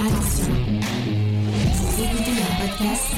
Attention, 0.00 0.54
vous 1.74 2.02
écoutez 2.04 2.30
un 2.30 2.54
podcast. 2.60 3.14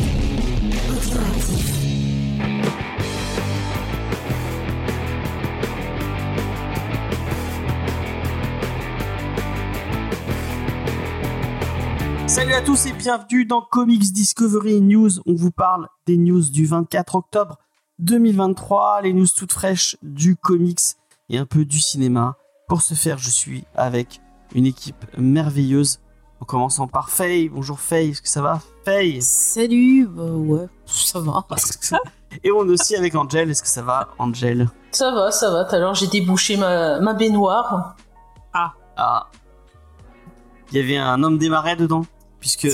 Salut 12.26 12.54
à 12.54 12.62
tous 12.62 12.86
et 12.86 12.92
bienvenue 12.92 13.44
dans 13.44 13.60
Comics 13.60 14.12
Discovery 14.12 14.80
News. 14.80 15.10
On 15.26 15.34
vous 15.34 15.50
parle 15.50 15.86
des 16.06 16.16
news 16.16 16.48
du 16.48 16.64
24 16.64 17.16
octobre 17.16 17.58
2023, 17.98 19.02
les 19.02 19.12
news 19.12 19.26
toutes 19.36 19.52
fraîches 19.52 19.98
du 20.00 20.34
comics 20.34 20.80
et 21.28 21.36
un 21.36 21.44
peu 21.44 21.66
du 21.66 21.78
cinéma. 21.78 22.38
Pour 22.68 22.80
ce 22.80 22.94
faire, 22.94 23.18
je 23.18 23.28
suis 23.28 23.64
avec 23.74 24.22
une 24.54 24.64
équipe 24.64 25.04
merveilleuse. 25.18 26.00
En 26.40 26.44
commençant 26.44 26.86
par 26.88 27.10
Faye. 27.10 27.48
Bonjour 27.48 27.78
Faye, 27.80 28.10
est-ce 28.10 28.22
que 28.22 28.28
ça 28.28 28.40
va? 28.42 28.60
Faye 28.84 29.20
Salut, 29.20 30.06
bah 30.06 30.22
ouais, 30.24 30.66
ça 30.86 31.20
va. 31.20 31.44
Et 32.44 32.50
on 32.52 32.66
est 32.66 32.70
aussi 32.72 32.96
avec 32.96 33.14
Angel, 33.14 33.50
est-ce 33.50 33.62
que 33.62 33.68
ça 33.68 33.82
va 33.82 34.08
Angel? 34.18 34.68
Ça 34.92 35.10
va, 35.12 35.30
ça 35.30 35.50
va. 35.50 35.64
Tout 35.64 35.74
à 35.74 35.78
l'heure, 35.78 35.94
j'ai 35.94 36.06
débouché 36.06 36.56
ma, 36.56 37.00
ma 37.00 37.12
baignoire. 37.14 37.96
Ah. 38.54 39.26
Il 40.72 40.78
y 40.78 40.80
avait 40.82 40.96
un 40.98 41.22
homme 41.22 41.38
des 41.38 41.48
marais 41.48 41.74
dedans, 41.74 42.02
puisque 42.38 42.68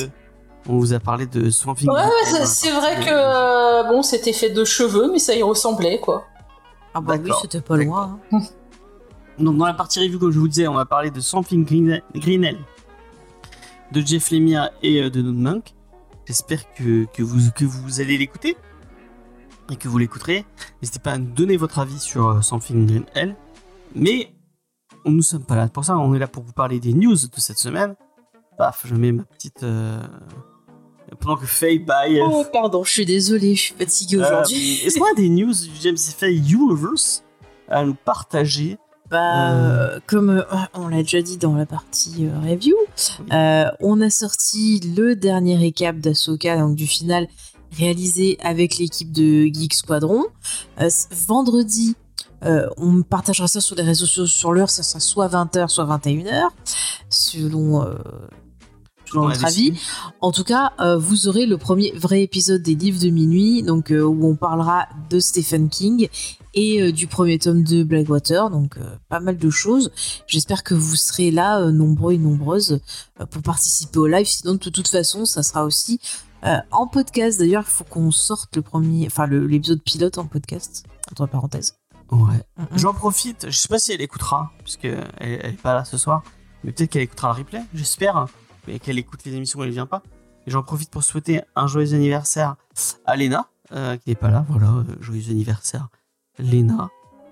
on 0.69 0.77
vous 0.79 0.93
a 0.93 0.99
parlé 0.99 1.27
de 1.27 1.51
Swamp 1.51 1.75
Thing. 1.77 1.89
Ouais, 1.91 2.03
ouais, 2.05 2.45
c'est- 2.45 2.71
vrai 2.73 2.97
que 3.05 3.11
euh, 3.11 3.85
bon, 3.85 4.03
c'était 4.03 4.33
fait 4.33 4.51
de 4.51 4.65
cheveux, 4.65 5.11
mais 5.13 5.19
ça 5.21 5.35
y 5.35 5.43
ressemblait, 5.43 6.01
quoi. 6.01 6.25
Ah 6.95 7.01
bah 7.01 7.15
oui, 7.15 7.21
D'accord, 7.21 7.41
c'était 7.43 7.61
pas 7.61 7.77
loin. 7.77 8.19
hein. 8.33 8.41
Donc 9.39 9.57
dans 9.57 9.67
la 9.67 9.75
partie 9.75 10.01
review, 10.01 10.19
comme 10.19 10.31
je 10.33 10.39
vous 10.39 10.49
disais, 10.49 10.67
on 10.67 10.75
va 10.75 10.85
parler 10.85 11.11
de 11.11 11.21
Something 11.21 11.65
Green- 11.65 12.03
Greenell, 12.15 12.59
de 13.93 14.01
Jeff 14.01 14.31
Lemire 14.31 14.71
et 14.83 15.03
euh, 15.03 15.11
de 15.11 15.23
Monk. 15.23 15.75
J'espère 16.27 16.73
que, 16.75 17.05
que, 17.13 17.23
vous, 17.23 17.51
que 17.53 17.65
vous 17.65 18.01
allez 18.01 18.19
l'écouter 18.19 18.57
et 19.71 19.77
que 19.77 19.89
vous 19.89 19.99
l'écouterez. 19.99 20.45
N'hésitez 20.83 20.99
pas 20.99 21.13
à 21.13 21.19
nous 21.19 21.31
donner 21.33 21.57
votre 21.57 21.79
avis 21.79 21.99
sur 21.99 22.29
euh, 22.29 22.41
Something 22.41 22.87
Greenell. 22.87 23.37
Mais 23.95 24.33
on- 25.05 25.11
nous 25.13 25.23
sommes 25.23 25.45
pas 25.45 25.57
là 25.57 25.69
pour 25.69 25.85
ça, 25.85 25.97
on 25.99 26.15
est 26.15 26.19
là 26.19 26.27
pour 26.29 26.43
vous 26.43 26.53
parler 26.53 26.81
des 26.81 26.93
news 26.95 27.15
de 27.15 27.41
cette 27.41 27.59
semaine. 27.59 27.95
Paf, 28.59 28.83
je 28.87 28.95
mets 28.95 29.13
ma 29.13 29.23
petite... 29.25 29.63
euh, 29.63 30.01
Pendant 31.21 31.37
que 31.37 31.47
Faye 31.47 31.79
baille... 31.79 32.21
Oh 32.25 32.45
pardon, 32.53 32.83
je 32.83 32.91
suis 32.91 33.07
désolée, 33.07 33.55
je 33.55 33.61
suis 33.63 33.75
fatiguée 33.75 34.17
aujourd'hui. 34.17 34.81
Euh, 34.83 34.87
Est-ce 34.87 34.99
qu'on 34.99 35.11
a 35.11 35.15
des 35.15 35.29
news 35.29 35.53
du 35.53 35.71
James 35.81 35.97
Faye 35.99 36.39
Universe 36.53 37.23
à 37.69 37.85
nous 37.85 37.95
partager? 37.95 38.79
Bah, 39.11 39.53
euh, 39.53 40.01
comme 40.07 40.31
euh, 40.31 40.43
on 40.75 40.89
l'a 40.89 40.99
déjà 40.99 41.23
dit 41.23 41.37
dans 41.37 41.55
la 41.55 41.67
partie 41.67 42.27
euh, 42.27 42.41
review, 42.41 42.75
euh, 43.33 43.67
on 43.81 44.01
a 44.01 44.11
sorti 44.11 44.81
le 44.97 45.15
dernier 45.15 45.57
récap 45.57 45.99
d'Asoka, 45.99 46.59
donc 46.59 46.75
du 46.75 46.87
final 46.87 47.29
réalisé 47.77 48.37
avec 48.43 48.79
l'équipe 48.79 49.13
de 49.13 49.47
Geek 49.47 49.75
Squadron. 49.75 50.25
Euh, 50.81 50.89
vendredi, 51.27 51.95
euh, 52.45 52.69
on 52.77 53.03
partagera 53.03 53.49
ça 53.49 53.61
sur 53.61 53.77
les 53.77 53.83
réseaux 53.83 54.07
sociaux 54.07 54.27
sur 54.27 54.53
l'heure, 54.53 54.71
ça 54.71 54.83
sera 54.83 55.01
soit 55.01 55.29
20h, 55.29 55.69
soit 55.69 55.87
21h, 55.87 56.49
selon, 57.09 57.83
euh, 57.83 57.95
selon 59.07 59.29
notre 59.29 59.45
avis. 59.45 59.73
En 60.21 60.33
tout 60.33 60.45
cas, 60.45 60.73
euh, 60.81 60.99
vous 60.99 61.29
aurez 61.29 61.47
le 61.47 61.59
premier 61.59 61.93
vrai 61.93 62.23
épisode 62.23 62.63
des 62.63 62.75
livres 62.75 63.01
de 63.01 63.09
minuit, 63.09 63.63
donc 63.63 63.91
euh, 63.91 64.03
où 64.03 64.27
on 64.27 64.37
parlera 64.37 64.87
de 65.11 65.21
Stephen 65.21 65.69
King 65.69 66.09
et 66.55 66.83
euh, 66.83 66.93
du 66.93 67.07
premier 67.07 67.39
tome 67.39 67.63
de 67.63 67.83
Blackwater, 67.83 68.51
donc 68.51 68.79
pas 69.09 69.21
mal 69.21 69.39
de 69.39 69.51
choses. 69.51 69.93
J'espère 70.27 70.65
que 70.65 70.75
vous 70.75 70.97
serez 70.97 71.31
là, 71.31 71.71
nombreux 71.71 72.15
et 72.15 72.19
nombreuses, 72.19 72.81
pour 73.31 73.43
participer 73.43 73.99
au 73.99 74.07
live. 74.07 74.27
Sinon, 74.27 74.55
de 74.55 74.59
toute 74.59 74.89
façon, 74.89 75.25
ça 75.25 75.43
sera 75.43 75.65
aussi 75.65 76.01
en 76.71 76.87
podcast. 76.87 77.39
D'ailleurs, 77.39 77.65
il 77.67 77.71
faut 77.71 77.85
qu'on 77.85 78.11
sorte 78.11 78.55
le 78.57 78.63
premier, 78.63 79.07
enfin 79.07 79.27
l'épisode 79.27 79.83
pilote 79.83 80.19
en 80.19 80.27
podcast, 80.27 80.85
entre 81.11 81.27
parenthèses. 81.27 81.75
Ouais. 82.11 82.41
J'en 82.77 82.95
profite, 82.95 83.47
je 83.51 83.57
sais 83.57 83.69
pas 83.69 83.79
si 83.79 83.93
elle 83.93 84.01
écoutera, 84.01 84.53
puisque 84.63 84.85
elle, 84.85 85.05
elle 85.19 85.55
est 85.55 85.61
pas 85.61 85.75
là 85.75 85.85
ce 85.85 85.99
soir, 85.99 86.23
mais 86.63 86.73
peut-être 86.73 86.91
qu'elle 86.91 87.03
écoutera 87.03 87.33
le 87.33 87.39
replay, 87.39 87.63
j'espère, 87.75 88.27
et 88.69 88.79
qu'elle 88.79 88.99
écoute 88.99 89.21
les 89.25 89.35
émissions 89.35 89.61
où 89.61 89.65
elle 89.65 89.71
vient 89.71 89.87
pas. 89.87 90.03
Et 90.47 90.51
j'en 90.51 90.63
profite 90.63 90.91
pour 90.91 91.03
souhaiter 91.03 91.43
un 91.57 91.67
joyeux 91.67 91.95
anniversaire 91.95 92.57
à 93.05 93.17
Léna, 93.17 93.49
euh, 93.73 93.97
qui 93.97 94.11
n'est 94.11 94.15
pas 94.17 94.31
là, 94.31 94.45
voilà, 94.49 94.69
euh, 94.69 94.85
joyeux 95.01 95.31
anniversaire 95.31 95.89
Léna. 96.39 96.89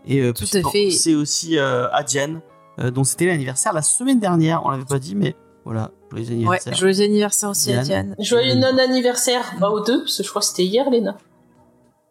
Et 0.06 0.21
euh, 0.21 0.33
Tout 0.33 0.44
à 0.53 0.71
fait. 0.71 0.91
C'est 0.91 1.15
aussi 1.15 1.56
euh, 1.59 1.89
à 1.93 2.03
Diane, 2.03 2.41
euh, 2.81 2.91
dont 2.91 3.05
c'était 3.05 3.27
l'anniversaire 3.27 3.73
la 3.73 3.83
semaine 3.83 4.19
dernière, 4.21 4.65
on 4.67 4.71
l'avait 4.71 4.84
pas 4.84 4.99
dit, 4.99 5.15
mais 5.15 5.37
voilà, 5.65 5.91
joyeux 6.11 6.27
Ouais, 6.27 6.33
anniversaire. 6.34 6.75
joyeux 6.75 7.00
anniversaire 7.03 7.50
aussi 7.50 7.73
à 7.73 7.83
Diane. 7.83 8.15
Diane. 8.15 8.25
Joyeux 8.27 8.55
non-anniversaire 8.55 9.55
bah, 9.61 9.71
aux 9.71 9.81
deux, 9.84 10.00
parce 10.00 10.17
que 10.19 10.23
je 10.25 10.28
crois 10.28 10.41
que 10.41 10.47
c'était 10.49 10.65
hier, 10.65 10.91
Léna. 10.91 11.17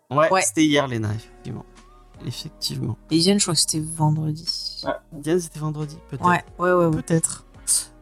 Ouais, 0.09 0.31
Ouais. 0.31 0.41
c'était 0.41 0.63
hier 0.65 0.87
Léna, 0.87 1.09
effectivement. 1.13 1.65
Effectivement. 2.25 2.97
Et 3.11 3.19
Diane, 3.19 3.39
je 3.39 3.43
crois 3.45 3.53
que 3.55 3.59
c'était 3.59 3.81
vendredi. 3.81 4.81
Diane, 5.11 5.39
c'était 5.39 5.59
vendredi, 5.59 5.97
peut-être. 6.09 6.25
Ouais, 6.25 6.43
ouais, 6.59 6.71
ouais. 6.71 6.85
ouais. 6.85 7.01
Peut-être. 7.01 7.45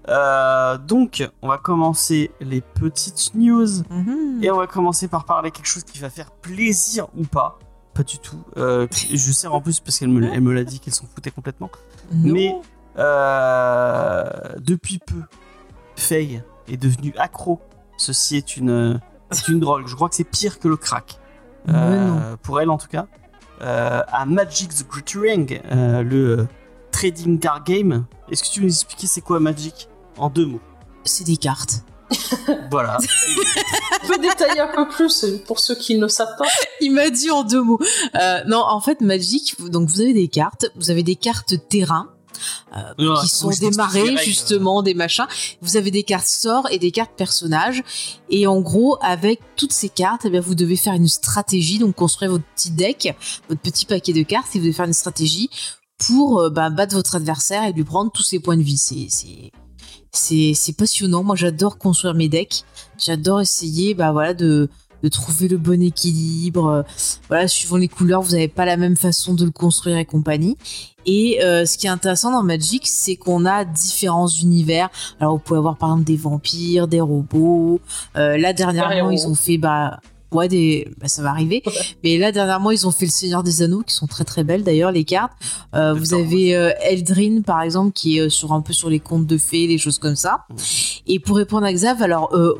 Euh, 0.09 0.77
donc, 0.77 1.27
on 1.41 1.47
va 1.47 1.57
commencer 1.57 2.31
les 2.39 2.61
petites 2.61 3.33
news. 3.35 3.83
Mhm. 3.89 4.43
Et 4.43 4.51
on 4.51 4.57
va 4.57 4.67
commencer 4.67 5.07
par 5.07 5.25
parler 5.25 5.51
quelque 5.51 5.67
chose 5.67 5.83
qui 5.83 5.99
va 5.99 6.09
faire 6.09 6.31
plaisir 6.31 7.07
ou 7.17 7.23
pas. 7.23 7.59
Pas 7.93 8.03
du 8.03 8.19
tout. 8.19 8.41
Euh, 8.57 8.87
je 8.91 9.31
sais 9.31 9.47
en 9.47 9.61
plus 9.61 9.79
parce 9.79 9.99
qu'elle 9.99 10.09
me, 10.09 10.23
elle 10.31 10.41
me 10.41 10.53
l'a 10.53 10.63
dit 10.63 10.79
qu'elle 10.79 10.93
s'en 10.93 11.05
foutait 11.05 11.31
complètement. 11.31 11.69
Non. 12.11 12.33
Mais 12.33 12.55
euh, 12.97 14.23
depuis 14.59 14.99
peu, 14.99 15.21
Faye 15.95 16.41
est 16.67 16.77
devenue 16.77 17.13
accro. 17.17 17.59
Ceci 17.97 18.37
est 18.37 18.57
une, 18.57 18.99
est 19.31 19.47
une 19.49 19.59
drogue. 19.59 19.83
Je 19.87 19.95
crois 19.95 20.09
que 20.09 20.15
c'est 20.15 20.23
pire 20.23 20.59
que 20.59 20.67
le 20.67 20.77
crack. 20.77 21.19
Pour 22.41 22.59
elle 22.59 22.69
en 22.69 22.77
tout 22.77 22.87
cas. 22.87 23.07
À 23.59 24.25
Magic 24.25 24.73
the 24.73 24.85
Gathering, 24.89 25.59
le 25.69 26.47
trading 26.91 27.39
card 27.39 27.63
game. 27.63 28.05
Est-ce 28.31 28.43
que 28.43 28.49
tu 28.49 28.59
veux 28.61 28.65
nous 28.65 28.71
expliquer 28.71 29.07
c'est 29.07 29.21
quoi 29.21 29.39
Magic? 29.39 29.89
En 30.21 30.29
deux 30.29 30.45
mots 30.45 30.61
c'est 31.03 31.23
des 31.23 31.37
cartes. 31.37 31.83
Voilà. 32.69 32.97
On 34.03 34.07
peut 34.07 34.19
détailler 34.19 34.59
un 34.59 34.67
peu 34.67 34.87
plus 34.87 35.23
euh, 35.23 35.41
pour 35.47 35.59
ceux 35.59 35.75
qui 35.75 35.95
ne 35.95 36.01
le 36.01 36.09
savent 36.09 36.35
pas. 36.37 36.45
Il 36.79 36.91
m'a 36.93 37.09
dit 37.09 37.31
en 37.31 37.43
deux 37.43 37.63
mots. 37.63 37.79
Euh, 38.15 38.43
non, 38.47 38.59
en 38.67 38.79
fait, 38.81 39.01
Magic, 39.01 39.55
vous- 39.57 39.69
donc 39.69 39.89
vous 39.89 40.01
avez 40.01 40.13
des 40.13 40.27
cartes, 40.27 40.67
vous 40.75 40.91
avez 40.91 41.01
des 41.03 41.15
cartes 41.15 41.55
terrain. 41.69 42.09
euh, 42.75 42.93
Ouais, 43.13 43.21
qui 43.21 43.29
sont 43.29 43.47
règles. 44.03 44.19
justement 44.19 44.81
des 44.83 44.93
machins 44.95 45.27
vous 45.61 45.75
avez 45.77 45.91
des 45.91 46.03
cartes 46.03 46.25
sorts 46.27 46.67
et 46.71 46.79
des 46.79 46.91
cartes 46.91 47.11
personnages 47.15 47.83
et 48.29 48.47
en 48.47 48.61
gros 48.61 48.97
avec 49.01 49.39
toutes 49.55 49.73
ces 49.73 49.89
cartes 49.89 50.21
eh 50.25 50.29
bien, 50.29 50.39
vous 50.41 50.55
devez 50.55 50.75
faire 50.75 50.93
une 50.93 51.07
stratégie 51.07 51.77
donc 51.77 51.93
construire 51.95 52.31
votre 52.31 52.45
petit 52.55 52.71
deck 52.71 53.15
votre 53.49 53.61
petit 53.61 53.85
paquet 53.85 54.13
de 54.13 54.23
cartes 54.23 54.47
et 54.55 54.59
vous 54.59 54.65
devez 54.65 54.73
faire 54.73 54.85
une 54.85 54.93
stratégie 54.93 55.49
pour 55.99 56.39
euh, 56.39 56.49
bah, 56.49 56.69
battre 56.71 56.95
votre 56.95 57.15
adversaire 57.15 57.63
et 57.65 57.73
lui 57.73 57.83
prendre 57.83 58.11
tous 58.11 58.23
ses 58.23 58.39
points 58.39 58.57
de 58.57 58.63
vie 58.63 58.77
c'est 58.77 59.51
c'est 60.11 60.75
passionnant. 60.77 61.23
Moi 61.23 61.35
j'adore 61.35 61.77
construire 61.77 62.13
mes 62.13 62.29
decks. 62.29 62.63
J'adore 62.97 63.41
essayer 63.41 63.93
bah 63.93 64.11
voilà 64.11 64.33
de 64.33 64.69
de 65.03 65.09
trouver 65.09 65.47
le 65.47 65.57
bon 65.57 65.81
équilibre 65.81 66.67
euh, 66.67 66.83
voilà 67.27 67.47
suivant 67.47 67.77
les 67.77 67.87
couleurs. 67.87 68.21
Vous 68.21 68.33
n'avez 68.33 68.47
pas 68.47 68.65
la 68.65 68.77
même 68.77 68.95
façon 68.95 69.33
de 69.33 69.45
le 69.45 69.51
construire 69.51 69.97
et 69.97 70.05
compagnie. 70.05 70.57
Et 71.05 71.43
euh, 71.43 71.65
ce 71.65 71.77
qui 71.77 71.87
est 71.87 71.89
intéressant 71.89 72.31
dans 72.31 72.43
Magic, 72.43 72.83
c'est 72.85 73.15
qu'on 73.15 73.45
a 73.45 73.65
différents 73.65 74.27
univers. 74.27 74.89
Alors, 75.19 75.33
vous 75.33 75.39
pouvez 75.39 75.57
avoir 75.57 75.77
par 75.77 75.89
exemple 75.89 76.05
des 76.05 76.17
vampires, 76.17 76.87
des 76.87 77.01
robots. 77.01 77.79
Euh, 78.15 78.37
là, 78.37 78.53
dernièrement, 78.53 79.09
ils 79.09 79.27
ont 79.27 79.35
fait 79.35 79.57
bah 79.57 79.99
ouais 80.31 80.47
des 80.47 80.87
bah, 80.99 81.07
ça 81.07 81.21
va 81.21 81.29
arriver. 81.29 81.63
Mais 82.03 82.17
là, 82.17 82.31
dernièrement, 82.31 82.71
ils 82.71 82.87
ont 82.87 82.91
fait 82.91 83.05
le 83.05 83.11
Seigneur 83.11 83.43
des 83.43 83.61
Anneaux, 83.61 83.81
qui 83.81 83.93
sont 83.93 84.07
très 84.07 84.23
très 84.23 84.43
belles 84.43 84.63
d'ailleurs 84.63 84.91
les 84.91 85.03
cartes. 85.03 85.33
Euh, 85.75 85.93
vous 85.93 86.13
avez 86.13 86.55
euh, 86.55 86.71
Eldrin 86.81 87.41
par 87.41 87.61
exemple, 87.61 87.91
qui 87.93 88.17
est 88.17 88.21
euh, 88.21 88.29
sur 88.29 88.53
un 88.53 88.61
peu 88.61 88.73
sur 88.73 88.89
les 88.89 88.99
contes 88.99 89.27
de 89.27 89.37
fées, 89.37 89.67
les 89.67 89.77
choses 89.77 89.99
comme 89.99 90.15
ça. 90.15 90.45
Et 91.07 91.19
pour 91.19 91.37
répondre 91.37 91.65
à 91.65 91.73
Xav, 91.73 92.01
alors 92.01 92.33
euh, 92.33 92.55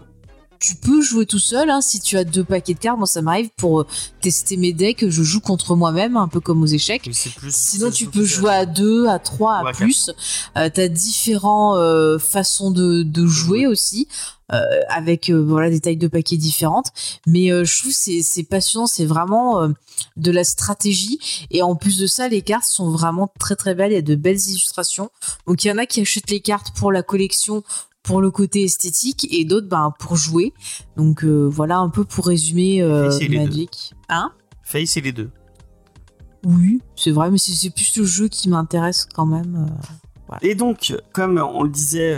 tu 0.61 0.75
peux 0.75 1.01
jouer 1.01 1.25
tout 1.25 1.39
seul 1.39 1.69
hein, 1.69 1.81
si 1.81 1.99
tu 1.99 2.17
as 2.17 2.23
deux 2.23 2.43
paquets 2.45 2.75
de 2.75 2.79
cartes. 2.79 2.97
Moi, 2.99 3.07
ça 3.07 3.21
m'arrive 3.21 3.49
pour 3.57 3.81
euh, 3.81 3.87
tester 4.21 4.55
mes 4.57 4.71
decks. 4.73 5.09
Je 5.09 5.23
joue 5.23 5.41
contre 5.41 5.75
moi-même, 5.75 6.15
un 6.15 6.27
peu 6.27 6.39
comme 6.39 6.61
aux 6.61 6.67
échecs. 6.67 7.09
Plus- 7.35 7.53
Sinon, 7.53 7.89
tu 7.91 8.05
peux 8.05 8.23
jouer 8.23 8.51
à 8.53 8.65
deux, 8.65 9.07
à 9.07 9.17
trois, 9.19 9.55
à 9.57 9.63
plus. 9.73 10.11
Euh, 10.57 10.69
T'as 10.73 10.87
différents 10.87 11.75
euh, 11.77 12.17
façons 12.19 12.71
de, 12.71 13.01
de 13.03 13.25
jouer 13.25 13.65
aussi, 13.67 14.07
euh, 14.53 14.61
avec 14.89 15.29
euh, 15.29 15.41
voilà 15.43 15.69
des 15.69 15.79
tailles 15.79 15.97
de 15.97 16.07
paquets 16.07 16.37
différentes. 16.37 16.91
Mais 17.25 17.51
euh, 17.51 17.65
je 17.65 17.79
trouve 17.79 17.91
que 17.91 17.97
c'est 17.97 18.21
c'est 18.21 18.43
passionnant, 18.43 18.85
c'est 18.85 19.05
vraiment 19.05 19.63
euh, 19.63 19.69
de 20.17 20.29
la 20.31 20.43
stratégie. 20.43 21.19
Et 21.49 21.63
en 21.63 21.75
plus 21.75 21.97
de 21.97 22.05
ça, 22.05 22.27
les 22.27 22.41
cartes 22.43 22.65
sont 22.65 22.89
vraiment 22.91 23.31
très 23.39 23.55
très 23.55 23.73
belles. 23.73 23.91
Il 23.91 23.95
y 23.95 23.97
a 23.97 24.01
de 24.03 24.15
belles 24.15 24.39
illustrations. 24.39 25.09
Donc 25.47 25.63
il 25.63 25.69
y 25.69 25.71
en 25.71 25.77
a 25.79 25.85
qui 25.87 26.01
achètent 26.01 26.29
les 26.29 26.39
cartes 26.41 26.75
pour 26.75 26.91
la 26.91 27.01
collection. 27.01 27.63
Pour 28.03 28.19
le 28.21 28.31
côté 28.31 28.63
esthétique 28.63 29.27
et 29.31 29.45
d'autres 29.45 29.68
ben, 29.68 29.94
pour 30.00 30.15
jouer. 30.15 30.53
Donc 30.98 31.24
euh, 31.24 31.48
voilà 31.48 31.77
un 31.77 31.89
peu 31.89 32.03
pour 32.03 32.25
résumer 32.27 32.81
euh. 32.81 33.12
Magic. 33.30 33.94
Hein? 34.09 34.31
Faye, 34.63 34.88
c'est 34.88 35.01
les 35.01 35.12
deux. 35.12 35.30
Oui, 36.44 36.81
c'est 36.95 37.12
vrai, 37.12 37.30
mais 37.30 37.38
c'est 37.38 37.69
plus 37.69 37.95
le 37.98 38.03
jeu 38.06 38.27
qui 38.27 38.50
m'intéresse 38.50 39.06
quand 39.13 39.27
même. 39.27 39.68
euh, 40.31 40.36
Et 40.42 40.56
donc, 40.56 40.95
comme 41.13 41.38
on 41.38 41.62
le 41.63 41.69
disait, 41.69 42.15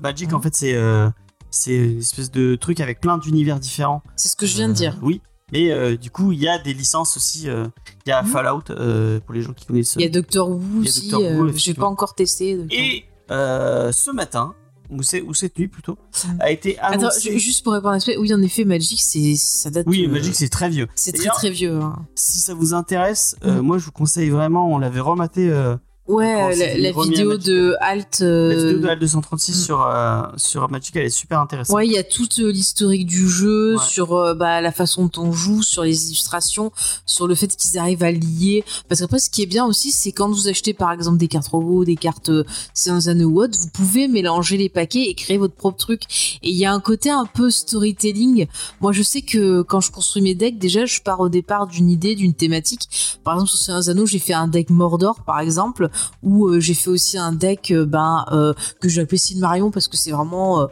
Magic, 0.00 0.32
en 0.32 0.40
fait, 0.40 0.54
c'est 0.54 1.74
une 1.74 1.98
espèce 1.98 2.30
de 2.30 2.54
truc 2.54 2.78
avec 2.80 3.00
plein 3.00 3.18
d'univers 3.18 3.58
différents. 3.58 4.02
C'est 4.14 4.28
ce 4.28 4.36
que 4.36 4.46
je 4.46 4.54
viens 4.54 4.68
de 4.68 4.74
dire. 4.74 4.96
Oui. 5.02 5.20
Mais 5.50 5.72
euh, 5.72 5.96
du 5.96 6.10
coup, 6.10 6.30
il 6.30 6.38
y 6.40 6.46
a 6.48 6.58
des 6.58 6.74
licences 6.74 7.16
aussi. 7.16 7.48
euh, 7.48 7.66
Il 8.06 8.10
y 8.10 8.12
a 8.12 8.22
Mhm. 8.22 8.28
Fallout, 8.28 8.62
euh, 8.70 9.18
pour 9.20 9.34
les 9.34 9.40
gens 9.42 9.54
qui 9.54 9.64
connaissent. 9.64 9.94
Il 9.96 10.02
y 10.02 10.04
a 10.04 10.10
Doctor 10.10 10.50
Who 10.50 10.82
aussi. 10.82 11.10
J'ai 11.56 11.74
pas 11.74 11.86
encore 11.86 12.14
testé. 12.14 12.56
Doctor. 12.56 12.78
Et 12.78 13.04
ce 13.30 14.10
matin, 14.12 14.54
ou, 14.90 15.02
c'est- 15.02 15.22
ou 15.22 15.34
cette 15.34 15.58
nuit 15.58 15.68
plutôt, 15.68 15.98
Mhm. 16.24 16.36
a 16.40 16.50
été 16.50 16.78
Attends, 16.78 17.00
annoncé. 17.00 17.32
ju- 17.32 17.38
juste 17.38 17.62
pour 17.64 17.72
répondre 17.74 17.90
à 17.90 17.94
l'aspect, 17.94 18.16
oui, 18.16 18.32
en 18.34 18.40
effet, 18.42 18.64
Magic, 18.64 19.00
c'est 19.00 19.34
ça 19.36 19.70
date. 19.70 19.86
Oui, 19.88 20.04
euh, 20.06 20.10
Magic, 20.12 20.34
c'est 20.34 20.48
très 20.48 20.68
vieux. 20.68 20.88
c'est 20.94 21.12
très 21.12 21.28
très 21.28 21.50
vieux. 21.50 21.76
hein. 21.80 22.06
Si 22.14 22.38
ça 22.38 22.54
vous 22.54 22.74
intéresse, 22.74 23.36
euh, 23.44 23.56
Mhm. 23.56 23.60
moi 23.60 23.78
je 23.78 23.84
vous 23.86 23.92
conseille 23.92 24.30
vraiment, 24.30 24.72
on 24.72 24.78
l'avait 24.78 25.00
rematé, 25.00 25.50
euh, 25.50 25.76
Ouais, 26.08 26.56
la, 26.56 26.78
la 26.78 26.92
vidéo 27.02 27.36
de 27.36 27.74
Alt. 27.80 28.20
la 28.20 28.26
euh, 28.26 28.66
vidéo 28.66 28.78
de 28.80 28.88
Al 28.88 28.98
236 28.98 29.54
Mhm. 29.58 29.62
sur, 29.62 29.82
euh, 29.86 30.22
sur 30.36 30.70
Magic, 30.70 30.96
elle 30.96 31.04
est 31.06 31.10
super 31.10 31.38
intéressante. 31.40 31.76
Ouais, 31.76 31.86
il 31.86 31.92
y 31.92 31.98
a 31.98 32.02
toute 32.02 32.38
euh, 32.38 32.50
l'historique 32.50 33.06
du 33.06 33.28
jeu, 33.28 33.76
Ouais. 33.76 33.82
sur 33.86 34.14
euh, 34.14 34.32
bah, 34.34 34.62
la 34.62 34.72
façon 34.72 35.04
dont 35.12 35.22
on 35.22 35.32
joue, 35.32 35.62
sur 35.62 35.82
les 35.82 36.06
illustrations, 36.06 36.72
sur 37.04 37.26
le 37.26 37.34
fait 37.34 37.48
qu'ils 37.54 37.78
arrivent 37.78 38.02
à 38.04 38.10
lier. 38.10 38.64
Parce 38.88 39.02
qu'après, 39.02 39.18
ce 39.18 39.28
qui 39.28 39.42
est 39.42 39.46
bien 39.46 39.66
aussi, 39.66 39.92
c'est 39.92 40.12
quand 40.12 40.30
vous 40.30 40.48
achetez 40.48 40.72
par 40.72 40.92
exemple 40.92 41.18
des 41.18 41.28
cartes 41.28 41.48
robots, 41.48 41.84
des 41.84 41.96
cartes 41.96 42.30
Science 42.72 43.06
and 43.06 43.20
What, 43.20 43.48
vous 43.60 43.68
pouvez 43.68 44.08
mélanger 44.08 44.56
les 44.56 44.70
paquets 44.70 45.02
et 45.10 45.14
créer 45.14 45.36
votre 45.36 45.54
propre 45.54 45.76
truc. 45.76 46.02
Et 46.42 46.48
il 46.50 46.56
y 46.56 46.64
a 46.64 46.72
un 46.72 46.80
côté 46.80 47.10
un 47.10 47.26
peu 47.26 47.50
storytelling. 47.50 48.46
Moi, 48.80 48.92
je 48.92 49.02
sais 49.02 49.20
que 49.20 49.60
quand 49.62 49.80
je 49.80 49.90
construis 49.92 50.22
mes 50.22 50.34
decks, 50.34 50.58
déjà, 50.58 50.86
je 50.86 51.00
pars 51.02 51.20
au 51.20 51.28
départ 51.28 51.66
d'une 51.66 51.90
idée, 51.90 52.14
d'une 52.14 52.32
thématique. 52.34 52.88
Par 53.24 53.34
exemple, 53.34 53.50
sur 53.50 53.74
Anneaux, 53.90 54.06
j'ai 54.06 54.18
fait 54.18 54.32
un 54.32 54.48
deck 54.48 54.70
Mordor, 54.70 55.22
par 55.24 55.40
exemple, 55.40 55.90
où 56.22 56.48
euh, 56.48 56.60
j'ai 56.60 56.74
fait 56.74 56.90
aussi 56.90 57.18
un 57.18 57.32
deck 57.32 57.70
euh, 57.70 57.84
ben, 57.86 58.24
euh, 58.32 58.52
que 58.80 58.88
j'ai 58.88 59.02
appelé 59.02 59.18
Marion 59.36 59.70
parce 59.70 59.88
que 59.88 59.96
c'est 59.96 60.10
vraiment... 60.12 60.68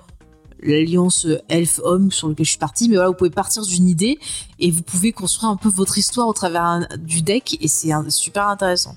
l'alliance 0.61 1.27
elfe-homme 1.49 2.11
sur 2.11 2.29
lequel 2.29 2.47
je 2.47 2.51
suis 2.51 2.59
partie, 2.59 2.89
mais 2.89 2.95
voilà, 2.97 3.11
vous 3.11 3.15
pouvez 3.17 3.31
partir 3.31 3.63
d'une 3.63 3.87
idée 3.89 4.19
et 4.59 4.71
vous 4.71 4.83
pouvez 4.83 5.13
construire 5.13 5.51
un 5.51 5.57
peu 5.57 5.69
votre 5.69 5.99
histoire 5.99 6.27
au 6.29 6.33
travers 6.33 6.63
un- 6.65 6.87
du 6.99 7.21
deck 7.23 7.59
et 7.61 7.69
c'est 7.69 7.91
super 8.09 8.49
intéressant. 8.49 8.97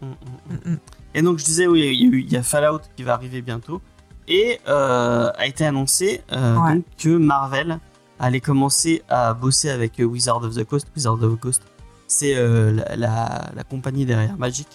Mm, 0.00 0.06
mm, 0.06 0.70
mm. 0.72 0.78
Et 1.14 1.22
donc 1.22 1.38
je 1.38 1.44
disais, 1.44 1.66
oui, 1.66 1.80
il 2.00 2.32
y, 2.32 2.36
a 2.36 2.40
y 2.40 2.42
Fallout 2.42 2.80
qui 2.96 3.02
va 3.02 3.14
arriver 3.14 3.42
bientôt. 3.42 3.80
Et 4.28 4.60
euh, 4.68 5.30
a 5.36 5.46
été 5.48 5.64
annoncé 5.66 6.22
euh, 6.32 6.56
Ouais. 6.56 6.74
donc, 6.76 6.84
que 6.96 7.08
Marvel 7.16 7.80
allait 8.20 8.40
commencer 8.40 9.02
à 9.08 9.34
bosser 9.34 9.68
avec 9.70 9.94
Wizard 9.98 10.42
of 10.44 10.54
the 10.54 10.64
Coast. 10.64 10.86
Wizard 10.96 11.14
of 11.14 11.34
the 11.36 11.40
Coast, 11.40 11.62
c'est 12.06 12.36
euh, 12.36 12.70
la, 12.72 12.96
la- 12.96 13.50
la 13.54 13.64
compagnie 13.64 14.06
derrière 14.06 14.38
Magic. 14.38 14.68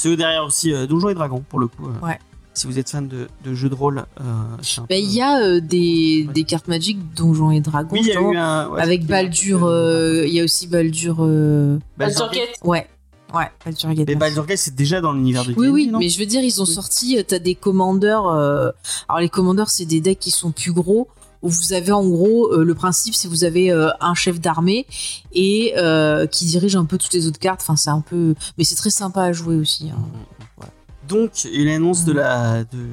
C'est 0.00 0.08
eux 0.08 0.16
derrière 0.16 0.44
aussi 0.44 0.72
euh, 0.72 0.86
Donjons 0.86 1.10
et 1.10 1.14
Dragons, 1.14 1.44
pour 1.46 1.58
le 1.58 1.66
coup. 1.66 1.86
euh. 1.86 2.06
Ouais. 2.06 2.18
Si 2.54 2.66
vous 2.66 2.78
êtes 2.78 2.88
fan 2.88 3.06
de, 3.06 3.28
de 3.44 3.54
jeux 3.54 3.68
de 3.68 3.74
rôle, 3.74 3.98
euh, 3.98 4.22
Bah, 4.22 4.84
peu- 4.88 4.94
Il 4.94 5.12
y 5.12 5.20
a 5.20 5.40
euh, 5.42 5.60
des, 5.60 6.24
Ouais. 6.26 6.32
des 6.32 6.44
cartes 6.44 6.68
magiques 6.68 6.98
Donjons 7.14 7.50
et 7.50 7.60
Dragons, 7.60 7.90
Oui, 7.92 8.00
il 8.02 8.06
y 8.06 8.10
a 8.10 8.14
justement, 8.14 8.32
eu 8.32 8.36
un. 8.38 8.68
ouais, 8.70 8.80
avec 8.80 9.04
Baldur, 9.06 9.64
euh, 9.64 10.24
il 10.26 10.32
y 10.32 10.40
a 10.40 10.44
aussi 10.44 10.66
Baldur... 10.66 11.18
euh, 11.20 11.78
Baldur 11.98 12.30
Gate. 12.32 12.48
Ouais, 12.64 12.88
ouais, 13.34 13.44
Baldur 13.64 13.92
Gate. 13.94 14.08
Mais. 14.08 14.14
Baldur 14.16 14.46
Gate, 14.46 14.58
c'est 14.58 14.74
déjà 14.74 15.00
dans 15.02 15.12
l'univers 15.12 15.44
de 15.44 15.52
Oui, 15.56 15.68
oui, 15.68 15.86
non 15.86 15.98
mais 15.98 16.08
je 16.08 16.18
veux 16.18 16.26
dire, 16.26 16.42
ils 16.42 16.60
ont 16.62 16.64
Oui. 16.66 16.72
sorti, 16.74 17.22
t'as 17.28 17.38
des 17.38 17.54
commandeurs. 17.54 18.26
euh, 18.28 18.70
alors, 19.08 19.20
les 19.20 19.28
commandeurs, 19.28 19.68
c'est 19.70 19.84
des 19.86 20.00
decks 20.00 20.18
qui 20.18 20.30
sont 20.30 20.50
plus 20.50 20.72
gros. 20.72 21.08
Où 21.42 21.48
vous 21.48 21.72
avez 21.72 21.92
en 21.92 22.06
gros 22.06 22.52
euh, 22.52 22.64
le 22.64 22.74
principe, 22.74 23.14
c'est 23.14 23.26
vous 23.28 23.44
avez 23.44 23.70
euh, 23.72 23.88
un 24.00 24.14
chef 24.14 24.40
d'armée 24.40 24.86
et 25.32 25.72
euh, 25.78 26.26
qui 26.26 26.44
dirige 26.46 26.76
un 26.76 26.84
peu 26.84 26.98
toutes 26.98 27.12
les 27.14 27.26
autres 27.26 27.38
cartes. 27.38 27.60
Enfin, 27.62 27.76
c'est 27.76 27.90
un 27.90 28.02
peu, 28.02 28.34
mais 28.58 28.64
c'est 28.64 28.74
très 28.74 28.90
sympa 28.90 29.22
à 29.22 29.32
jouer 29.32 29.56
aussi. 29.56 29.90
hein. 29.90 30.66
Donc, 31.08 31.44
il 31.44 31.68
annonce 31.70 32.04
de 32.04 32.12
Mm. 32.12 32.16
la, 32.16 32.64
de 32.64 32.86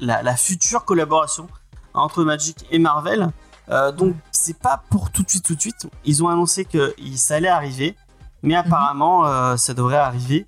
la, 0.00 0.22
la 0.22 0.36
future 0.36 0.84
collaboration 0.84 1.48
entre 1.94 2.22
Magic 2.22 2.64
et 2.70 2.78
Marvel. 2.78 3.30
Euh, 3.70 3.90
donc, 3.92 4.14
c'est 4.30 4.58
pas 4.58 4.82
pour 4.90 5.10
tout 5.10 5.22
de 5.22 5.30
suite, 5.30 5.44
tout 5.44 5.54
de 5.54 5.60
suite. 5.60 5.88
Ils 6.04 6.22
ont 6.22 6.28
annoncé 6.28 6.64
que 6.64 6.94
ça 7.16 7.36
allait 7.36 7.48
arriver, 7.48 7.96
mais 8.42 8.54
apparemment, 8.56 9.26
euh, 9.26 9.56
ça 9.56 9.74
devrait 9.74 9.96
arriver 9.96 10.46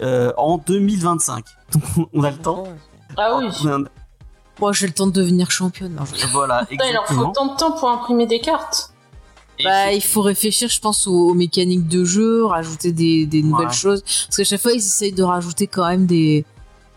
euh, 0.00 0.32
en 0.36 0.58
2025. 0.58 1.44
Donc, 1.72 2.08
on 2.12 2.22
a 2.24 2.30
le 2.30 2.36
temps. 2.36 2.64
Ah 3.16 3.36
oui. 3.38 3.46
On 3.64 3.84
a- 3.84 3.88
Moi, 4.60 4.72
j'ai 4.72 4.86
le 4.86 4.92
temps 4.92 5.06
de 5.06 5.12
devenir 5.12 5.50
championne. 5.50 5.94
Non, 5.94 6.04
je- 6.04 6.26
Voilà, 6.28 6.66
il 6.70 6.78
leur 6.92 7.06
faut 7.06 7.26
tant 7.32 7.52
de 7.52 7.56
temps 7.56 7.72
pour 7.72 7.88
imprimer 7.90 8.26
des 8.26 8.40
cartes. 8.40 8.90
Et 9.58 9.64
Bah, 9.64 9.92
il 9.92 10.02
faut 10.02 10.22
réfléchir, 10.22 10.68
je 10.68 10.80
pense, 10.80 11.06
aux, 11.06 11.28
aux 11.30 11.34
mécaniques 11.34 11.86
de 11.88 12.04
jeu, 12.04 12.44
rajouter 12.44 12.92
des, 12.92 13.24
des 13.26 13.42
nouvelles 13.42 13.68
Ouais. 13.68 13.72
choses. 13.72 14.02
Parce 14.02 14.36
qu'à 14.36 14.44
chaque 14.44 14.60
fois, 14.60 14.72
ils 14.72 14.78
essayent 14.78 15.12
de 15.12 15.22
rajouter 15.22 15.66
quand 15.68 15.86
même 15.86 16.06
des, 16.06 16.44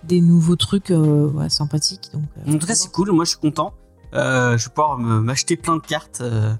des 0.03 0.21
nouveaux 0.21 0.55
trucs 0.55 0.89
euh, 0.91 1.27
ouais, 1.31 1.49
sympathiques. 1.49 2.09
Donc, 2.13 2.23
euh, 2.47 2.53
En 2.55 2.57
tout 2.57 2.65
cas, 2.65 2.73
c'est 2.75 2.91
cool. 2.91 3.11
Moi, 3.11 3.25
je 3.25 3.29
suis 3.31 3.39
content. 3.39 3.73
Euh, 4.13 4.57
je 4.57 4.65
vais 4.65 4.69
pouvoir 4.73 4.97
m'acheter 4.97 5.57
plein 5.57 5.75
de 5.75 5.81
cartes 5.81 6.21
euh, 6.21 6.53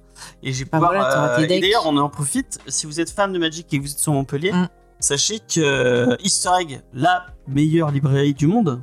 et 0.44 0.52
j'ai 0.52 0.66
Bah 0.66 0.72
pouvoir. 0.80 0.92
voilà, 0.92 1.38
euh, 1.40 1.48
et 1.48 1.48
d'ailleurs, 1.62 1.84
on 1.86 1.96
en 1.98 2.10
profite. 2.10 2.60
Si 2.68 2.86
vous 2.86 3.00
êtes 3.00 3.10
fan 3.10 3.32
de 3.32 3.40
Magic 3.40 3.74
et 3.74 3.78
que 3.80 3.84
vous 3.84 3.92
êtes 3.92 4.00
sur 4.00 4.12
Montpellier, 4.14 4.52
Mm. 4.52 4.68
sachez 5.00 5.40
que 5.40 5.62
euh, 5.62 6.16
Easter 6.24 6.50
Egg, 6.60 6.82
la 6.94 7.26
meilleure 7.48 7.90
librairie 7.92 8.34
du 8.34 8.48
monde, 8.48 8.82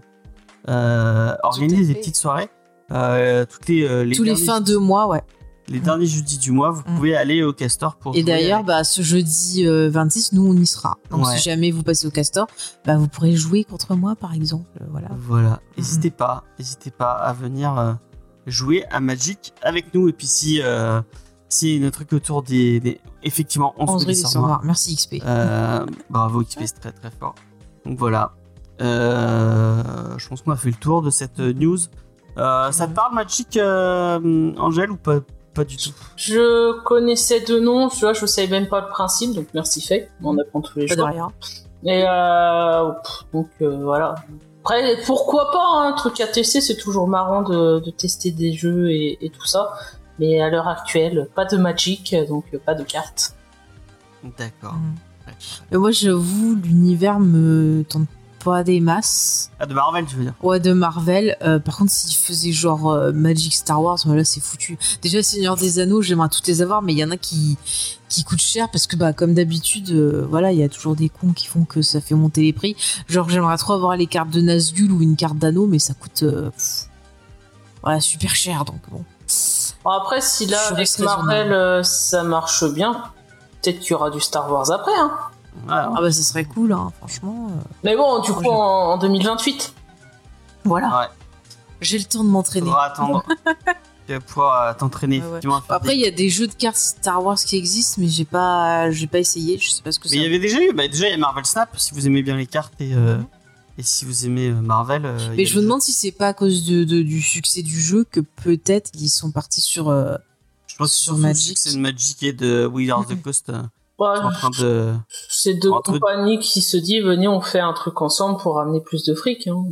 organise 0.68 1.88
des 1.88 1.94
petites 1.94 2.16
soirées. 2.16 2.48
Euh, 2.92 3.44
toutes 3.46 3.66
les, 3.68 3.84
euh, 3.84 4.04
les 4.04 4.14
tous 4.14 4.22
les 4.24 4.36
fins 4.36 4.60
de 4.60 4.76
mois, 4.76 5.08
ouais. 5.08 5.22
les 5.68 5.80
derniers 5.80 6.04
jeudis 6.04 6.36
du 6.36 6.52
mois, 6.52 6.70
vous 6.70 6.82
Mm. 6.82 6.94
pouvez 6.96 7.16
aller 7.16 7.42
au 7.42 7.54
Castor 7.54 7.96
pour. 7.96 8.14
Et 8.14 8.22
d'ailleurs, 8.22 8.56
avec- 8.58 8.66
bah, 8.66 8.84
ce 8.84 9.00
jeudi 9.00 9.66
euh, 9.66 9.88
26, 9.90 10.32
nous, 10.34 10.46
on 10.46 10.52
y 10.54 10.66
sera. 10.66 10.98
Donc, 11.10 11.24
Ouais. 11.26 11.36
si 11.38 11.42
jamais 11.42 11.70
vous 11.70 11.82
passez 11.82 12.06
au 12.06 12.10
Castor, 12.10 12.46
bah, 12.84 12.96
vous 12.98 13.08
pourrez 13.08 13.34
jouer 13.34 13.64
contre 13.64 13.94
moi, 13.96 14.14
par 14.16 14.34
exemple. 14.34 14.66
Euh, 14.82 14.84
Voilà. 14.90 15.08
Voilà, 15.18 15.60
n'hésitez 15.78 16.10
pas, 16.10 16.44
n'hésitez 16.58 16.90
pas 16.90 17.12
à 17.12 17.32
venir 17.32 17.78
euh, 17.78 17.94
jouer 18.46 18.84
à 18.90 19.00
Magic 19.00 19.54
avec 19.62 19.94
nous. 19.94 20.06
Et 20.08 20.12
puis 20.12 20.26
si, 20.26 20.60
euh, 20.62 21.00
si 21.48 21.80
notre 21.80 21.96
truc 22.04 22.12
autour 22.12 22.42
des, 22.42 22.80
des- 22.80 23.00
effectivement, 23.22 23.74
on 23.78 23.98
se 23.98 24.36
Noirs. 24.38 24.60
Merci 24.64 24.94
XP. 24.96 25.22
Euh, 25.24 25.86
bravo 26.10 26.42
XP, 26.42 26.60
c'est 26.66 26.78
très 26.80 26.92
très 26.92 27.10
fort. 27.10 27.34
Donc 27.86 27.98
voilà. 27.98 28.34
Euh, 28.80 29.82
je 30.18 30.28
pense 30.28 30.42
qu'on 30.42 30.52
a 30.52 30.56
fait 30.56 30.70
le 30.70 30.76
tour 30.76 31.02
de 31.02 31.10
cette 31.10 31.40
euh, 31.40 31.52
news. 31.52 31.78
Euh, 32.38 32.72
ça 32.72 32.86
te 32.88 32.92
parle 32.92 33.14
Magic, 33.14 33.56
euh, 33.56 34.52
Angèle, 34.58 34.90
ou 34.90 34.96
pas, 34.96 35.20
pas 35.54 35.64
du 35.64 35.76
tout? 35.76 35.92
Je 36.16 36.80
connaissais 36.82 37.40
deux 37.40 37.60
noms, 37.60 37.88
tu 37.88 38.00
vois, 38.00 38.12
je 38.12 38.26
savais 38.26 38.48
même 38.48 38.68
pas 38.68 38.80
le 38.80 38.88
principe, 38.88 39.34
donc 39.34 39.46
merci 39.54 39.80
fait, 39.80 40.10
on 40.22 40.36
apprend 40.38 40.60
tous 40.60 40.78
les 40.80 40.86
Pas 40.86 40.96
de 40.96 41.00
jours. 41.00 41.08
rien. 41.08 41.28
Et 41.84 42.04
euh, 42.08 42.90
pff, 42.90 43.26
donc 43.32 43.48
euh, 43.62 43.84
voilà. 43.84 44.16
Après, 44.62 44.96
pourquoi 45.06 45.50
pas, 45.52 45.64
hein, 45.64 45.92
un 45.92 45.92
truc 45.92 46.20
à 46.20 46.26
tester, 46.26 46.60
c'est 46.60 46.76
toujours 46.76 47.06
marrant 47.06 47.42
de, 47.42 47.78
de 47.78 47.90
tester 47.90 48.32
des 48.32 48.52
jeux 48.54 48.90
et, 48.90 49.24
et 49.24 49.30
tout 49.30 49.46
ça. 49.46 49.74
Mais 50.18 50.40
à 50.40 50.48
l'heure 50.48 50.66
actuelle, 50.68 51.28
pas 51.34 51.44
de 51.44 51.56
Magic, 51.56 52.16
donc 52.28 52.44
pas 52.64 52.74
de 52.74 52.82
cartes. 52.82 53.36
D'accord. 54.38 54.74
Mm. 54.74 54.94
Mais 55.70 55.78
moi, 55.78 55.90
j'avoue, 55.90 56.54
l'univers 56.54 57.18
me 57.18 57.82
tente 57.88 58.08
pas 58.44 58.62
des 58.62 58.80
masses. 58.80 59.50
Ah, 59.58 59.66
de 59.66 59.74
Marvel, 59.74 60.04
tu 60.06 60.16
veux 60.16 60.24
dire 60.24 60.34
Ouais, 60.42 60.60
de 60.60 60.72
Marvel. 60.72 61.36
Euh, 61.42 61.58
par 61.58 61.78
contre, 61.78 61.90
s'ils 61.90 62.16
faisaient 62.16 62.52
genre 62.52 62.90
euh, 62.90 63.12
Magic 63.12 63.54
Star 63.54 63.82
Wars, 63.82 63.98
là, 64.06 64.24
c'est 64.24 64.40
foutu. 64.40 64.78
Déjà, 65.02 65.22
Seigneur 65.22 65.56
des 65.56 65.78
Anneaux, 65.78 66.02
j'aimerais 66.02 66.28
toutes 66.28 66.46
les 66.46 66.62
avoir, 66.62 66.82
mais 66.82 66.92
il 66.92 66.98
y 66.98 67.04
en 67.04 67.10
a 67.10 67.16
qui, 67.16 67.56
qui 68.08 68.22
coûtent 68.22 68.40
cher 68.40 68.70
parce 68.70 68.86
que, 68.86 68.96
bah, 68.96 69.12
comme 69.12 69.34
d'habitude, 69.34 69.90
euh, 69.90 70.26
voilà, 70.28 70.52
il 70.52 70.58
y 70.58 70.62
a 70.62 70.68
toujours 70.68 70.94
des 70.94 71.08
cons 71.08 71.32
qui 71.32 71.46
font 71.46 71.64
que 71.64 71.82
ça 71.82 72.00
fait 72.00 72.14
monter 72.14 72.42
les 72.42 72.52
prix. 72.52 72.76
Genre, 73.08 73.28
j'aimerais 73.28 73.56
trop 73.56 73.72
avoir 73.72 73.96
les 73.96 74.06
cartes 74.06 74.30
de 74.30 74.40
Nazgûl 74.40 74.92
ou 74.92 75.02
une 75.02 75.16
carte 75.16 75.38
d'anneau, 75.38 75.66
mais 75.66 75.78
ça 75.78 75.94
coûte, 75.94 76.22
euh, 76.22 76.50
pff, 76.50 76.88
voilà, 77.82 78.00
super 78.00 78.34
cher, 78.34 78.64
donc 78.64 78.80
bon. 78.90 79.04
Bon, 79.84 79.90
après, 79.90 80.20
si 80.20 80.46
là, 80.46 80.60
avec 80.68 80.98
Marvel, 80.98 81.52
euh, 81.52 81.82
ça 81.82 82.22
marche 82.22 82.64
bien, 82.72 83.04
peut-être 83.62 83.80
qu'il 83.80 83.90
y 83.90 83.94
aura 83.94 84.10
du 84.10 84.20
Star 84.20 84.50
Wars 84.50 84.70
après, 84.70 84.94
hein. 84.96 85.12
Voilà. 85.66 85.92
Ah 85.96 86.00
bah, 86.00 86.10
ça 86.12 86.22
serait 86.22 86.44
cool, 86.44 86.72
hein, 86.72 86.92
franchement. 86.98 87.48
euh, 87.50 87.60
Mais 87.84 87.96
bon, 87.96 88.20
du 88.20 88.32
coup, 88.32 88.42
je- 88.42 88.48
en, 88.48 88.92
en 88.92 88.98
2028. 88.98 89.74
voilà. 90.64 91.00
Ouais, 91.00 91.06
J'ai 91.80 91.98
le 91.98 92.04
temps 92.04 92.24
de 92.24 92.28
m'entraîner. 92.28 92.66
faudra 92.66 92.84
attendre. 92.86 93.24
tu 94.06 94.12
vas 94.12 94.20
pouvoir 94.20 94.62
euh, 94.62 94.74
t'entraîner, 94.74 95.20
ouais. 95.20 95.26
effectivement. 95.28 95.60
faire 95.60 95.76
Après, 95.76 95.90
des- 95.90 95.94
il 95.94 96.00
y 96.00 96.06
a 96.06 96.10
des 96.10 96.28
jeux 96.30 96.46
de 96.46 96.52
cartes 96.54 96.76
Star 96.76 97.24
Wars 97.24 97.38
qui 97.38 97.56
existent, 97.56 98.00
mais 98.02 98.08
j'ai 98.08 98.24
pas, 98.24 98.90
j'ai 98.90 99.06
pas 99.06 99.18
essayé. 99.20 99.58
Je 99.58 99.70
sais 99.70 99.82
pas 99.82 99.92
ce 99.92 99.98
que 100.00 100.08
Mais 100.10 100.16
il 100.16 100.20
y 100.20 100.22
c'est. 100.22 100.26
avait 100.28 100.38
déjà 100.38 100.60
eu, 100.62 100.72
bah, 100.72 100.88
déjà 100.88 101.06
il 101.08 101.12
y 101.12 101.14
a 101.14 101.18
Marvel 101.18 101.46
Snap, 101.46 101.70
si 101.78 101.94
vous 101.94 102.06
aimez 102.06 102.22
bien 102.22 102.36
les 102.36 102.46
cartes 102.46 102.74
et, 102.80 102.94
euh, 102.94 103.18
et 103.78 103.82
si 103.82 104.04
vous 104.04 104.26
aimez 104.26 104.50
Marvel. 104.50 105.04
y. 105.06 105.34
Mais 105.36 105.44
je 105.46 105.56
me 105.56 105.62
demande 105.62 105.80
si 105.82 105.92
c'est 105.92 106.12
pas 106.12 106.28
à 106.28 106.34
cause 106.34 106.64
de, 106.66 106.84
de- 106.84 107.02
du 107.02 107.22
succès 107.22 107.62
du 107.62 107.80
jeu 107.80 108.04
que 108.10 108.20
peut-être 108.20 108.90
ils 108.94 109.08
sont 109.08 109.30
partis 109.30 109.60
sur. 109.60 109.88
euh, 109.88 110.14
Je 110.66 110.76
pense 110.76 110.90
que 110.90 110.96
sur 110.96 111.14
sur 111.14 111.18
Magic. 111.18 111.42
Magic, 111.52 111.58
c'est 111.58 111.76
Magic 111.78 112.22
et 112.22 112.32
de 112.32 112.66
Wizard 112.66 113.00
of 113.00 113.08
the 113.08 113.20
Coast 113.22 113.48
euh, 113.50 113.62
Ouais, 113.98 114.16
de. 114.60 114.92
c'est 115.28 115.54
deux 115.54 115.70
Entre- 115.70 115.92
compagnies 115.92 116.38
qui 116.40 116.60
se 116.62 116.76
disent, 116.76 117.04
venez, 117.04 117.28
on 117.28 117.40
fait 117.40 117.60
un 117.60 117.72
truc 117.72 118.00
ensemble 118.02 118.40
pour 118.40 118.56
ramener 118.56 118.80
plus 118.80 119.04
de 119.04 119.14
fric. 119.14 119.46
Hein. 119.46 119.64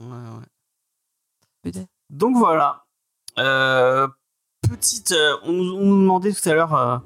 Ouais, 0.00 0.06
ouais. 0.06 0.46
Peut-être. 1.62 1.88
Donc 2.10 2.36
voilà. 2.36 2.84
Euh, 3.38 4.08
petite, 4.68 5.12
euh, 5.12 5.36
on, 5.44 5.52
nous- 5.52 5.74
on 5.76 5.84
nous 5.84 6.00
demandait 6.02 6.32
tout 6.32 6.48
à 6.48 6.54
l'heure 6.54 6.74
euh, 6.74 6.98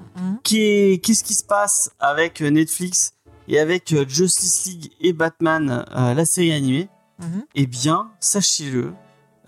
qui- 0.43 0.99
qu'est-ce 1.03 1.23
qui 1.23 1.33
se 1.35 1.43
passe 1.43 1.91
avec 1.99 2.41
Netflix 2.41 3.13
et 3.47 3.59
avec 3.59 3.93
Justice 4.09 4.65
League 4.65 4.91
et 5.01 5.13
Batman, 5.13 5.85
euh, 5.95 6.13
la 6.13 6.25
série 6.25 6.51
animée. 6.53 6.89
Mhm. 7.19 7.45
eh 7.53 7.67
bien, 7.67 8.09
sachez-le 8.19 8.91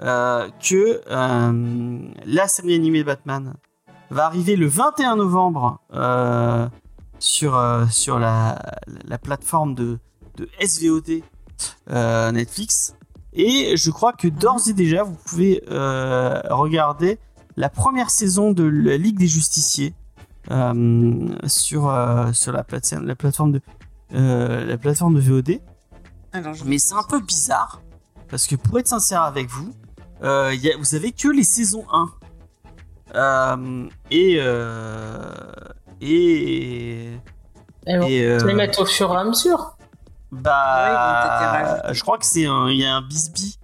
euh, 0.01 0.47
que 0.61 1.01
euh, 1.09 2.11
la 2.25 2.47
série 2.47 2.75
animée 2.75 3.03
Batman 3.03 3.55
va 4.11 4.27
arriver 4.27 4.55
le 4.55 4.67
21 4.67 5.15
novembre 5.15 5.79
euh, 5.93 6.67
sur, 7.19 7.57
euh, 7.57 7.85
sur 7.89 8.19
la, 8.19 8.61
la 9.07 9.17
plateforme 9.17 9.75
de, 9.75 9.99
de 10.37 10.49
SVOD 10.61 11.21
euh, 11.89 12.31
Netflix. 12.31 12.95
Et 13.33 13.75
je 13.77 13.91
crois 13.91 14.13
que 14.13 14.27
d'ores 14.27 14.67
et 14.69 14.73
déjà, 14.73 15.03
vous 15.03 15.17
pouvez 15.25 15.63
euh, 15.69 16.41
regarder 16.49 17.19
la 17.57 17.69
première 17.69 18.09
saison 18.09 18.51
de 18.51 18.63
la 18.63 18.97
Ligue 18.97 19.17
des 19.17 19.27
Justiciers 19.27 19.93
sur, 21.47 21.91
sur 22.33 22.51
la, 22.51 22.63
plate- 22.63 22.91
la 23.03 23.15
plateforme 23.15 23.51
de 23.53 23.61
la 24.11 24.77
plateforme 24.77 25.15
de 25.15 25.19
VOD. 25.19 25.59
Alors, 26.33 26.53
je- 26.53 26.63
Mais 26.65 26.77
c'est 26.77 26.93
un 26.93 27.03
peu 27.03 27.19
bizarre 27.19 27.81
parce 28.29 28.45
que 28.47 28.55
pour 28.55 28.77
être 28.79 28.87
sincère 28.87 29.23
avec 29.23 29.49
vous, 29.49 29.73
il 30.21 30.59
y 30.61 30.71
a- 30.71 30.77
vous 30.77 30.95
avez 30.95 31.11
que 31.11 31.27
les 31.29 31.43
saisons 31.43 31.85
1 31.91 32.09
Euh, 33.15 33.87
et 34.11 34.37
euh, 34.39 35.31
et 36.01 37.11
Et 37.87 37.97
bon, 37.97 38.07
et, 38.07 38.23
euh, 38.25 38.45
les 38.45 38.53
mettre 38.53 38.81
au 38.81 38.85
fur 38.85 39.11
et 39.13 39.17
à 39.17 39.23
mesure. 39.23 39.77
Bah 40.31 41.81
je 41.93 42.01
crois 42.01 42.17
que 42.17 42.25
c'est 42.25 42.45
un- 42.45 42.67
il 42.69 42.77
y 42.77 42.85
a 42.85 42.95
un 42.95 43.01
bisbee 43.01 43.57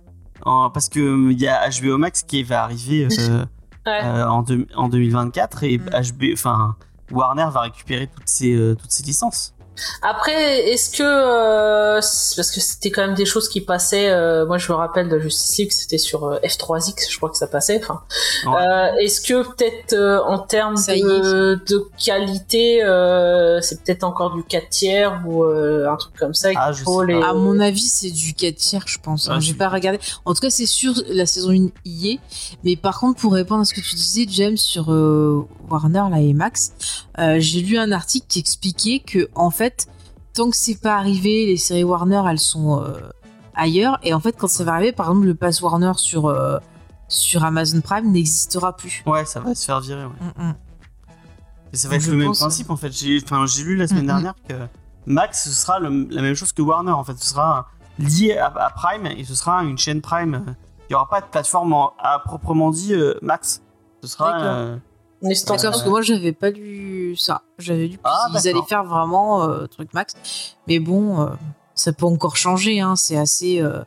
en- 0.44 0.70
parce 0.70 0.90
que 0.90 1.00
euh, 1.00 1.32
il 1.32 1.40
y 1.40 1.48
a 1.48 1.68
HBO 1.70 1.98
Max 1.98 2.24
qui 2.24 2.44
va 2.44 2.64
arriver 2.64 3.08
euh, 3.20 3.46
Ouais. 3.86 4.00
euh, 4.06 4.28
en, 4.28 4.42
deux- 4.44 4.68
en 4.76 4.88
2024 4.90 5.64
et 5.64 5.78
Mm. 5.80 5.90
HB 5.90 6.24
enfin 6.34 6.76
Warner 7.12 7.48
va 7.52 7.62
récupérer 7.62 8.08
toutes 8.08 8.28
ces 8.28 8.54
euh, 8.56 8.76
toutes 8.76 8.92
ces 8.92 9.04
licences. 9.04 9.54
Après, 10.02 10.70
est-ce 10.72 10.90
que 10.98 11.04
euh, 11.04 11.96
parce 12.36 12.52
que 12.52 12.60
c'était 12.60 12.92
quand 12.92 13.02
même 13.06 13.16
des 13.16 13.26
choses 13.26 13.48
qui 13.50 13.62
passaient. 13.62 14.10
euh, 14.10 14.46
moi, 14.46 14.58
je 14.58 14.72
me 14.72 14.78
rappelle 14.78 15.10
de 15.10 15.20
Justice 15.20 15.58
League, 15.58 15.72
c'était 15.72 15.98
sur 15.98 16.26
euh, 16.26 16.40
F3X, 16.44 17.12
je 17.12 17.18
crois 17.18 17.30
que 17.30 17.38
ça 17.38 17.48
passait. 17.48 17.80
Enfin, 17.84 18.02
Ouais. 18.46 18.54
euh, 18.62 18.92
est-ce 19.02 19.22
que 19.22 19.44
peut-être 19.48 19.94
euh, 19.94 20.20
en 20.24 20.40
termes 20.40 20.78
de, 21.02 21.60
de 21.68 21.86
qualité, 22.04 22.84
euh, 22.84 23.62
c'est 23.62 23.84
peut-être 23.84 24.04
encore 24.04 24.36
du 24.36 24.44
4 24.44 24.70
tiers 24.70 25.22
ou 25.26 25.44
euh, 25.44 25.88
un 25.90 25.96
truc 25.96 26.14
comme 26.18 26.34
ça 26.34 26.50
Ah, 26.56 26.72
les. 27.04 27.22
À 27.22 27.34
mon 27.34 27.60
avis, 27.60 27.82
c'est 27.82 28.12
du 28.12 28.34
4 28.34 28.56
tiers, 28.56 28.84
je 28.88 28.98
pense. 29.00 29.28
hein. 29.30 29.34
Ah, 29.36 29.40
J'ai 29.40 29.54
pas 29.54 29.70
regardé. 29.70 30.00
En 30.26 30.34
tout 30.34 30.42
cas, 30.42 30.50
c'est 30.50 30.66
sûr, 30.66 30.94
la 31.10 31.26
saison 31.26 31.52
1 31.52 31.70
y 31.86 32.12
est. 32.14 32.20
Mais 32.64 32.76
par 32.76 33.00
contre, 33.00 33.20
pour 33.20 33.34
répondre 33.34 33.62
à 33.62 33.66
ce 33.66 33.74
que 33.74 33.82
tu 33.82 33.96
disais, 33.96 34.26
James, 34.30 34.58
sur 34.58 34.92
euh, 34.92 35.46
Warner 35.70 36.04
là, 36.12 36.20
et 36.20 36.34
Max, 36.34 36.74
euh, 37.20 37.38
j'ai 37.39 37.62
lu 37.62 37.77
un 37.77 37.91
article 37.91 38.25
qui 38.27 38.39
expliquait 38.39 39.00
que, 39.00 39.30
en 39.36 39.50
fait, 39.51 39.88
tant 40.34 40.50
que 40.50 40.56
c'est 40.58 40.80
pas 40.80 40.96
arrivé, 40.96 41.46
les 41.46 41.58
séries 41.58 41.84
Warner, 41.84 42.22
elles 42.30 42.39
sont 42.39 42.82
euh, 42.82 42.94
ailleurs. 43.56 44.00
Et 44.03 44.13
en 44.13 44.20
fait, 44.20 44.34
quand 44.38 44.48
ça 44.48 44.63
va 44.63 44.74
arriver, 44.74 44.91
par 44.91 45.10
exemple, 45.10 45.25
le 45.27 45.36
pass 45.36 45.62
Warner 45.62 45.91
sur, 45.98 46.27
euh, 46.27 46.58
sur 47.08 47.44
Amazon 47.44 47.82
Prime 47.82 48.12
n'existera 48.12 48.75
plus. 48.77 49.03
Ouais, 49.06 49.25
ça 49.25 49.39
va 49.41 49.53
se 49.56 49.65
faire 49.65 49.80
virer. 49.82 50.06
ouais. 50.06 50.12
Mm, 50.38 50.44
mm. 50.50 50.53
Et 51.74 51.77
ça 51.77 51.88
va 51.88 51.96
être 51.96 52.06
le 52.08 52.18
même 52.18 52.34
principe 52.34 52.70
en 52.70 52.75
fait. 52.75 52.91
J'ai 52.91 53.20
lu 53.63 53.75
la 53.77 53.88
semaine 53.88 54.01
Mhm. 54.03 54.08
dernière 54.08 54.34
que 54.48 54.53
Max 55.06 55.46
ce 55.46 55.51
sera 55.51 55.80
le- 55.80 56.06
la 56.10 56.22
même 56.22 56.36
chose 56.36 56.51
que 56.51 56.62
Warner 56.62 56.91
en 56.91 57.03
fait. 57.06 57.18
Ce 57.18 57.30
sera 57.30 57.70
lié 57.98 58.38
à, 58.38 58.48
à 58.48 58.70
Prime 58.72 59.06
et 59.06 59.24
ce 59.24 59.36
sera 59.36 59.63
une 59.63 59.77
chaîne 59.77 60.01
Prime. 60.01 60.44
Il 60.48 60.91
n'y 60.91 60.96
aura 60.96 61.08
pas 61.08 61.22
de 61.22 61.27
plateforme 61.27 61.72
en- 61.72 61.94
à 61.98 62.20
proprement 62.20 62.72
dit 62.72 62.94
Max. 63.22 63.62
Ce 64.01 64.08
sera. 64.10 64.75
Une 65.22 65.32
extension. 65.32 65.70
D'accord, 65.70 65.72
parce 65.72 65.84
que 65.84 65.90
moi 65.90 66.01
j'avais 66.01 66.34
pas 66.34 66.50
lu 66.50 67.16
ça. 67.18 67.44
J'avais 67.60 67.88
lu 67.88 68.00
Ah, 68.04 68.28
qu'ils 68.32 68.50
allaient 68.50 68.66
faire 68.68 68.84
vraiment 68.84 69.44
euh, 69.44 69.68
truc 69.68 69.94
max. 69.94 70.13
Mais 70.68 70.80
bon, 70.80 71.22
euh, 71.22 71.28
ça 71.75 71.94
peut 71.94 72.06
encore 72.06 72.38
changer. 72.38 72.80
Hein. 72.82 72.96
C'est 72.96 73.18
assez, 73.18 73.62
euh, 73.62 73.84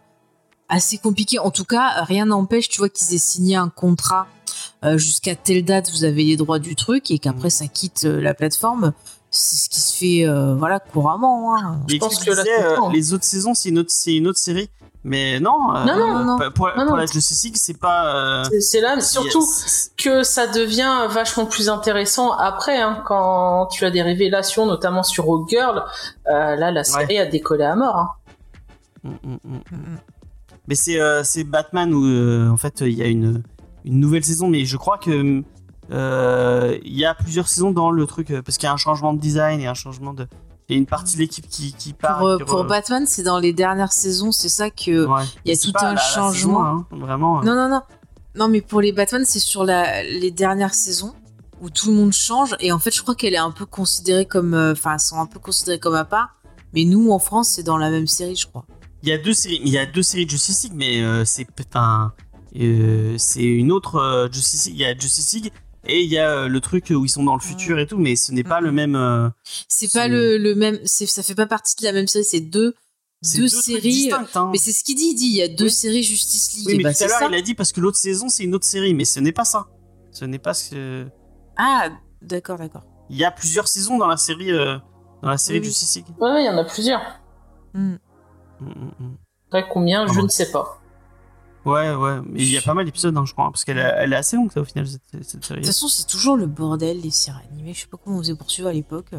assez 0.69 0.99
compliqué. 0.99 1.38
En 1.38 1.50
tout 1.50 1.64
cas, 1.64 2.05
rien 2.05 2.26
n'empêche, 2.26 2.69
tu 2.69 2.79
vois, 2.79 2.88
qu'ils 2.88 3.14
aient 3.14 3.19
signé 3.19 3.57
un 3.57 3.69
contrat 3.69 4.26
euh, 4.85 4.99
jusqu'à 4.99 5.35
telle 5.35 5.64
date, 5.64 5.91
vous 5.91 6.05
avez 6.05 6.25
les 6.25 6.37
droits 6.37 6.59
du 6.59 6.76
truc, 6.76 7.11
et 7.11 7.19
qu'après 7.19 7.50
ça 7.50 7.67
quitte 7.67 8.05
euh, 8.05 8.21
la 8.21 8.35
plateforme. 8.35 8.93
C'est 9.31 9.57
ce 9.57 9.69
qui 9.69 9.81
se 9.81 9.97
fait, 9.97 10.29
euh, 10.29 10.55
voilà, 10.55 10.79
couramment. 10.79 11.57
Hein. 11.57 11.81
il 11.88 11.99
pense 11.99 12.23
que 12.23 12.31
là, 12.31 12.45
c'est 12.45 12.62
euh, 12.64 12.76
les 12.93 13.12
autres 13.14 13.25
saisons 13.25 13.53
c'est 13.55 13.71
une 13.71 13.79
autre 13.79 13.91
c'est 13.91 14.14
une 14.14 14.29
autre 14.29 14.38
série. 14.38 14.71
Mais 15.04 15.38
non. 15.38 15.75
euh, 15.76 15.84
Non, 15.84 15.96
non, 15.99 16.25
non. 16.25 16.50
Pour, 16.50 16.68
Non, 16.76 16.87
pour 16.87 16.96
la 16.96 17.06
c'est 17.06 17.78
pas. 17.78 18.16
euh, 18.16 18.44
C'est- 18.61 18.80
là, 18.80 18.99
surtout 19.00 19.44
que 19.99 20.23
ça 20.23 20.46
devient 20.46 21.06
vachement 21.11 21.44
plus 21.44 21.68
intéressant 21.68 22.32
après, 22.32 22.80
hein, 22.80 23.02
quand 23.04 23.66
tu 23.66 23.84
as 23.84 23.90
des 23.90 24.00
révélations, 24.00 24.64
notamment 24.64 25.02
sur 25.02 25.25
Rogue 25.25 25.46
Girl. 25.49 25.84
euh, 26.26 26.56
là, 26.56 26.70
la 26.70 26.84
série 26.84 27.18
a 27.18 27.26
décollé 27.26 27.64
à 27.64 27.76
mort. 27.76 27.96
Hein. 27.96 28.08
Mm, 29.04 29.11
mm, 29.23 29.38
mm. 29.44 29.56
Mm. 29.73 29.99
Mais 30.68 30.75
c'est 30.75 30.99
euh, 30.99 31.23
c'est 31.23 31.44
Batman 31.44 31.92
où 31.92 32.50
en 32.50 32.56
fait 32.56 32.80
il 32.80 32.94
y 32.94 33.02
a 33.02 33.06
une, 33.06 33.42
une 33.84 34.00
nouvelle 34.00 34.25
saison, 34.25 34.49
mais 34.49 34.64
je 34.64 34.78
crois 34.78 34.96
que 34.96 35.42
il 35.90 36.96
y 36.99 37.04
a 37.04 37.12
plusieurs 37.14 37.46
saisons 37.49 37.73
dans 37.73 37.90
le 37.90 38.06
truc 38.06 38.32
parce 38.42 38.56
qu'il 38.56 38.66
y 38.66 38.70
a 38.70 38.73
un 38.73 38.78
changement 38.78 39.12
de 39.12 39.20
design 39.20 39.61
et 39.61 39.66
un 39.66 39.75
changement 39.75 40.14
de. 40.14 40.26
Il 40.68 40.73
y 40.73 40.76
a 40.76 40.78
une 40.78 40.87
partie 40.87 41.14
de 41.16 41.21
l'équipe 41.21 41.47
qui, 41.49 41.75
qui 41.75 41.92
part. 41.92 42.18
Pour, 42.18 42.28
euh, 42.28 42.38
qui 42.38 42.44
pour 42.44 42.64
re- 42.64 42.66
Batman, 42.68 43.04
c'est 43.06 43.23
dans 43.23 43.38
les 43.38 43.52
dernières 43.52 43.92
saisons, 43.92 44.33
c'est 44.33 44.49
ça 44.49 44.71
que. 44.71 45.04
Ouais. 45.06 45.23
il 45.44 45.50
y 45.54 45.54
a 45.54 45.61
tout 45.61 45.73
pas 45.73 45.83
un 45.83 45.88
la- 45.88 45.94
la 45.94 46.00
changement. 46.00 46.33
saison, 46.33 46.62
hein, 46.64 46.87
vraiment. 47.06 47.40
euh. 47.40 47.44
Non, 47.44 47.54
non, 47.54 47.68
non. 47.68 47.83
Non, 48.37 48.49
mais 48.49 48.61
pour 48.62 48.80
les 48.80 48.92
Batman, 48.92 49.25
c'est 49.26 49.38
sur 49.40 49.64
la, 49.64 50.02
les 50.02 50.30
dernières 50.30 50.75
saisons 50.75 51.14
où 51.61 51.71
tout 51.71 51.90
le 51.90 51.97
monde 51.97 52.12
change. 52.12 52.56
Et 52.61 52.73
en 52.73 52.78
fait, 52.78 52.94
je 52.94 53.02
crois 53.02 53.14
qu'elle 53.14 53.35
est 53.35 53.38
un 53.38 53.50
peu 53.50 53.66
considérée 53.66 54.26
comme. 54.26 54.54
euh, 54.54 54.73
Enfin, 54.73 54.94
elles 54.94 55.00
sont 55.00 55.18
un 55.21 55.26
peu 55.26 55.38
considérées 55.38 55.78
comme 55.78 55.94
à 55.94 56.04
part. 56.04 56.37
Mais 56.73 56.85
nous, 56.85 57.11
en 57.12 57.18
France, 57.18 57.50
c'est 57.50 57.62
dans 57.62 57.76
la 57.76 57.90
même 57.90 58.06
série, 58.06 58.35
je 58.37 58.47
crois. 58.47 58.64
Il 59.02 59.09
y 59.11 59.12
a 59.12 59.18
deux 59.18 59.35
séries, 59.35 59.61
il 59.62 59.68
y 59.71 59.76
a 59.78 59.85
deux 59.87 60.02
séries 60.02 60.25
de 60.25 60.30
Justice 60.30 60.64
League, 60.64 60.73
mais 60.75 61.02
euh, 61.02 61.25
c'est 61.26 61.47
enfin, 61.71 62.12
euh, 62.59 63.14
c'est 63.18 63.42
une 63.44 63.71
autre 63.71 64.28
Justice 64.33 64.64
League. 64.66 64.75
Il 64.76 64.80
y 64.80 64.85
a 64.87 64.97
Justice 64.97 65.33
League 65.35 65.52
et 65.87 66.03
il 66.03 66.11
y 66.11 66.19
a 66.19 66.31
euh, 66.31 66.49
le 66.49 66.61
truc 66.61 66.87
où 66.91 67.05
ils 67.05 67.09
sont 67.09 67.25
dans 67.25 67.35
le 67.35 67.41
futur 67.41 67.79
et 67.79 67.87
tout, 67.87 67.99
mais 67.99 68.17
ce 68.17 68.33
n'est 68.33 68.45
pas 68.45 68.61
le 68.61 68.73
même. 68.73 68.95
euh, 68.97 69.29
C'est 69.69 69.93
pas 69.93 70.09
le, 70.09 70.38
le 70.38 70.55
même. 70.55 70.79
c'est- 70.85 71.07
Ça 71.07 71.23
fait 71.23 71.35
pas 71.35 71.47
partie 71.47 71.75
de 71.76 71.85
la 71.85 71.93
même 71.93 72.07
série. 72.09 72.25
C'est 72.25 72.41
deux, 72.41 72.75
c'est 73.23 73.38
deux 73.38 73.49
séries. 73.49 74.11
hein. 74.12 74.50
Mais 74.53 74.59
c'est 74.59 74.73
ce 74.73 74.83
qu'il 74.85 74.97
dit. 74.97 75.11
Il 75.11 75.14
dit 75.14 75.26
il 75.26 75.37
y 75.37 75.43
a 75.43 75.49
deux 75.49 75.64
Oui. 75.64 75.71
séries 75.71 76.03
Justice 76.03 76.53
League. 76.55 76.64
Oui, 76.67 76.73
Et 76.75 76.76
mais 76.79 76.83
bah, 76.85 76.91
tout 76.95 77.05
à 77.05 77.09
c'est 77.09 77.21
l'heure, 77.21 77.31
il 77.31 77.35
a 77.37 77.43
dit 77.43 77.55
parce 77.55 77.73
que 77.73 77.81
l'autre 77.81 77.99
saison, 77.99 78.29
c'est 78.29 78.45
une 78.45 78.55
autre 78.55 78.67
série, 78.67 78.95
mais 78.95 79.05
ce 79.05 79.21
n'est 79.21 79.33
pas 79.33 79.45
ça. 79.45 79.67
Ce 80.12 80.25
n'est 80.25 80.38
pas 80.38 80.55
ce 80.55 80.71
que. 80.71 81.07
Ah, 81.57 81.91
d'accord, 82.23 82.59
d'accord. 82.59 82.83
Il 83.11 83.17
y 83.17 83.25
a 83.25 83.31
plusieurs 83.31 83.69
saisons 83.69 83.99
dans 83.99 84.07
la 84.07 84.17
série, 84.17 84.50
euh, 84.53 84.76
dans 85.23 85.29
la 85.31 85.38
série 85.38 85.59
Oui. 85.59 85.64
Justice 85.67 85.97
League. 85.97 86.07
Ouais, 86.21 86.31
ouais, 86.31 86.43
il 86.43 86.47
y 86.47 86.49
en 86.49 86.57
a 86.59 86.64
plusieurs. 86.64 87.03
Mm, 87.75 87.97
mm, 88.61 88.67
mm. 89.00 89.17
Après, 89.49 89.69
combien, 89.71 90.05
Ah 90.05 90.12
je 90.12 90.19
bon. 90.19 90.23
ne 90.25 90.29
sais 90.29 90.50
pas. 90.50 90.81
Ouais, 91.64 91.94
ouais, 91.94 92.18
mais 92.26 92.40
il 92.42 92.50
y 92.50 92.59
a 92.59 92.62
pas 92.62 92.75
mal 92.75 92.85
d'épisodes, 92.85 93.16
hein, 93.16 93.25
je 93.26 93.33
crois, 93.33 93.50
parce 93.50 93.64
qu'elle 93.64 93.78
est, 93.78 93.94
elle 93.99 94.12
est 94.12 94.16
assez 94.16 94.37
longue, 94.37 94.52
ça, 94.52 94.61
au 94.61 94.64
final, 94.64 94.87
cette, 94.87 95.02
cette 95.25 95.44
série. 95.44 95.61
De 95.61 95.64
toute 95.64 95.73
façon, 95.75 95.88
c'est 95.88 96.06
toujours 96.06 96.37
le 96.37 96.47
bordel, 96.47 97.00
les 97.00 97.11
séries 97.11 97.38
animées. 97.52 97.73
Je 97.75 97.80
sais 97.80 97.87
pas 97.87 97.97
comment 98.02 98.16
on 98.16 98.21
faisait 98.21 98.35
pour 98.35 98.50
suivre 98.50 98.68
à 98.68 98.73
l'époque. 98.73 99.11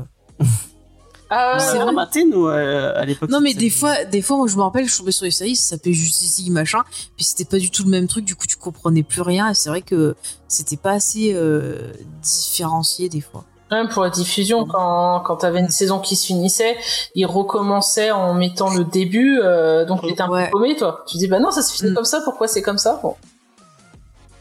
Ah, 1.32 1.58
C'est 1.60 1.66
C'est 1.66 1.76
vrai. 1.78 1.86
vrai, 1.86 1.94
maté, 1.94 2.24
nous, 2.26 2.46
euh, 2.48 2.94
à 2.96 3.04
l'époque. 3.04 3.30
Non, 3.32 3.42
mais 3.42 3.56
des 3.56 3.72
fois, 3.72 4.06
des 4.06 4.22
fois, 4.22 4.38
moi, 4.38 4.48
je 4.48 4.56
me 4.56 4.62
rappelle, 4.62 4.88
je 4.88 4.96
tombais 4.96 5.12
sur 5.12 5.26
les 5.26 5.32
séries, 5.32 5.56
ça 5.56 5.70
s'appelait 5.76 5.94
Justice 5.94 6.38
League, 6.38 6.52
machin, 6.52 6.84
puis 7.16 7.26
c'était 7.26 7.46
pas 7.46 7.58
du 7.58 7.72
tout 7.72 7.84
le 7.84 7.90
même 7.90 8.08
truc, 8.08 8.26
du 8.26 8.36
coup, 8.36 8.46
tu 8.46 8.58
comprenais 8.58 9.02
plus 9.02 9.22
rien, 9.22 9.50
et 9.50 9.54
c'est 9.56 9.70
vrai 9.70 9.82
que 9.82 10.16
c'était 10.48 10.78
pas 10.78 10.92
assez 10.92 11.34
euh, 11.34 11.92
différencié, 12.22 13.10
des 13.10 13.22
fois. 13.22 13.44
Même 13.72 13.90
pour 13.90 14.04
la 14.04 14.12
diffusion, 14.12 14.66
quand, 14.66 15.22
quand 15.26 15.38
t'avais 15.38 15.60
une 15.60 15.70
saison 15.72 16.00
qui 16.00 16.16
se 16.16 16.28
finissait, 16.28 16.78
ils 17.16 17.26
recommençaient 17.26 18.12
en 18.12 18.34
mettant 18.36 18.70
le 18.72 18.84
début, 18.86 19.40
euh, 19.44 19.86
donc 19.86 20.02
t'étais 20.04 20.22
un 20.22 20.30
Ouais. 20.30 20.46
peu 20.46 20.52
paumé, 20.52 20.76
toi. 20.76 21.04
Tu 21.08 21.18
dis, 21.18 21.28
bah 21.28 21.40
non, 21.40 21.50
ça 21.52 21.64
se 21.64 21.74
finit 21.74 21.92
Mm. 21.92 21.96
comme 21.96 22.06
ça, 22.06 22.22
pourquoi 22.24 22.48
c'est 22.48 22.62
comme 22.62 22.78
ça 22.78 23.00
bon. 23.02 23.16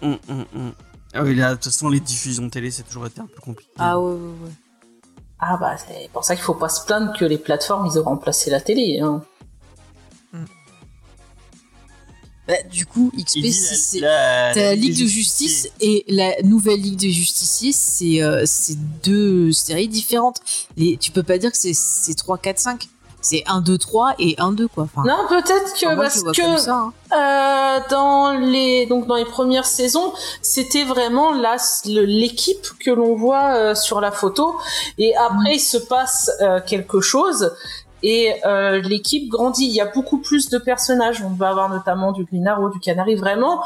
Mm, 0.02 0.12
mm, 0.28 0.44
mm. 0.52 0.72
Ah 1.14 1.22
oui, 1.22 1.34
là, 1.34 1.50
de 1.50 1.54
toute 1.54 1.64
façon, 1.64 1.88
les 1.88 2.00
diffusions 2.00 2.50
télé, 2.50 2.70
c'est 2.70 2.82
toujours 2.82 3.06
été 3.06 3.20
un 3.20 3.26
peu 3.26 3.40
compliqué. 3.40 3.70
Ah 3.78 3.98
ouais, 3.98 4.12
ouais, 4.12 4.18
ouais. 4.18 4.50
Ah 5.38 5.56
bah, 5.58 5.74
c'est 5.78 6.10
pour 6.12 6.24
ça 6.24 6.34
qu'il 6.36 6.44
faut 6.44 6.54
pas 6.54 6.68
se 6.68 6.84
plaindre 6.84 7.12
que 7.18 7.24
les 7.24 7.38
plateformes, 7.38 7.86
ils 7.86 7.98
ont 7.98 8.02
remplacé 8.04 8.50
la 8.50 8.60
télé. 8.60 9.00
Hein. 9.00 9.22
Bah, 12.46 12.54
du 12.70 12.84
coup, 12.84 13.10
XP, 13.16 13.50
c'est. 13.50 14.00
la- 14.00 14.52
T'as 14.52 14.60
la 14.60 14.66
la 14.70 14.74
Ligue 14.74 15.00
de 15.00 15.06
Justice 15.06 15.68
et 15.80 16.04
la 16.08 16.42
nouvelle 16.42 16.80
Ligue 16.80 16.98
de 17.00 17.08
Justiciers, 17.08 17.72
c'est 17.72 18.22
euh, 18.22 18.42
c'est 18.46 18.76
deux 19.02 19.50
séries 19.52 19.88
différentes. 19.88 20.38
Les, 20.76 20.96
tu 20.98 21.10
peux 21.10 21.22
pas 21.22 21.38
dire 21.38 21.50
que 21.50 21.56
c'est- 21.58 21.72
c'est 21.74 22.14
3, 22.14 22.36
4, 22.38 22.58
5. 22.58 22.88
C'est 23.22 23.42
1, 23.46 23.62
2, 23.62 23.78
3 23.78 24.14
et 24.18 24.34
1, 24.36 24.52
2, 24.52 24.68
quoi. 24.68 24.84
Enfin, 24.84 25.02
Non, 25.08 25.26
peut-être 25.30 25.72
que 25.80 25.94
moi, 25.94 26.10
je 26.10 26.20
parce 26.20 26.36
que 26.36 26.58
ça. 26.58 26.74
hein. 26.74 26.92
Euh, 27.16 27.80
dans 27.88 28.32
les 28.38 28.84
donc 28.84 29.06
dans 29.06 29.14
les 29.14 29.24
premières 29.24 29.64
saisons, 29.64 30.12
c'était 30.42 30.84
vraiment 30.84 31.32
l'équipe 31.86 32.66
que 32.80 32.90
l'on 32.90 33.14
voit 33.16 33.54
euh, 33.54 33.74
sur 33.74 34.00
la 34.02 34.10
photo 34.12 34.56
et 34.98 35.14
après 35.16 35.52
Mm. 35.52 35.54
il 35.54 35.60
se 35.60 35.76
passe 35.78 36.30
euh, 36.42 36.60
quelque 36.66 37.00
chose 37.00 37.50
et 38.04 38.34
euh, 38.44 38.82
l'équipe 38.82 39.28
grandit. 39.30 39.64
Il 39.64 39.72
y 39.72 39.80
a 39.80 39.86
beaucoup 39.86 40.18
plus 40.18 40.50
de 40.50 40.58
personnages. 40.58 41.24
On 41.24 41.30
va 41.30 41.48
avoir 41.48 41.70
notamment 41.70 42.12
du 42.12 42.24
Green 42.24 42.46
du 42.72 42.78
Canary. 42.78 43.14
Vraiment, 43.14 43.62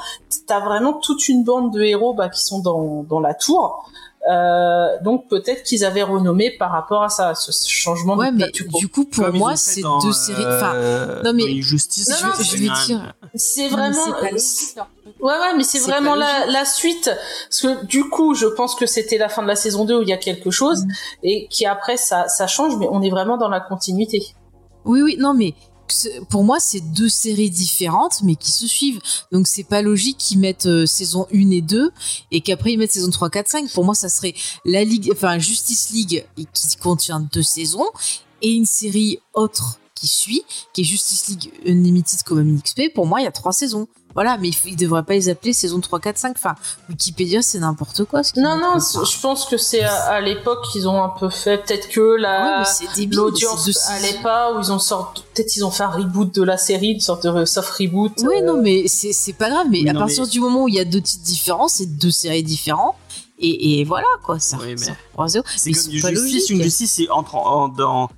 t'as 0.46 0.60
vraiment 0.60 0.92
toute 0.92 1.28
une 1.28 1.42
bande 1.42 1.74
de 1.74 1.82
héros 1.82 2.14
bah, 2.14 2.28
qui 2.28 2.42
sont 2.44 2.60
dans 2.60 3.20
la 3.20 3.34
tour. 3.34 3.90
Euh, 4.30 4.88
donc 5.02 5.28
peut-être 5.28 5.62
qu'ils 5.62 5.84
avaient 5.84 6.02
renommé 6.02 6.50
par 6.50 6.70
rapport 6.72 7.02
à 7.02 7.08
ça, 7.08 7.34
ce 7.34 7.50
changement 7.68 8.16
Ouais, 8.16 8.30
de 8.32 8.36
mais 8.36 8.50
du 8.50 8.88
coup, 8.88 9.04
pour 9.04 9.24
Comme 9.26 9.38
moi, 9.38 9.56
c'est 9.56 9.82
deux 10.02 10.12
séries. 10.12 10.44
Enfin, 10.44 10.74
euh, 10.74 11.22
non, 11.22 11.32
mais- 11.32 11.44
dans 11.44 11.58
Injustice, 11.58 12.08
Non, 12.08 12.28
non, 12.28 12.34
je 12.38 12.56
vais 12.56 12.58
dire. 12.86 13.14
C'est 13.36 13.70
non, 13.70 13.76
mais 13.76 13.90
vraiment. 13.90 14.16
euh, 14.16 14.28
truc. 14.28 14.84
Ouais, 15.20 15.32
ouais, 15.32 15.56
mais 15.56 15.62
c'est 15.62 15.78
vraiment 15.80 16.14
la, 16.14 16.64
suite. 16.64 17.10
Parce 17.48 17.60
que 17.62 17.86
du 17.86 18.08
coup, 18.08 18.34
je 18.34 18.46
pense 18.46 18.74
que 18.74 18.86
c'était 18.86 19.18
la 19.18 19.28
fin 19.28 19.42
de 19.42 19.48
la 19.48 19.56
saison 19.56 19.84
2 19.84 19.98
où 19.98 20.02
il 20.02 20.08
y 20.08 20.12
a 20.12 20.16
quelque 20.18 20.50
chose 20.50 20.84
Mm. 20.84 20.90
et 21.22 21.46
qui 21.48 21.64
après 21.64 21.96
ça, 21.96 22.28
ça 22.28 22.46
change, 22.46 22.76
mais 22.76 22.88
on 22.90 23.00
est 23.02 23.10
vraiment 23.10 23.36
dans 23.38 23.48
la 23.48 23.60
continuité. 23.60 24.26
Oui, 24.84 25.00
oui, 25.02 25.16
non, 25.18 25.32
mais 25.34 25.54
pour 26.28 26.44
moi, 26.44 26.58
c'est 26.60 26.80
deux 26.80 27.08
séries 27.08 27.50
différentes, 27.50 28.22
mais 28.22 28.36
qui 28.36 28.50
se 28.50 28.66
suivent. 28.66 29.00
Donc, 29.32 29.46
c'est 29.46 29.64
pas 29.64 29.82
logique 29.82 30.18
qu'ils 30.18 30.38
mettent 30.38 30.66
euh, 30.66 30.86
saison 30.86 31.26
1 31.32 31.50
et 31.50 31.60
2 31.60 31.90
et 32.30 32.40
qu'après 32.40 32.72
ils 32.72 32.78
mettent 32.78 32.92
saison 32.92 33.10
3, 33.10 33.30
4, 33.30 33.48
5. 33.48 33.70
Pour 33.72 33.84
moi, 33.84 33.94
ça 33.94 34.08
serait 34.08 34.34
la 34.64 34.84
Ligue, 34.84 35.10
enfin, 35.12 35.38
Justice 35.38 35.90
League 35.90 36.26
qui 36.52 36.76
contient 36.76 37.20
deux 37.20 37.42
saisons 37.42 37.86
et 38.42 38.50
une 38.50 38.66
série 38.66 39.18
autre 39.34 39.80
qui 39.98 40.08
suit, 40.08 40.42
qui 40.72 40.82
est 40.82 40.84
Justice 40.84 41.28
League 41.28 41.52
Unlimited 41.66 42.22
comme 42.22 42.60
XP. 42.60 42.92
Pour 42.94 43.06
moi, 43.06 43.20
il 43.20 43.24
y 43.24 43.26
a 43.26 43.32
trois 43.32 43.52
saisons. 43.52 43.88
Voilà, 44.14 44.36
mais 44.38 44.50
ils 44.64 44.74
devraient 44.74 45.04
pas 45.04 45.12
les 45.12 45.28
appeler 45.28 45.52
saison 45.52 45.80
3, 45.80 46.00
4, 46.00 46.18
5. 46.18 46.32
Enfin, 46.36 46.54
Wikipédia, 46.88 47.40
c'est 47.42 47.58
n'importe 47.60 48.04
quoi. 48.04 48.24
Ce 48.24 48.32
qu'ils 48.32 48.42
Non, 48.42 48.56
non, 48.56 48.78
je 48.80 49.20
pense 49.20 49.44
que 49.44 49.56
c'est 49.56 49.82
à, 49.82 49.94
à 50.06 50.20
l'époque 50.20 50.64
qu'ils 50.72 50.88
ont 50.88 51.02
un 51.04 51.10
peu 51.10 51.28
fait. 51.28 51.58
Peut-être 51.64 51.88
que 51.88 52.14
Ouais, 52.14 52.20
la 52.20 52.64
débile, 52.96 53.16
l'audience 53.16 53.68
allait 53.90 54.18
pas, 54.22 54.54
ou 54.56 54.60
ils 54.60 54.72
ont 54.72 54.78
sorti. 54.78 55.22
Peut-être 55.34 55.54
ils 55.56 55.64
ont 55.64 55.70
fait 55.70 55.84
un 55.84 55.90
reboot 55.90 56.34
de 56.34 56.42
la 56.42 56.56
série, 56.56 56.92
une 56.94 57.00
sorte 57.00 57.26
de 57.26 57.44
soft 57.44 57.70
reboot. 57.70 58.12
Oui, 58.22 58.36
euh, 58.42 58.44
non, 58.46 58.60
mais 58.60 58.88
c'est 58.88 59.12
c'est 59.12 59.34
pas 59.34 59.50
grave. 59.50 59.66
Mais 59.70 59.82
Oui, 59.82 59.88
à 59.88 59.92
non, 59.92 60.00
partir 60.00 60.24
mais- 60.24 60.30
du 60.30 60.40
moment 60.40 60.64
où 60.64 60.68
il 60.68 60.74
y 60.74 60.80
a 60.80 60.84
deux 60.84 61.02
titres 61.02 61.24
différents, 61.24 61.68
c'est 61.68 61.86
deux 61.86 62.10
séries 62.10 62.42
différentes. 62.42 62.96
Et, 63.40 63.78
et 63.80 63.84
voilà, 63.84 64.06
quoi. 64.24 64.40
Ça, 64.40 64.56
Oui, 64.60 64.70
mais- 64.70 64.76
ça. 64.78 64.92
C'est 65.56 65.66
Mais 65.66 65.72
comme 65.74 65.82
c'est 65.82 65.88
du 65.90 66.00
pas 66.00 66.08
Justice, 66.10 66.32
logique. 66.32 66.50
une 66.50 66.62
Justice, 66.62 66.92
c'est 66.92 67.08
entre 67.10 67.36
en, 67.36 67.68
dans 67.68 68.08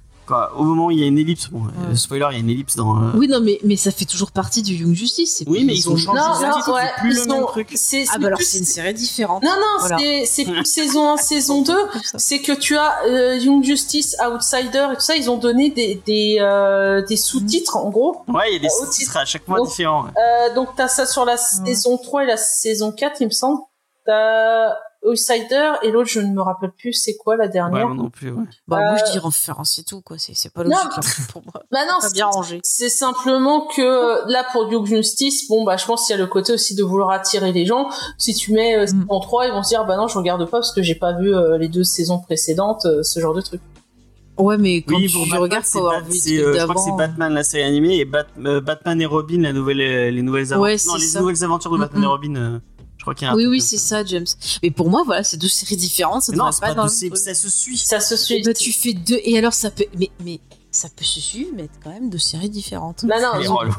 au 0.56 0.64
moment 0.64 0.87
où 0.87 0.90
il 0.90 0.99
y 1.00 1.02
a 1.02 1.06
une 1.06 1.18
ellipse. 1.18 1.49
Bon, 1.50 1.62
euh, 1.64 1.90
Ouais. 1.90 1.96
spoiler, 1.96 2.26
il 2.30 2.34
y 2.34 2.37
a 2.37 2.40
une 2.40 2.50
ellipse 2.50 2.76
dans. 2.76 2.96
euh, 2.96 3.10
Oui, 3.14 3.28
non, 3.28 3.40
mais, 3.40 3.58
mais 3.64 3.76
ça 3.76 3.90
fait 3.90 4.04
toujours 4.04 4.30
partie 4.32 4.62
du 4.62 4.75
Young 4.75 4.94
Justice. 4.94 5.37
c'est 5.38 5.49
Oui, 5.49 5.64
mais 5.64 5.75
ils 5.75 5.88
ont 5.90 5.96
changé 5.96 6.18
Non, 6.18 6.34
de 6.34 6.72
ouais, 6.72 6.82
c'est 6.94 7.00
plus 7.00 7.10
ils 7.16 7.28
le 7.28 7.34
même 7.34 7.46
truc. 7.46 7.72
c'est- 7.75 8.04
Ah, 8.12 8.18
bah 8.18 8.26
alors 8.28 8.40
c'est 8.42 8.58
une 8.58 8.64
série 8.64 8.94
différente. 8.94 9.42
Non, 9.42 9.50
non, 9.50 9.78
Voilà. 9.80 9.99
c'est- 9.99 10.25
c'est 10.26 10.44
plus 10.44 10.64
saison 10.64 11.12
1, 11.12 11.16
saison 11.16 11.62
2. 11.62 11.75
Comme 11.92 12.02
ça. 12.02 12.18
C'est 12.18 12.40
que 12.40 12.52
tu 12.52 12.76
as 12.76 13.02
euh, 13.06 13.37
Young 13.37 13.62
Justice, 13.64 14.16
Outsider 14.25 14.87
et 14.92 14.94
tout 14.96 15.00
ça, 15.00 15.16
ils 15.16 15.28
ont 15.30 15.37
donné 15.37 15.70
des, 15.70 16.00
des, 16.06 16.38
euh, 16.40 17.02
des 17.06 17.16
sous-titres 17.16 17.76
en 17.76 17.90
gros. 17.90 18.22
Ouais, 18.28 18.50
il 18.50 18.52
y 18.54 18.56
a 18.56 18.58
des 18.60 18.66
Au 18.66 18.84
titres 18.87 18.90
titre. 18.90 19.16
à 19.16 19.25
chaque 19.25 19.46
Donc, 19.49 19.66
différents. 19.68 20.04
ouais. 20.04 20.10
Euh, 20.50 20.54
donc 20.54 20.68
t'as 20.76 20.88
ça 20.88 21.06
sur 21.06 21.25
la 21.25 21.37
saison 21.37 21.99
3 21.99 22.25
et 22.25 22.26
la 22.26 22.37
saison 22.37 22.92
4, 22.92 23.20
il 23.20 23.26
me 23.26 23.30
semble. 23.30 23.60
T'as 24.06 24.70
Outsider 25.02 25.73
et 25.83 25.90
l'autre, 25.90 26.09
je 26.11 26.21
ne 26.21 26.33
me 26.33 26.42
rappelle 26.42 26.73
plus 26.73 26.92
c'est 26.92 27.16
quoi 27.16 27.37
la 27.37 27.45
Ouais, 27.45 27.50
dernière. 27.50 27.87
moi 27.88 27.97
non 27.97 28.11
plus. 28.11 28.30
Ouais. 28.33 28.45
Bah, 28.69 28.78
moi, 28.80 28.90
Euh, 28.92 28.97
je 29.07 29.12
dis 29.12 29.19
référence 29.19 29.78
et 29.78 29.85
tout, 29.85 30.00
quoi. 30.02 30.16
C'est 30.19 30.35
c'est 30.35 30.52
pas 30.52 30.62
Non. 30.64 30.71
logique 30.71 30.97
là, 30.97 31.25
pour 31.33 31.42
moi. 31.45 31.54
bah 31.71 31.78
non, 31.88 31.95
c'est- 32.00 32.12
bien 32.12 32.26
rangé. 32.26 32.61
c'est 32.62 32.88
simplement 32.90 33.66
que 33.75 34.30
là 34.30 34.45
pour 34.52 34.71
Young 34.71 34.87
Justice, 34.87 35.49
bon 35.49 35.64
bah 35.64 35.76
je 35.76 35.87
pense 35.87 36.07
qu'il 36.07 36.14
y 36.14 36.19
a 36.19 36.21
le 36.23 36.26
côté 36.28 36.52
aussi 36.52 36.75
de 36.75 36.83
vouloir 36.85 37.11
attirer 37.11 37.52
les 37.52 37.64
gens. 37.66 37.88
Si 38.19 38.35
tu 38.35 38.52
mets 38.52 38.76
euh, 38.76 38.83
Mm. 38.85 38.87
saison 39.02 39.21
3, 39.21 39.47
ils 39.47 39.52
vont 39.52 39.62
se 39.62 39.69
dire 39.71 39.85
bah 39.87 39.97
non 39.97 40.07
je 40.07 40.19
regarde 40.19 40.45
pas 40.45 40.59
parce 40.59 40.73
que 40.73 40.83
j'ai 40.83 40.95
pas 40.95 41.12
vu 41.14 41.35
euh, 41.35 41.57
les 41.59 41.69
deux 41.69 41.85
saisons 41.85 42.19
précédentes, 42.21 42.85
euh, 42.87 43.02
ce 43.02 43.21
genre 43.21 43.35
de 43.35 43.40
truc. 43.40 43.61
Ouais, 44.38 44.57
mais 44.57 44.80
quand 44.80 44.97
Oui, 44.97 45.07
tu 45.09 45.19
Batman, 45.19 45.38
regardes, 45.38 45.64
c'est 45.66 45.73
faut 45.78 45.87
avoir 45.87 46.00
Bat- 46.00 46.07
vu 46.09 46.14
c'est, 46.19 46.38
euh, 46.38 46.54
je 46.59 46.62
crois 46.62 46.75
que 46.75 46.80
c'est. 46.80 46.97
Batman 46.97 47.35
la 47.35 47.45
série 47.45 47.62
animée 47.64 47.97
et 47.99 48.07
Bat- 48.07 48.25
euh, 48.38 48.62
Batman 48.62 48.99
et 48.99 49.04
Robin 49.04 49.42
la 49.42 49.52
nouvelle 49.52 49.80
euh, 49.83 50.11
les 50.11 50.23
nouvelles 50.23 50.54
aventures. 50.54 50.62
Ouais, 50.62 50.76
non, 50.87 50.95
c'est 50.95 51.00
les 51.00 51.07
ça. 51.09 51.21
nouvelles 51.21 51.45
aventures 51.45 51.71
de 51.73 51.76
Batman 51.78 52.00
Mm, 52.00 52.04
et 52.04 52.07
mm. 52.07 52.11
Robin. 52.11 52.62
Je 53.00 53.04
crois 53.04 53.14
qu'il 53.14 53.25
y 53.25 53.28
a 53.30 53.33
un 53.33 53.35
Oui, 53.35 53.47
oui, 53.47 53.62
c'est 53.62 53.78
ça, 53.78 54.04
James. 54.04 54.26
Mais 54.62 54.71
pour 54.71 54.90
moi, 54.90 55.04
voilà, 55.07 55.25
c'est 55.25 55.38
deux 55.38 55.49
séries 55.49 55.78
différentes. 55.78 56.25
Ça 56.25 56.33
Mais 56.33 56.37
non, 56.37 56.52
c'est 56.52 56.61
pas 56.61 56.75
pas 56.75 56.87
ça 57.16 57.33
se 57.33 57.49
suit. 57.49 57.78
Ça 57.78 57.99
se 57.99 58.14
suit. 58.14 58.42
Bah, 58.42 58.52
tu 58.52 58.75
fais 58.75 58.92
deux. 58.92 59.19
Et 59.25 59.38
alors, 59.38 59.54
ça 59.54 59.71
peut. 59.71 59.87
Mais, 59.99 60.11
mais 60.23 60.38
ça 60.71 60.90
peut 60.95 61.07
se 61.07 61.19
suivre, 61.19 61.50
mais 61.57 61.62
être 61.64 61.80
quand 61.83 61.88
même 61.88 62.11
deux 62.11 62.19
séries 62.19 62.50
différentes. 62.50 63.07
Bah 63.07 63.19
non, 63.19 63.40
relous. 63.54 63.75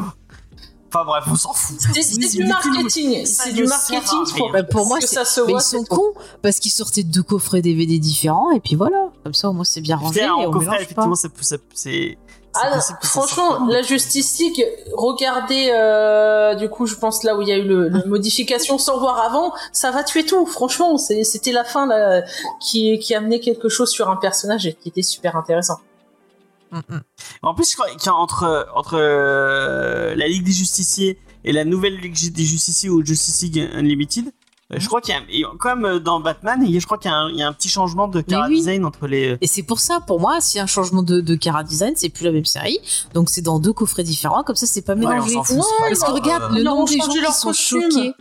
Enfin 0.94 1.06
bref, 1.06 1.24
on 1.28 1.36
s'en 1.36 1.54
fout. 1.54 1.78
c'est 1.80 2.18
du 2.36 2.46
marketing. 2.46 3.24
C'est 3.28 3.54
du 3.54 3.66
marketing. 3.66 4.52
Bah, 4.52 4.64
pour 4.64 4.88
moi, 4.88 4.98
que 5.00 5.06
c'est- 5.08 5.14
ça 5.14 5.24
se 5.24 5.42
Mais 5.42 5.54
ils 5.54 5.62
sont 5.62 5.84
cons 5.84 6.14
parce 6.42 6.58
qu'ils 6.58 6.72
sortaient 6.72 7.04
deux 7.04 7.22
coffrets 7.22 7.62
DVD 7.62 8.00
différents 8.00 8.50
et 8.50 8.60
puis 8.60 8.74
voilà. 8.74 9.12
Comme 9.24 9.36
ça, 9.36 9.50
au 9.50 9.54
moins, 9.54 9.66
c'est 9.66 9.82
bien 9.82 9.98
rangé 9.98 10.28
on 10.32 10.50
coffret, 10.50 10.82
effectivement, 10.82 11.14
c'est. 11.76 12.18
Ah 12.54 12.80
franchement, 13.02 13.66
la 13.68 13.82
Justice 13.82 14.40
League, 14.40 14.66
regardez, 14.94 15.70
euh, 15.74 16.54
du 16.56 16.70
coup, 16.70 16.86
je 16.86 16.96
pense 16.96 17.24
là 17.24 17.36
où 17.38 17.42
il 17.42 17.48
y 17.48 17.52
a 17.52 17.58
eu 17.58 17.64
le, 17.64 17.88
le 17.88 18.04
modification 18.08 18.78
sans 18.78 19.00
voir 19.00 19.20
avant, 19.20 19.54
ça 19.72 19.92
va 19.92 20.04
tuer 20.04 20.26
tout. 20.26 20.46
Franchement, 20.46 20.98
c'était 20.98 21.52
la 21.52 21.64
fin 21.64 21.88
là, 21.88 22.24
qui, 22.60 23.00
qui 23.00 23.16
amenait 23.16 23.40
quelque 23.40 23.70
chose 23.70 23.90
sur 23.90 24.10
un 24.10 24.18
personnage 24.18 24.66
et 24.66 24.74
qui 24.74 24.90
était 24.90 25.02
super 25.02 25.38
intéressant. 25.38 25.80
Mm, 26.72 26.80
mm. 26.90 27.02
En 27.44 27.54
plus, 27.54 27.76
qu'entre 27.76 28.68
entre 28.76 28.96
euh, 28.96 30.16
la 30.16 30.28
Ligue 30.28 30.44
des 30.44 30.52
Justiciers 30.52 31.18
et 31.44 31.52
la 31.52 31.64
nouvelle 31.64 31.98
Ligue 31.98 32.34
des 32.34 32.44
Justiciers 32.44 32.90
ou 32.90 33.06
Justice 33.06 33.42
League 33.44 33.70
Unlimited, 33.74 34.32
je 34.80 34.88
crois 34.88 35.02
qu'il 35.02 35.14
y 35.14 35.18
a, 35.18 35.22
et 35.30 35.44
comme 35.60 35.86
euh, 35.86 36.00
dans 36.00 36.20
Batman, 36.20 36.60
il 36.64 36.72
y 36.72 36.78
a- 36.78 36.80
je 36.80 36.86
crois 36.86 36.98
qu'il 36.98 37.10
y, 37.12 37.14
a 37.14 37.18
un- 37.18 37.30
il 37.30 37.36
y 37.38 37.42
a 37.42 37.48
un 37.48 37.54
petit 37.54 37.70
changement 37.70 38.08
de 38.08 38.22
cara 38.22 38.48
oui. 38.48 38.58
design 38.58 38.86
entre 38.86 39.08
les. 39.08 39.38
Et 39.42 39.48
c'est 39.48 39.64
pour 39.64 39.80
ça, 39.80 40.00
pour 40.06 40.20
moi, 40.20 40.40
s'il 40.42 40.58
y 40.58 40.60
a 40.60 40.64
un 40.64 40.68
changement 40.68 41.04
de, 41.04 41.22
de 41.22 41.36
cara 41.36 41.64
design, 41.64 41.94
c'est 41.96 42.10
plus 42.10 42.26
la 42.26 42.32
même 42.32 42.46
série. 42.46 42.80
Donc 43.14 43.30
c'est 43.30 43.42
dans 43.42 43.60
deux 43.60 43.74
coffrets 43.74 44.04
différents, 44.04 44.44
comme 44.44 44.56
ça 44.56 44.68
c'est 44.68 44.82
pas 44.82 44.94
Ouais, 44.96 45.06
on 45.06 45.10
mélangé. 45.10 45.34
s'en 45.34 45.44
fout, 45.44 45.58
pas 45.80 45.88
Parce 45.88 46.00
que 46.04 46.12
regarde 46.12 46.52
Euh, 46.54 46.58
le 46.58 46.64
nombre 46.64 46.88
des 46.88 46.98
gens 46.98 47.08
qui 47.08 47.34
sont 47.34 47.48
costume. 47.50 47.82
choqués. 47.92 48.14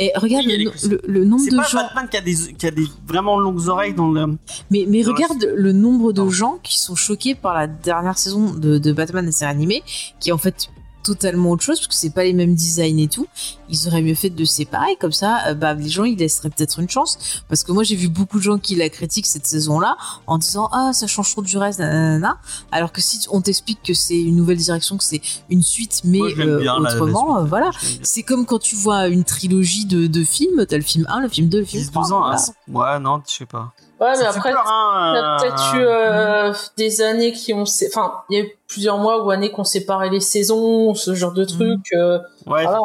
Et 0.00 0.12
regarde 0.14 0.44
Oui, 0.46 0.52
le, 0.52 0.58
les 0.58 0.64
no- 0.66 0.70
costumes. 0.70 0.90
le- 0.90 1.00
le 1.06 1.24
nombre 1.24 1.42
C'est 1.42 1.50
de 1.50 1.56
pas 1.56 1.62
gens. 1.64 1.78
Batman 1.78 2.08
qui 2.08 2.16
a 2.16 2.20
des 2.20 2.34
qui 2.54 2.66
a 2.66 2.70
des 2.70 2.86
vraiment 3.04 3.36
longues 3.40 3.66
oreilles 3.66 3.94
dans 3.94 4.10
le. 4.12 4.26
Mais, 4.70 4.84
mais 4.88 5.02
Dans 5.02 5.08
la 5.10 5.14
regarde 5.16 5.44
le 5.56 5.72
nombre 5.72 6.12
de 6.12 6.22
Non. 6.22 6.30
gens 6.30 6.58
qui 6.62 6.78
sont 6.78 6.94
choqués 6.94 7.34
par 7.34 7.52
la 7.54 7.66
dernière 7.66 8.16
saison 8.16 8.52
de, 8.54 8.78
de 8.78 8.92
Batman 8.92 9.26
et 9.26 9.32
série 9.32 9.50
animée, 9.50 9.82
qui 10.20 10.28
est 10.30 10.32
en 10.32 10.38
fait 10.38 10.68
totalement 11.08 11.50
autre 11.50 11.62
chose, 11.62 11.78
parce 11.78 11.88
que 11.88 11.94
c'est 11.94 12.10
pas 12.10 12.24
les 12.24 12.32
mêmes 12.32 12.54
designs 12.54 12.98
et 12.98 13.08
tout. 13.08 13.26
Ils 13.70 13.86
auraient 13.88 14.02
mieux 14.02 14.14
fait 14.14 14.30
de 14.30 14.44
séparer, 14.44 14.96
comme 15.00 15.12
ça, 15.12 15.40
euh, 15.48 15.54
bah, 15.54 15.74
les 15.74 15.88
gens, 15.88 16.04
ils 16.04 16.16
laisseraient 16.16 16.50
peut-être 16.50 16.78
une 16.80 16.88
chance. 16.88 17.42
Parce 17.48 17.64
que 17.64 17.72
moi, 17.72 17.82
j'ai 17.82 17.96
vu 17.96 18.08
beaucoup 18.08 18.38
de 18.38 18.42
gens 18.42 18.58
qui 18.58 18.74
la 18.76 18.88
critiquent 18.88 19.26
cette 19.26 19.46
saison-là, 19.46 19.96
en 20.26 20.38
disant, 20.38 20.68
ah, 20.72 20.90
ça 20.92 21.06
change 21.06 21.30
trop 21.32 21.42
du 21.42 21.56
reste, 21.58 21.78
nanana. 21.80 22.38
Alors 22.72 22.92
que 22.92 23.00
si 23.00 23.20
on 23.30 23.40
t'explique 23.40 23.82
que 23.82 23.94
c'est 23.94 24.20
une 24.20 24.36
nouvelle 24.36 24.58
direction, 24.58 24.96
que 24.96 25.04
c'est 25.04 25.20
une 25.50 25.62
suite, 25.62 26.02
mais 26.04 26.18
Moi, 26.18 26.28
euh, 26.38 26.58
bien, 26.60 26.78
la- 26.80 26.90
la 26.90 26.94
autrement, 26.96 27.34
suite. 27.36 27.44
euh, 27.44 27.48
voilà. 27.48 27.70
C'est 28.02 28.22
comme 28.22 28.46
quand 28.46 28.58
tu 28.58 28.76
vois 28.76 29.08
une 29.08 29.24
trilogie 29.24 29.86
de, 29.86 30.06
de 30.06 30.24
films, 30.24 30.64
t'as 30.66 30.76
le 30.76 30.82
film 30.82 31.06
1, 31.08 31.20
le 31.20 31.28
film 31.28 31.48
2, 31.48 31.60
le 31.60 31.64
film 31.64 31.82
10, 31.82 31.90
3. 31.90 32.02
12 32.02 32.12
ans, 32.12 32.24
hein, 32.26 32.36
voilà. 32.68 32.94
ouais, 32.96 33.00
non, 33.00 33.22
je 33.26 33.32
sais 33.34 33.46
pas. 33.46 33.72
Ouais, 34.00 34.12
mais 34.16 34.24
après, 34.26 34.52
peur, 34.52 34.64
hein, 34.66 35.12
Il 35.12 35.16
y 35.16 35.18
a 35.18 35.34
euh, 35.34 35.38
peut-être 35.38 35.74
eu 35.74 35.80
euh, 35.80 36.52
des 36.76 37.00
années 37.00 37.32
qui 37.32 37.52
ont, 37.52 37.62
enfin, 37.62 38.12
il 38.30 38.38
y 38.38 38.40
a 38.40 38.44
eu 38.44 38.50
plusieurs 38.68 38.98
mois 38.98 39.24
ou 39.24 39.30
années 39.30 39.50
qu'on 39.50 39.64
séparé 39.64 40.08
les 40.08 40.20
saisons, 40.20 40.94
ce 40.94 41.14
genre 41.14 41.32
de 41.32 41.44
truc. 41.44 41.80
euh, 41.94 42.20
Ouais, 42.46 42.64
hein. 42.64 42.78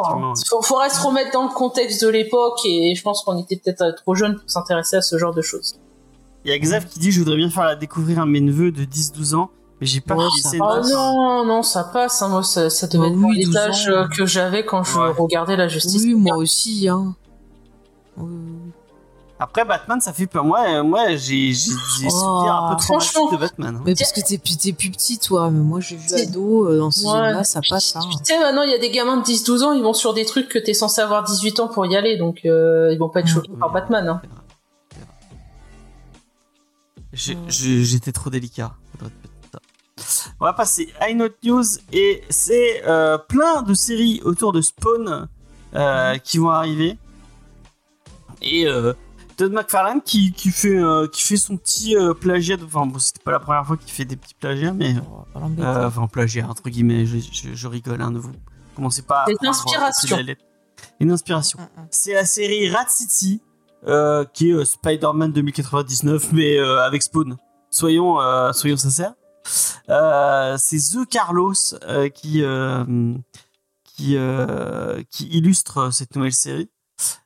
Faut- 0.48 0.60
faudrait 0.62 0.90
se 0.90 1.00
remettre 1.06 1.30
dans 1.32 1.44
le 1.44 1.54
contexte 1.54 2.02
de 2.02 2.08
l'époque 2.08 2.58
et 2.64 2.94
je 2.96 3.02
pense 3.02 3.22
qu'on 3.22 3.38
était 3.40 3.56
peut-être 3.56 3.94
trop 4.02 4.14
jeunes 4.16 4.36
pour 4.40 4.50
s'intéresser 4.50 4.96
à 4.96 5.02
ce 5.02 5.16
genre 5.16 5.32
de 5.34 5.42
choses. 5.42 5.78
Il 6.44 6.50
y 6.50 6.54
a 6.54 6.58
Xav 6.58 6.86
qui 6.86 6.98
dit 6.98 7.12
Je 7.12 7.20
voudrais 7.20 7.36
bien 7.36 7.48
faire 7.48 7.64
la 7.64 7.76
découvrir 7.76 8.18
à 8.20 8.26
mes 8.26 8.40
neveux 8.40 8.72
de 8.72 8.84
10-12 8.84 9.34
ans, 9.36 9.50
mais 9.80 9.86
j'ai 9.86 10.00
pas 10.00 10.14
Ouais, 10.16 10.24
fait 10.42 10.48
ça. 10.48 10.56
Oh 10.60 10.80
non, 10.92 11.44
non, 11.44 11.62
ça 11.62 11.84
passe. 11.84 12.20
hein. 12.22 12.28
Moi, 12.28 12.42
ça, 12.42 12.68
ça 12.70 12.86
devait 12.88 13.08
Bah 13.08 13.14
être 13.14 13.22
oui, 13.24 13.36
les 13.38 13.44
12 13.44 13.56
âges 13.56 13.88
ans. 13.88 13.92
euh, 13.92 14.08
que 14.08 14.26
j'avais 14.26 14.64
quand 14.64 14.82
je 14.82 14.98
Ouais. 14.98 15.12
regardais 15.16 15.56
la 15.56 15.68
justice. 15.68 16.02
Oui, 16.02 16.14
moi 16.14 16.36
aussi, 16.36 16.88
hein. 16.88 17.14
Oui. 18.16 18.30
Après 19.44 19.64
Batman, 19.66 20.00
ça 20.00 20.12
fait 20.14 20.26
peur. 20.26 20.42
Moi, 20.44 20.60
euh, 20.66 20.82
moi 20.82 21.16
j'ai 21.16 21.52
j'ai 21.52 21.70
des 22.00 22.06
Oh. 22.06 22.10
souvenirs 22.10 22.54
un 22.54 22.74
peu 22.76 22.82
Franchement. 22.82 23.30
de 23.30 23.36
Batman. 23.36 23.76
hein. 23.76 23.82
Mais 23.84 23.94
parce 23.94 24.10
que 24.12 24.20
t'es 24.20 24.38
plus, 24.38 24.56
t'es 24.56 24.72
plus 24.72 24.90
petit, 24.90 25.18
toi. 25.18 25.50
Mais 25.50 25.60
moi, 25.60 25.80
j'ai 25.80 25.96
vu 25.96 26.12
ado 26.14 26.66
euh, 26.66 26.78
dans 26.78 26.90
ces 26.90 27.04
Ouais. 27.04 27.10
zones-là, 27.12 27.44
ça 27.44 27.60
passe. 27.68 27.94
Hein. 27.94 28.00
Tu 28.10 28.24
sais, 28.24 28.38
maintenant, 28.40 28.62
il 28.62 28.70
y 28.70 28.74
a 28.74 28.78
des 28.78 28.90
gamins 28.90 29.18
de 29.18 29.22
10-12 29.22 29.62
ans, 29.62 29.72
ils 29.72 29.82
vont 29.82 29.92
sur 29.92 30.14
des 30.14 30.24
trucs 30.24 30.48
que 30.48 30.58
t'es 30.58 30.72
censé 30.72 31.02
avoir 31.02 31.24
18 31.24 31.60
ans 31.60 31.68
pour 31.68 31.84
y 31.84 31.94
aller, 31.94 32.16
donc 32.16 32.40
euh, 32.46 32.90
ils 32.92 32.98
vont 32.98 33.10
pas 33.10 33.20
être 33.20 33.28
choqués 33.28 33.52
par 33.60 33.70
Batman. 33.70 34.08
Hein. 34.08 34.22
Ouais. 34.24 34.30
J'étais 37.48 38.12
trop 38.12 38.30
délicat. 38.30 38.72
On 40.40 40.44
va 40.46 40.52
passer 40.52 40.92
à 41.00 41.10
une 41.10 41.22
autre 41.22 41.36
news 41.44 41.64
et 41.92 42.22
c'est 42.28 42.82
euh, 42.86 43.18
plein 43.18 43.62
de 43.62 43.72
séries 43.74 44.20
autour 44.24 44.52
de 44.52 44.60
Spawn 44.60 45.28
euh, 45.74 46.18
qui 46.18 46.38
vont 46.38 46.50
arriver. 46.50 46.98
Et 48.42 48.66
euh, 48.66 48.92
Todd 49.36 49.52
McFarlane 49.52 50.00
qui, 50.02 50.32
qui, 50.32 50.50
fait, 50.50 50.76
euh, 50.76 51.06
qui 51.08 51.22
fait 51.22 51.36
son 51.36 51.56
petit 51.56 51.96
euh, 51.96 52.14
plagiat. 52.14 52.56
de- 52.56 52.64
Enfin, 52.64 52.86
bon, 52.86 52.98
c'était 52.98 53.22
pas 53.22 53.32
la 53.32 53.40
première 53.40 53.66
fois 53.66 53.76
qu'il 53.76 53.90
fait 53.90 54.04
des 54.04 54.16
petits 54.16 54.34
plagiats, 54.34 54.72
mais. 54.72 54.94
L'embêter. 55.34 55.62
Euh, 55.66 55.86
enfin, 55.88 56.06
plagiat, 56.06 56.48
entre 56.48 56.68
guillemets, 56.70 57.06
je, 57.06 57.18
je, 57.18 57.54
je 57.54 57.68
rigole, 57.68 58.00
hein, 58.02 58.10
ne 58.10 58.18
vous 58.18 58.32
commencez 58.76 59.02
pas 59.02 59.22
à 59.22 59.26
Des 59.26 59.34
prendre 59.34 59.50
inspirations. 59.50 60.16
la 60.16 60.22
lettre. 60.22 60.44
Une 61.00 61.10
inspiration. 61.10 61.58
Mm, 61.58 61.80
mm. 61.82 61.86
C'est 61.90 62.12
la 62.14 62.24
série 62.24 62.68
Rat 62.70 62.86
City, 62.88 63.40
euh, 63.86 64.24
qui 64.32 64.50
est 64.50 64.54
euh, 64.54 64.64
Spider-Man 64.64 65.32
2099, 65.32 66.32
mais 66.32 66.58
euh, 66.58 66.82
avec 66.82 67.02
Spawn. 67.02 67.36
Soyons, 67.70 68.20
euh, 68.20 68.52
soyons 68.52 68.76
sincères. 68.76 69.14
Euh, 69.90 70.56
c'est 70.58 70.78
The 70.78 71.06
Carlos 71.08 71.52
euh, 71.86 72.08
qui, 72.08 72.42
euh, 72.42 73.14
qui, 73.84 74.16
euh, 74.16 75.02
qui 75.10 75.26
illustre 75.28 75.92
cette 75.92 76.16
nouvelle 76.16 76.32
série, 76.32 76.70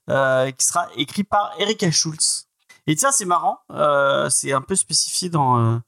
euh, 0.08 0.50
qui 0.52 0.64
sera 0.64 0.88
écrit 0.96 1.24
par 1.24 1.52
Erika 1.58 1.90
Schultz. 1.90 2.46
Et 2.86 2.96
tiens, 2.96 3.12
c'est 3.12 3.26
marrant, 3.26 3.58
euh, 3.70 4.30
c'est 4.30 4.52
un 4.52 4.62
peu 4.62 4.74
spécifié 4.74 5.28
dans, 5.28 5.58
euh, 5.58 5.78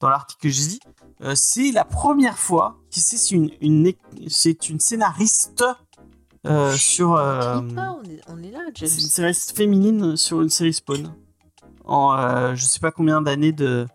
dans 0.00 0.08
l'article 0.10 0.42
que 0.42 0.48
j'ai 0.50 0.66
dit. 0.66 0.80
C'est 1.34 1.70
la 1.72 1.84
première 1.84 2.38
fois 2.38 2.76
que 2.90 2.98
c'est 3.00 3.30
une, 3.34 3.50
une, 3.60 3.92
c'est 4.28 4.68
une 4.70 4.80
scénariste 4.80 5.64
sur. 6.76 7.14
pas, 7.14 7.60
on, 7.98 8.02
est, 8.04 8.20
on 8.28 8.42
est 8.42 8.50
là, 8.50 8.60
James. 8.74 8.88
c'est 8.88 9.00
une 9.02 9.08
scénariste 9.08 9.56
féminine 9.56 10.16
sur 10.16 10.40
une 10.40 10.48
série 10.50 10.72
Spawn. 10.72 11.14
En 11.84 12.54
je 12.54 12.64
sais 12.64 12.80
pas 12.80 12.90
combien 12.90 13.20
d'années 13.20 13.52
de 13.52 13.86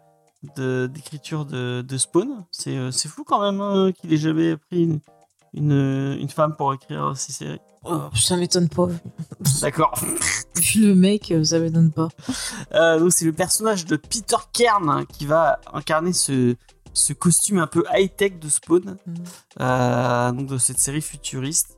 de- 0.56 0.88
d'écriture 0.92 1.46
de, 1.46 1.82
de 1.82 1.98
Spawn. 1.98 2.46
C'est 2.52 2.92
c'est 2.92 3.08
fou 3.10 3.24
quand 3.24 3.42
même 3.42 3.62
hein, 3.62 3.92
qu'il 3.92 4.14
ait 4.14 4.18
jamais 4.18 4.58
pris 4.58 4.84
une, 4.84 5.00
une, 5.54 6.18
une 6.20 6.30
femme 6.30 6.56
pour 6.56 6.74
écrire 6.74 7.14
ces 7.18 7.32
séries. 7.34 7.60
Oh, 7.88 8.10
ça 8.16 8.36
m'étonne 8.38 8.68
pas. 8.70 8.88
D'accord. 9.62 9.94
Le 10.76 10.94
mec, 10.96 11.32
euh, 11.32 11.44
ça 11.44 11.60
m'étonne 11.60 11.92
pas. 11.92 12.08
Euh, 12.74 13.00
donc 13.00 13.12
c'est 13.14 13.26
le 13.26 13.34
personnage 13.34 13.86
de 13.86 13.96
Peter 13.96 14.36
Kern 14.54 14.90
hein, 14.90 15.06
qui 15.06 15.26
va 15.26 15.60
incarner 15.74 16.12
ce, 16.14 16.56
ce 16.94 17.14
costume 17.14 17.60
un 17.60 17.68
peu 17.68 17.84
high-tech 17.94 18.40
de 18.40 18.50
Spawn, 18.50 18.98
Mhm. 19.06 19.16
euh, 19.62 20.32
donc 20.32 20.48
de 20.48 20.58
cette 20.58 20.80
série 20.80 21.02
futuriste. 21.02 21.75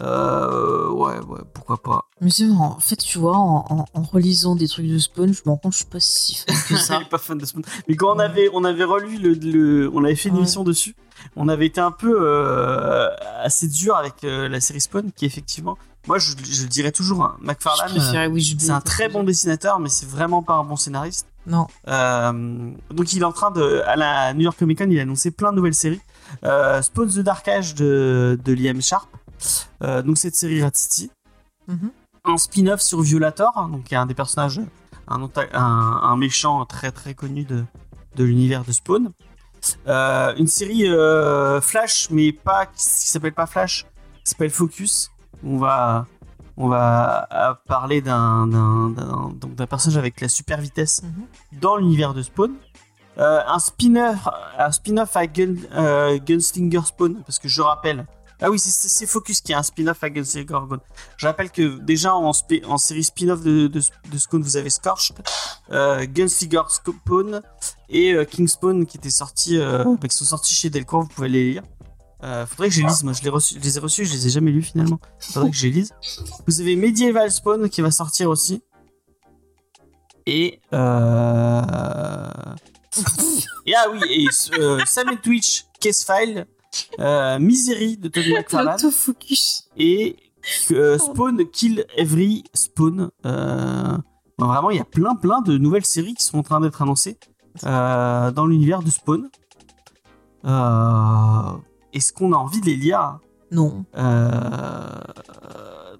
Euh, 0.00 0.88
ouais, 0.90 1.18
ouais, 1.28 1.40
pourquoi 1.52 1.82
pas. 1.82 2.04
Mais 2.20 2.30
c'est 2.30 2.44
marrant. 2.46 2.74
En 2.76 2.80
fait, 2.80 2.96
tu 2.96 3.18
vois, 3.18 3.36
en, 3.36 3.64
en- 3.70 3.84
en 3.94 4.02
relisant 4.02 4.54
des 4.56 4.68
trucs 4.68 4.86
de 4.86 4.98
Spawn, 4.98 5.32
je 5.32 5.40
me 5.46 5.50
rends 5.50 5.56
compte 5.56 5.72
que 5.72 5.78
je 5.78 5.82
suis 5.82 5.90
pas 5.90 6.00
si 6.00 6.36
fan 6.36 6.56
que 6.68 6.76
ça. 6.82 7.00
pas 7.10 7.18
fan 7.18 7.38
de 7.38 7.44
Spawn. 7.44 7.62
Mais 7.88 7.96
quand 7.96 8.14
on 8.14 8.18
avait, 8.18 8.48
on 8.54 8.64
avait 8.64 8.84
relu 8.84 9.18
le, 9.18 9.32
le- 9.34 9.90
on 9.92 10.04
avait 10.04 10.14
fait 10.14 10.28
une 10.28 10.36
Ouais. 10.36 10.40
émission 10.42 10.64
dessus, 10.64 10.94
on 11.36 11.48
avait 11.48 11.66
été 11.66 11.80
un 11.80 11.90
peu 11.92 12.16
euh, 12.20 13.08
assez 13.42 13.68
dur 13.68 13.96
avec 13.96 14.24
euh, 14.24 14.48
la 14.48 14.60
série 14.60 14.80
Spawn, 14.80 15.10
qui 15.14 15.26
effectivement, 15.26 15.76
moi 16.06 16.18
je, 16.18 16.32
je 16.42 16.62
le 16.62 16.68
dirais 16.68 16.92
toujours, 16.92 17.22
hein, 17.24 17.36
McFarlane, 17.42 17.92
Witchblade. 18.32 18.60
c'est 18.60 18.70
un 18.72 18.80
très 18.80 19.08
bon 19.08 19.22
dessinateur, 19.22 19.80
mais 19.80 19.88
c'est 19.90 20.08
vraiment 20.08 20.42
pas 20.42 20.54
un 20.54 20.64
bon 20.64 20.76
scénariste. 20.76 21.26
Non. 21.46 21.66
Euh, 21.88 22.70
donc 22.90 23.12
il 23.12 23.20
est 23.22 23.24
en 23.24 23.32
train 23.32 23.50
de, 23.50 23.82
à 23.86 23.96
la 23.96 24.32
New 24.34 24.42
York 24.42 24.58
Comic 24.58 24.78
Con, 24.78 24.88
il 24.90 24.98
a 24.98 25.02
annoncé 25.02 25.30
plein 25.30 25.50
de 25.52 25.56
nouvelles 25.56 25.74
séries. 25.74 26.00
Euh, 26.44 26.80
Spawn 26.80 27.08
the 27.08 27.18
Dark 27.20 27.48
Age 27.48 27.74
de, 27.74 28.38
de 28.44 28.52
Liam 28.52 28.80
Sharp, 28.80 29.08
Euh, 29.14 29.18
donc 29.80 30.18
cette 30.18 30.34
série 30.34 30.62
Rat 30.62 30.70
City, 30.74 31.10
Mhm. 31.68 31.90
un 32.24 32.36
spin-off 32.36 32.80
sur 32.80 33.00
Violator, 33.00 33.52
hein, 33.56 33.68
donc 33.68 33.90
y 33.90 33.94
a 33.94 34.00
un 34.02 34.06
des 34.06 34.14
personnages, 34.14 34.60
un, 35.08 35.20
anta- 35.20 35.48
un, 35.54 36.00
un 36.02 36.16
méchant 36.16 36.64
très 36.66 36.90
très 36.92 37.14
connu 37.14 37.44
de, 37.44 37.64
de 38.16 38.24
l'univers 38.24 38.64
de 38.64 38.72
Spawn. 38.72 39.10
Euh, 39.86 40.34
une 40.36 40.46
série 40.46 40.88
euh, 40.88 41.60
Flash, 41.60 42.08
mais 42.10 42.32
pas 42.32 42.66
qui 42.66 42.82
s'appelle 42.82 43.34
pas 43.34 43.46
Flash, 43.46 43.84
qui 44.24 44.30
s'appelle 44.30 44.50
Focus. 44.50 45.10
On 45.44 45.58
va 45.58 46.06
on 46.56 46.68
va 46.68 47.26
euh, 47.32 47.54
parler 47.66 48.00
d'un 48.02 48.46
donc 48.46 49.54
d'un 49.54 49.66
personnage 49.66 49.96
avec 49.98 50.20
la 50.20 50.28
super 50.28 50.60
vitesse 50.60 51.02
Mhm. 51.02 51.60
dans 51.60 51.76
l'univers 51.76 52.14
de 52.14 52.22
Spawn. 52.22 52.52
Euh, 53.18 53.40
un 53.46 53.58
spin-off 53.58 54.28
un 54.58 54.70
spin-off 54.72 55.14
à 55.16 55.26
Gun, 55.26 55.54
euh, 55.74 56.18
Gunslinger 56.18 56.82
Spawn 56.86 57.22
parce 57.26 57.38
que 57.38 57.48
je 57.48 57.60
rappelle 57.60 58.06
ah 58.40 58.50
oui 58.50 58.58
c'est- 58.58 59.06
Focus 59.06 59.40
qui 59.40 59.52
a 59.52 59.58
un 59.58 59.62
spin-off 59.62 60.02
à 60.02 60.10
Gunslinger 60.10 60.46
Spawn. 60.46 60.80
Je 61.16 61.26
rappelle 61.26 61.50
que 61.50 61.78
déjà 61.78 62.14
en, 62.14 62.32
série 62.32 63.04
spin-off 63.04 63.42
de, 63.42 63.66
de, 63.66 63.80
de 63.80 64.38
vous 64.38 64.56
avez 64.56 64.70
Scorched, 64.70 65.16
euh, 65.70 66.06
Gunslinger 66.06 66.62
Spawn 66.68 67.42
et 67.88 68.12
euh, 68.12 68.24
King 68.24 68.46
Spawn 68.48 68.86
qui 68.86 68.96
étaient 68.98 69.10
sortis 69.10 69.58
euh, 69.58 69.84
bah, 70.00 70.08
qui 70.08 70.16
sont 70.16 70.24
sortis 70.24 70.54
chez 70.54 70.70
Delcourt 70.70 71.02
vous 71.02 71.08
pouvez 71.08 71.28
les 71.28 71.52
lire. 71.52 71.62
Euh, 72.22 72.46
faudrait 72.46 72.68
que 72.68 72.74
je 72.74 72.82
les 72.82 72.86
lise, 72.86 73.02
moi 73.02 73.14
je 73.14 73.22
les, 73.22 73.30
reçus- 73.30 73.54
je 73.58 73.60
les 73.64 73.76
ai 73.78 73.80
reçus, 73.80 74.04
je 74.04 74.12
les 74.12 74.26
ai 74.26 74.30
jamais 74.30 74.50
lus 74.50 74.62
finalement. 74.62 75.00
Faudrait 75.18 75.50
que 75.50 75.56
je 75.56 75.66
les 75.66 75.72
lise. 75.72 75.94
Vous 76.46 76.60
avez 76.60 76.76
Medieval 76.76 77.30
Spawn 77.30 77.68
qui 77.70 77.80
va 77.80 77.90
sortir 77.90 78.28
aussi. 78.28 78.62
Et 80.26 80.60
euh... 80.74 81.62
et 83.66 83.74
ah 83.74 83.86
oui, 83.90 84.00
et 84.10 84.26
euh, 84.58 84.80
Sam 84.84 85.08
et 85.10 85.16
Twitch, 85.16 85.64
Case 85.80 86.04
File, 86.04 86.46
euh, 86.98 87.38
Misery 87.38 87.96
de 87.96 88.08
Tony 88.08 88.32
McFarlane 88.32 88.78
et 89.76 90.16
euh, 90.72 90.98
Spawn 90.98 91.44
Kill 91.50 91.84
Every 91.96 92.44
Spawn. 92.54 93.10
Euh, 93.26 93.96
vraiment, 94.38 94.70
il 94.70 94.76
y 94.78 94.80
a 94.80 94.84
plein 94.84 95.14
plein 95.14 95.40
de 95.42 95.58
nouvelles 95.58 95.84
séries 95.84 96.14
qui 96.14 96.24
sont 96.24 96.38
en 96.38 96.42
train 96.42 96.60
d'être 96.60 96.80
annoncées 96.82 97.18
euh, 97.64 98.30
dans 98.30 98.46
l'univers 98.46 98.82
de 98.82 98.90
Spawn. 98.90 99.28
Est-ce 101.92 102.12
qu'on 102.12 102.32
a 102.32 102.36
envie 102.36 102.60
de 102.60 102.66
les 102.66 102.76
lire? 102.76 103.18
Non. 103.50 103.84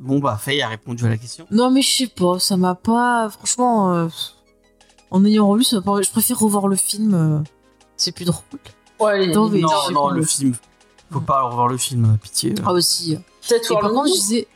Bon 0.00 0.18
bah 0.18 0.38
Faye 0.40 0.62
a 0.62 0.68
répondu 0.68 1.04
à 1.04 1.08
la 1.10 1.18
question. 1.18 1.46
Non, 1.50 1.70
mais 1.70 1.82
je 1.82 1.90
sais 1.94 2.06
pas, 2.06 2.38
ça 2.38 2.56
m'a 2.56 2.74
pas. 2.74 3.28
Franchement, 3.28 4.08
en 5.10 5.24
ayant 5.26 5.48
relu, 5.48 5.64
ça 5.64 5.76
m'a 5.76 5.82
pas- 5.82 6.00
je 6.00 6.10
préfère 6.10 6.38
revoir 6.38 6.68
le 6.68 6.76
film. 6.76 7.44
C'est 7.96 8.12
plus 8.12 8.24
drôle. 8.24 8.42
Ouais, 9.00 9.26
les- 9.26 9.32
Non, 9.34 9.48
non, 9.92 10.10
le 10.10 10.22
film. 10.24 10.54
Faut 11.10 11.20
pas 11.20 11.42
revoir 11.42 11.66
le 11.68 11.76
film, 11.76 12.16
pitié. 12.22 12.54
Ah, 12.64 12.72
aussi. 12.72 13.16
peut-être 13.48 13.64
Et 13.64 13.74
voir 13.74 13.82
le 13.82 13.88
je 13.88 13.94
nouveau, 13.94 14.04
disais, 14.14 14.46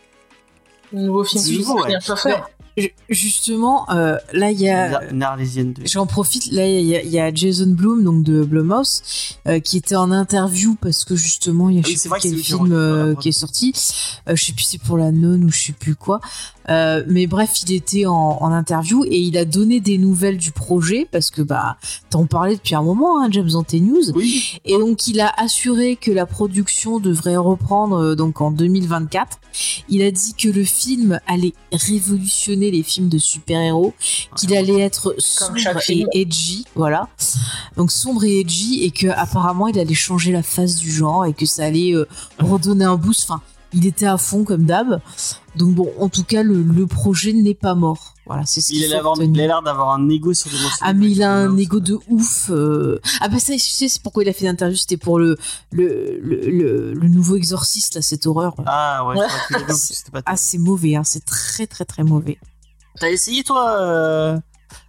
le 0.93 1.01
nouveau 1.03 1.25
film 1.25 1.43
nouveau, 1.59 1.85
vient 1.85 1.99
ouais. 1.99 2.17
faire. 2.17 2.47
ju- 2.77 2.95
justement, 3.09 3.91
euh, 3.91 4.17
là, 4.33 4.51
il 4.53 4.61
y 4.61 4.69
a. 4.69 5.01
De. 5.01 5.87
J'en 5.87 6.07
profite, 6.07 6.47
là 6.53 6.67
il 6.67 6.85
y, 6.87 6.95
a- 6.97 7.03
il 7.03 7.11
y 7.11 7.19
a 7.19 7.33
Jason 7.35 7.67
Blum 7.69 8.05
donc 8.05 8.23
de 8.25 8.45
Blumhouse 8.45 9.03
euh, 9.49 9.59
qui 9.61 9.77
était 9.79 9.97
en 9.97 10.11
interview 10.13 10.77
parce 10.81 11.05
que 11.05 11.15
justement 11.17 11.71
il 11.71 11.77
y 11.77 11.79
a 11.79 11.83
Ah 11.85 11.89
je 11.89 11.93
c'est 11.97 12.03
sais 12.03 12.09
plus 12.09 12.19
que 12.19 12.23
quel 12.29 12.39
film 12.39 12.73
euh, 12.73 13.15
qui 13.17 13.29
est 13.31 13.33
sorti, 13.33 13.73
euh, 14.29 14.37
je 14.37 14.45
sais 14.45 14.53
plus 14.53 14.63
si 14.65 14.71
c'est 14.73 14.79
pour 14.83 14.99
la 14.99 15.11
nonne 15.13 15.45
ou 15.45 15.51
je 15.51 15.59
sais 15.59 15.73
plus 15.73 15.95
quoi, 15.97 16.21
Euh, 16.69 17.03
mais 17.09 17.27
bref 17.27 17.61
il 17.63 17.73
était 17.73 18.07
en, 18.07 18.39
en 18.41 18.53
interview 18.53 19.05
et 19.05 19.19
il 19.19 19.37
a 19.37 19.45
donné 19.45 19.81
des 19.81 19.99
nouvelles 19.99 20.39
du 20.39 20.51
projet 20.51 21.07
parce 21.11 21.31
que 21.31 21.43
bah 21.43 21.77
t'en 22.09 22.25
parlais 22.27 22.57
depuis 22.57 22.75
un 22.75 22.83
moment 22.83 23.21
hein, 23.21 23.29
James 23.31 23.51
dans 23.51 23.63
tes 23.63 23.81
news 23.81 24.11
Oui, 24.15 24.59
et 24.65 24.79
donc 24.79 25.07
il 25.07 25.21
a 25.21 25.33
assuré 25.37 25.97
que 25.97 26.11
la 26.11 26.27
production 26.27 27.01
devrait 27.01 27.37
reprendre 27.37 27.97
euh, 27.97 28.15
donc 28.15 28.41
en 28.41 28.51
2024. 28.51 29.39
Il 29.89 30.03
a 30.03 30.11
dit 30.11 30.35
que 30.35 30.49
le 30.49 30.65
film 30.65 31.21
allait 31.27 31.53
révolutionner 31.73 32.71
les 32.71 32.83
films 32.83 33.09
de 33.09 33.19
super-héros, 33.19 33.95
qu'il 34.37 34.55
allait 34.57 34.81
être 34.81 35.15
sombre 35.19 35.59
et 35.89 36.07
edgy, 36.13 36.65
voilà. 36.75 37.09
Donc 37.77 37.93
sombre 37.93 38.25
et 38.25 38.41
edgy 38.41 38.85
et 38.85 38.91
que 38.91 39.07
apparemment 39.07 39.69
il 39.69 39.79
allait 39.79 39.95
changer 39.95 40.33
la 40.33 40.43
face 40.43 40.77
du 40.77 40.91
genre 40.91 41.25
et 41.27 41.33
que 41.33 41.47
ça 41.47 41.65
allait 41.65 41.95
euh, 41.95 42.09
redonner 42.39 42.85
un 42.85 42.97
boost. 42.97 43.31
Enfin, 43.31 43.43
il 43.75 43.87
était 43.87 44.07
à 44.07 44.17
fond 44.17 44.45
comme 44.45 44.65
d'hab. 44.65 45.01
Donc 45.57 45.75
bon, 45.75 45.93
en 46.01 46.09
tout 46.09 46.25
cas 46.25 46.43
le, 46.43 46.63
le 46.63 46.87
projet 46.87 47.33
n'est 47.33 47.55
pas 47.55 47.75
mort. 47.75 48.15
Voilà, 48.27 48.45
c'est 48.47 48.61
ce 48.61 48.73
il 48.73 48.83
qu'il 48.83 48.95
a 48.95 49.03
il 49.21 49.41
a 49.41 49.47
l'air 49.47 49.63
d'avoir 49.63 49.91
un 49.91 50.09
ego 50.09 50.33
sur 50.33 50.51
des 50.51 50.57
Ah 50.81 50.95
mais 50.95 51.11
il 51.11 51.23
a 51.23 51.31
un 51.33 51.57
ego 51.59 51.79
de 51.79 51.99
ouf. 52.09 52.49
euh. 52.51 52.99
Ah 53.21 53.29
bah 53.29 53.39
ça, 53.39 53.53
je 53.53 53.59
sais, 53.63 53.89
c'est 53.89 54.03
pourquoi 54.03 54.23
il 54.25 54.29
a 54.29 54.33
fait 54.33 54.47
l'interview. 54.47 54.77
C'était 54.77 54.97
pour 54.97 55.19
le 55.19 55.37
le, 55.71 56.19
le, 56.23 56.41
le 56.51 56.95
le 56.95 57.09
nouveau 57.09 57.37
exorciste 57.37 57.97
là, 57.97 58.03
cette 58.03 58.27
horreur. 58.27 58.55
Ah 58.67 59.07
ouais, 59.07 59.17
c'est 59.75 60.11
pas 60.13 60.23
Ah 60.25 60.37
c'est 60.37 60.59
mauvais, 60.59 60.97
hein, 60.97 61.05
c'est 61.05 61.25
très 61.25 61.67
très 61.67 61.85
très 61.85 62.03
mauvais. 62.03 62.39
T'as 62.99 63.11
essayé 63.11 63.43
toi, 63.45 63.81
euh, 63.81 64.39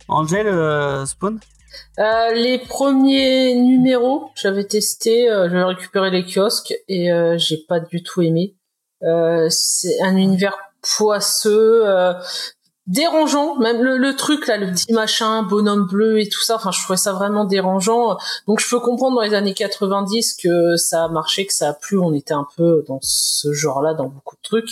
Angel 0.07 0.47
euh, 0.47 1.05
Spawn? 1.05 1.39
Euh, 1.99 2.33
les 2.33 2.59
premiers 2.59 3.55
numéros, 3.55 4.29
j'avais 4.35 4.63
testé, 4.63 5.29
euh, 5.29 5.49
j'avais 5.49 5.63
récupéré 5.63 6.09
les 6.09 6.23
kiosques 6.25 6.73
et 6.87 7.11
euh, 7.11 7.37
j'ai 7.37 7.57
pas 7.67 7.79
du 7.81 8.01
tout 8.01 8.21
aimé. 8.21 8.55
Euh, 9.05 9.47
c'est 9.49 10.01
un 10.01 10.15
univers 10.15 10.57
poisseux, 10.81 11.83
euh, 11.85 12.13
dérangeant, 12.87 13.55
même 13.57 13.81
le, 13.81 13.97
le 13.97 14.15
truc 14.15 14.47
là, 14.47 14.57
le 14.57 14.67
petit 14.71 14.93
machin, 14.93 15.41
bonhomme 15.43 15.87
bleu 15.87 16.19
et 16.19 16.29
tout 16.29 16.41
ça. 16.41 16.55
Enfin, 16.55 16.71
je 16.71 16.81
trouvais 16.83 16.97
ça 16.97 17.13
vraiment 17.13 17.45
dérangeant. 17.45 18.17
Donc, 18.47 18.59
je 18.59 18.69
peux 18.69 18.79
comprendre 18.79 19.15
dans 19.15 19.23
les 19.23 19.33
années 19.33 19.53
90 19.53 20.37
que 20.41 20.75
ça 20.75 21.05
a 21.05 21.07
marché, 21.07 21.45
que 21.45 21.53
ça 21.53 21.69
a 21.69 21.73
plu. 21.73 21.97
On 21.97 22.13
était 22.13 22.33
un 22.33 22.47
peu 22.55 22.83
dans 22.87 22.99
ce 23.01 23.51
genre-là, 23.53 23.93
dans 23.93 24.07
beaucoup 24.07 24.35
de 24.35 24.41
trucs. 24.41 24.69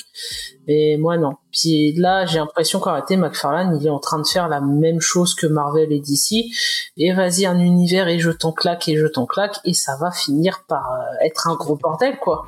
Mais 0.68 0.98
moi, 1.00 1.18
non. 1.18 1.34
Puis 1.52 1.94
là, 1.94 2.26
j'ai 2.26 2.40
l'impression 2.40 2.80
qu'en 2.80 2.92
réalité, 2.92 3.18
McFarlane, 3.18 3.78
il 3.80 3.88
est 3.88 3.92
en 3.92 4.00
train 4.00 4.20
de 4.20 4.28
faire 4.28 4.48
la 4.48 4.62
même 4.62 5.02
chose 5.02 5.34
que 5.34 5.48
Marvel 5.48 5.92
et 5.92 6.00
DC. 6.00 6.46
Et 6.98 7.14
vas-y, 7.14 7.46
un 7.46 7.60
univers 7.60 8.08
et 8.08 8.20
je 8.20 8.30
t'en 8.30 8.52
claque 8.52 8.88
et 8.88 8.96
je 8.96 9.08
t'en 9.08 9.26
claque. 9.26 9.60
Et 9.66 9.74
ça 9.74 9.98
va 10.00 10.12
finir 10.12 10.66
par 10.68 10.92
euh, 10.92 11.26
être 11.26 11.48
un 11.48 11.56
gros 11.56 11.76
bordel, 11.76 12.18
quoi. 12.20 12.46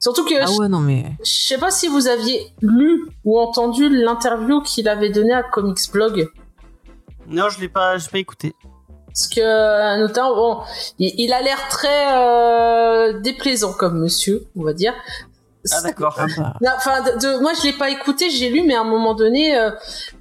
Surtout 0.00 0.24
que 0.24 0.34
Ah 0.40 0.50
ouais 0.58 0.68
non 0.68 0.80
mais 0.80 1.04
je 1.24 1.30
sais 1.30 1.58
pas 1.58 1.70
si 1.70 1.86
vous 1.86 2.08
aviez 2.08 2.52
lu 2.62 3.06
ou 3.24 3.38
entendu 3.38 3.88
l'interview 3.88 4.62
qu'il 4.62 4.88
avait 4.88 5.10
donnée 5.10 5.34
à 5.34 5.42
Comics 5.44 5.92
Blog. 5.92 6.28
Non, 7.28 7.48
je 7.48 7.60
l'ai 7.60 7.68
pas, 7.68 7.96
j'ai 7.98 8.08
pas 8.08 8.18
écouté. 8.18 8.54
Parce 9.06 9.28
que, 9.28 9.40
euh, 9.40 9.98
notamment, 9.98 10.34
bon, 10.34 10.58
il, 10.98 11.12
il 11.18 11.32
a 11.32 11.42
l'air 11.42 11.68
très 11.68 12.16
euh, 12.16 13.20
déplaisant 13.20 13.72
comme 13.72 13.98
monsieur, 14.00 14.46
on 14.56 14.64
va 14.64 14.72
dire. 14.72 14.94
Ah 15.72 15.82
d'accord. 15.82 16.16
Enfin, 16.18 17.02
de, 17.02 17.18
de- 17.20 17.40
moi 17.40 17.52
je 17.58 17.66
l'ai 17.66 17.72
pas 17.74 17.90
écouté, 17.90 18.30
j'ai 18.30 18.48
lu, 18.48 18.62
mais 18.66 18.74
à 18.74 18.80
un 18.80 18.84
moment 18.84 19.14
donné, 19.14 19.56
euh, 19.58 19.70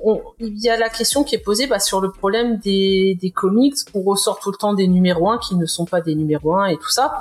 on- 0.04 0.22
il 0.40 0.62
y 0.62 0.70
a 0.70 0.78
la 0.78 0.90
question 0.90 1.24
qui 1.24 1.36
est 1.36 1.40
posée 1.40 1.66
bah, 1.68 1.80
sur 1.80 2.02
le 2.02 2.12
problème 2.12 2.58
des, 2.58 3.18
des 3.22 3.32
comics, 3.32 3.76
qu'on 3.92 4.02
ressort 4.02 4.40
tout 4.40 4.52
le 4.52 4.58
temps 4.58 4.74
des 4.74 4.88
numéros 4.88 5.30
1 5.30 5.38
qui 5.38 5.56
ne 5.56 5.66
sont 5.66 5.86
pas 5.86 6.02
des 6.02 6.16
numéros 6.16 6.56
1 6.56 6.66
et 6.68 6.76
tout 6.78 6.90
ça, 6.90 7.14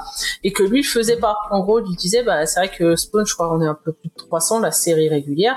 et 0.42 0.52
que 0.52 0.62
lui 0.64 0.81
il 0.81 0.85
faisait 0.85 1.16
pas. 1.18 1.37
En 1.50 1.61
gros, 1.61 1.81
il 1.81 1.94
disait, 1.96 2.22
bah 2.24 2.44
c'est 2.46 2.61
vrai 2.61 2.68
que 2.76 2.96
Spawn, 2.96 3.24
je 3.26 3.35
crois 3.35 3.48
qu'on 3.48 3.62
est 3.62 3.66
un 3.68 3.78
peu 3.85 3.92
plus 3.92 4.09
de 4.09 4.14
300, 4.16 4.61
la 4.61 4.72
série 4.72 5.09
régulière, 5.09 5.57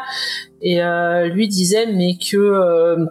et 0.61 0.83
euh, 0.83 1.25
lui 1.27 1.47
disait, 1.47 1.87
mais 1.87 2.15
que 2.17 2.37
euh, 2.37 3.05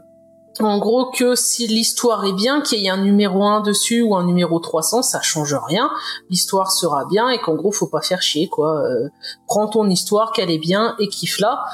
en 0.62 0.79
gros 0.79 1.11
que 1.11 1.35
si 1.35 1.66
l'histoire 1.66 2.25
est 2.25 2.33
bien, 2.33 2.61
qu'il 2.61 2.81
y 2.81 2.87
ait 2.87 2.90
un 2.90 3.03
numéro 3.03 3.42
1 3.44 3.61
dessus 3.62 4.03
ou 4.03 4.14
un 4.14 4.25
numéro 4.25 4.59
300, 4.59 5.03
ça 5.03 5.20
change 5.20 5.55
rien. 5.68 5.90
L'histoire 6.29 6.70
sera 6.73 7.05
bien 7.07 7.29
et 7.31 7.38
qu'en 7.38 7.55
gros 7.55 7.73
faut 7.73 7.87
pas 7.88 8.01
faire 8.01 8.23
chier 8.23 8.49
quoi. 8.49 8.81
Euh, 8.83 9.09
prends 9.46 9.68
ton 9.68 9.88
histoire, 9.88 10.33
qu'elle 10.33 10.51
est 10.51 10.59
bien 10.59 10.94
et 10.99 11.09
kiffe-la. 11.09 11.64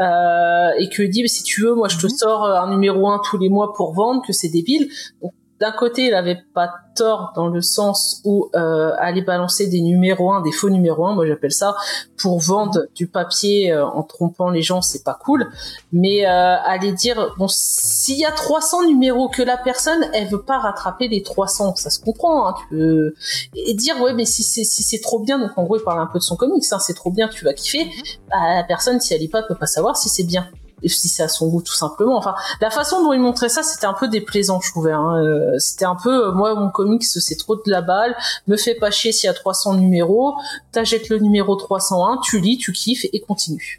Euh, 0.00 0.70
et 0.78 0.88
que 0.88 1.02
dit 1.02 1.28
si 1.28 1.42
tu 1.42 1.62
veux, 1.62 1.74
moi 1.74 1.88
je 1.88 1.98
te 1.98 2.06
Mhm. 2.06 2.10
sors 2.16 2.44
un 2.44 2.70
numéro 2.70 3.08
1 3.08 3.20
tous 3.28 3.38
les 3.38 3.48
mois 3.48 3.72
pour 3.74 3.92
vendre, 3.92 4.22
que 4.26 4.32
c'est 4.32 4.48
débile. 4.48 4.88
Donc, 5.22 5.32
d'un 5.60 5.72
côté, 5.72 6.06
il 6.06 6.14
avait 6.14 6.38
pas 6.54 6.72
tort 6.96 7.32
dans 7.36 7.48
le 7.48 7.60
sens 7.60 8.22
où 8.24 8.48
euh, 8.54 8.92
aller 8.98 9.20
balancer 9.20 9.66
des 9.66 9.82
numéros 9.82 10.32
1, 10.32 10.40
des 10.40 10.52
faux 10.52 10.70
numéros 10.70 11.06
1, 11.06 11.14
moi 11.14 11.26
j'appelle 11.26 11.52
ça, 11.52 11.76
pour 12.16 12.40
vendre 12.40 12.86
du 12.94 13.06
papier 13.06 13.70
euh, 13.70 13.86
en 13.86 14.02
trompant 14.02 14.48
les 14.48 14.62
gens, 14.62 14.80
c'est 14.80 15.04
pas 15.04 15.18
cool. 15.22 15.46
Mais 15.92 16.26
euh, 16.26 16.56
aller 16.64 16.92
dire, 16.92 17.34
bon, 17.36 17.46
s'il 17.48 18.18
y 18.18 18.24
a 18.24 18.32
300 18.32 18.86
numéros 18.86 19.28
que 19.28 19.42
la 19.42 19.58
personne, 19.58 20.02
elle 20.14 20.28
veut 20.28 20.42
pas 20.42 20.58
rattraper 20.58 21.08
les 21.08 21.22
300, 21.22 21.76
ça 21.76 21.90
se 21.90 22.00
comprend. 22.00 22.48
Hein, 22.48 22.54
tu 22.58 22.76
peux... 22.76 23.14
Et 23.54 23.74
dire, 23.74 24.00
ouais, 24.00 24.14
mais 24.14 24.24
si 24.24 24.42
c'est 24.42 24.64
si 24.64 24.82
c'est 24.82 25.00
trop 25.00 25.18
bien, 25.20 25.38
donc 25.38 25.50
en 25.56 25.64
gros, 25.64 25.76
il 25.76 25.82
parle 25.82 26.00
un 26.00 26.06
peu 26.06 26.18
de 26.18 26.24
son 26.24 26.36
comics, 26.36 26.64
hein, 26.72 26.78
c'est 26.78 26.94
trop 26.94 27.10
bien, 27.10 27.28
tu 27.28 27.44
vas 27.44 27.52
kiffer. 27.52 27.86
Bah, 28.30 28.54
la 28.54 28.64
personne, 28.64 28.98
si 28.98 29.12
elle 29.12 29.20
lit 29.20 29.28
pas, 29.28 29.42
peut 29.42 29.54
pas 29.54 29.66
savoir 29.66 29.96
si 29.98 30.08
c'est 30.08 30.24
bien. 30.24 30.48
Et 30.82 30.88
si 30.88 31.08
c'est 31.08 31.22
à 31.22 31.28
son 31.28 31.48
goût 31.48 31.62
tout 31.62 31.74
simplement. 31.74 32.16
Enfin, 32.16 32.34
la 32.60 32.70
façon 32.70 33.02
dont 33.02 33.12
il 33.12 33.20
montrait 33.20 33.48
ça, 33.48 33.62
c'était 33.62 33.86
un 33.86 33.92
peu 33.94 34.08
déplaisant, 34.08 34.60
je 34.60 34.70
trouvais. 34.70 34.92
Hein. 34.92 35.16
Euh, 35.18 35.58
c'était 35.58 35.84
un 35.84 35.96
peu, 35.96 36.28
euh, 36.28 36.32
moi, 36.32 36.54
mon 36.54 36.70
comics, 36.70 37.04
c'est 37.04 37.36
trop 37.36 37.56
de 37.56 37.62
la 37.66 37.82
balle. 37.82 38.16
Me 38.46 38.56
fais 38.56 38.74
pas 38.74 38.90
chier 38.90 39.12
s'il 39.12 39.26
y 39.26 39.30
a 39.30 39.34
300 39.34 39.74
numéros. 39.74 40.34
T'achètes 40.72 41.08
le 41.08 41.18
numéro 41.18 41.56
301, 41.56 42.18
tu 42.22 42.40
lis, 42.40 42.58
tu 42.58 42.72
kiffes 42.72 43.06
et 43.12 43.20
continue. 43.20 43.78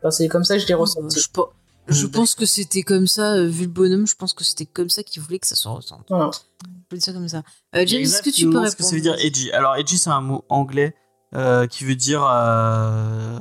Enfin, 0.00 0.10
c'est 0.10 0.28
comme 0.28 0.44
ça 0.44 0.54
que 0.56 0.62
je 0.62 0.66
l'ai 0.66 0.74
ressenti. 0.74 1.18
Je, 1.20 1.28
pe- 1.28 1.40
je 1.88 2.06
Mm, 2.06 2.10
pense 2.10 2.34
que 2.34 2.46
c'était 2.46 2.82
comme 2.82 3.06
ça, 3.06 3.34
euh, 3.34 3.46
vu 3.46 3.64
le 3.64 3.70
bonhomme, 3.70 4.06
je 4.06 4.14
pense 4.16 4.32
que 4.34 4.42
c'était 4.44 4.66
comme 4.66 4.88
ça 4.90 5.02
qu'il 5.02 5.22
voulait 5.22 5.38
que 5.38 5.46
ça 5.46 5.54
se 5.54 5.68
ressente. 5.68 6.04
Voilà. 6.08 6.30
Je 6.32 6.68
peux 6.88 6.96
dire 6.96 7.04
ça 7.04 7.12
comme 7.12 7.28
ça. 7.28 7.42
Euh, 7.76 7.84
James, 7.86 8.02
est-ce 8.02 8.22
que 8.22 8.30
tu 8.30 8.44
peux 8.44 8.50
répondre 8.58 8.70
ce 8.70 8.76
que 8.76 8.82
ça 8.84 8.94
veut 8.94 9.00
dire 9.00 9.16
edgy. 9.18 9.50
Alors 9.52 9.76
edgy 9.76 9.98
c'est 9.98 10.10
un 10.10 10.20
mot 10.20 10.44
anglais 10.48 10.94
euh, 11.34 11.66
qui 11.66 11.84
veut 11.84 11.94
dire 11.96 12.24
euh, 12.28 13.38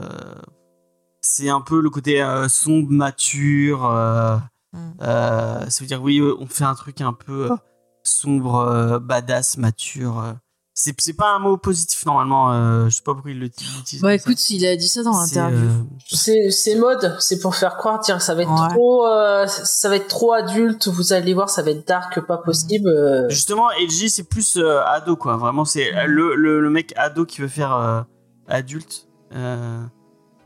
c'est 1.25 1.49
un 1.49 1.61
peu 1.61 1.81
le 1.81 1.89
côté 1.89 2.21
euh, 2.21 2.47
sombre, 2.47 2.91
mature. 2.91 3.85
euh, 3.85 4.37
Mm. 4.73 4.91
euh, 5.03 5.69
ça 5.69 5.79
veut 5.83 5.87
dire 5.87 6.01
oui, 6.03 6.19
euh, 6.19 6.35
on 6.39 6.47
fait 6.47 6.65
un 6.65 6.75
truc 6.75 6.99
un 6.99 7.13
peu 7.13 7.49
euh, 7.51 7.55
sombre, 8.03 8.55
euh, 8.57 8.99
badass, 8.99 9.57
mature. 9.57 10.35
C'est 10.73 10.93
c'est 10.99 11.13
pas 11.13 11.33
un 11.33 11.39
mot 11.39 11.55
positif 11.55 12.05
normalement. 12.05 12.51
euh, 12.51 12.89
je 12.89 12.97
sais 12.97 13.01
pas 13.01 13.13
pourquoi 13.13 13.31
il 13.31 13.39
le 13.39 13.47
dit. 13.47 13.65
utilise 13.79 14.01
Bah 14.03 14.09
ça. 14.09 14.15
écoute, 14.15 14.49
il 14.49 14.65
a 14.65 14.75
dit 14.75 14.89
ça 14.89 15.01
dans 15.03 15.13
C'est, 15.23 15.35
l'interview. 15.35 15.69
euh, 15.69 15.83
C'est 16.09 16.51
c'est 16.51 16.75
mode, 16.75 17.15
c'est 17.21 17.39
pour 17.39 17.55
faire 17.55 17.77
croire, 17.77 17.99
dire 18.01 18.21
ça 18.21 18.35
va 18.35 18.41
être 18.41 18.51
Ouais. 18.51 18.67
trop, 18.73 19.07
euh, 19.07 19.47
ça 19.47 19.87
va 19.87 19.95
être 19.95 20.09
trop 20.09 20.33
adulte. 20.33 20.89
Vous 20.89 21.13
allez 21.13 21.33
voir, 21.33 21.49
ça 21.49 21.61
va 21.61 21.71
être 21.71 21.87
dark, 21.87 22.19
pas 22.27 22.37
possible. 22.39 22.89
euh. 22.89 23.29
Justement, 23.29 23.71
edgy 23.79 24.09
c'est 24.09 24.25
plus 24.27 24.57
euh, 24.57 24.83
ado 24.85 25.15
quoi. 25.15 25.37
Vraiment 25.37 25.63
c'est 25.63 25.89
Mm. 25.93 26.05
le, 26.07 26.35
le, 26.35 26.59
le 26.59 26.69
mec 26.69 26.93
ado 26.97 27.25
qui 27.25 27.39
veut 27.39 27.47
faire 27.47 27.73
euh, 27.73 28.01
adulte. 28.49 29.07
euh, 29.33 29.81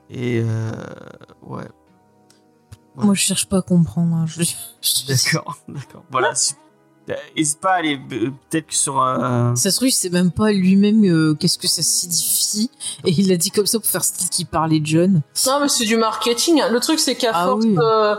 et 0.10 0.42
euh, 0.44 0.72
ouais. 1.44 1.64
ouais. 2.96 3.06
Moi, 3.06 3.14
je 3.14 3.22
cherche 3.22 3.48
pas 3.48 3.58
à 3.58 3.62
comprendre. 3.62 4.16
hein, 4.16 4.26
je- 4.28 4.44
D'accord, 5.08 5.58
d'accord. 5.68 6.04
Voilà. 6.12 6.30
euh, 7.10 7.14
N'hésite 7.36 7.60
pas 7.60 7.72
à 7.72 7.76
aller 7.78 8.00
euh, 8.12 8.30
peut-être 8.50 8.68
que 8.68 8.76
sur. 8.76 9.02
euh, 9.02 9.56
Ça 9.56 9.72
se 9.72 9.76
trouve, 9.78 9.88
il 9.88 9.92
sait 9.92 10.10
même 10.12 10.32
pas 10.32 10.52
lui-même 10.52 11.04
euh, 11.06 11.34
qu'est-ce 11.34 11.58
que 11.58 11.68
ça 11.68 11.82
signifie. 11.82 12.70
Et 13.06 13.12
il 13.12 13.28
l'a 13.30 13.38
dit 13.38 13.50
comme 13.50 13.66
ça 13.66 13.80
pour 13.80 13.90
faire 13.90 14.04
style 14.04 14.30
qu'il 14.30 14.46
parlait 14.46 14.80
de 14.80 14.86
John. 14.86 15.22
Non, 15.48 15.60
mais 15.62 15.70
c'est 15.70 15.86
du 15.86 15.98
marketing. 15.98 16.62
Le 16.70 16.80
truc, 16.80 17.00
c'est 17.00 17.16
qu'à 17.16 17.32
Ah 17.34 17.46
force 17.46 17.66
oui. 17.66 17.76
euh, 17.80 18.16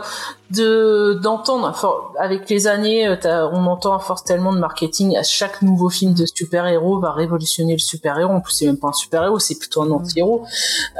de 0.51 1.19
d'entendre, 1.21 2.11
avec 2.19 2.49
les 2.49 2.67
années, 2.67 3.07
euh, 3.07 3.49
on 3.51 3.65
entend 3.67 3.95
à 3.95 3.99
force 3.99 4.23
tellement 4.23 4.53
de 4.53 4.59
marketing. 4.59 5.15
À 5.17 5.23
chaque 5.23 5.61
nouveau 5.61 5.89
film 5.89 6.13
de 6.13 6.25
super-héros 6.25 6.99
va 6.99 7.11
révolutionner 7.13 7.73
le 7.73 7.79
super-héros. 7.79 8.31
En 8.33 8.41
plus, 8.41 8.53
c'est 8.53 8.65
même 8.65 8.77
pas 8.77 8.89
un 8.89 8.93
super-héros, 8.93 9.39
c'est 9.39 9.55
plutôt 9.57 9.81
un 9.81 9.85
Mhm. 9.87 9.91
anti-héros. 9.93 10.43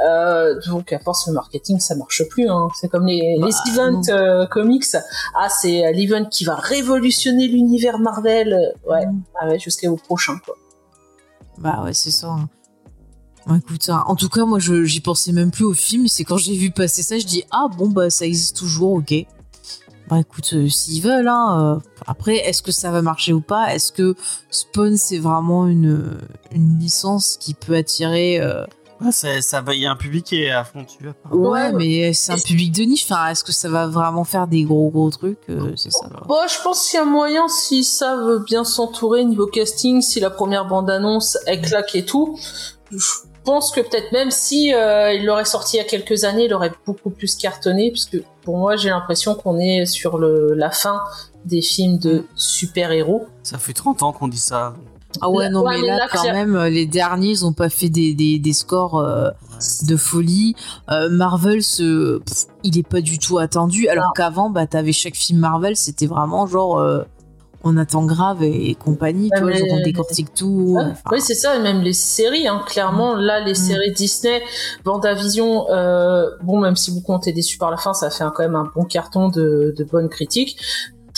Euh, 0.06 0.58
donc, 0.66 0.92
à 0.92 0.98
force, 0.98 1.26
le 1.28 1.34
marketing, 1.34 1.78
ça 1.80 1.94
marche 1.94 2.22
plus. 2.28 2.48
Hein. 2.48 2.68
C'est 2.78 2.88
comme 2.88 3.06
les, 3.06 3.36
Bah, 3.40 3.46
les 3.46 3.72
events 3.72 4.02
euh, 4.08 4.46
comics. 4.46 4.84
Ah, 5.36 5.48
c'est 5.48 5.86
euh, 5.86 5.92
l'event 5.92 6.24
qui 6.24 6.44
va 6.44 6.54
révolutionner 6.56 7.48
l'univers 7.48 7.98
Marvel. 7.98 8.74
Ouais, 8.88 9.06
Mm. 9.06 9.22
ah 9.40 9.48
ouais 9.48 9.58
jusqu'au 9.58 9.96
prochain. 9.96 10.38
Quoi. 10.44 10.54
Bah 11.58 11.82
ouais, 11.84 11.92
c'est 11.92 12.10
ça. 12.10 12.28
hein. 12.28 12.48
Bon, 13.46 13.56
écoute, 13.56 13.88
hein, 13.88 14.04
en 14.06 14.14
tout 14.14 14.28
cas, 14.28 14.44
moi, 14.44 14.58
j'y 14.60 15.00
pensais 15.00 15.32
même 15.32 15.50
plus 15.50 15.64
au 15.64 15.72
film. 15.74 16.06
C'est 16.06 16.22
quand 16.22 16.36
j'ai 16.36 16.54
vu 16.56 16.70
passer 16.70 17.02
ça, 17.02 17.18
je 17.18 17.26
dis 17.26 17.42
ah 17.50 17.66
bon 17.76 17.88
bah 17.88 18.08
ça 18.08 18.24
existe 18.24 18.56
toujours, 18.56 18.92
ok. 18.92 19.12
Bah 20.12 20.20
écoute, 20.20 20.50
euh, 20.52 20.68
s'ils 20.68 21.02
veulent, 21.02 21.26
hein. 21.26 21.78
euh, 21.78 22.02
après, 22.06 22.36
est-ce 22.36 22.60
que 22.60 22.70
ça 22.70 22.90
va 22.90 23.00
marcher 23.00 23.32
ou 23.32 23.40
pas? 23.40 23.74
Est-ce 23.74 23.92
que 23.92 24.14
Spawn 24.50 24.98
c'est 24.98 25.16
vraiment 25.16 25.66
une 25.66 26.18
une 26.50 26.78
licence 26.78 27.38
qui 27.40 27.54
peut 27.54 27.74
attirer 27.74 28.38
euh, 28.38 28.62
ouais, 29.00 29.10
ça, 29.10 29.40
ça 29.40 29.62
va. 29.62 29.72
Il 29.74 29.80
y 29.80 29.86
a 29.86 29.90
un 29.90 29.96
public 29.96 30.26
qui 30.26 30.42
est 30.42 30.50
à 30.50 30.64
fond 30.64 30.82
dessus. 30.82 31.08
Ouais. 31.30 31.48
Ouais, 31.48 31.72
mais 31.72 32.12
c'est 32.12 32.32
un 32.32 32.38
public 32.38 32.72
de 32.72 32.82
niche. 32.82 33.06
Enfin, 33.10 33.28
est-ce 33.28 33.42
que 33.42 33.52
ça 33.52 33.70
va 33.70 33.86
vraiment 33.86 34.24
faire 34.24 34.46
des 34.46 34.64
gros 34.64 34.90
gros 34.90 35.08
trucs 35.08 35.38
euh, 35.48 35.72
C'est 35.76 35.90
ça. 35.90 36.10
Bon, 36.28 36.40
je 36.46 36.62
pense 36.62 36.86
qu'il 36.86 36.98
y 36.98 37.02
a 37.02 37.06
moyen 37.06 37.48
si 37.48 37.82
ça 37.82 38.14
veut 38.16 38.40
bien 38.40 38.64
s'entourer 38.64 39.24
niveau 39.24 39.46
casting, 39.46 40.02
si 40.02 40.20
la 40.20 40.28
première 40.28 40.66
bande-annonce 40.66 41.38
elle 41.46 41.62
claque 41.62 41.94
et 41.94 42.04
tout. 42.04 42.38
Je 42.90 42.98
pense 43.44 43.70
que 43.70 43.80
peut-être 43.80 44.12
même 44.12 44.30
si 44.30 44.74
euh, 44.74 45.12
il 45.12 45.24
l'aurait 45.24 45.44
sorti 45.44 45.76
il 45.76 45.78
y 45.78 45.82
a 45.82 45.84
quelques 45.84 46.24
années, 46.24 46.44
il 46.44 46.54
aurait 46.54 46.72
beaucoup 46.86 47.10
plus 47.10 47.36
cartonné, 47.36 47.90
puisque 47.90 48.22
pour 48.42 48.58
moi 48.58 48.76
j'ai 48.76 48.90
l'impression 48.90 49.34
qu'on 49.34 49.58
est 49.58 49.86
sur 49.86 50.18
le, 50.18 50.54
la 50.54 50.70
fin 50.70 51.00
des 51.44 51.62
films 51.62 51.98
de 51.98 52.24
super-héros. 52.36 53.26
Ça 53.42 53.58
fait 53.58 53.72
30 53.72 54.02
ans 54.02 54.12
qu'on 54.12 54.28
dit 54.28 54.38
ça. 54.38 54.74
Ah 55.20 55.28
ouais, 55.28 55.50
non, 55.50 55.62
Ouais, 55.62 55.74
mais 55.76 55.82
mais 55.82 55.86
là, 55.88 55.96
là, 55.98 56.08
quand 56.10 56.24
même, 56.24 56.56
les 56.64 56.86
derniers, 56.86 57.30
ils 57.30 57.44
ont 57.44 57.52
pas 57.52 57.68
fait 57.68 57.90
des, 57.90 58.14
des, 58.14 58.38
des 58.38 58.52
scores 58.52 58.98
euh, 58.98 59.28
de 59.82 59.96
folie. 59.96 60.54
Euh, 60.90 61.10
Marvel, 61.10 61.62
ce, 61.62 62.18
pff, 62.18 62.46
il 62.62 62.78
est 62.78 62.86
pas 62.86 63.00
du 63.00 63.18
tout 63.18 63.38
attendu, 63.38 63.88
alors 63.88 64.12
qu'avant, 64.14 64.48
bah, 64.48 64.66
t'avais 64.66 64.92
chaque 64.92 65.14
film 65.14 65.40
Marvel, 65.40 65.76
c'était 65.76 66.06
vraiment 66.06 66.46
genre, 66.46 66.78
euh, 66.78 67.02
on 67.64 67.76
attend 67.76 68.04
grave 68.04 68.42
et, 68.42 68.70
et 68.70 68.74
compagnie, 68.74 69.30
Ouais, 69.32 69.38
tu 69.38 69.42
vois, 69.44 69.52
genre 69.52 69.68
on 69.70 69.80
décortique 69.82 70.34
tout. 70.34 70.74
Ouais, 70.76 70.84
enfin, 70.90 71.10
oui, 71.12 71.20
c'est 71.20 71.34
ça, 71.34 71.56
et 71.56 71.60
même 71.60 71.80
les 71.82 71.92
séries, 71.92 72.48
hein, 72.48 72.62
clairement, 72.66 73.14
là, 73.14 73.40
les 73.40 73.54
séries 73.54 73.92
Disney, 73.92 74.42
Vendavision, 74.84 75.70
euh, 75.70 76.28
bon, 76.42 76.58
même 76.60 76.76
si 76.76 76.90
vous 76.90 77.00
comptez 77.00 77.32
déçu 77.32 77.58
par 77.58 77.70
la 77.70 77.76
fin, 77.76 77.94
ça 77.94 78.10
fait 78.10 78.24
un- 78.24 78.30
quand 78.30 78.42
même 78.42 78.56
un 78.56 78.70
bon 78.74 78.84
carton 78.84 79.28
de, 79.28 79.74
de 79.76 79.84
bonnes 79.84 80.08
critiques. 80.08 80.58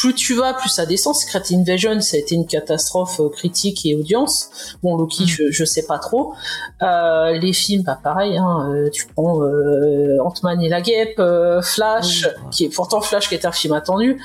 Plus 0.05 0.15
tu 0.15 0.35
vas, 0.35 0.53
plus 0.55 0.69
ça 0.69 0.85
descend. 0.87 1.15
Secret 1.15 1.43
Invasion, 1.53 1.99
ça 2.01 2.17
a 2.17 2.21
été 2.21 2.35
une 2.35 2.47
catastrophe 2.47 3.21
euh, 3.21 3.29
critique 3.31 3.87
et 3.87 3.95
audience. 3.95 4.51
Bon, 4.83 4.97
Loki, 4.99 5.25
Mm. 5.25 5.27
je, 5.27 5.43
je 5.51 5.65
sais 5.65 5.87
pas 5.87 5.99
trop. 5.99 6.35
Euh, 6.83 7.33
les 7.39 7.53
films, 7.55 7.85
pas 7.85 7.95
pareil. 8.03 8.37
Hein, 8.37 8.71
euh, 8.71 8.91
tu 8.91 9.07
prends 9.07 9.41
euh, 9.43 10.19
Ant-Man 10.23 10.61
et 10.61 10.69
la 10.69 10.83
Guêpe, 10.83 11.19
euh, 11.21 11.63
Flash, 11.63 12.25
Oui, 12.25 12.29
ouais. 12.45 12.51
qui 12.51 12.65
est 12.67 12.69
pourtant 12.69 13.01
Flash, 13.01 13.29
qui 13.29 13.35
est 13.35 13.47
un 13.47 13.53
film 13.53 13.73
attendu. 13.73 14.21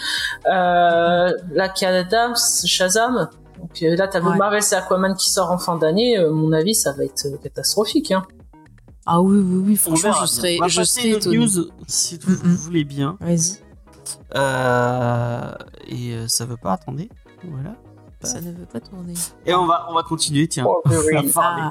Euh, 0.48 1.32
la 1.54 1.74
Adams, 1.82 2.36
Shazam. 2.66 3.30
Donc 3.58 3.82
euh, 3.84 3.96
là, 3.96 4.08
t'as 4.08 4.20
vu 4.20 4.28
Ouais. 4.28 4.36
Marvel, 4.38 4.62
c'est 4.64 4.76
Aquaman 4.76 5.16
qui 5.16 5.30
sort 5.32 5.52
en 5.52 5.58
fin 5.58 5.78
d'année. 5.78 6.18
Euh, 6.18 6.32
mon 6.32 6.52
avis, 6.52 6.76
ça 6.76 6.92
va 6.92 7.04
être 7.06 7.28
catastrophique. 7.42 8.12
Hein. 8.12 8.24
Ah 9.06 9.22
oui, 9.22 9.38
oui, 9.40 9.64
oui, 9.68 9.76
franchement, 9.76 10.12
je 10.22 10.26
serais, 10.28 10.58
je 10.68 10.84
serais 10.84 11.20
news 11.36 11.48
si 11.88 12.20
vous 12.22 12.32
Mm, 12.34 12.52
mm. 12.52 12.56
voulez 12.56 12.84
bien. 12.84 13.18
Vas-y, 13.22 13.58
Euh, 14.36 15.54
et 15.88 16.14
euh, 16.14 16.28
ça 16.28 16.46
veut 16.46 16.58
pas 16.58 16.74
attendez. 16.74 17.10
Voilà. 17.44 17.76
ça 18.22 18.42
ne 18.42 18.52
veut 18.52 18.66
pas 18.66 18.80
tourner. 18.80 19.14
Et 19.46 19.54
on 19.54 19.66
va 19.66 19.88
on 19.90 19.94
va 19.94 20.04
continuer 20.04 20.48
tiens. 20.48 20.66
Wolverine. 20.86 21.30
à 21.30 21.34
parler. 21.34 21.64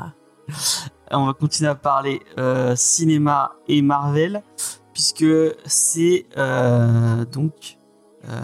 Ah, 1.11 1.18
On 1.18 1.27
va 1.27 1.35
continuer 1.35 1.70
à 1.70 1.74
parler 1.74 2.20
euh, 2.38 2.74
cinéma 2.77 3.53
et 3.66 3.83
Marvel, 3.83 4.42
puisque 4.92 5.27
c'est 5.66 6.27
euh, 6.37 7.24
donc 7.27 7.79
euh, 8.24 8.40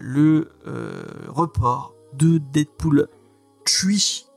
le 0.00 0.52
euh, 0.66 1.04
report 1.28 1.94
de 2.14 2.38
Deadpool 2.38 3.08
3 3.64 3.90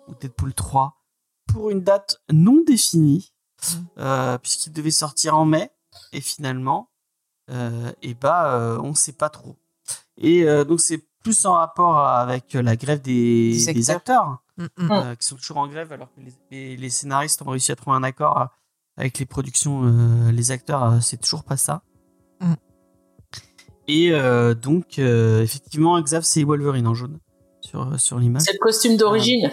ou 0.08 0.16
Deadpool 0.20 0.54
3 0.54 0.96
pour 1.48 1.70
une 1.72 1.82
date 1.82 2.22
non 2.32 2.62
définie, 2.66 3.34
euh, 3.98 4.38
puisqu'il 4.38 4.74
devait 4.74 4.92
sortir 4.92 5.38
en 5.38 5.46
mai, 5.46 5.72
et 6.14 6.22
finalement, 6.22 6.89
et 8.02 8.14
bah, 8.14 8.54
euh, 8.56 8.80
on 8.82 8.94
sait 8.94 9.14
pas 9.14 9.30
trop. 9.30 9.56
Et 10.18 10.44
euh, 10.44 10.64
donc 10.64 10.80
c'est 10.82 11.04
plus 11.24 11.46
en 11.46 11.54
rapport 11.54 11.98
avec 12.00 12.54
la 12.54 12.76
grève 12.76 13.02
des, 13.02 13.68
acteurs. 13.70 13.96
acteurs 13.96 14.44
mm, 14.58 14.64
mm. 14.78 14.92
euh, 14.92 15.16
qui 15.16 15.28
sont 15.28 15.36
toujours 15.36 15.58
en 15.58 15.68
grève 15.68 15.92
alors 15.92 16.08
que 16.16 16.22
les, 16.22 16.34
les- 16.52 16.78
les 16.78 16.90
scénaristes 16.90 17.42
ont 17.42 17.50
réussi 17.52 17.72
à 17.72 17.76
trouver 17.76 17.98
un 17.98 18.04
accord 18.04 18.38
euh, 18.40 18.46
avec 18.98 19.18
les 19.20 19.26
productions, 19.26 19.82
euh, 19.86 20.32
les 20.32 20.52
acteurs, 20.52 20.84
euh, 20.84 21.00
c'est 21.02 21.18
toujours 21.18 21.44
pas 21.44 21.58
ça. 21.58 21.82
Mm. 22.42 22.54
Et 23.88 24.12
euh, 24.12 24.54
donc, 24.54 25.00
euh, 25.00 25.42
effectivement, 25.42 26.00
Xav, 26.02 26.22
c'est 26.24 26.44
Wolverine 26.44 26.86
en 26.88 26.94
jaune 26.94 27.20
sur, 27.62 28.00
sur 28.00 28.20
l'image. 28.20 28.44
C'est 28.44 28.54
le 28.54 28.60
costume 28.60 28.98
d'origine. 28.98 29.50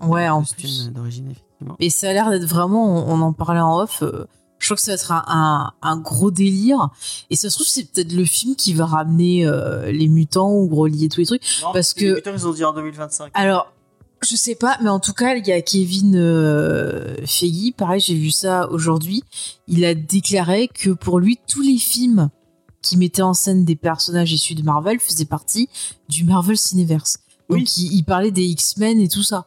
Ouais, 0.00 0.28
en 0.28 0.40
Costume 0.40 0.58
plus. 0.60 0.92
d'origine, 0.92 1.30
effectivement. 1.30 1.76
Et 1.80 1.88
ça 1.88 2.10
a 2.10 2.12
l'air 2.12 2.30
d'être 2.30 2.44
vraiment, 2.46 2.84
on, 3.08 3.14
on 3.14 3.20
en 3.22 3.32
parlait 3.32 3.60
en 3.60 3.78
off, 3.80 4.02
euh, 4.02 4.26
Je 4.58 4.66
crois 4.68 4.76
que 4.76 4.82
ça 4.82 4.92
va 4.92 4.94
être 4.94 5.12
un, 5.12 5.24
un, 5.26 5.72
un 5.82 5.96
gros 5.98 6.30
délire. 6.30 6.88
Et 7.30 7.36
ça 7.36 7.50
se 7.50 7.56
trouve, 7.56 7.66
c'est 7.66 7.84
peut-être 7.84 8.12
le 8.12 8.24
film 8.24 8.56
qui 8.56 8.72
va 8.72 8.86
ramener 8.86 9.44
euh, 9.46 9.92
les 9.92 10.08
mutants 10.08 10.52
ou 10.52 10.74
relier 10.74 11.08
tous 11.08 11.20
les 11.20 11.26
trucs. 11.26 11.42
Non, 11.62 11.72
Parce 11.72 11.94
les 11.96 12.00
que- 12.06 12.14
mutants, 12.14 12.32
ils 12.32 12.46
ont 12.46 12.52
dit 12.52 12.64
en 12.64 12.72
2025. 12.72 13.30
Alors, 13.34 13.70
je 14.22 14.36
sais 14.36 14.54
pas, 14.54 14.78
mais 14.82 14.88
en 14.88 15.00
tout 15.00 15.12
cas, 15.12 15.34
il 15.34 15.46
y 15.46 15.52
a 15.52 15.60
Kevin 15.60 16.14
euh, 16.16 17.14
Feige, 17.26 17.74
pareil, 17.76 18.00
j'ai 18.00 18.14
vu 18.14 18.30
ça 18.30 18.70
aujourd'hui. 18.70 19.22
Il 19.68 19.84
a 19.84 19.94
déclaré 19.94 20.68
que 20.68 20.90
pour 20.90 21.20
lui, 21.20 21.38
tous 21.46 21.60
les 21.60 21.76
films 21.76 22.30
qui 22.80 22.96
mettaient 22.96 23.20
en 23.22 23.34
scène 23.34 23.66
des 23.66 23.76
personnages 23.76 24.32
issus 24.32 24.54
de 24.54 24.62
Marvel 24.62 24.98
faisaient 24.98 25.24
partie 25.26 25.68
du 26.08 26.24
Marvel 26.24 26.56
Cineverse. 26.56 27.18
Donc, 27.50 27.58
Oui. 27.58 27.64
il, 27.76 27.92
il 27.96 28.02
parlait 28.04 28.30
des 28.30 28.44
X-Men 28.44 28.98
et 29.00 29.08
tout 29.08 29.22
ça. 29.22 29.46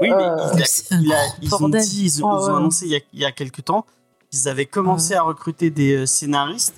Oui, 0.00 0.08
mais 0.08 0.14
Euh, 0.24 0.36
il 0.54 0.62
a- 0.62 0.66
c'est 0.66 0.92
un 0.94 1.00
il 1.00 1.12
a- 1.12 1.16
gros 1.16 1.34
ils 1.42 1.54
ont 1.54 1.58
bordel. 1.60 1.84
dit, 1.88 2.04
ils 2.04 2.24
ont, 2.24 2.28
ils 2.38 2.42
ont 2.42 2.46
ouais. 2.46 2.56
annoncé 2.56 2.86
il 2.86 2.92
y 2.92 2.96
a, 2.96 3.00
il 3.12 3.20
y 3.20 3.24
a 3.24 3.30
quelques 3.30 3.64
temps 3.64 3.86
qu'ils 4.40 4.48
avaient 4.48 4.66
commencé 4.66 5.14
à 5.14 5.22
recruter 5.22 5.70
des 5.70 5.94
euh, 5.96 6.06
scénaristes 6.06 6.74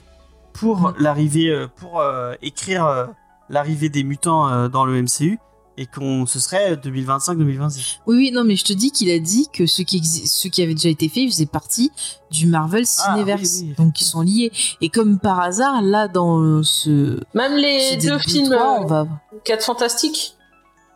pour 0.53 0.79
Mhm. 0.81 0.95
l'arrivée, 0.99 1.49
euh, 1.51 1.67
pour 1.77 2.01
euh, 2.01 2.35
écrire 2.43 2.85
euh, 2.87 3.07
l'arrivée 3.49 3.89
des 3.89 4.05
mutants 4.05 4.49
euh, 4.49 4.69
dans 4.69 4.85
le 4.85 5.01
MCU 5.03 5.39
et 5.77 5.87
qu'on 5.87 6.27
ce 6.27 6.41
serait 6.41 6.75
2025-2026. 6.75 7.99
Oui, 8.07 8.17
oui, 8.17 8.31
non, 8.33 8.43
mais 8.45 8.57
je 8.57 8.65
te 8.65 8.73
dis 8.73 8.91
qu'il 8.91 9.11
a 9.13 9.19
dit 9.21 9.49
que 9.53 9.67
ce 9.67 9.83
qui, 9.83 10.01
exi- 10.01 10.27
ce 10.27 10.49
qui 10.49 10.61
avait 10.63 10.75
déjà 10.75 10.89
été 10.89 11.09
fait 11.09 11.25
faisait 11.29 11.47
partie 11.47 11.93
du 12.33 12.47
Marvel 12.49 12.83
Ah, 12.99 13.15
Cineverse. 13.15 13.61
oui, 13.63 13.67
oui, 13.69 13.75
donc, 13.85 14.01
ils 14.01 14.05
sont 14.05 14.23
liés. 14.23 14.51
Et 14.81 14.89
comme 14.89 15.19
par 15.21 15.39
hasard, 15.41 15.81
là, 15.83 16.09
dans 16.09 16.63
ce. 16.65 17.21
Même 17.35 17.55
les 17.57 18.01
ce 18.01 18.07
deux 18.09 18.19
films 18.19 18.51
3, 18.51 18.61
euh, 18.61 18.79
on 18.81 18.87
va. 18.87 19.07
4 19.45 19.65
Fantastiques. 19.65 20.37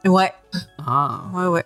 Ouais, 0.05 0.33
Ah, 0.85 1.27
Ouais, 1.33 1.47
ouais. 1.47 1.65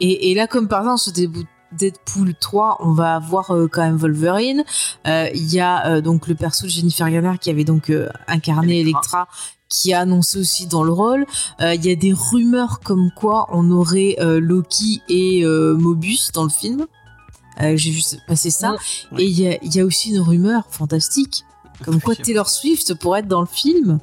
Et, 0.00 0.32
et 0.32 0.34
là, 0.34 0.48
comme 0.48 0.66
par 0.66 0.80
exemple, 0.80 0.98
ce 0.98 1.10
Deadpool- 1.10 1.46
Deadpool 1.72 2.34
3, 2.34 2.78
on 2.80 2.92
va 2.92 3.14
avoir 3.14 3.50
euh, 3.52 3.68
quand 3.68 3.82
même 3.82 3.96
Wolverine. 3.96 4.64
Euh, 5.06 5.28
Il 5.34 5.52
y 5.52 5.60
a 5.60 5.86
euh, 5.86 6.00
donc 6.00 6.26
le 6.26 6.34
perso 6.34 6.64
de 6.66 6.70
Jennifer 6.70 7.08
Garner 7.10 7.38
qui 7.40 7.50
avait 7.50 7.64
donc 7.64 7.92
incarné 8.26 8.80
Elektra. 8.80 9.00
Elektra, 9.00 9.28
qui 9.68 9.92
a 9.94 10.00
annoncé 10.00 10.38
aussi 10.38 10.66
dans 10.66 10.82
le 10.82 10.92
rôle. 10.92 11.26
Euh, 11.60 11.74
Il 11.74 11.84
y 11.86 11.90
a 11.90 11.94
des 11.94 12.12
rumeurs 12.12 12.80
comme 12.80 13.10
quoi 13.14 13.46
on 13.52 13.70
aurait 13.70 14.16
euh, 14.20 14.40
Loki 14.40 15.00
et 15.08 15.44
euh, 15.44 15.74
Mobius 15.76 16.32
dans 16.32 16.44
le 16.44 16.50
film. 16.50 16.86
J'ai 17.74 17.90
vu 17.90 18.00
passer 18.26 18.50
ça. 18.50 18.72
Ouais. 19.12 19.22
Et 19.22 19.26
il 19.26 19.38
y 19.38 19.46
a, 19.46 19.58
il 19.62 19.74
y 19.74 19.80
a 19.80 19.84
aussi 19.84 20.10
une 20.10 20.20
rumeur 20.20 20.62
fantastique, 20.70 21.44
comme 21.84 22.00
quoi 22.00 22.14
Taylor 22.16 22.48
Swift 22.48 22.94
pourrait 22.94 23.20
être 23.20 23.28
dans 23.28 23.42
le 23.42 23.46
film. 23.46 23.98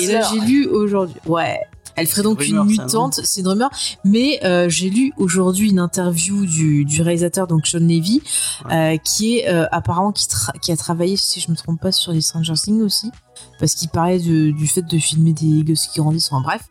Et 0.00 0.06
là, 0.06 0.22
j'ai 0.32 0.40
lu 0.40 0.66
aujourd'hui. 0.66 1.16
Ouais. 1.26 1.60
Elle 1.96 2.06
ferait 2.06 2.22
donc 2.22 2.40
une 2.46 2.58
rumeur, 2.58 2.64
mutante, 2.86 3.20
c'est 3.24 3.40
une 3.40 3.48
rumeur. 3.48 3.70
Mais 4.04 4.40
euh, 4.44 4.68
j'ai 4.68 4.90
lu 4.90 5.12
aujourd'hui 5.16 5.70
une 5.70 5.78
interview 5.78 6.44
du, 6.46 6.84
du 6.84 7.02
réalisateur, 7.02 7.46
donc 7.46 7.66
Sean 7.66 7.78
Levy, 7.80 8.22
euh, 8.70 8.96
qui 8.98 9.38
est 9.38 9.48
euh, 9.48 9.66
apparemment 9.72 10.12
qui, 10.12 10.72
a 10.72 10.76
travaillé, 10.76 11.16
si 11.16 11.40
je 11.40 11.50
me 11.50 11.56
trompe 11.56 11.80
pas, 11.80 11.92
sur 11.92 12.12
les 12.12 12.20
Stranger 12.20 12.54
Things 12.54 12.82
aussi, 12.82 13.10
parce 13.58 13.74
qu'il 13.74 13.88
parlait 13.88 14.18
de- 14.20 14.50
du 14.50 14.66
fait 14.66 14.82
de 14.82 14.98
filmer 14.98 15.32
des 15.32 15.62
gosses 15.64 15.86
qui 15.88 16.00
grandissent, 16.00 16.32
enfin 16.32 16.42
bref. 16.42 16.62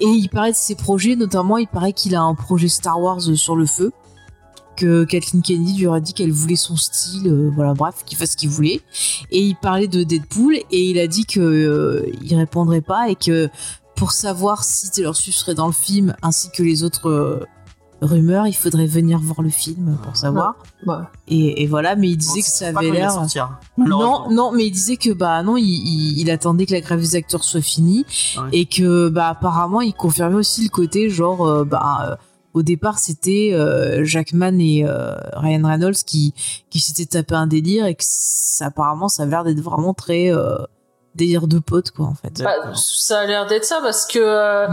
Et 0.00 0.06
il 0.06 0.28
parlait 0.28 0.52
de 0.52 0.56
ses 0.56 0.74
projets, 0.74 1.16
notamment, 1.16 1.58
il 1.58 1.68
paraît 1.68 1.92
qu'il 1.92 2.14
a 2.14 2.22
un 2.22 2.34
projet 2.34 2.68
Star 2.68 3.00
Wars 3.00 3.20
sur 3.20 3.56
le 3.56 3.66
feu. 3.66 3.92
Que 4.76 5.04
Kathleen 5.04 5.40
Kennedy 5.40 5.78
lui 5.78 5.86
aurait 5.86 6.00
dit 6.00 6.14
qu'elle 6.14 6.32
voulait 6.32 6.56
son 6.56 6.76
style, 6.76 7.28
euh, 7.28 7.48
voilà, 7.54 7.74
bref, 7.74 8.02
qu'il 8.04 8.18
fasse 8.18 8.32
ce 8.32 8.36
qu'il 8.36 8.48
voulait. 8.48 8.80
Et 9.30 9.40
il 9.40 9.54
parlait 9.54 9.86
de 9.86 10.02
Deadpool 10.02 10.56
et 10.56 10.90
il 10.90 10.98
a 10.98 11.06
dit 11.06 11.26
que 11.26 11.38
euh, 11.38 12.04
il 12.22 12.34
répondrait 12.34 12.80
pas 12.80 13.08
et 13.08 13.14
que 13.14 13.48
pour 13.96 14.12
savoir 14.12 14.64
si 14.64 14.90
Taylor 14.90 15.14
Swift 15.16 15.38
serait 15.38 15.54
dans 15.54 15.66
le 15.66 15.72
film 15.72 16.14
ainsi 16.22 16.50
que 16.50 16.62
les 16.62 16.82
autres 16.84 17.08
euh, 17.08 17.44
rumeurs, 18.02 18.46
il 18.46 18.52
faudrait 18.54 18.86
venir 18.86 19.18
voir 19.18 19.40
le 19.40 19.48
film 19.48 19.96
pour 20.02 20.16
savoir. 20.16 20.56
Ouais. 20.86 20.94
Et, 21.28 21.62
et 21.62 21.66
voilà, 21.66 21.96
mais 21.96 22.10
il 22.10 22.16
disait 22.16 22.40
que 22.42 22.46
ça 22.48 22.68
avait 22.68 22.90
l'air. 22.90 23.12
sortir, 23.12 23.58
Non, 23.78 24.30
non, 24.30 24.52
mais 24.52 24.66
il 24.66 24.70
disait 24.72 24.96
que 24.96 25.10
bah 25.12 25.42
non, 25.42 25.56
il, 25.56 25.64
il- 25.64 26.18
il 26.18 26.30
attendait 26.30 26.66
que 26.66 26.72
la 26.74 26.80
grève 26.80 27.00
des 27.00 27.14
acteurs 27.16 27.44
soit 27.44 27.62
finie 27.62 28.04
Ouais. 28.36 28.48
et 28.52 28.66
que 28.66 29.08
bah 29.08 29.28
apparemment 29.28 29.80
il 29.80 29.94
confirmait 29.94 30.34
aussi 30.36 30.62
le 30.64 30.68
côté 30.70 31.08
genre 31.08 31.46
euh, 31.46 31.64
bah 31.64 32.08
euh, 32.10 32.16
au 32.52 32.62
départ 32.62 32.98
c'était 32.98 33.50
euh, 33.54 34.04
Jackman 34.04 34.58
et 34.58 34.84
euh, 34.84 35.14
Ryan 35.34 35.62
Reynolds 35.66 36.02
qui 36.04 36.34
qui 36.70 36.80
s'étaient 36.80 37.06
tapé 37.06 37.34
un 37.36 37.46
délire 37.46 37.86
et 37.86 37.94
que 37.94 38.04
ça, 38.06 38.66
apparemment 38.66 39.08
ça 39.08 39.22
a 39.22 39.26
l'air 39.26 39.44
d'être 39.44 39.60
vraiment 39.60 39.94
très 39.94 40.30
euh, 40.32 40.56
délire 41.14 41.46
de 41.46 41.58
potes 41.58 41.90
quoi 41.90 42.06
en 42.06 42.14
fait. 42.14 42.42
Bah, 42.42 42.54
ça 42.74 43.20
a 43.20 43.26
l'air 43.26 43.46
d'être 43.46 43.64
ça 43.64 43.80
parce 43.82 44.06
que 44.06 44.18
euh. 44.18 44.66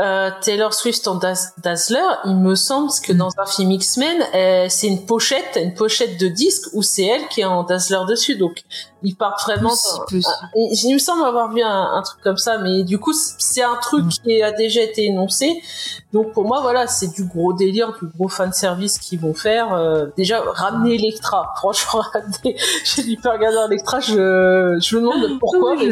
Euh, 0.00 0.30
Taylor 0.40 0.72
Swift 0.72 1.06
en 1.06 1.16
Daz- 1.16 1.52
Dazzler, 1.62 2.00
il 2.24 2.36
me 2.36 2.54
semble 2.54 2.90
que 3.04 3.12
Mm. 3.12 3.16
dans 3.18 3.28
un 3.38 3.44
film 3.46 3.70
X-Men, 3.72 4.22
euh, 4.34 4.66
c'est 4.70 4.86
une 4.86 5.04
pochette, 5.04 5.58
une 5.62 5.74
pochette 5.74 6.18
de 6.18 6.28
disque 6.28 6.68
où 6.72 6.82
c'est 6.82 7.04
elle 7.04 7.28
qui 7.28 7.42
est 7.42 7.44
en 7.44 7.62
Dazzler 7.62 8.00
dessus. 8.08 8.36
Donc 8.36 8.62
ils 9.02 9.14
partent 9.14 9.42
vraiment. 9.42 9.72
Ah, 9.74 10.04
il 10.54 10.94
me 10.94 10.98
semble 10.98 11.24
avoir 11.24 11.52
vu 11.52 11.60
un, 11.62 11.68
un 11.94 12.02
truc 12.02 12.20
comme 12.22 12.38
ça, 12.38 12.56
mais 12.58 12.84
du 12.84 12.98
coup 12.98 13.12
c'est 13.12 13.62
un 13.62 13.76
truc 13.82 14.04
Mm. 14.06 14.08
qui 14.24 14.42
a 14.42 14.52
déjà 14.52 14.80
été 14.80 15.04
énoncé. 15.04 15.60
Donc 16.14 16.32
pour 16.32 16.44
moi 16.44 16.60
voilà, 16.62 16.86
c'est 16.86 17.08
du 17.12 17.24
gros 17.24 17.52
délire, 17.52 17.92
du 18.00 18.08
gros 18.16 18.28
fan 18.28 18.52
service 18.52 18.98
qu'ils 18.98 19.20
vont 19.20 19.34
faire. 19.34 19.74
Euh, 19.74 20.06
déjà 20.16 20.40
ramener 20.42 20.94
Electra, 20.94 21.52
franchement 21.56 22.00
ramener 22.14 22.56
Jennifer 22.84 23.38
Garner 23.38 23.66
Electra, 23.70 24.00
je 24.00 24.78
je 24.80 24.96
me 24.96 25.02
demande 25.02 25.38
pourquoi. 25.40 25.76
Mais 25.76 25.90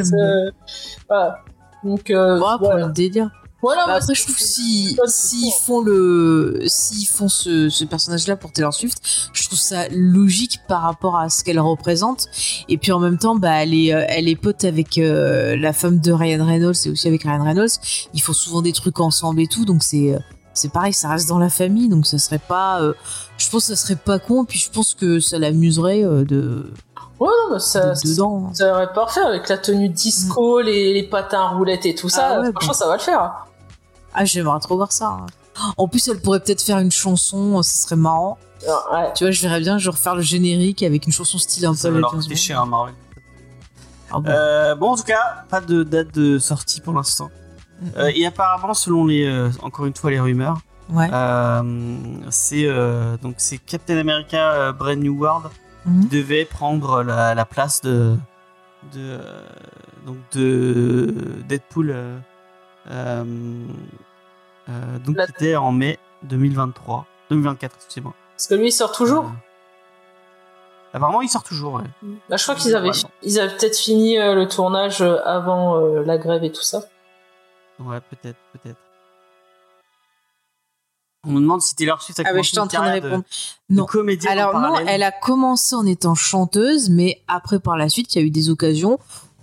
voilà. 1.08 1.36
Donc 1.84 2.10
euh, 2.10 2.38
Bon, 2.38 2.56
voilà. 2.58 2.86
le 2.86 2.92
délire. 2.92 3.30
Voilà, 3.62 3.86
Bah, 3.86 3.94
après, 3.96 4.14
je 4.14 4.22
trouve 4.22 4.36
que 4.36 4.40
si 4.42 4.96
s'ils 5.06 5.42
question. 5.44 5.50
font 5.66 5.80
le 5.80 6.62
s'ils 6.66 7.06
font 7.06 7.28
ce, 7.28 7.68
ce 7.68 7.84
personnage-là 7.84 8.36
pour 8.36 8.52
Taylor 8.52 8.72
Swift, 8.72 8.98
je 9.32 9.46
trouve 9.46 9.58
ça 9.58 9.86
logique 9.90 10.60
par 10.68 10.82
rapport 10.82 11.16
à 11.18 11.28
ce 11.28 11.44
qu'elle 11.44 11.60
représente. 11.60 12.26
Et 12.68 12.78
puis 12.78 12.92
en 12.92 12.98
même 13.00 13.18
temps, 13.18 13.34
bah 13.36 13.62
elle 13.62 13.74
est 13.74 13.92
euh, 13.94 14.04
elle 14.08 14.28
est 14.28 14.36
pote 14.36 14.64
avec 14.64 14.96
euh, 14.98 15.56
la 15.56 15.72
femme 15.72 15.98
de 16.00 16.12
Ryan 16.12 16.44
Reynolds 16.46 16.74
et 16.86 16.90
aussi 16.90 17.06
avec 17.08 17.22
Ryan 17.24 17.44
Reynolds. 17.44 17.68
Ils 18.14 18.20
font 18.22 18.32
souvent 18.32 18.62
des 18.62 18.72
trucs 18.72 18.98
ensemble 19.00 19.40
et 19.40 19.46
tout, 19.46 19.64
donc 19.66 19.82
c'est 19.82 20.14
euh, 20.14 20.18
c'est 20.54 20.72
pareil, 20.72 20.92
ça 20.92 21.08
reste 21.10 21.28
dans 21.28 21.38
la 21.38 21.48
famille, 21.50 21.88
donc 21.88 22.06
ça 22.06 22.18
serait 22.18 22.38
pas. 22.40 22.80
euh, 22.80 22.94
je 23.38 23.48
pense 23.50 23.66
que 23.68 23.74
ça 23.74 23.82
serait 23.82 23.96
pas 23.96 24.18
con. 24.18 24.44
Et 24.44 24.46
puis 24.46 24.58
je 24.58 24.70
pense 24.70 24.94
que 24.94 25.20
ça 25.20 25.38
l'amuserait 25.38 26.02
euh, 26.04 26.24
de 26.24 26.72
Ouais, 27.20 27.28
non, 27.28 27.52
mais 27.54 27.58
ça, 27.60 27.92
dedans. 28.02 28.46
hein. 28.48 28.54
ça 28.54 28.72
aurait 28.72 28.92
parfait 28.94 29.20
avec 29.20 29.46
la 29.50 29.58
tenue 29.58 29.90
disco, 29.90 30.60
les, 30.62 30.94
les 30.94 31.02
patins 31.02 31.42
à 31.42 31.48
roulettes 31.50 31.84
et 31.84 31.94
tout 31.94 32.08
ça. 32.08 32.30
Ah 32.36 32.40
ouais, 32.40 32.50
franchement, 32.52 32.72
ça 32.72 32.86
va 32.86 32.94
le 32.94 33.02
faire. 33.02 33.46
Ah, 34.14 34.24
j'aimerais 34.24 34.58
trop 34.60 34.76
voir 34.76 34.92
ça. 34.92 35.08
hein. 35.08 35.26
En 35.76 35.88
plus, 35.88 36.06
elle 36.08 36.20
pourrait 36.20 36.40
peut-être 36.40 36.62
faire 36.62 36.78
une 36.78 36.90
chanson, 36.92 37.62
ce 37.62 37.78
serait 37.82 37.96
marrant. 37.96 38.38
Ouais. 38.92 39.12
Tu 39.14 39.24
vois, 39.24 39.30
je 39.30 39.40
verrais 39.42 39.60
bien 39.60 39.78
genre 39.78 39.96
faire 39.98 40.14
le 40.14 40.22
générique 40.22 40.82
avec 40.82 41.06
une 41.06 41.12
chanson 41.12 41.38
style 41.38 41.66
un 41.66 41.70
peu 41.72 41.76
Ça 41.76 41.88
va 41.88 41.94
la 41.96 42.00
leur 42.00 42.10
15 42.12 42.24
coûter 42.24 42.36
secondes. 42.36 42.44
cher, 42.46 42.60
hein, 42.60 42.66
Marvel. 42.66 42.94
Ah 44.12 44.18
bon. 44.20 44.30
Euh, 44.30 44.74
bon, 44.74 44.90
en 44.90 44.96
tout 44.96 45.04
cas, 45.04 45.44
pas 45.48 45.60
de 45.60 45.82
date 45.82 46.12
de 46.14 46.38
sortie 46.38 46.80
pour 46.80 46.94
l'instant. 46.94 47.30
Euh, 47.96 48.10
et 48.14 48.26
apparemment, 48.26 48.74
selon 48.74 49.06
les, 49.06 49.24
euh, 49.26 49.48
encore 49.62 49.86
une 49.86 49.94
fois, 49.94 50.10
les 50.10 50.20
rumeurs, 50.20 50.58
ouais. 50.90 51.08
euh, 51.12 51.96
c'est 52.30 52.66
euh, 52.66 53.16
donc 53.18 53.36
c'est 53.38 53.56
Captain 53.58 53.96
America 53.98 54.52
euh, 54.52 54.72
Brand 54.72 54.98
New 54.98 55.16
World 55.18 55.46
qui 56.02 56.08
devait 56.08 56.44
prendre 56.44 57.02
la, 57.02 57.34
la 57.34 57.44
place 57.46 57.80
de 57.80 58.14
de 58.92 58.98
euh, 58.98 59.42
donc 60.06 60.16
de 60.32 61.14
Deadpool 61.48 61.90
euh, 61.90 61.94
euh, 61.94 62.18
euh, 62.18 62.18
donc 65.04 65.16
La- 65.16 65.26
qui 65.26 65.32
était 65.32 65.56
en 65.56 65.72
mai 65.72 65.98
2023 66.24 67.06
2024 67.30 67.76
excusez-moi 67.76 68.14
Parce 68.36 68.46
que 68.48 68.54
lui, 68.54 68.68
il 68.68 68.72
sort 68.72 68.92
toujours. 68.92 69.24
Euh, 69.24 69.28
apparemment 70.92 71.22
il 71.22 71.28
sort 71.28 71.44
toujours 71.44 71.74
ouais. 71.74 71.84
Bah, 72.28 72.36
je 72.36 72.42
crois 72.42 72.54
qu'ils 72.56 72.74
avaient, 72.74 72.88
Ouais, 72.90 72.96
non. 73.04 73.10
ils 73.22 73.38
avaient 73.38 73.56
peut-être 73.56 73.78
fini 73.78 74.18
euh, 74.18 74.34
le 74.34 74.48
tournage 74.48 75.00
euh, 75.02 75.18
avant 75.24 75.76
euh, 75.78 76.02
la 76.04 76.18
grève 76.18 76.42
et 76.44 76.50
tout 76.52 76.62
ça. 76.62 76.82
Ouais, 77.78 78.00
peut-être, 78.10 78.36
peut-être. 78.52 78.76
On 81.26 81.30
me 81.32 81.40
demande 81.40 81.60
si 81.60 81.74
Taylor 81.76 82.00
Swift 82.02 82.18
a 82.20 82.22
Ah, 82.22 82.24
mais 82.24 82.30
commencé 82.32 82.46
je 82.46 82.50
suis 82.52 82.58
en 82.60 82.62
une 82.64 82.68
train 82.70 82.78
de 82.80 82.84
carrière 82.86 83.02
répondre. 83.04 83.24
de 83.68 83.74
Non. 83.76 83.84
comédienne 83.86 84.32
Alors 84.38 84.54
non, 84.54 84.60
parallèle. 84.68 84.88
elle 84.88 85.02
a 85.02 85.12
commencé 85.12 85.74
en 85.76 85.84
étant 85.86 86.14
chanteuse, 86.14 86.88
mais 86.90 87.22
après 87.28 87.60
par 87.60 87.76
la 87.76 87.88
suite, 87.90 88.14
il 88.14 88.18
y 88.20 88.24
a 88.24 88.26
eu 88.26 88.30
des 88.30 88.48
occasions 88.50 88.98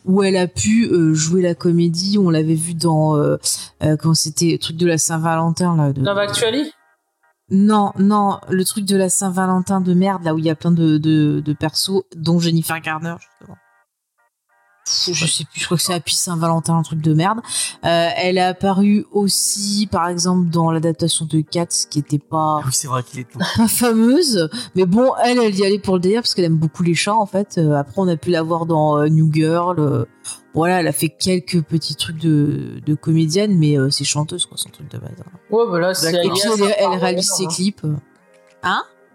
où 0.08 0.24
elle 0.24 0.38
a 0.38 0.48
pu 0.48 0.88
euh, 0.88 1.14
jouer 1.14 1.42
la 1.42 1.54
comédie. 1.54 2.18
On 2.18 2.30
l'avait 2.30 2.56
vu 2.56 2.74
dans 2.74 3.16
euh, 3.18 3.38
euh, 3.84 3.98
quand 3.98 4.16
c'était 4.16 4.54
le 4.54 4.58
truc 4.58 4.78
de 4.78 4.88
la 4.88 4.98
Saint-Valentin 4.98 5.76
là. 5.76 5.94
De... 5.94 6.02
Love 6.04 6.18
Actually 6.18 6.72
Non, 7.52 7.92
non, 8.00 8.40
le 8.50 8.66
truc 8.66 8.86
de 8.86 8.96
la 8.96 9.10
Saint-Valentin 9.10 9.82
de 9.82 9.94
merde 9.94 10.24
là 10.24 10.34
où 10.34 10.40
il 10.40 10.46
y 10.46 10.50
a 10.50 10.56
plein 10.56 10.72
de, 10.72 10.98
de, 10.98 11.42
de 11.46 11.54
persos, 11.54 12.04
dont 12.16 12.40
Jennifer 12.40 12.80
Garner 12.80 13.16
justement. 13.20 13.58
Je 15.12 15.26
sais 15.26 15.44
plus, 15.46 15.60
je 15.60 15.66
crois 15.66 15.78
que 15.78 15.84
c'est 15.84 15.94
Happy 15.94 16.16
Saint-Valentin, 16.16 16.76
un 16.78 16.82
truc 16.84 17.02
de 17.02 17.14
merde. 17.14 17.40
Euh, 17.86 18.10
elle 18.18 18.38
a 18.38 18.50
apparu 18.50 19.06
aussi, 19.12 19.88
par 19.92 20.08
exemple, 20.08 20.50
dans 20.50 20.72
l'adaptation 20.72 21.26
de 21.26 21.42
Cats, 21.42 21.66
qui 21.90 22.00
était 22.00 22.20
pas 22.20 22.60
Ah 22.60 22.64
oui, 22.66 22.72
c'est 22.74 22.88
vrai 22.88 23.04
qu'il 23.04 23.20
est 23.20 23.24
tout. 23.30 23.40
pas 23.58 23.68
fameuse, 23.68 24.50
mais 24.76 24.86
bon, 24.86 25.12
elle, 25.24 25.40
elle 25.40 25.56
y 25.56 25.66
allait 25.66 25.80
pour 25.80 25.96
le 25.96 26.00
délire 26.00 26.22
parce 26.22 26.34
qu'elle 26.34 26.46
aime 26.46 26.58
beaucoup 26.58 26.84
les 26.84 26.96
chats 26.96 27.16
en 27.16 27.26
fait. 27.26 27.58
Euh, 27.58 27.74
après, 27.76 27.96
on 27.98 28.08
a 28.08 28.18
pu 28.18 28.30
la 28.30 28.42
voir 28.44 28.66
dans 28.66 28.98
euh, 28.98 29.08
New 29.08 29.32
Girl. 29.34 29.80
euh, 29.80 30.06
voilà, 30.54 30.80
elle 30.80 30.88
a 30.88 30.92
fait 30.92 31.10
quelques 31.10 31.62
petits 31.62 31.96
trucs 31.96 32.18
de, 32.18 32.80
de 32.86 32.96
comédienne, 32.96 33.56
mais 33.58 33.78
euh, 33.78 33.90
c'est 33.90 34.04
chanteuse 34.06 34.46
quoi, 34.46 34.58
son 34.58 34.70
truc 34.70 34.90
de 34.92 34.98
base. 34.98 35.12
hein. 35.20 35.38
Ouais, 35.52 35.64
bah 35.70 35.80
là, 35.80 35.94
c'est. 35.94 36.14
Et 36.14 36.30
puis 36.30 36.40
elle, 36.46 36.74
elle 36.80 36.86
hein, 36.86 36.98
réalise 36.98 37.30
ses 37.30 37.46
hein. 37.46 37.50
clips. 37.50 37.84
euh. 37.84 37.96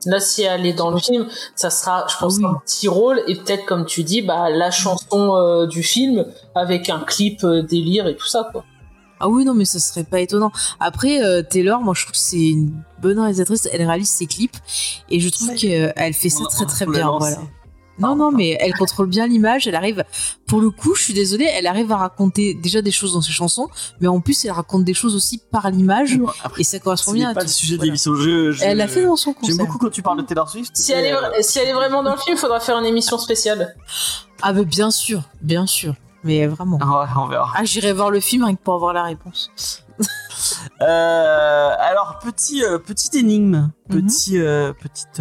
Là, 0.07 0.18
si 0.20 0.42
elle 0.42 0.66
est 0.66 0.72
dans 0.72 0.90
le 0.90 0.98
film, 0.98 1.28
ça 1.55 1.70
sera, 1.70 2.07
je 2.09 2.16
pense, 2.18 2.34
Ah 2.42 2.48
oui. 2.48 2.55
un 2.57 2.59
petit 2.66 2.88
rôle 2.88 3.22
et 3.28 3.36
peut-être, 3.36 3.64
comme 3.66 3.84
tu 3.86 4.03
dis, 4.03 4.20
bah 4.22 4.50
la 4.50 4.70
chanson 4.70 5.36
euh, 5.36 5.66
du 5.66 5.82
film 5.82 6.24
avec 6.55 6.88
un 6.90 7.00
clip 7.00 7.44
euh, 7.44 7.62
délire 7.62 8.07
et 8.09 8.16
tout 8.16 8.26
ça, 8.26 8.48
quoi. 8.50 8.64
Ah 9.20 9.28
oui, 9.28 9.44
non, 9.44 9.55
mais 9.55 9.64
ça 9.64 9.78
serait 9.78 10.03
pas 10.03 10.18
étonnant. 10.18 10.50
Après, 10.80 11.22
euh, 11.22 11.42
Taylor, 11.42 11.80
moi, 11.80 11.94
je 11.96 12.03
trouve 12.03 12.12
que 12.12 12.18
c'est 12.18 12.48
une 12.50 12.72
bonne 13.00 13.20
réalisatrice. 13.20 13.68
Elle 13.72 13.86
réalise 13.86 14.11
ses 14.11 14.26
clips 14.26 14.57
et 15.09 15.20
je 15.20 15.28
trouve 15.28 15.50
Ouais. 15.50 15.55
qu'elle 15.55 16.12
fait 16.14 16.28
ça 16.28 16.42
très 16.50 16.66
très 16.66 16.86
bien. 16.86 17.09
Voilà. 17.18 17.38
Non, 17.99 18.16
non, 18.16 18.30
mais 18.32 18.57
elle 18.61 18.74
contrôle 18.74 19.07
bien 19.07 19.26
l'image. 19.26 19.66
Elle 19.68 19.74
arrive, 19.74 20.05
pour 20.47 20.61
le 20.61 20.70
coup, 20.70 20.95
je 20.95 21.03
suis 21.03 21.14
désolée, 21.14 21.49
elle 21.53 21.66
arrive 21.66 21.93
à 21.93 21.97
raconter 21.99 22.55
déjà 22.55 22.82
des 22.82 22.90
choses 22.90 23.12
dans 23.12 23.20
ses 23.22 23.32
chansons, 23.32 23.68
mais 24.01 24.09
en 24.09 24.20
plus, 24.20 24.45
elle 24.45 24.51
raconte 24.53 24.84
des 24.84 24.95
choses 24.95 25.14
aussi 25.14 25.38
par 25.51 25.70
l'image 25.70 26.18
Après, 26.43 26.62
et 26.62 26.64
ça 26.64 26.78
correspond 26.78 27.12
bien. 27.12 27.26
n'est 27.26 27.30
à 27.32 27.34
pas 27.34 27.40
tout. 27.43 27.47
le 27.49 27.53
sujet 27.53 27.72
de 27.72 27.76
Voilà. 27.78 27.86
l'émission. 27.86 28.14
Je, 28.14 28.51
je- 28.53 28.64
Elle 28.64 28.78
l'a 28.78 28.88
fait 28.88 29.05
dans 29.05 29.16
son 29.16 29.32
concert. 29.34 29.55
J'aime 29.57 29.66
beaucoup 29.66 29.78
quand 29.78 29.90
tu 29.90 30.03
parles 30.03 30.18
de 30.18 30.22
Taylor 30.22 30.49
Swift. 30.49 30.74
Si 30.76 30.93
elle, 30.93 31.05
est, 31.05 31.12
Euh, 31.14 31.18
si 31.40 31.59
elle 31.59 31.68
est 31.68 31.72
vraiment 31.74 32.03
dans 32.03 32.12
le 32.12 32.18
film, 32.18 32.36
il 32.36 32.40
faudra 32.40 32.61
faire 32.61 32.78
une 32.78 32.86
émission 32.86 33.18
spéciale. 33.18 33.76
Ah, 34.40 34.53
mais 34.53 34.64
bien 34.64 34.90
sûr, 34.90 35.22
bien 35.43 35.66
sûr. 35.66 35.95
Mais 36.24 36.47
vraiment. 36.47 36.78
ah 36.80 37.01
ouais, 37.01 37.07
on 37.22 37.26
verra. 37.26 37.53
Ah, 37.57 37.64
j'irai 37.64 37.93
voir 37.93 38.11
le 38.11 38.20
film 38.20 38.45
rien 38.45 38.55
que 38.55 38.62
pour 38.62 38.74
avoir 38.74 38.93
la 38.93 39.03
réponse. 39.03 39.51
Euh, 40.80 41.70
alors, 41.78 42.18
petit, 42.24 42.64
euh, 42.64 42.78
petite 42.78 43.14
énigme. 43.14 43.70
Mhm. 43.88 44.07
Petit, 44.07 44.38
euh, 44.38 44.72
petite. 44.72 45.20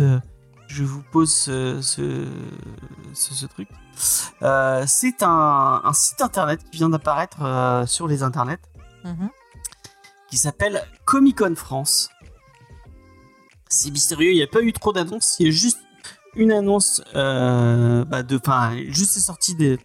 Je 0.71 0.83
vous 0.83 1.03
pose 1.11 1.33
ce, 1.33 1.81
ce, 1.81 2.25
ce- 3.13 3.33
ce 3.33 3.45
truc. 3.45 3.67
Euh, 4.41 4.83
c'est 4.87 5.21
un, 5.23 5.81
un 5.83 5.93
site 5.93 6.21
internet 6.21 6.61
qui 6.71 6.77
vient 6.77 6.89
d'apparaître 6.89 7.41
euh, 7.41 7.85
sur 7.85 8.07
les 8.07 8.23
internets 8.23 8.59
qui 10.29 10.37
s'appelle 10.37 10.83
Comic 11.05 11.37
Con 11.39 11.55
France. 11.55 12.09
C'est 13.69 13.91
mystérieux, 13.91 14.31
il 14.31 14.35
n'y 14.35 14.43
a 14.43 14.47
pas 14.47 14.61
eu 14.61 14.71
trop 14.73 14.93
d'annonces, 14.93 15.35
il 15.39 15.45
y 15.47 15.49
a 15.49 15.51
juste 15.51 15.79
une 16.35 16.51
annonce 16.51 17.01
euh, 17.15 18.05
bah, 18.05 18.23
de. 18.23 18.37
Enfin, 18.37 18.77
juste 18.89 19.11
c'est 19.11 19.19
sorti 19.19 19.55
des, 19.55 19.77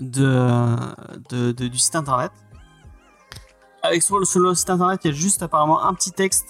de, 0.00 0.76
de- 1.30 1.52
de- 1.52 1.68
du 1.68 1.78
site 1.78 1.96
internet. 1.96 2.32
Avec 3.82 4.02
sur 4.02 4.18
le, 4.18 4.24
sur 4.24 4.40
le 4.40 4.54
site 4.54 4.70
internet, 4.70 5.00
il 5.04 5.10
y 5.10 5.14
a 5.14 5.16
juste 5.16 5.42
apparemment 5.42 5.82
un 5.84 5.94
petit 5.94 6.12
texte 6.12 6.46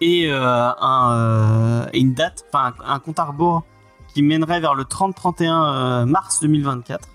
et, 0.00 0.30
euh, 0.30 0.70
un, 0.80 1.12
euh, 1.12 1.86
une 1.94 2.14
date, 2.14 2.44
enfin 2.52 2.74
un, 2.84 2.94
un 2.94 2.98
compte 2.98 3.18
à 3.18 3.24
rebours 3.24 3.64
qui 4.12 4.22
mènerait 4.22 4.60
vers 4.60 4.74
le 4.74 4.84
30-31 4.84 5.42
euh, 5.42 6.06
mars 6.06 6.40
2024 6.40 7.08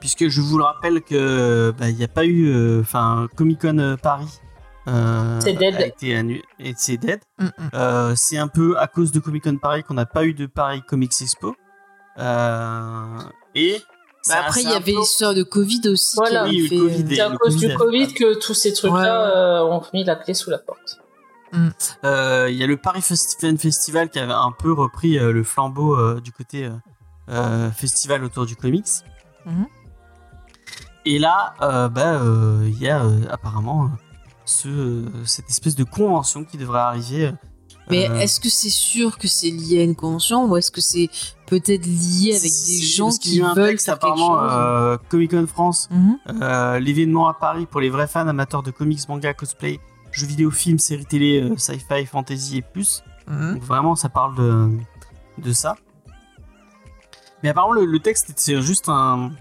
puisque 0.00 0.28
je 0.28 0.40
vous 0.40 0.58
le 0.58 0.64
rappelle 0.64 1.00
que 1.00 1.72
bah, 1.78 1.88
il 1.88 1.96
n'y 1.96 2.02
a 2.04 2.08
pas 2.08 2.24
eu 2.24 2.48
euh, 2.48 2.80
enfin 2.80 3.28
Comic 3.36 3.60
Con 3.60 3.96
Paris 4.02 4.40
euh, 4.88 5.38
C'est 5.40 5.52
dead. 5.52 5.76
a 5.76 5.86
été 5.86 6.16
annulé 6.16 6.42
et 6.58 6.74
c'est 6.76 6.96
dead. 6.96 7.20
Euh, 7.72 8.14
c'est 8.16 8.36
un 8.36 8.48
peu 8.48 8.76
à 8.78 8.88
cause 8.88 9.12
de 9.12 9.20
Comic 9.20 9.44
Con 9.44 9.56
Paris 9.58 9.84
qu'on 9.84 9.94
n'a 9.94 10.06
pas 10.06 10.24
eu 10.24 10.34
de 10.34 10.46
Paris 10.46 10.82
Comics 10.82 11.12
Expo 11.22 11.54
et 13.54 13.80
Bah, 14.28 14.34
après, 14.46 14.62
il 14.62 14.68
y 14.70 14.72
avait 14.72 14.92
l'histoire 14.92 15.34
de 15.34 15.42
Covid 15.42 15.80
aussi. 15.88 16.16
Voilà. 16.16 16.44
qui 16.48 16.62
Oui, 16.62 16.68
fait- 16.68 16.76
Covid 16.76 17.04
et- 17.12 17.14
C'est 17.16 17.20
à 17.20 17.30
cause 17.30 17.54
Covid 17.54 17.66
du 17.68 17.74
Covid 17.76 18.14
que 18.14 18.34
tous 18.38 18.54
ces 18.54 18.72
trucs-là 18.72 19.60
euh, 19.60 19.64
ont 19.64 19.82
mis 19.92 20.04
la 20.04 20.14
clé 20.16 20.32
sous 20.34 20.50
la 20.50 20.58
porte. 20.58 20.98
Euh, 22.04 22.48
Il 22.50 22.56
y 22.56 22.62
a 22.62 22.66
le 22.66 22.76
Paris 22.76 23.02
Fest- 23.02 23.38
Fan 23.40 23.58
Festival 23.58 24.08
qui 24.10 24.18
avait 24.18 24.32
un 24.32 24.52
peu 24.58 24.72
repris 24.72 25.18
euh, 25.18 25.32
le 25.32 25.42
flambeau 25.44 25.96
euh, 25.98 26.20
du 26.20 26.32
côté 26.32 26.64
euh, 26.66 26.70
euh, 27.28 27.70
festival 27.70 28.24
autour 28.24 28.46
du 28.46 28.56
comics. 28.56 28.86
Mhm. 29.44 29.66
Et 31.04 31.18
là, 31.18 31.54
euh, 31.60 31.88
bah, 31.88 32.14
euh, 32.22 32.60
il 32.66 32.80
y 32.80 32.88
a 32.88 33.04
euh, 33.04 33.20
apparemment 33.28 33.84
euh, 33.84 33.88
ce, 34.44 34.68
euh, 34.68 35.04
cette 35.26 35.50
espèce 35.50 35.74
de 35.74 35.84
convention 35.84 36.44
qui 36.44 36.56
devrait 36.56 36.80
arriver. 36.80 37.32
Mais 37.90 38.08
euh, 38.08 38.14
est-ce 38.20 38.40
que 38.40 38.48
c'est 38.48 38.70
sûr 38.70 39.18
que 39.18 39.26
c'est 39.28 39.50
lié 39.50 39.80
à 39.80 39.82
une 39.82 39.96
convention 39.96 40.44
ou 40.46 40.56
est-ce 40.56 40.70
que 40.70 40.80
c'est 40.80 41.08
peut-être 41.46 41.84
lié 41.84 42.30
avec 42.36 42.50
des 42.66 42.80
gens 42.82 43.10
qui 43.10 43.40
veulent 43.40 43.54
texte, 43.68 43.86
faire 43.86 43.98
quelque 43.98 44.06
apparemment 44.12 44.38
chose 44.38 44.50
euh, 44.52 44.96
Comic 45.08 45.30
Con 45.32 45.46
France, 45.46 45.88
Mhm. 45.90 46.18
euh, 46.42 46.78
l'événement 46.78 47.28
à 47.28 47.34
Paris 47.34 47.66
pour 47.66 47.80
les 47.80 47.90
vrais 47.90 48.06
fans 48.06 48.26
amateurs 48.28 48.62
de 48.62 48.70
comics, 48.70 49.06
manga, 49.08 49.34
cosplay, 49.34 49.80
jeux 50.12 50.26
vidéo, 50.26 50.50
films, 50.50 50.78
séries 50.78 51.04
télé, 51.06 51.42
euh, 51.42 51.56
sci-fi, 51.56 52.06
fantasy 52.06 52.58
et 52.58 52.62
plus. 52.62 53.02
Mhm. 53.26 53.54
Donc 53.54 53.62
vraiment, 53.64 53.96
ça 53.96 54.08
parle 54.08 54.36
de, 54.36 54.68
de 55.38 55.52
ça. 55.52 55.74
Mais 57.42 57.48
apparemment, 57.48 57.72
le, 57.74 57.84
le 57.84 57.98
texte, 57.98 58.32
c'est 58.36 58.60
juste 58.62 58.88
un. 58.88 59.32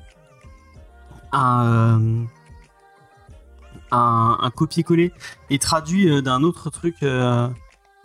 Un. 1.33 2.25
un, 3.91 4.37
un 4.41 4.49
copier-coller 4.51 5.13
et 5.49 5.59
traduit 5.59 6.21
d'un 6.21 6.43
autre 6.43 6.69
truc. 6.69 6.95
euh, 7.03 7.47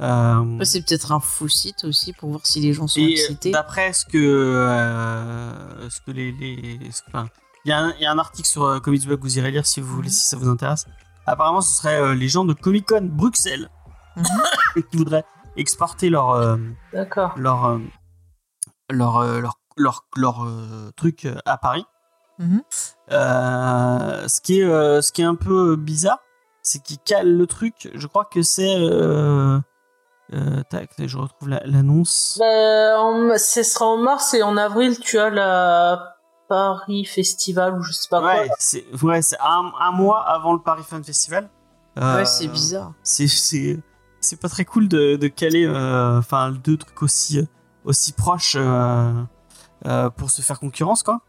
euh, 0.01 0.65
c'est 0.65 0.83
peut-être 0.87 1.13
un 1.13 1.21
faux 1.21 1.49
site 1.49 1.85
aussi 1.85 2.13
pour 2.13 2.29
voir 2.31 2.41
si 2.45 2.61
les 2.61 2.73
gens 2.73 2.87
sont 2.87 3.01
et 3.01 3.13
excités. 3.13 3.51
d'après 3.51 3.93
ce 3.93 4.05
que. 4.05 4.19
euh, 4.19 5.89
ce 5.91 6.01
que 6.01 6.11
les. 6.11 6.33
que- 6.33 7.09
enfin, 7.09 7.29
il 7.65 7.71
y, 7.71 7.73
a 7.73 7.79
un- 7.81 7.93
il 7.99 8.03
y 8.03 8.07
a 8.07 8.13
un 8.13 8.19
article 8.19 8.49
sur 8.49 8.65
euh, 8.65 8.79
Comics 8.81 9.07
Blog, 9.07 9.21
vous 9.23 9.39
irez 9.39 9.51
lire 9.51 9.67
si 9.67 9.81
vous 9.81 9.95
voulez, 9.95 10.11
si 10.11 10.27
ça 10.29 10.37
vous 10.37 10.49
intéresse. 10.49 10.87
Apparemment, 11.27 11.61
ce 11.61 11.75
serait 11.75 12.01
euh, 12.01 12.15
les 12.15 12.29
gens 12.29 12.45
de 12.45 12.53
Comic 12.53 12.87
Con 12.89 13.09
Bruxelles 13.11 13.69
Mhm. 14.17 14.25
qui 14.91 14.97
voudraient 14.97 15.25
exporter 15.57 16.09
leur. 16.11 16.31
euh, 16.31 16.57
D'accord. 16.93 17.33
leur 17.37 17.65
euh, 17.67 17.79
leur 18.91 19.23
leur 19.25 19.59
leur, 19.77 20.07
leur, 20.17 20.45
euh, 20.47 20.91
truc 20.97 21.27
à 21.45 21.59
Paris. 21.59 21.85
Mhm. 22.39 22.63
Euh, 23.13 24.29
ce 24.29 24.41
qui 24.41 24.61
est 24.61 24.65
euh, 24.65 25.01
ce 25.03 25.13
qui 25.13 25.23
est 25.23 25.27
un 25.27 25.35
peu 25.35 25.77
bizarre, 25.77 26.21
c'est 26.63 26.83
qu'ils 26.83 26.99
calent 26.99 27.37
le 27.37 27.47
truc. 27.47 27.91
Je 27.95 28.07
crois 28.07 28.25
que 28.25 28.43
c'est 28.43 28.75
euh, 30.35 30.63
tac, 30.69 30.91
je 30.99 31.19
retrouve 31.19 31.49
la- 31.49 31.63
l'annonce. 31.65 32.37
Bah, 32.39 33.01
en- 33.01 33.37
ce 33.39 33.63
sera 33.63 33.87
en 33.87 33.97
mars 33.99 34.35
et 34.35 34.43
en 34.43 34.57
avril, 34.57 34.99
tu 35.01 35.19
as 35.19 35.31
la 35.31 36.17
Paris 36.49 37.05
Festival 37.05 37.79
ou 37.79 37.83
je 37.83 37.93
sais 37.93 38.09
pas 38.11 38.21
ouais, 38.23 38.47
quoi. 38.49 38.57
c'est 38.59 38.85
ouais, 39.03 39.23
c'est 39.23 39.39
un, 39.41 39.73
un 39.81 39.91
mois 39.93 40.21
avant 40.29 40.53
le 40.53 40.61
Paris 40.61 40.85
Fan 40.89 41.03
Festival. 41.03 41.49
Euh, 41.99 42.17
Ouais, 42.17 42.25
c'est 42.25 42.47
bizarre. 42.49 42.93
C'est 43.03 43.27
c'est 43.27 43.79
c'est 44.21 44.41
pas 44.41 44.49
très 44.49 44.65
cool 44.65 44.89
de, 44.89 45.17
de 45.17 45.29
caler 45.29 45.65
euh, 45.67 46.19
enfin 46.19 46.51
deux 46.51 46.77
trucs 46.77 47.03
aussi 47.03 47.47
aussi 47.85 48.13
proches 48.13 48.57
euh, 48.59 49.13
euh, 49.87 50.11
pour 50.11 50.31
se 50.31 50.43
faire 50.43 50.59
concurrence 50.61 51.03
quoi. 51.03 51.21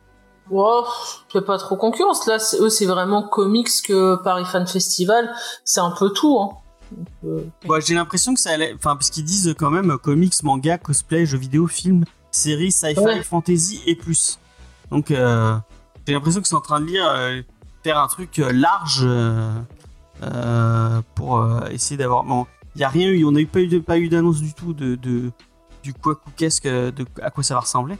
Wow, 0.50 0.86
c'est 1.32 1.42
pas 1.46 1.58
trop 1.58 1.76
concurrence. 1.76 2.26
Là, 2.28 2.40
c'est- 2.40 2.58
eux, 2.62 2.70
c'est 2.70 2.86
vraiment 2.86 3.22
comics 3.28 3.70
que 3.86 4.16
Paris 4.24 4.46
Fan 4.46 4.66
Festival. 4.66 5.34
C'est 5.66 5.82
un 5.82 5.92
peu 5.92 6.10
tout. 6.12 6.40
Hein. 6.40 6.50
Euh, 7.26 7.42
j'ai 7.86 7.94
l'impression 7.94 8.34
que 8.34 8.40
ça 8.40 8.52
allait. 8.52 8.74
Enfin, 8.76 8.96
parce 8.96 9.10
qu'ils 9.10 9.24
disent 9.26 9.54
quand 9.58 9.70
même 9.70 9.92
euh, 9.92 9.98
comics, 9.98 10.34
manga, 10.44 10.78
cosplay, 10.78 11.26
jeux 11.26 11.38
vidéo, 11.38 11.68
films, 11.68 12.06
séries, 12.32 12.72
sci-fi, 12.72 13.00
Ouais. 13.00 13.24
fantasy 13.24 13.82
et 13.86 13.96
plus. 13.96 14.40
Donc, 14.92 15.12
euh, 15.12 15.56
j'ai 16.08 16.14
l'impression 16.14 16.42
que 16.42 16.48
c'est 16.48 16.56
en 16.56 16.62
train 16.62 16.80
de 16.80 16.86
lire, 16.86 17.06
euh, 17.10 17.42
faire 17.84 18.00
un 18.00 18.08
truc 18.08 18.38
large 18.38 19.06
pour 21.16 21.46
essayer 21.72 21.98
d'avoir. 21.98 22.24
Bon, 22.24 22.46
il 22.76 22.82
y 22.82 22.84
a 22.84 22.90
rien 22.90 23.10
eu, 23.10 23.26
on 23.26 23.32
n'a 23.32 23.46
pas 23.46 23.60
eu 23.62 23.82
pas 23.82 23.98
eu 23.98 24.10
d'annonce 24.10 24.40
du 24.42 24.54
tout 24.54 24.74
de, 24.74 24.96
de 24.96 25.32
du 25.84 25.94
quoi 25.94 26.20
qu'est-ce 26.36 26.62
que 26.62 26.90
de 26.92 27.06
à 27.22 27.30
quoi 27.32 27.44
ça 27.44 27.54
va 27.54 27.62
ressembler. 27.62 27.96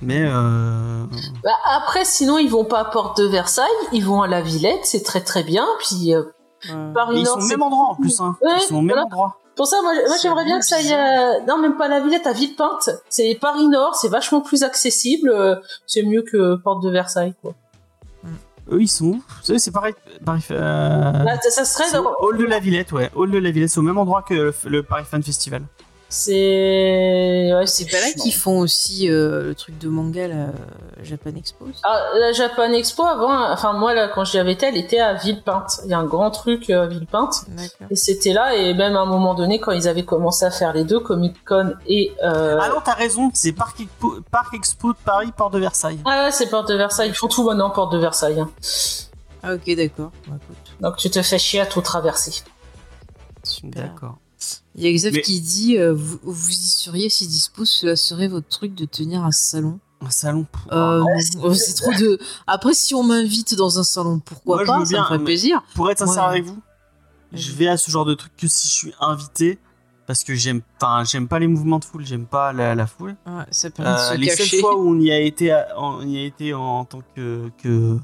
Mais 0.00 0.22
euh, 0.24 1.04
Bah, 1.42 1.50
après, 1.66 2.04
sinon, 2.04 2.38
ils 2.38 2.48
vont 2.50 2.64
pas 2.64 2.80
à 2.80 2.84
Porte 2.84 3.18
de 3.20 3.24
Versailles, 3.26 3.66
ils 3.92 4.04
vont 4.04 4.22
à 4.22 4.28
la 4.28 4.40
Villette, 4.42 4.84
c'est 4.84 5.02
très 5.02 5.20
très 5.22 5.42
bien. 5.42 5.66
Puis 5.80 6.14
euh, 6.14 6.22
Paris 6.94 7.18
ils 7.18 7.24
Nord, 7.24 7.34
sont 7.40 7.46
au 7.46 7.48
même 7.48 7.62
endroit 7.62 7.86
en 7.90 7.94
plus. 7.94 8.20
Hein. 8.20 8.36
Ouais, 8.42 8.50
ils 8.56 8.60
sont 8.62 8.76
au 8.76 8.80
même 8.80 8.88
voilà. 8.88 9.04
endroit. 9.04 9.38
Pour 9.56 9.66
ça, 9.66 9.76
moi, 9.82 9.92
j'aimerais 10.22 10.44
bien 10.44 10.58
que 10.60 10.64
ça 10.64 10.76
aille. 10.76 10.92
à- 10.92 11.40
Non, 11.46 11.58
même 11.58 11.76
pas 11.76 11.86
à 11.86 11.88
la 11.88 12.00
Villette, 12.00 12.26
à 12.26 12.32
Villepinte. 12.32 12.90
C'est 13.08 13.36
Paris 13.40 13.66
Nord, 13.66 13.96
c'est 13.96 14.08
vachement 14.08 14.40
plus 14.40 14.62
accessible. 14.62 15.30
euh, 15.30 15.56
C'est 15.86 16.02
mieux 16.04 16.22
que 16.22 16.54
Porte 16.56 16.82
de 16.82 16.90
Versailles, 16.90 17.34
quoi. 17.42 17.54
Eux, 18.70 18.82
ils 18.82 18.88
sont 18.88 19.06
où? 19.06 19.12
Vous 19.14 19.42
savez, 19.42 19.58
c'est 19.58 19.70
pareil. 19.70 19.94
pareil 20.24 20.42
euh, 20.50 21.12
Là, 21.24 21.38
ça 21.40 21.64
serait. 21.64 21.90
Dans- 21.90 22.12
Hall 22.20 22.36
de 22.36 22.44
la 22.44 22.58
Villette, 22.60 22.92
ouais. 22.92 23.10
Hall 23.16 23.30
de 23.30 23.38
la 23.38 23.50
Villette, 23.50 23.70
c'est 23.70 23.78
au 23.78 23.82
même 23.82 23.96
endroit 23.98 24.22
que 24.22 24.34
le, 24.34 24.54
le 24.66 24.82
Paris 24.82 25.04
Fan 25.10 25.22
Festival. 25.22 25.62
C'est. 26.10 27.50
Ouais, 27.54 27.66
C'est 27.66 27.84
pas 27.90 28.00
là 28.00 28.12
qu'ils 28.12 28.32
font 28.34 28.58
aussi 28.60 29.10
euh, 29.10 29.42
le 29.44 29.54
truc 29.54 29.78
de 29.78 29.88
manga, 29.88 30.26
la 30.26 30.46
Japan 31.02 31.30
Expo 31.36 31.66
aussi 31.66 31.80
Ah, 31.84 32.02
la 32.18 32.32
Japan 32.32 32.72
Expo 32.72 33.04
avant, 33.04 33.50
enfin 33.52 33.74
moi 33.74 33.92
là 33.94 34.08
quand 34.08 34.24
j'y 34.24 34.38
avais 34.38 34.52
été, 34.52 34.66
elle 34.66 34.76
était 34.78 35.00
à 35.00 35.14
Villepinte. 35.14 35.80
Il 35.84 35.90
y 35.90 35.94
a 35.94 35.98
un 35.98 36.06
grand 36.06 36.30
truc 36.30 36.70
euh, 36.70 36.84
à 36.84 36.86
Villepinte 36.86 37.44
D'accord. 37.48 37.86
et 37.90 37.96
c'était 37.96 38.32
là 38.32 38.54
et 38.56 38.72
même 38.74 38.96
à 38.96 39.00
un 39.00 39.06
moment 39.06 39.34
donné 39.34 39.60
quand 39.60 39.72
ils 39.72 39.86
avaient 39.86 40.04
commencé 40.04 40.44
à 40.46 40.50
faire 40.50 40.72
les 40.72 40.84
deux 40.84 41.00
Comic 41.00 41.44
Con 41.44 41.74
et 41.86 42.12
euh... 42.24 42.58
Ah 42.60 42.68
non, 42.70 42.80
t'as 42.82 42.94
raison, 42.94 43.30
c'est 43.34 43.52
Parc 43.52 43.80
Expo, 43.80 44.16
Parc 44.30 44.54
Expo 44.54 44.92
de 44.92 44.98
Paris, 45.04 45.30
Porte 45.36 45.52
de 45.52 45.58
Versailles. 45.58 46.00
ah 46.06 46.24
ouais 46.24 46.32
c'est 46.32 46.48
Porte 46.48 46.68
de 46.68 46.74
Versailles, 46.74 47.10
ils 47.10 47.14
font 47.14 47.28
tout 47.28 47.44
maintenant 47.44 47.70
Porte 47.70 47.92
de 47.92 47.98
Versailles. 47.98 48.40
hein. 48.40 48.50
Ah, 49.42 49.54
ok, 49.54 49.76
d'accord. 49.76 50.10
Bah, 50.26 50.34
écoute, 50.42 50.56
Donc 50.80 50.96
tu 50.96 51.10
te 51.10 51.20
fais 51.22 51.38
chier 51.38 51.60
à 51.60 51.66
tout 51.66 51.80
traverser. 51.82 52.42
super. 53.44 53.82
D'accord. 53.84 54.16
Il 54.80 54.84
y 54.84 54.86
a 54.86 54.96
Xav 54.96 55.12
Mais- 55.12 55.22
qui 55.22 55.40
dit 55.40 55.76
euh, 55.76 55.92
vous, 55.92 56.18
vous 56.22 56.50
y 56.50 56.54
seriez 56.54 57.08
si 57.08 57.26
dispo, 57.26 57.64
cela 57.64 57.96
serait 57.96 58.28
votre 58.28 58.46
truc 58.48 58.74
de 58.76 58.84
tenir 58.84 59.24
un 59.24 59.32
salon. 59.32 59.80
Un 60.00 60.10
salon. 60.10 60.46
pour- 60.50 60.72
Euh, 60.72 61.02
Oh, 61.02 61.48
non, 61.48 61.54
c'est 61.54 61.74
trop 61.74 61.92
de. 61.92 62.18
Après, 62.46 62.72
si 62.74 62.94
on 62.94 63.02
m'invite 63.02 63.56
dans 63.56 63.80
un 63.80 63.82
salon, 63.82 64.20
pourquoi 64.24 64.58
Moi, 64.58 64.64
pas? 64.66 64.84
Ça 64.84 64.90
bien, 64.92 65.00
me 65.02 65.06
ferait 65.06 65.18
plaisir. 65.24 65.62
Pour 65.74 65.90
être 65.90 65.98
sincère 65.98 66.22
ouais. 66.24 66.28
avec 66.28 66.44
vous, 66.44 66.58
je 67.32 67.50
vais 67.52 67.66
à 67.66 67.76
ce 67.76 67.90
genre 67.90 68.04
de 68.04 68.14
truc 68.14 68.30
que 68.36 68.46
si 68.46 68.68
je 68.68 68.72
suis 68.72 68.92
invité 69.00 69.58
parce 70.06 70.22
que 70.24 70.34
j'aime 70.34 70.62
enfin 70.80 71.02
j'aime 71.04 71.26
pas 71.28 71.38
les 71.38 71.48
mouvements 71.48 71.78
de 71.78 71.84
foule 71.84 72.06
j'aime 72.06 72.24
pas 72.24 72.54
la, 72.54 72.74
la 72.74 72.86
foule 72.86 73.14
Ouais, 73.26 73.44
ça 73.50 73.68
permet 73.68 73.90
de 73.92 73.96
Euh, 73.98 74.08
se 74.12 74.14
les 74.14 74.26
cacher. 74.28 74.44
seules 74.46 74.60
fois 74.60 74.74
où 74.78 74.88
on 74.88 74.98
y 74.98 75.10
a 75.10 75.18
été 75.20 75.50
à- 75.52 75.66
on 75.76 76.00
y 76.06 76.16
a 76.16 76.24
été 76.24 76.54
en 76.54 76.86
tant 76.86 77.02
que 77.14 77.50
que, 77.62 77.98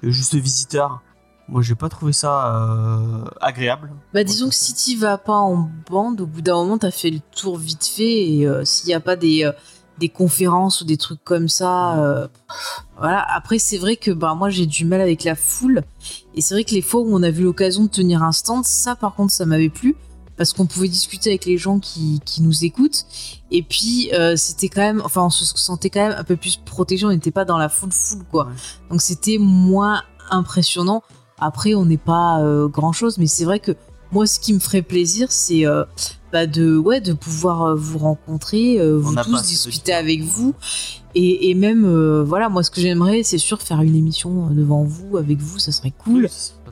que 0.00 0.10
juste 0.10 0.34
visiteur 0.36 1.02
moi 1.50 1.62
j'ai 1.62 1.74
pas 1.74 1.88
trouvé 1.88 2.12
ça 2.12 2.54
euh, 2.54 3.24
agréable 3.40 3.90
Bah 4.14 4.24
disons 4.24 4.48
que 4.48 4.54
si 4.54 4.74
tu 4.74 4.96
vas 4.96 5.18
pas 5.18 5.36
en 5.36 5.68
bande, 5.90 6.20
au 6.20 6.26
bout 6.26 6.42
d'un 6.42 6.54
moment, 6.54 6.78
t'as 6.78 6.90
fait 6.90 7.10
le 7.10 7.20
tour 7.36 7.58
vite 7.58 7.86
fait 7.86 8.30
et 8.30 8.46
euh, 8.46 8.64
s'il 8.64 8.88
y 8.88 8.94
a 8.94 9.00
pas 9.00 9.16
des, 9.16 9.44
euh, 9.44 9.52
des 9.98 10.08
conférences 10.08 10.80
ou 10.80 10.84
des 10.84 10.96
trucs 10.96 11.22
comme 11.24 11.48
ça, 11.48 12.30
voilà. 12.98 13.26
Après, 13.34 13.58
c'est 13.58 13.78
vrai 13.78 13.96
que 13.96 14.10
bah 14.10 14.34
moi 14.34 14.48
j'ai 14.48 14.66
du 14.66 14.84
mal 14.84 15.00
avec 15.00 15.24
la 15.24 15.34
foule 15.34 15.82
et 16.34 16.40
c'est 16.40 16.54
vrai 16.54 16.64
que 16.64 16.74
les 16.74 16.82
fois 16.82 17.00
où 17.00 17.08
on 17.10 17.22
a 17.22 17.30
vu 17.30 17.44
l'occasion 17.44 17.84
de 17.84 17.90
tenir 17.90 18.22
un 18.22 18.32
stand, 18.32 18.64
ça 18.64 18.94
par 18.94 19.14
contre 19.14 19.32
ça 19.32 19.44
m'avait 19.44 19.68
plu 19.68 19.96
parce 20.36 20.54
qu'on 20.54 20.64
pouvait 20.64 20.88
discuter 20.88 21.28
avec 21.28 21.44
les 21.44 21.58
gens 21.58 21.80
qui, 21.80 22.20
qui 22.24 22.40
nous 22.40 22.64
écoutent 22.64 23.04
et 23.50 23.62
puis 23.62 24.10
c'était 24.36 24.70
quand 24.70 24.80
même, 24.80 25.02
enfin 25.04 25.22
on 25.22 25.30
se 25.30 25.44
sentait 25.44 25.90
quand 25.90 26.08
même 26.08 26.16
un 26.16 26.24
peu 26.24 26.36
plus 26.36 26.56
protégé, 26.56 27.04
on 27.04 27.10
n'était 27.10 27.30
pas 27.30 27.44
dans 27.44 27.58
la 27.58 27.68
foule 27.68 27.92
foule 27.92 28.24
quoi. 28.30 28.46
Ouais. 28.46 28.52
Donc 28.90 29.02
c'était 29.02 29.36
moins 29.38 30.02
impressionnant. 30.30 31.02
Après, 31.40 31.74
on 31.74 31.86
n'est 31.86 31.96
pas 31.96 32.42
grand 32.68 32.92
chose, 32.92 33.18
mais 33.18 33.26
c'est 33.26 33.44
vrai 33.44 33.60
que 33.60 33.72
moi, 34.12 34.26
ce 34.26 34.40
qui 34.40 34.52
me 34.52 34.58
ferait 34.58 34.82
plaisir, 34.82 35.30
c'est 35.30 35.66
euh, 35.66 35.84
bah, 36.32 36.46
de, 36.46 36.76
ouais, 36.76 37.00
de 37.00 37.12
pouvoir 37.12 37.62
euh, 37.62 37.74
vous 37.74 37.98
rencontrer, 37.98 38.80
euh, 38.80 38.98
vous 38.98 39.14
tous 39.14 39.42
discuter 39.42 39.92
avec 39.92 40.22
vous. 40.22 40.54
Et, 41.14 41.50
et 41.50 41.54
même, 41.54 41.84
euh, 41.84 42.24
voilà, 42.24 42.48
moi, 42.48 42.62
ce 42.62 42.70
que 42.70 42.80
j'aimerais, 42.80 43.22
c'est 43.22 43.38
sûr 43.38 43.62
faire 43.62 43.80
une 43.82 43.94
émission 43.94 44.46
euh, 44.46 44.54
devant 44.54 44.82
vous, 44.82 45.16
avec 45.16 45.38
vous, 45.38 45.58
ça 45.58 45.72
serait 45.72 45.92
cool. 45.96 46.28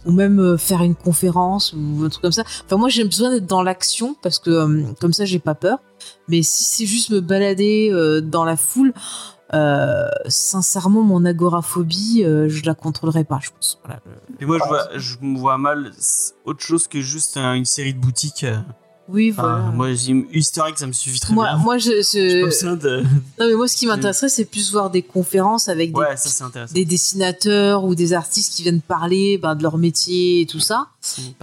Ou 0.06 0.12
même 0.12 0.38
euh, 0.38 0.56
faire 0.56 0.82
une 0.82 0.94
conférence 0.94 1.72
ou 1.72 2.04
un 2.04 2.08
truc 2.08 2.22
comme 2.22 2.32
ça. 2.32 2.44
Enfin, 2.64 2.76
moi, 2.76 2.88
j'ai 2.88 3.04
besoin 3.04 3.30
d'être 3.30 3.46
dans 3.46 3.62
l'action 3.62 4.16
parce 4.22 4.38
que 4.38 4.50
euh, 4.50 4.82
comme 5.00 5.12
ça, 5.12 5.24
j'ai 5.24 5.40
pas 5.40 5.54
peur. 5.54 5.78
Mais 6.28 6.42
si 6.42 6.64
c'est 6.64 6.86
juste 6.86 7.10
me 7.10 7.20
balader 7.20 7.90
euh, 7.92 8.20
dans 8.20 8.44
la 8.44 8.56
foule, 8.56 8.92
euh, 9.54 10.08
sincèrement, 10.26 11.02
mon 11.02 11.24
agoraphobie, 11.24 12.22
euh, 12.24 12.48
je 12.48 12.64
la 12.66 12.74
contrôlerai 12.74 13.24
pas, 13.24 13.38
je 13.42 13.50
pense. 13.50 13.80
Voilà. 13.84 14.00
et 14.40 14.44
moi 14.44 14.58
je 14.58 14.68
vois 14.68 14.88
je 14.94 15.16
me 15.22 15.38
vois 15.38 15.56
mal 15.56 15.92
autre 16.44 16.60
chose 16.60 16.86
que 16.86 17.00
juste 17.00 17.36
euh, 17.36 17.54
une 17.54 17.64
série 17.64 17.94
de 17.94 17.98
boutiques 17.98 18.44
Oui, 19.10 19.30
Enfin, 19.32 19.42
voilà. 19.42 19.64
moi 19.74 19.94
j'ai 19.94 20.26
historique 20.34 20.78
ça 20.78 20.86
me 20.86 20.92
suffit 20.92 21.18
très 21.18 21.32
moi, 21.32 21.46
bien 21.54 21.56
moi, 21.64 21.78
je, 21.78 21.90
je- 22.02 22.74
de 22.74 23.00
non 23.40 23.46
mais 23.48 23.54
moi, 23.54 23.66
ce 23.66 23.76
qui 23.76 23.86
m'intéresserait, 23.88 24.28
c'est 24.28 24.44
plus 24.44 24.70
voir 24.70 24.90
des 24.90 25.00
conférences 25.02 25.68
avec 25.68 25.92
des, 25.92 25.98
ouais 25.98 26.16
ça 26.16 26.28
c'est 26.28 26.44
intéressant 26.44 26.74
des 26.74 26.84
dessinateurs 26.84 27.84
ou 27.84 27.94
des 27.94 28.12
artistes 28.12 28.52
qui 28.54 28.62
viennent 28.62 28.82
parler 28.82 29.38
ben, 29.38 29.54
de 29.54 29.62
leur 29.62 29.78
métier 29.78 30.42
et 30.42 30.46
tout 30.46 30.60
ça. 30.60 30.88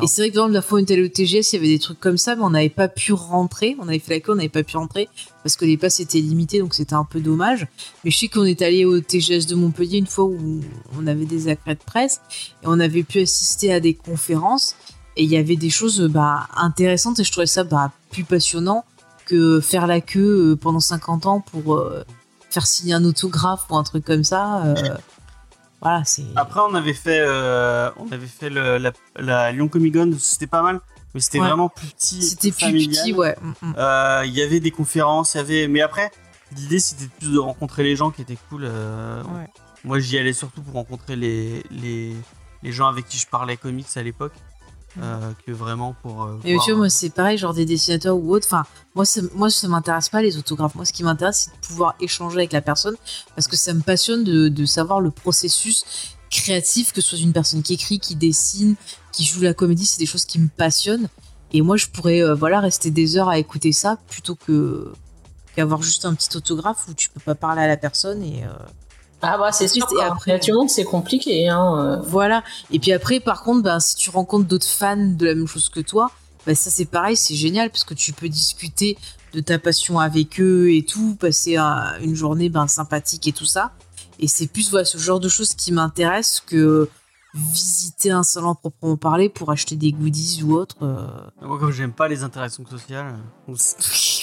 Et 0.04 0.06
c'est 0.08 0.22
vrai 0.22 0.30
que 0.30 0.36
dans 0.36 0.48
la 0.48 0.62
fois 0.62 0.78
où 0.78 0.82
on 0.82 0.84
était 0.84 0.94
allé 0.94 1.04
au 1.06 1.08
TGS, 1.08 1.54
il 1.54 1.56
y 1.56 1.58
avait 1.58 1.68
des 1.70 1.80
trucs 1.80 2.00
comme 2.00 2.18
ça, 2.20 2.36
mais 2.36 2.44
on 2.44 2.52
n'avait 2.52 2.70
pas 2.70 2.88
pu 2.88 3.14
rentrer. 3.14 3.76
On 3.80 3.88
avait 3.88 3.98
fait 3.98 4.14
la 4.16 4.20
queue, 4.20 4.34
on 4.34 4.36
n'avait 4.36 4.50
pas 4.50 4.62
pu 4.64 4.78
rentrer 4.78 5.10
parce 5.44 5.56
que 5.56 5.66
les 5.66 5.76
places 5.78 6.00
étaient 6.00 6.20
limitées, 6.20 6.60
donc 6.60 6.76
c'était 6.76 6.94
un 6.94 7.04
peu 7.06 7.20
dommage. 7.20 7.66
Mais 8.04 8.12
je 8.12 8.18
sais 8.20 8.28
qu'on 8.28 8.44
est 8.44 8.62
allé 8.62 8.86
au 8.86 9.00
TGS 9.00 9.48
de 9.48 9.56
Montpellier 9.56 9.98
une 9.98 10.06
fois 10.08 10.26
où 10.26 10.38
on 11.00 11.08
avait 11.08 11.26
des 11.26 11.48
accrets 11.48 11.74
de 11.76 11.80
presse 11.84 12.22
et 12.62 12.68
on 12.68 12.80
avait 12.80 13.04
pu 13.04 13.22
assister 13.22 13.74
à 13.74 13.80
des 13.80 13.96
conférences 13.96 14.76
et 15.18 15.24
il 15.24 15.30
y 15.30 15.38
avait 15.38 15.56
des 15.56 15.70
choses 15.70 16.02
bah, 16.02 16.48
intéressantes 16.56 17.20
et 17.20 17.24
je 17.24 17.32
trouvais 17.32 17.48
ça 17.48 17.64
bah, 17.64 17.92
plus 18.12 18.24
passionnant 18.24 18.84
que 19.26 19.60
faire 19.60 19.88
la 19.88 20.02
queue 20.02 20.52
euh, 20.52 20.56
pendant 20.56 20.80
50 20.80 21.26
ans 21.26 21.40
pour 21.42 21.76
euh, 21.76 22.04
faire 22.50 22.68
signer 22.68 22.94
un 22.94 23.04
autographe 23.06 23.66
ou 23.70 23.76
un 23.78 23.84
truc 23.84 24.06
comme 24.06 24.24
ça. 24.24 24.64
euh, 24.66 24.76
voilà, 25.82 26.04
c'est. 26.06 26.24
Après, 26.36 26.62
on 26.68 26.74
avait 26.74 26.94
fait, 26.94 27.20
euh, 27.22 27.90
on 27.98 28.12
avait 28.12 28.26
fait 28.28 28.50
le- 28.50 28.78
la, 28.78 28.92
la 29.18 29.52
Lyon 29.52 29.68
Comic 29.68 29.94
Con, 29.94 30.12
c'était 30.20 30.48
pas 30.48 30.62
mal, 30.62 30.80
mais 31.14 31.20
c'était 31.22 31.40
Ouais. 31.40 31.48
vraiment 31.48 31.70
plus 31.70 31.88
petit. 31.88 32.22
C'était 32.24 32.52
plus 32.52 32.60
familial. 32.66 33.04
petit, 33.04 33.14
ouais. 33.14 33.36
Mm, 33.42 33.54
mm. 33.70 33.74
Euh, 33.78 34.24
Il 34.26 34.34
y 34.34 34.42
avait 34.42 34.60
des 34.60 34.72
conférences, 34.72 35.34
il 35.36 35.38
y 35.38 35.42
avait, 35.42 35.68
mais 35.68 35.82
après, 35.82 36.12
l'idée 36.56 36.80
c'était 36.80 37.08
plus 37.20 37.32
de 37.34 37.40
rencontrer 37.40 37.84
les 37.84 37.96
gens 37.96 38.10
qui 38.12 38.22
étaient 38.22 38.38
cool. 38.50 38.62
euh, 38.66 39.22
Ouais. 39.24 39.48
Moi, 39.84 40.00
j'y 40.00 40.18
allais 40.18 40.34
surtout 40.34 40.62
pour 40.64 40.74
rencontrer 40.74 41.16
les, 41.16 41.64
les, 41.70 42.16
les 42.64 42.72
gens 42.72 42.88
avec 42.88 43.08
qui 43.08 43.18
je 43.20 43.28
parlais 43.28 43.56
comics 43.58 43.86
à 43.96 44.02
l'époque, 44.02 44.34
euh, 45.02 45.32
que 45.46 45.52
vraiment 45.52 45.96
pour. 46.02 46.24
euh, 46.24 46.40
Mais 46.44 46.54
voir- 46.54 46.66
tu 46.66 46.72
vois, 46.72 46.78
moi, 46.80 46.90
c'est 46.90 47.10
pareil, 47.10 47.38
genre 47.38 47.54
des 47.54 47.66
dessinateurs 47.66 48.16
ou 48.18 48.34
autres. 48.34 48.48
Enfin, 48.48 48.66
moi, 48.96 49.06
ça, 49.06 49.22
moi, 49.34 49.50
ça 49.50 49.68
m'intéresse 49.68 50.10
pas 50.10 50.22
les 50.22 50.38
autographes. 50.38 50.76
Moi, 50.76 50.86
ce 50.86 50.94
qui 50.94 51.04
m'intéresse, 51.04 51.50
c'est 51.50 51.62
de 51.62 51.66
pouvoir 51.68 51.96
échanger 52.00 52.38
avec 52.38 52.54
la 52.54 52.62
personne 52.62 52.96
parce 53.36 53.48
que 53.48 53.56
ça 53.58 53.74
me 53.74 53.82
passionne 53.82 54.24
de, 54.24 54.48
de 54.48 54.66
savoir 54.66 55.02
le 55.02 55.12
processus 55.12 55.84
créatif, 56.32 56.92
que 56.92 57.02
ce 57.02 57.10
soit 57.16 57.20
une 57.20 57.34
personne 57.34 57.62
qui 57.64 57.74
écrit, 57.74 58.00
qui 58.00 58.16
dessine, 58.16 58.76
qui 59.12 59.24
joue 59.24 59.42
la 59.42 59.54
comédie, 59.54 59.86
c'est 59.86 60.00
des 60.00 60.06
choses 60.06 60.26
qui 60.26 60.40
me 60.40 60.48
passionnent. 60.50 61.08
Et 61.54 61.62
moi, 61.62 61.78
je 61.78 61.86
pourrais, 61.88 62.22
euh, 62.22 62.34
voilà, 62.36 62.60
rester 62.60 62.92
des 62.92 63.16
heures 63.18 63.30
à 63.30 63.38
écouter 63.38 63.72
ça 63.72 63.98
plutôt 64.10 64.36
que 64.36 64.92
qu'avoir 65.56 65.82
juste 65.82 66.04
un 66.04 66.14
petit 66.14 66.36
autographe 66.36 66.86
où 66.90 66.94
tu 66.94 67.10
peux 67.10 67.22
pas 67.22 67.36
parler 67.36 67.62
à 67.62 67.68
la 67.68 67.78
personne 67.78 68.22
et 68.24 68.44
euh, 68.44 68.50
Ah 69.22 69.38
bah 69.38 69.52
c'est 69.52 69.68
sûr. 69.68 69.88
et 69.98 70.02
après- 70.04 70.40
monde, 70.54 70.70
c'est 70.70 70.84
compliqué. 70.84 71.48
Hein. 71.50 71.76
euh. 71.78 72.02
Voilà. 72.08 72.44
Et 72.72 72.80
puis 72.80 72.92
après, 72.92 73.20
par 73.20 73.44
contre, 73.44 73.64
ben, 73.64 73.80
si 73.80 73.96
tu 73.96 74.10
rencontres 74.10 74.46
d'autres 74.48 74.68
fans 74.68 74.98
de 74.98 75.26
la 75.26 75.36
même 75.36 75.48
chose 75.48 75.70
que 75.70 75.80
toi, 75.80 76.12
ben, 76.46 76.56
ça 76.56 76.70
c'est 76.70 76.86
pareil, 76.86 77.16
c'est 77.18 77.36
génial 77.36 77.70
parce 77.72 77.84
que 77.84 77.94
tu 77.94 78.14
peux 78.14 78.30
discuter 78.30 78.98
de 79.34 79.40
ta 79.42 79.58
passion 79.60 80.00
avec 80.00 80.40
eux 80.40 80.72
et 80.72 80.84
tout, 80.86 81.16
passer 81.20 81.56
un- 81.58 81.98
une 82.02 82.16
journée 82.16 82.50
ben, 82.50 82.68
sympathique 82.68 83.28
et 83.28 83.32
tout 83.34 83.46
ça. 83.46 83.72
Et 84.20 84.28
c'est 84.28 84.48
plus 84.48 84.70
voilà, 84.70 84.86
ce 84.86 84.98
genre 84.98 85.20
de 85.20 85.28
choses 85.28 85.54
qui 85.56 85.72
m'intéresse 85.72 86.42
que 86.46 86.88
visiter 87.36 88.12
un 88.12 88.24
salon 88.24 88.56
proprement 88.56 88.96
parler 88.98 89.28
pour 89.30 89.52
acheter 89.52 89.76
des 89.76 89.92
goodies 89.92 90.42
ou 90.44 90.54
autre. 90.56 90.76
euh. 90.82 91.06
Moi, 91.42 91.60
comme 91.60 91.72
j'aime 91.72 91.92
pas 91.92 92.08
les 92.08 92.24
interactions 92.24 92.66
sociales, 92.66 93.14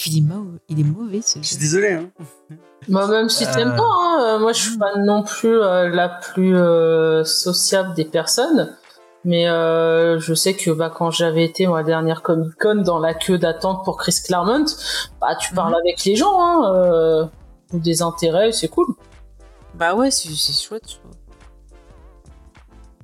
Il 0.07 0.19
est, 0.19 0.21
mau- 0.23 0.47
il 0.69 0.81
est 0.81 0.85
mauvais 0.85 1.21
ce 1.23 1.39
je 1.39 1.45
suis 1.47 1.57
désolé. 1.59 1.93
Hein. 1.93 2.11
Bah, 2.89 3.07
même 3.07 3.29
si 3.29 3.45
Euh. 3.45 3.53
t'aimes 3.55 3.77
pas, 3.77 3.83
hein, 3.83 4.19
euh, 4.23 4.39
moi 4.41 4.53
je 4.53 4.61
suis 4.63 4.79
pas 4.79 4.97
non 4.99 5.23
plus 5.23 5.57
euh, 5.61 5.89
la 5.89 6.09
plus 6.09 6.57
euh, 6.57 7.23
sociable 7.25 7.95
des 7.95 8.05
personnes. 8.05 8.75
Mais 9.25 9.47
euh, 9.47 10.19
je 10.19 10.35
sais 10.35 10.55
que 10.55 10.73
bah, 10.73 10.91
quand 10.93 11.13
j'avais 11.13 11.45
été 11.45 11.69
moi 11.69 11.85
dernière 11.85 12.23
Comic 12.23 12.57
Con 12.59 12.83
dans 12.83 12.99
la 12.99 13.15
queue 13.15 13.39
d'attente 13.39 13.85
pour 13.85 13.97
Chris 13.99 14.17
Claremont, 14.25 14.65
bah 15.21 15.37
tu 15.37 15.55
parles 15.55 15.71
Mhm. 15.75 15.79
avec 15.87 16.05
les 16.05 16.17
gens, 16.17 16.41
hein, 16.41 16.75
euh, 16.75 17.25
ou 17.73 17.79
des 17.79 18.03
intérêts, 18.03 18.51
c'est 18.51 18.67
cool. 18.69 18.87
Bah 19.75 19.95
ouais, 19.95 20.11
c'est 20.11 20.29
c'est 20.31 20.53
chouette. 20.53 20.99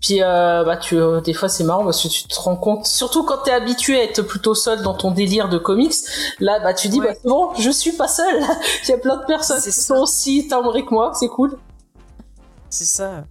Puis 0.01 0.23
euh, 0.23 0.63
bah 0.65 0.77
tu 0.77 0.97
euh, 0.97 1.21
des 1.21 1.35
fois 1.35 1.49
c'est 1.49 1.65
marrant 1.65 1.83
parce 1.85 2.01
que 2.03 2.07
tu 2.09 2.25
te 2.25 2.39
rends 2.39 2.55
compte 2.57 2.87
surtout 2.87 3.25
quand 3.25 3.39
t'es 3.45 3.51
habitué 3.51 3.99
à 3.99 4.05
être 4.05 4.23
plutôt 4.23 4.55
seul 4.55 4.83
dans 4.83 4.95
ton 4.95 5.11
délire 5.11 5.49
de 5.49 5.59
comics 5.59 5.93
là 6.39 6.61
bah 6.61 6.73
tu 6.73 6.89
dis 6.89 7.01
Ouais. 7.01 7.15
bah 7.15 7.19
bon 7.25 7.51
je 7.59 7.69
suis 7.71 7.93
pas 7.93 8.07
seul 8.07 8.41
il 8.85 8.91
y 8.91 8.93
a 8.95 8.99
plein 8.99 9.17
de 9.17 9.25
personnes 9.27 9.59
C'est 9.61 9.71
qui 9.71 9.77
ça. 9.77 9.95
sont 9.97 10.01
aussi 10.01 10.47
timbrées 10.47 10.85
que 10.85 10.95
moi 10.95 11.13
c'est 11.15 11.27
cool 11.29 11.59
C'est 12.71 12.85
ça. 12.85 13.25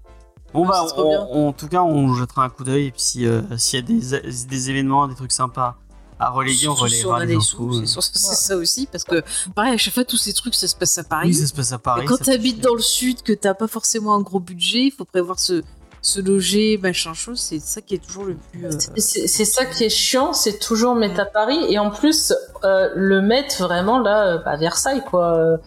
Bon 0.54 0.62
Ouais, 0.64 0.68
bah, 0.70 0.86
on- 0.98 1.48
en 1.50 1.54
tout 1.54 1.68
cas, 1.68 1.84
on 1.84 2.14
jettera 2.16 2.44
un 2.46 2.50
coup 2.50 2.64
d'œil 2.64 2.88
et 2.88 2.92
puis 2.92 3.02
si, 3.02 3.26
euh, 3.26 3.42
s'il 3.58 3.80
y 3.80 3.84
a 3.84 3.86
des, 4.22 4.32
des 4.46 4.70
événements, 4.70 5.08
des 5.08 5.16
trucs 5.16 5.32
sympas 5.34 5.76
à 6.20 6.30
relayer, 6.32 6.68
on 6.68 6.74
relayera 6.74 7.20
a 7.20 7.26
les 7.26 7.36
infos. 7.36 7.72
c'est 7.80 7.86
sûr- 7.86 8.02
c'est 8.04 8.18
ça 8.36 8.56
aussi 8.58 8.88
parce 8.92 9.04
que 9.04 9.24
pareil 9.54 9.74
à 9.74 9.78
chaque 9.78 9.94
fois 9.94 10.04
tous 10.04 10.18
ces 10.18 10.34
trucs 10.34 10.56
ça 10.56 10.68
se 10.68 10.76
passe 10.76 10.98
à 10.98 11.04
Paris. 11.04 11.28
Oui, 11.30 11.34
ça 11.34 11.46
se 11.48 11.54
passe 11.54 11.72
à 11.74 11.78
Paris. 11.78 12.02
Et 12.04 12.06
quand 12.06 12.16
ça 12.18 12.24
tu 12.26 12.32
fait 12.32 12.36
habites 12.36 12.56
chier. 12.56 12.64
dans 12.64 12.74
le 12.74 12.82
sud, 12.82 13.22
que 13.22 13.34
t'as 13.34 13.54
pas 13.54 13.68
forcément 13.68 14.16
un 14.16 14.22
gros 14.22 14.40
budget, 14.40 14.80
il 14.86 14.92
faut 14.92 15.06
prévoir 15.06 15.40
se, 15.40 15.62
se 16.02 16.20
loger, 16.22 16.78
machin 16.78 17.14
chose, 17.14 17.40
c'est 17.40 17.60
ça 17.60 17.82
qui 17.82 17.96
est 17.96 18.06
toujours 18.06 18.24
le 18.26 18.36
plus. 18.36 18.66
euh, 18.66 18.70
C'est 18.98 19.46
ça 19.46 19.66
qui 19.66 19.84
est 19.86 19.90
chiant, 19.90 20.32
c'est 20.34 20.60
toujours 20.60 20.96
mettre 20.96 21.20
à 21.20 21.26
Paris 21.26 21.58
et 21.70 21.80
en 21.80 21.90
plus 21.92 22.34
euh, 22.64 22.90
le 22.96 23.22
mettre 23.22 23.64
vraiment 23.64 24.00
là 24.00 24.36
euh, 24.36 24.40
à 24.46 24.56
Versailles 24.58 25.04
quoi. 25.10 25.58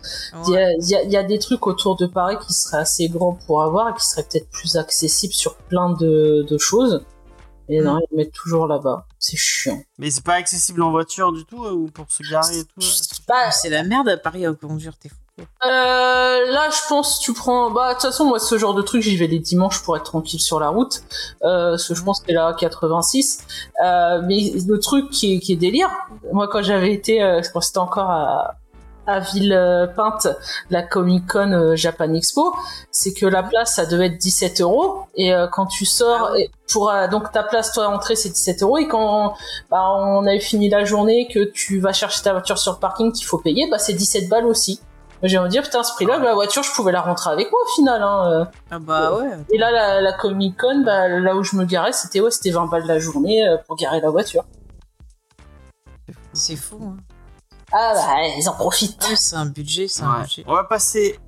Il 0.46 0.52
y, 0.54 0.56
a, 0.56 0.72
il 0.72 0.88
y 0.88 0.94
a- 0.96 1.02
il 1.02 1.10
y 1.10 1.16
a 1.16 1.22
des 1.22 1.38
trucs 1.38 1.66
autour 1.66 1.96
de 1.96 2.06
Paris 2.06 2.36
qui 2.46 2.52
seraient 2.54 2.78
assez 2.82 3.08
grands 3.08 3.34
pour 3.46 3.62
avoir 3.62 3.88
et 3.90 3.94
qui 3.98 4.06
seraient 4.06 4.22
peut-être 4.30 4.48
plus 4.50 4.76
accessibles 4.76 5.34
sur 5.34 5.56
plein 5.56 5.90
de, 5.90 6.46
de 6.48 6.58
choses. 6.58 7.04
Et 7.72 7.80
non, 7.82 7.98
ils 8.00 8.06
le 8.10 8.16
mettent 8.16 8.32
toujours 8.32 8.66
là-bas. 8.66 9.06
C'est 9.20 9.36
chiant. 9.36 9.80
Mais 9.98 10.10
c'est 10.10 10.24
pas 10.24 10.34
accessible 10.34 10.82
en 10.82 10.90
voiture 10.90 11.32
du 11.32 11.44
tout 11.44 11.64
euh, 11.64 11.70
ou 11.70 11.86
pour 11.86 12.10
se 12.10 12.22
garer 12.28 12.58
et 12.58 12.64
tout. 12.64 12.80
Bah, 13.28 13.52
C'est 13.52 13.68
la 13.68 13.84
merde 13.84 14.08
à 14.08 14.16
Paris 14.16 14.44
à 14.44 14.52
conduire, 14.52 14.96
t'es 14.98 15.08
fou. 15.08 15.14
Euh, 15.40 15.66
là, 15.66 16.68
je 16.70 16.88
pense 16.88 17.20
tu 17.20 17.32
prends. 17.32 17.70
Bah, 17.70 17.88
de 17.88 17.94
toute 17.94 18.02
façon, 18.02 18.24
moi, 18.24 18.38
ce 18.38 18.58
genre 18.58 18.74
de 18.74 18.82
truc, 18.82 19.02
j'y 19.02 19.16
vais 19.16 19.26
les 19.26 19.38
dimanches 19.38 19.82
pour 19.82 19.96
être 19.96 20.04
tranquille 20.04 20.40
sur 20.40 20.60
la 20.60 20.68
route. 20.68 21.02
Euh, 21.42 21.76
que 21.76 21.94
je 21.94 22.02
pense 22.02 22.20
que 22.20 22.26
c'est 22.28 22.32
la 22.34 22.54
86. 22.58 23.46
Euh, 23.84 24.22
mais 24.24 24.52
le 24.66 24.78
truc 24.78 25.10
qui 25.10 25.34
est, 25.34 25.40
qui 25.40 25.52
est 25.52 25.56
délire, 25.56 25.90
moi, 26.32 26.48
quand 26.48 26.62
j'avais 26.62 26.92
été, 26.92 27.22
euh, 27.22 27.40
quand 27.52 27.60
c'était 27.60 27.78
encore 27.78 28.10
à, 28.10 28.56
à 29.10 29.20
Villepinte, 29.20 30.28
la 30.70 30.82
Comic 30.82 31.26
Con 31.26 31.52
euh, 31.52 31.76
Japan 31.76 32.12
Expo, 32.14 32.54
c'est 32.90 33.12
que 33.12 33.26
la 33.26 33.42
place, 33.42 33.74
ça 33.74 33.86
devait 33.86 34.06
être 34.06 34.18
17 34.18 34.60
euros. 34.60 35.00
Et 35.14 35.34
euh, 35.34 35.46
quand 35.48 35.66
tu 35.66 35.84
sors, 35.84 36.30
Ah 36.32 36.38
et 36.38 36.50
pour 36.72 36.90
euh, 36.90 37.08
donc 37.08 37.32
ta 37.32 37.42
place, 37.42 37.72
toi, 37.72 37.88
entrée, 37.88 38.16
c'est 38.16 38.28
17 38.30 38.62
euros. 38.62 38.78
Et 38.78 38.88
quand 38.88 39.34
bah, 39.70 39.82
on 39.96 40.26
avait 40.26 40.40
fini 40.40 40.68
la 40.68 40.84
journée, 40.84 41.28
que 41.32 41.44
tu 41.44 41.80
vas 41.80 41.92
chercher 41.92 42.22
ta 42.22 42.32
voiture 42.32 42.58
sur 42.58 42.72
le 42.72 42.78
parking, 42.78 43.12
qu'il 43.12 43.26
faut 43.26 43.38
payer, 43.38 43.68
bah, 43.70 43.78
c'est 43.78 43.94
17 43.94 44.28
balles 44.28 44.46
aussi. 44.46 44.80
J'ai 45.22 45.36
envie 45.38 45.48
de 45.48 45.52
dire, 45.52 45.62
putain, 45.62 45.82
ce 45.82 45.92
prix-là, 45.94 46.18
la 46.18 46.32
voiture, 46.34 46.62
je 46.62 46.72
pouvais 46.72 46.92
la 46.92 47.02
rentrer 47.02 47.30
avec 47.30 47.50
moi 47.50 47.60
au 47.62 47.68
final. 47.74 48.02
Hein. 48.02 48.30
euh. 48.32 48.44
Ah 48.70 48.78
bah 48.78 49.12
ouais. 49.18 49.30
Et 49.52 49.58
là, 49.58 49.70
la, 49.70 50.00
la 50.00 50.12
Comic 50.14 50.58
Con, 50.58 50.82
bah, 50.84 51.08
là 51.08 51.34
où 51.36 51.42
je 51.44 51.56
me 51.56 51.64
garais, 51.64 51.92
c'était 51.92 52.20
ouais, 52.20 52.30
c'était 52.30 52.50
20 52.50 52.66
balles 52.66 52.86
la 52.86 52.98
journée 52.98 53.46
euh, 53.46 53.56
pour 53.66 53.76
garer 53.76 54.00
la 54.00 54.08
voiture. 54.10 54.44
C'est 56.32 56.56
fou. 56.56 56.78
Hein. 56.82 56.96
Ah 57.72 57.92
bah, 57.94 58.06
ils 58.38 58.48
en 58.48 58.54
profitent. 58.54 59.06
Ouais, 59.08 59.16
c'est 59.16 59.36
un 59.36 59.46
budget, 59.46 59.88
c'est 59.88 60.02
un 60.02 60.14
Ouais. 60.14 60.22
budget. 60.22 60.44
On 60.46 60.54
va 60.54 60.64
passer 60.64 61.18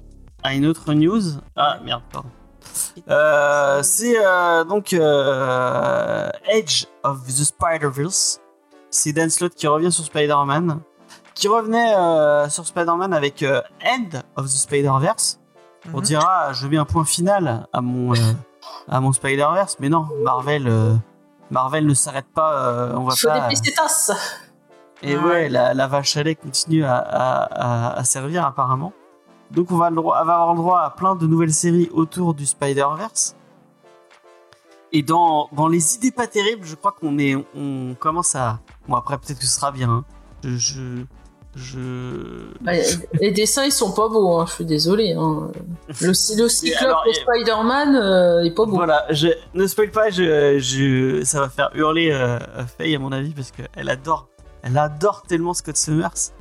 à 0.43 0.55
une 0.55 0.67
autre 0.67 0.93
news. 0.95 1.21
Ah 1.57 1.79
merde, 1.85 2.03
pardon. 2.13 2.29
Euh, 3.09 3.83
c'est 3.83 4.15
euh, 4.19 4.65
donc 4.65 4.93
euh, 4.95 6.29
Edge 6.47 6.87
of 7.05 7.27
the 7.27 7.45
Spider-Verse. 7.45 8.41
C'est 8.91 9.13
Dan 9.13 9.29
Slott 9.31 9.55
qui 9.55 9.67
revient 9.67 9.93
sur 9.93 10.05
Spider-Man. 10.05 10.81
Qui 11.35 11.49
revenait 11.49 11.95
euh, 11.97 12.49
sur 12.49 12.67
Spider-Man 12.67 13.13
avec 13.13 13.43
euh, 13.43 13.61
End 13.85 14.19
of 14.37 14.47
the 14.47 14.49
Spider-Verse. 14.51 15.39
On 15.93 15.99
Mhm. 15.99 16.03
dira, 16.03 16.53
je 16.53 16.67
mets 16.69 16.77
un 16.77 16.85
point 16.85 17.05
final 17.05 17.67
à 17.73 17.81
mon, 17.81 18.15
euh, 18.15 18.33
à 18.89 19.01
mon 19.01 19.13
Spider-Verse. 19.13 19.77
Mais 19.81 19.89
non, 19.89 20.07
Marvel, 20.23 20.71
Marvel 21.51 21.87
ne 21.87 21.95
s'arrête 21.95 22.29
pas. 22.33 22.91
on 22.95 23.05
va 23.05 23.15
fais 23.17 23.29
pas. 23.29 23.49
des. 23.49 23.57
Et 25.05 25.17
Ouais. 25.17 25.25
ouais, 25.25 25.49
la, 25.49 25.75
la 25.75 25.87
vache 25.89 26.17
à 26.17 26.23
lait 26.23 26.37
continue 26.37 26.85
à, 26.85 26.97
à- 26.97 28.05
servir 28.05 28.47
apparemment. 28.47 28.93
Donc 29.51 29.71
on 29.73 29.77
va, 29.77 29.91
le 29.91 29.97
droit- 29.97 30.19
on 30.23 30.25
va 30.25 30.35
avoir 30.35 30.53
le 30.55 30.59
droit 30.61 30.81
à 30.81 30.91
plein 30.91 31.17
de 31.17 31.27
nouvelles 31.27 31.53
séries 31.53 31.91
autour 31.93 32.35
du 32.35 32.47
Spider-Verse. 32.47 33.35
Et 34.93 35.03
dans, 35.03 35.49
dans 35.53 35.69
les 35.69 35.97
idées 35.97 36.13
pas 36.13 36.27
terribles, 36.27 36.65
je 36.65 36.75
crois 36.77 36.93
qu'on 36.93 37.19
est, 37.19 37.35
on 37.57 37.95
commence 37.99 38.35
à. 38.37 38.61
Bon 38.89 38.95
après 38.97 39.19
peut-être 39.19 39.39
que 39.39 39.45
ce 39.47 39.57
sera 39.57 39.73
bien. 39.73 39.91
hein. 39.91 40.05
Je, 40.45 40.57
je, 40.57 41.05
je- 41.55 42.97
les 43.21 43.31
dessins, 43.31 43.65
ils 43.65 43.73
sont 43.73 43.93
pas 43.93 44.09
beaux, 44.09 44.37
hein, 44.39 44.47
je 44.49 44.55
suis 44.55 44.65
désolé. 44.65 45.13
Hein. 45.13 45.51
Le, 46.01 46.07
le 46.37 46.49
cyclope 46.49 46.83
alors, 46.83 47.05
de 47.05 47.11
et- 47.11 47.15
Spider-Man 47.15 47.97
euh, 47.97 48.45
est 48.45 48.51
pas 48.53 48.65
beau. 48.65 48.77
Voilà, 48.77 49.05
je 49.11 49.29
ne 49.55 49.67
spoil 49.67 49.91
pas, 49.91 50.11
je, 50.11 50.59
je, 50.59 51.23
ça 51.25 51.41
va 51.41 51.49
faire 51.49 51.71
hurler 51.75 52.11
euh, 52.13 52.39
Faye 52.79 52.95
à 52.95 52.99
mon 52.99 53.13
avis 53.13 53.33
parce 53.33 53.51
qu'elle 53.51 53.89
adore, 53.91 54.29
elle 54.63 54.79
adore 54.79 55.23
tellement 55.29 55.55
Scott 55.55 55.77
Summers. 55.77 56.33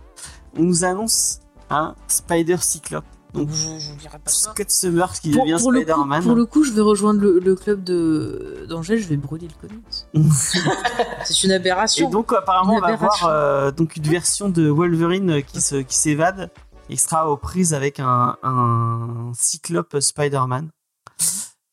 On 0.57 0.64
nous 0.64 0.84
annonce 0.86 1.39
un 1.70 1.95
Spider 2.07 2.57
Cyclope. 2.59 3.05
Donc 3.34 3.49
Je, 3.49 3.79
je 3.79 3.93
dirais 3.93 4.19
pas 4.19 4.29
ça. 4.29 4.51
Scott 4.51 4.69
Summers 4.69 5.13
qui 5.21 5.32
Pour, 5.32 5.43
devient 5.45 5.57
Spider-Man. 5.59 6.23
pour 6.23 6.36
le 6.36 6.45
coup, 6.45 6.63
je 6.63 6.71
vais 6.71 6.82
rejoindre 6.82 7.21
le, 7.21 7.39
le 7.39 7.55
club 7.55 7.84
de 7.84 8.65
d'Angèle, 8.67 8.99
je 8.99 9.07
vais 9.07 9.17
brûler 9.17 9.47
le 9.47 9.67
comics. 9.67 10.05
c'est 11.25 11.43
une 11.43 11.51
Et 11.51 11.55
aberration. 11.55 12.09
donc 12.09 12.34
apparemment 12.34 12.73
on 12.75 12.79
va 12.79 12.88
avoir 12.88 13.25
euh, 13.25 13.71
donc 13.71 13.95
une 13.95 14.03
version 14.03 14.49
de 14.49 14.67
Wolverine 14.69 15.29
euh, 15.29 15.41
qui 15.41 15.61
se 15.61 15.75
qui 15.75 15.95
s'évade 15.95 16.49
et 16.89 16.95
qui 16.95 17.01
sera 17.01 17.29
aux 17.29 17.38
prises 17.38 17.73
avec 17.73 17.99
un, 17.99 18.38
un 18.43 19.32
Cyclope 19.34 19.99
Spider-Man. 19.99 20.69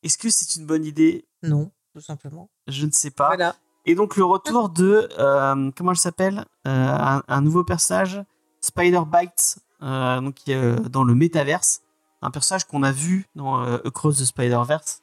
Est-ce 0.03 0.17
que 0.17 0.29
c'est 0.29 0.55
une 0.55 0.65
bonne 0.65 0.85
idée? 0.85 1.25
Non, 1.43 1.71
tout 1.93 2.01
simplement. 2.01 2.49
Je 2.67 2.85
ne 2.85 2.91
sais 2.91 3.11
pas. 3.11 3.27
Voilà. 3.27 3.55
Et 3.85 3.95
donc 3.95 4.15
le 4.15 4.23
retour 4.23 4.69
de 4.69 5.09
euh, 5.19 5.71
comment 5.75 5.91
elle 5.91 5.97
s'appelle? 5.97 6.45
Euh, 6.67 6.71
un, 6.71 7.21
un 7.27 7.41
nouveau 7.41 7.63
personnage 7.63 8.23
Spider 8.61 9.01
Bites 9.11 9.57
donc 9.81 10.35
qui 10.35 10.51
est 10.51 10.55
euh, 10.55 10.75
dans 10.89 11.03
le 11.03 11.15
métaverse 11.15 11.81
un 12.21 12.31
personnage 12.31 12.65
qu'on 12.65 12.83
a 12.83 12.91
vu 12.91 13.27
dans 13.35 13.61
euh, 13.63 13.77
Across 13.85 14.19
the 14.19 14.25
Spider 14.25 14.61
Verse 14.65 15.01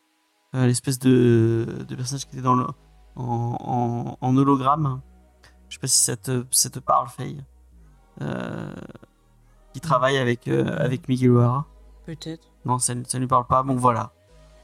l'espèce 0.52 0.98
de, 0.98 1.66
de 1.86 1.94
personnage 1.94 2.26
qui 2.26 2.36
était 2.36 2.42
dans 2.42 2.54
le 2.54 2.66
en, 3.16 3.56
en, 4.20 4.26
en 4.26 4.36
hologramme 4.36 5.00
je 5.68 5.74
sais 5.74 5.80
pas 5.80 5.86
si 5.86 5.98
ça 6.02 6.16
te, 6.16 6.44
ça 6.50 6.70
te 6.70 6.78
parle 6.78 7.08
Faye 7.08 7.44
Euh, 8.22 8.72
qui 9.74 9.80
travaille 9.80 10.16
avec 10.16 10.48
euh, 10.48 10.74
avec 10.78 11.06
Miguel 11.06 11.32
O'Hara 11.32 11.66
Peut-être. 12.06 12.48
non, 12.64 12.78
ça, 12.78 12.94
ça 13.06 13.18
lui 13.18 13.26
parle 13.26 13.46
pas. 13.46 13.62
Bon, 13.62 13.74
voilà. 13.76 14.12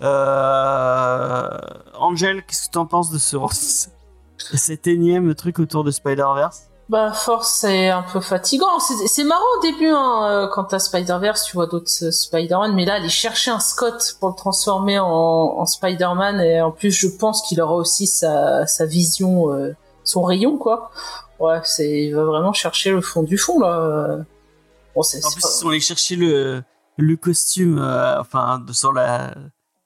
Euh... 0.00 1.58
Angel, 1.94 2.42
qu'est-ce 2.46 2.68
que 2.68 2.72
tu 2.72 2.78
en 2.78 2.86
penses 2.86 3.10
de 3.10 3.18
ce 3.18 3.36
de 4.52 4.56
cet 4.56 4.86
énième 4.86 5.34
truc 5.34 5.58
autour 5.58 5.84
de 5.84 5.90
Spider-Verse? 5.90 6.70
Bah, 6.88 7.12
force, 7.12 7.52
c'est 7.60 7.88
un 7.88 8.02
peu 8.02 8.20
fatigant. 8.20 8.78
C'est 8.80 9.24
marrant 9.24 9.40
au 9.58 9.62
début, 9.62 9.88
hein, 9.88 10.26
euh, 10.28 10.46
quand 10.48 10.64
t'as 10.64 10.78
Spider-Verse, 10.78 11.44
tu 11.44 11.54
vois 11.54 11.66
d'autres 11.66 11.90
euh, 12.02 12.10
Spider-Man, 12.10 12.74
mais 12.74 12.84
là, 12.84 12.94
aller 12.94 13.08
chercher 13.08 13.50
un 13.50 13.60
Scott 13.60 14.16
pour 14.20 14.28
le 14.30 14.34
transformer 14.34 14.98
en, 14.98 15.06
en 15.08 15.64
Spider-Man, 15.64 16.40
et 16.40 16.60
en 16.60 16.70
plus, 16.70 16.90
je 16.90 17.08
pense 17.08 17.40
qu'il 17.42 17.60
aura 17.62 17.74
aussi 17.74 18.06
sa, 18.06 18.66
sa 18.66 18.84
vision, 18.84 19.54
euh, 19.54 19.74
son 20.04 20.22
rayon, 20.22 20.58
quoi. 20.58 20.90
Ouais, 21.38 21.60
c'est, 21.64 22.04
il 22.04 22.14
va 22.14 22.24
vraiment 22.24 22.52
chercher 22.52 22.90
le 22.90 23.00
fond 23.00 23.22
du 23.22 23.38
fond, 23.38 23.58
là. 23.60 24.18
Bon, 24.94 25.02
c'est, 25.02 25.24
En 25.24 25.30
plus, 25.30 25.40
pas- 25.40 25.48
ils 25.48 25.58
sont 25.60 25.68
allés 25.70 25.80
chercher 25.80 26.16
le, 26.16 26.62
le 26.98 27.16
costume, 27.16 27.78
euh, 27.78 28.20
enfin, 28.20 28.62
sur 28.72 28.92
la. 28.92 29.34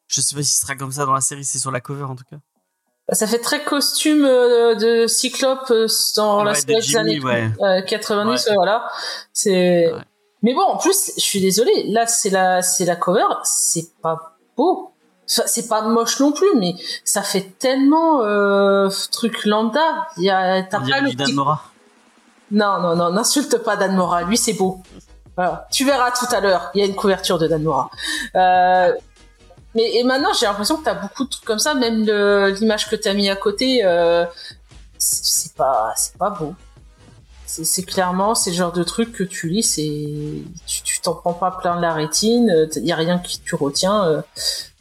Je 0.09 0.20
sais 0.20 0.34
pas 0.34 0.42
si 0.42 0.55
ce 0.55 0.61
sera 0.62 0.74
comme 0.74 0.90
ça 0.92 1.05
dans 1.07 1.12
la 1.14 1.20
série, 1.20 1.44
c'est 1.44 1.59
sur 1.59 1.70
la 1.70 1.80
cover 1.80 2.05
en 2.05 2.16
tout 2.16 2.24
cas. 2.28 2.36
Bah, 3.09 3.14
ça 3.14 3.26
fait 3.26 3.38
très 3.38 3.62
costume 3.62 4.24
euh, 4.24 4.74
de 4.74 5.07
Cyclope 5.07 5.70
euh, 5.70 5.86
dans 6.16 6.42
la 6.42 6.52
Ouais, 6.52 6.62
de 6.62 6.80
Jimmy, 6.80 6.96
années 6.98 7.20
ouais. 7.20 7.50
euh, 7.62 7.80
90, 7.82 8.28
Ouais. 8.28 8.50
ouais, 8.50 8.54
voilà. 8.57 8.88
C'est. 9.32 9.92
Mais 10.42 10.54
bon, 10.54 10.62
en 10.62 10.76
plus, 10.76 11.12
je 11.16 11.22
suis 11.22 11.40
désolée. 11.40 11.84
Là, 11.88 12.07
c'est 12.07 12.30
la, 12.30 12.62
c'est 12.62 12.84
la 12.84 12.96
cover. 12.96 13.24
C'est 13.44 13.86
pas 14.02 14.36
beau. 14.57 14.90
C'est 15.28 15.68
pas 15.68 15.82
moche 15.82 16.20
non 16.20 16.30
plus, 16.30 16.54
mais 16.57 16.74
ça 17.04 17.22
fait 17.22 17.59
tellement 17.59 18.22
euh, 18.22 18.88
truc 19.11 19.44
lambda. 19.44 20.07
Il 20.18 20.22
y 20.22 20.30
a, 20.30 20.62
t'as 20.62 20.78
pas 20.78 21.00
le 21.00 21.12
Dan 21.14 21.32
Mora. 21.32 21.62
Non, 22.52 22.78
non, 22.80 22.94
non, 22.94 23.11
n'insulte 23.11 23.59
pas 23.59 23.76
Dan 23.76 23.96
Mora. 23.96 24.22
Lui, 24.22 24.36
c'est 24.36 24.52
beau. 24.52 24.82
Voilà. 25.34 25.66
Tu 25.72 25.84
verras 25.84 26.12
tout 26.12 26.26
à 26.32 26.40
l'heure. 26.40 26.70
Il 26.74 26.80
y 26.80 26.84
a 26.84 26.86
une 26.86 26.94
couverture 26.94 27.38
de 27.40 27.48
Dan 27.48 27.62
Mora. 27.64 27.90
Euh, 28.36 28.92
mais 29.76 29.94
et 29.96 30.02
maintenant, 30.02 30.32
j'ai 30.38 30.46
l'impression 30.46 30.76
que 30.78 30.84
t'as 30.84 30.94
beaucoup 30.94 31.24
de 31.24 31.30
trucs 31.30 31.44
comme 31.44 31.58
ça. 31.60 31.74
Même 31.74 32.02
l'image 32.54 32.88
que 32.90 32.96
t'as 32.96 33.12
mis 33.14 33.28
à 33.30 33.36
côté, 33.36 33.84
euh, 33.84 34.24
c'est 34.98 35.54
pas, 35.54 35.92
c'est 35.96 36.16
pas 36.16 36.30
beau. 36.30 36.54
C'est 37.48 37.84
clairement, 37.84 38.34
c'est 38.34 38.52
genre 38.52 38.72
de 38.72 38.82
truc 38.82 39.12
que 39.12 39.22
tu 39.22 39.48
lis, 39.48 39.62
c'est, 39.62 40.42
tu 40.66 41.00
t'en 41.00 41.14
prends 41.14 41.32
pas 41.32 41.52
plein 41.52 41.76
de 41.76 41.80
la 41.80 41.94
rétine. 41.94 42.68
Il 42.76 42.84
y 42.84 42.92
a 42.92 42.96
rien 42.96 43.18
qui 43.18 43.40
tu 43.40 43.54
retiens. 43.54 44.04
euh. 44.04 44.20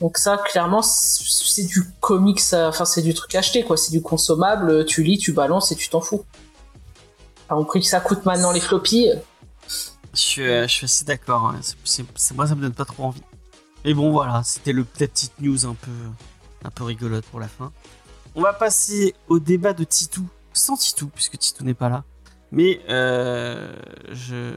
donc 0.01 0.17
ça, 0.17 0.37
clairement, 0.37 0.81
c'est 0.81 1.63
du 1.63 1.83
comics. 2.01 2.41
Enfin, 2.53 2.83
c'est 2.85 3.03
du 3.03 3.13
truc 3.13 3.33
acheté, 3.35 3.63
quoi. 3.63 3.77
C'est 3.77 3.91
du 3.91 4.01
consommable. 4.01 4.83
Tu 4.85 5.03
lis, 5.03 5.19
tu 5.19 5.31
balances 5.31 5.71
et 5.71 5.75
tu 5.75 5.87
t'en 5.89 6.01
fous. 6.01 6.25
Enfin, 7.47 7.61
au 7.61 7.63
prix 7.65 7.79
que 7.81 7.85
ça 7.87 7.99
coûte 7.99 8.25
maintenant 8.25 8.51
les 8.51 8.59
floppies. 8.59 9.11
euh, 9.11 9.15
Je 10.13 10.19
suis, 10.19 10.41
euh, 10.49 10.63
je 10.67 10.73
suis 10.73 10.85
assez 10.85 11.05
d'accord. 11.05 11.53
c'est- 11.85 12.03
moi, 12.33 12.47
ça 12.47 12.55
me 12.55 12.61
donne 12.61 12.73
pas 12.73 12.85
trop 12.85 13.03
envie. 13.03 13.21
Mais 13.85 13.93
bon, 13.93 14.11
voilà, 14.11 14.41
c'était 14.43 14.73
le 14.73 14.83
petite 14.83 15.33
news 15.39 15.65
un 15.65 15.75
peu, 15.75 15.91
un 16.63 16.69
peu 16.71 16.83
rigolote 16.83 17.25
pour 17.25 17.39
la 17.39 17.47
fin. 17.47 17.71
On 18.35 18.41
va 18.41 18.51
passer 18.51 19.13
au 19.29 19.39
débat 19.39 19.73
de 19.73 19.83
Titou, 19.83 20.25
sans 20.53 20.75
Titou, 20.75 21.07
puisque 21.13 21.37
Titou 21.37 21.63
n'est 21.63 21.73
pas 21.75 21.87
là. 21.89 22.03
Mais 22.51 22.81
euh, 22.89 23.73
je, 24.11 24.51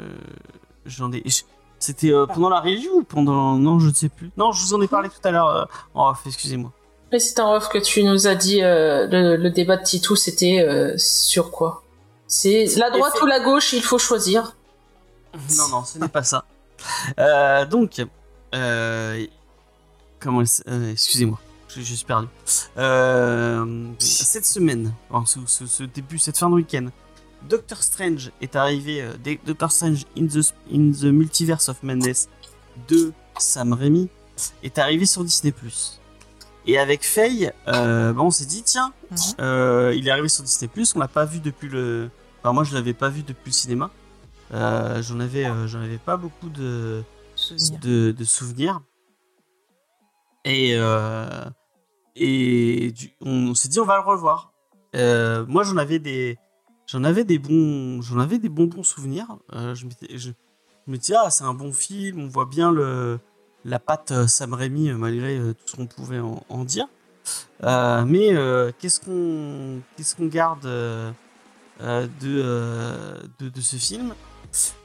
j'en 0.86 1.12
ai. 1.12 1.22
je- 1.26 1.42
C'était 1.78 2.10
euh, 2.12 2.26
pendant 2.26 2.48
la 2.48 2.60
review 2.60 2.90
ou 3.00 3.04
pendant 3.04 3.56
non, 3.56 3.78
je 3.78 3.88
ne 3.88 3.94
sais 3.94 4.08
plus. 4.08 4.30
Non, 4.36 4.50
je 4.52 4.62
vous 4.64 4.74
en 4.74 4.80
ai 4.80 4.88
parlé 4.88 5.08
tout 5.10 5.26
à 5.26 5.30
l'heure. 5.30 5.48
euh, 5.48 5.64
en 5.94 6.10
off, 6.10 6.22
excusez-moi. 6.26 6.72
Et 7.12 7.18
c'est 7.18 7.38
en 7.40 7.54
off 7.54 7.68
que 7.68 7.78
tu 7.78 8.02
nous 8.04 8.26
as 8.26 8.34
dit 8.34 8.62
euh, 8.62 9.06
le, 9.08 9.36
le 9.36 9.50
débat 9.50 9.76
de 9.76 9.82
Titou, 9.84 10.16
c'était 10.16 10.94
sur 10.96 11.50
quoi? 11.50 11.82
C'est 12.26 12.66
la 12.76 12.90
droite 12.90 13.14
ou 13.22 13.26
la 13.26 13.40
gauche, 13.40 13.72
il 13.74 13.82
faut 13.82 13.98
choisir. 13.98 14.54
Non, 15.56 15.68
non, 15.70 15.84
ce 15.84 15.98
n'est 15.98 16.08
pas 16.08 16.22
ça. 16.24 16.44
Donc, 17.70 18.04
euh, 18.54 19.24
comment 20.20 20.42
euh, 20.68 20.92
Excusez-moi, 20.92 21.38
je, 21.68 21.80
je 21.80 21.94
suis 21.94 22.06
perdu. 22.06 22.28
Euh, 22.76 23.86
cette 23.98 24.46
semaine, 24.46 24.92
enfin, 25.10 25.26
ce, 25.26 25.40
ce- 25.46 25.66
ce 25.66 25.82
début, 25.84 26.18
cette 26.18 26.38
fin 26.38 26.48
de 26.48 26.54
week-end, 26.54 26.86
Doctor 27.48 27.82
Strange 27.82 28.32
est 28.40 28.56
arrivé. 28.56 29.02
euh, 29.02 29.12
Doctor 29.46 29.70
Strange 29.70 30.04
in 30.16 30.26
the, 30.26 30.52
in 30.72 30.90
the 30.92 31.04
Multiverse 31.12 31.68
of 31.68 31.82
Madness 31.82 32.28
de 32.88 33.12
Sam 33.38 33.72
Raimi 33.72 34.08
est 34.62 34.78
arrivé 34.78 35.06
sur 35.06 35.24
Disney+. 35.24 35.52
Et 36.66 36.78
avec 36.78 37.04
Faye, 37.04 37.50
euh, 37.68 38.12
bon, 38.12 38.24
on 38.26 38.30
s'est 38.30 38.44
dit, 38.46 38.62
tiens, 38.62 38.92
Mhm. 39.10 39.16
euh, 39.40 39.94
il 39.96 40.06
est 40.06 40.10
arrivé 40.10 40.28
sur 40.28 40.42
Disney+, 40.44 40.70
on 40.94 40.98
l'a 40.98 41.08
pas 41.08 41.24
vu 41.24 41.40
depuis 41.40 41.68
le... 41.68 42.10
Enfin, 42.42 42.52
moi, 42.52 42.62
je 42.64 42.74
l'avais 42.74 42.92
pas 42.94 43.08
vu 43.08 43.22
depuis 43.22 43.50
le 43.50 43.52
cinéma. 43.52 43.90
Euh, 44.54 45.02
j'en 45.02 45.18
avais, 45.20 45.44
euh, 45.46 45.66
j'en 45.66 45.80
avais 45.80 45.98
pas 45.98 46.16
beaucoup 46.16 46.48
de, 46.50 47.02
De, 47.82 48.24
souvenirs. 48.24 48.80
Et, 50.44 50.72
euh, 50.74 51.44
et 52.16 52.92
on, 53.20 53.54
s'est 53.54 53.68
dit 53.68 53.78
on 53.78 53.84
va 53.84 53.96
le 53.96 54.02
revoir. 54.02 54.52
Euh, 54.96 55.44
moi 55.46 55.62
j'en 55.62 55.76
avais 55.76 55.98
des, 55.98 56.38
j'en 56.86 57.04
avais 57.04 57.24
des 57.24 57.38
bons, 57.38 58.02
j'en 58.02 58.18
avais 58.18 58.38
des 58.38 58.48
bons 58.48 58.66
bons 58.66 58.82
souvenirs. 58.82 59.38
Euh, 59.52 59.74
je, 59.74 59.86
me 60.86 60.96
disais 60.96 61.14
ah 61.16 61.30
c'est 61.30 61.44
un 61.44 61.54
bon 61.54 61.72
film, 61.72 62.20
on 62.20 62.28
voit 62.28 62.46
bien 62.46 62.72
le, 62.72 63.20
la 63.64 63.78
patte 63.78 64.26
Sam 64.26 64.54
Raimi 64.54 64.90
malgré 64.92 65.38
tout 65.54 65.66
ce 65.66 65.76
qu'on 65.76 65.86
pouvait 65.86 66.20
en, 66.20 66.64
dire. 66.64 66.88
Mais 67.62 68.34
qu'est-ce 68.78 69.00
qu'on, 69.00 69.80
qu'est-ce 69.96 70.16
qu'on 70.16 70.26
garde 70.26 70.62
de, 70.64 71.12
de, 72.20 73.48
de 73.48 73.60
ce 73.60 73.76
film? 73.76 74.12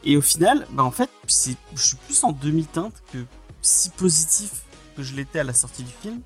Et 0.03 0.17
au 0.17 0.21
final, 0.21 0.67
bah 0.71 0.83
en 0.83 0.91
fait, 0.91 1.09
je 1.27 1.55
suis 1.81 1.95
plus 2.05 2.23
en 2.23 2.31
demi-teinte 2.31 2.93
que 3.11 3.19
si 3.61 3.89
positif 3.89 4.63
que 4.95 5.03
je 5.03 5.15
l'étais 5.15 5.39
à 5.39 5.43
la 5.43 5.53
sortie 5.53 5.83
du 5.83 5.91
film. 6.01 6.21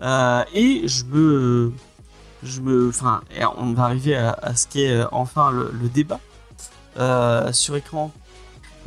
Euh, 0.00 0.44
et 0.54 0.86
je 0.86 1.04
me, 1.04 1.72
je 2.42 2.60
me, 2.60 2.88
enfin, 2.88 3.20
on 3.56 3.72
va 3.72 3.84
arriver 3.84 4.16
à, 4.16 4.30
à 4.30 4.54
ce 4.54 4.66
qui 4.68 4.82
est 4.84 4.92
euh, 4.92 5.06
enfin 5.10 5.50
le, 5.50 5.72
le 5.72 5.88
débat 5.88 6.20
euh, 6.98 7.52
sur 7.52 7.74
écran. 7.74 8.12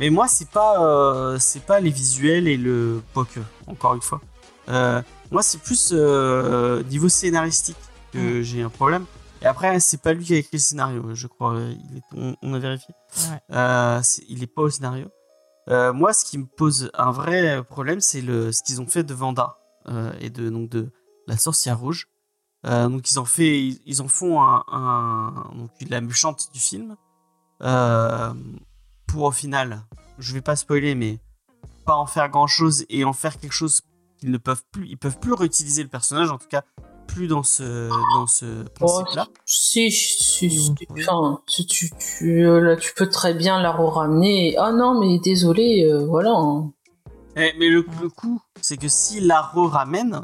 Mais 0.00 0.08
moi, 0.08 0.26
c'est 0.26 0.48
pas, 0.48 1.36
c'est 1.38 1.62
pas 1.64 1.78
les 1.78 1.90
visuels 1.90 2.48
et 2.48 2.56
le 2.56 3.02
quoique, 3.12 3.40
encore 3.66 3.94
une 3.94 4.00
fois. 4.00 4.20
Moi, 5.30 5.42
c'est 5.42 5.60
plus 5.60 5.92
niveau 5.92 7.08
scénaristique 7.08 7.76
que 8.12 8.42
j'ai 8.42 8.62
un 8.62 8.68
problème. 8.70 9.04
Et 9.42 9.46
après, 9.46 9.80
c'est 9.80 10.00
pas 10.00 10.12
lui 10.12 10.24
qui 10.24 10.34
a 10.34 10.36
écrit 10.38 10.50
le 10.56 10.58
scénario, 10.60 11.14
je 11.14 11.26
crois. 11.26 11.56
Il 11.58 11.96
est- 11.98 12.02
on, 12.16 12.36
on 12.42 12.54
a 12.54 12.58
vérifié. 12.58 12.94
Ouais. 13.30 13.40
Euh, 13.56 14.00
il 14.28 14.42
est 14.42 14.46
pas 14.46 14.62
au 14.62 14.70
scénario. 14.70 15.08
Euh, 15.68 15.92
moi, 15.92 16.12
ce 16.12 16.24
qui 16.24 16.38
me 16.38 16.46
pose 16.46 16.90
un 16.94 17.10
vrai 17.10 17.62
problème, 17.64 18.00
c'est 18.00 18.20
ce 18.20 18.62
qu'ils 18.62 18.80
ont 18.80 18.86
fait 18.86 19.02
de 19.02 19.14
Vanda 19.14 19.58
euh, 19.88 20.12
et 20.20 20.30
de 20.30 20.48
donc 20.48 20.68
de 20.70 20.92
la 21.26 21.36
sorcière 21.36 21.78
rouge. 21.78 22.08
Donc 22.64 23.10
ils 23.10 23.18
en 23.18 23.24
fait, 23.24 23.58
ils, 23.60 23.80
ils 23.86 24.00
en 24.02 24.06
font 24.08 24.40
un, 24.40 24.62
un- 24.68 25.50
donc 25.56 25.70
la 25.88 26.00
méchante 26.00 26.48
du 26.52 26.60
film. 26.60 26.96
Pour 29.08 29.22
au 29.24 29.30
final, 29.32 29.82
je 30.18 30.32
vais 30.34 30.40
pas 30.40 30.54
spoiler, 30.56 30.94
mais 30.94 31.18
pas 31.84 31.94
en 31.96 32.06
faire 32.06 32.28
grand 32.28 32.46
chose 32.46 32.84
et 32.88 33.04
en 33.04 33.12
faire 33.12 33.38
quelque 33.40 33.52
chose 33.52 33.82
qu'ils 34.18 34.30
ne 34.30 34.38
peuvent 34.38 34.62
plus, 34.70 34.86
ils 34.88 34.96
peuvent 34.96 35.18
plus 35.18 35.32
réutiliser 35.32 35.82
le 35.82 35.88
personnage, 35.88 36.30
en 36.30 36.38
tout 36.38 36.46
cas 36.48 36.62
plus 37.06 37.26
dans 37.28 37.42
ce 37.42 37.88
dans 38.14 38.26
ce 38.26 38.62
principe-là. 38.70 39.26
Si, 39.44 39.90
si, 39.90 40.50
si, 40.50 40.74
enfin, 40.90 41.40
si 41.46 41.66
tu, 41.66 41.90
tu, 41.98 42.44
euh, 42.46 42.60
là, 42.60 42.76
tu 42.76 42.92
peux 42.94 43.08
très 43.08 43.34
bien 43.34 43.60
la 43.60 43.70
ramener. 43.72 44.56
Ah 44.58 44.72
non, 44.72 44.98
mais 45.00 45.18
désolé, 45.18 45.84
euh, 45.84 46.04
voilà. 46.06 46.30
hein. 46.34 46.72
Eh, 47.36 47.52
mais 47.58 47.68
le, 47.68 47.84
le 48.00 48.08
coup, 48.08 48.40
c'est 48.60 48.76
que 48.76 48.88
s'il 48.88 49.26
la 49.26 49.40
re-ramène, 49.42 50.22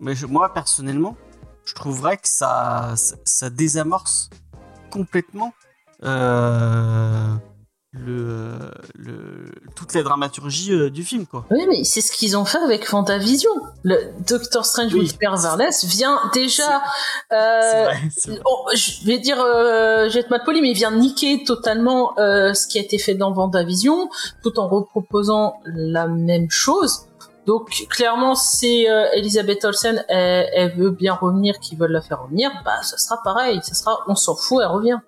mais 0.00 0.14
je- 0.14 0.26
moi 0.26 0.52
personnellement, 0.52 1.16
je 1.64 1.74
trouverais 1.74 2.16
que 2.16 2.28
ça, 2.28 2.92
ça, 2.96 3.16
ça 3.24 3.50
désamorce 3.50 4.30
complètement 4.90 5.52
euh, 6.04 7.34
le, 7.92 8.70
le, 8.94 9.52
toute 9.76 9.92
la 9.92 10.02
dramaturgie 10.02 10.72
euh, 10.72 10.90
du 10.90 11.04
film, 11.04 11.26
quoi. 11.26 11.44
Oui, 11.50 11.66
mais 11.68 11.84
c'est 11.84 12.00
ce 12.00 12.10
qu'ils 12.10 12.36
ont 12.38 12.46
fait 12.46 12.58
avec 12.58 12.86
Fantavision. 12.88 13.50
Le 13.82 13.98
Doctor 14.26 14.64
Strange 14.64 14.94
Oui. 14.94 15.00
Multiverse 15.00 15.84
vient 15.84 16.18
déjà. 16.32 16.82
Euh, 17.32 17.84
vrai, 17.84 17.98
oh, 18.46 18.66
je 18.74 19.04
vais 19.04 19.18
dire, 19.18 19.38
euh, 19.40 20.08
je 20.08 20.14
vais 20.14 20.20
être 20.20 20.30
mal 20.30 20.42
poli, 20.42 20.62
mais 20.62 20.70
il 20.70 20.76
vient 20.76 20.90
niquer 20.90 21.44
totalement 21.44 22.18
euh, 22.18 22.54
ce 22.54 22.66
qui 22.66 22.78
a 22.78 22.82
été 22.82 22.98
fait 22.98 23.14
dans 23.14 23.32
Vendavision, 23.32 24.08
tout 24.42 24.58
en 24.58 24.68
reproposant 24.68 25.60
la 25.66 26.08
même 26.08 26.50
chose. 26.50 27.06
Donc 27.46 27.86
clairement, 27.90 28.36
si 28.36 28.88
euh, 28.88 29.04
Elisabeth 29.14 29.64
Olsen 29.64 30.04
elle, 30.08 30.48
elle 30.54 30.76
veut 30.76 30.92
bien 30.92 31.14
revenir, 31.14 31.58
qu'ils 31.58 31.76
veulent 31.76 31.90
la 31.90 32.00
faire 32.00 32.22
revenir, 32.22 32.50
bah 32.64 32.80
ça 32.82 32.96
sera 32.96 33.20
pareil, 33.22 33.60
ça 33.64 33.74
sera, 33.74 33.98
on 34.06 34.14
s'en 34.14 34.36
fout, 34.36 34.60
elle 34.62 34.68
revient. 34.68 34.98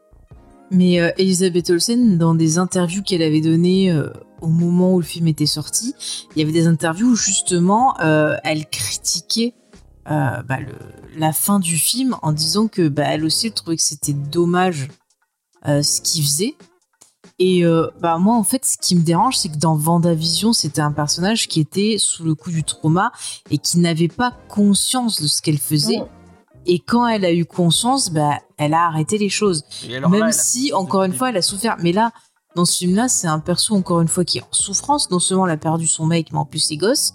Mais 0.70 1.00
euh, 1.00 1.10
Elisabeth 1.18 1.70
Olsen, 1.70 2.18
dans 2.18 2.34
des 2.34 2.58
interviews 2.58 3.02
qu'elle 3.02 3.22
avait 3.22 3.40
données 3.40 3.90
euh, 3.90 4.08
au 4.40 4.48
moment 4.48 4.94
où 4.94 5.00
le 5.00 5.04
film 5.04 5.28
était 5.28 5.46
sorti, 5.46 5.94
il 6.34 6.40
y 6.40 6.42
avait 6.42 6.52
des 6.52 6.66
interviews 6.66 7.12
où 7.12 7.16
justement 7.16 7.98
euh, 8.00 8.36
elle 8.44 8.66
critiquait 8.66 9.54
bah, 10.06 10.58
la 11.16 11.32
fin 11.32 11.60
du 11.60 11.78
film 11.78 12.14
en 12.20 12.32
disant 12.32 12.68
que 12.68 12.88
bah, 12.88 13.04
elle 13.06 13.24
aussi 13.24 13.50
trouvait 13.52 13.76
que 13.76 13.82
c'était 13.82 14.12
dommage 14.12 14.88
ce 15.64 16.02
qu'il 16.02 16.22
faisait. 16.22 16.54
Et 17.38 17.64
bah 18.02 18.18
moi 18.18 18.36
en 18.36 18.44
fait 18.44 18.66
ce 18.66 18.76
qui 18.76 18.94
me 18.94 19.00
dérange 19.00 19.38
c'est 19.38 19.48
que 19.48 19.56
dans 19.56 19.76
Vendavision 19.76 20.52
c'était 20.52 20.82
un 20.82 20.92
personnage 20.92 21.48
qui 21.48 21.58
était 21.58 21.96
sous 21.98 22.22
le 22.22 22.34
coup 22.34 22.50
du 22.50 22.64
trauma 22.64 23.12
et 23.50 23.56
qui 23.56 23.78
n'avait 23.78 24.08
pas 24.08 24.34
conscience 24.48 25.22
de 25.22 25.26
ce 25.26 25.40
qu'elle 25.40 25.58
faisait. 25.58 26.02
Et 26.66 26.78
quand 26.78 27.06
elle 27.06 27.24
a 27.24 27.32
eu 27.32 27.44
conscience, 27.44 28.10
bah, 28.10 28.40
elle 28.56 28.74
a 28.74 28.86
arrêté 28.86 29.18
les 29.18 29.28
choses. 29.28 29.64
Même 29.88 30.12
là, 30.12 30.32
si, 30.32 30.72
encore 30.72 31.04
une 31.04 31.12
fois, 31.12 31.30
elle 31.30 31.36
a 31.36 31.42
souffert. 31.42 31.76
Mais 31.80 31.92
là, 31.92 32.12
dans 32.56 32.64
ce 32.64 32.78
film-là, 32.78 33.08
c'est 33.08 33.26
un 33.26 33.40
perso, 33.40 33.74
encore 33.74 34.00
une 34.00 34.08
fois, 34.08 34.24
qui 34.24 34.38
est 34.38 34.42
en 34.42 34.52
souffrance. 34.52 35.10
Non 35.10 35.18
seulement 35.18 35.46
elle 35.46 35.52
a 35.52 35.56
perdu 35.56 35.86
son 35.86 36.06
mec, 36.06 36.32
mais 36.32 36.38
en 36.38 36.44
plus 36.44 36.60
ses 36.60 36.76
gosses. 36.76 37.14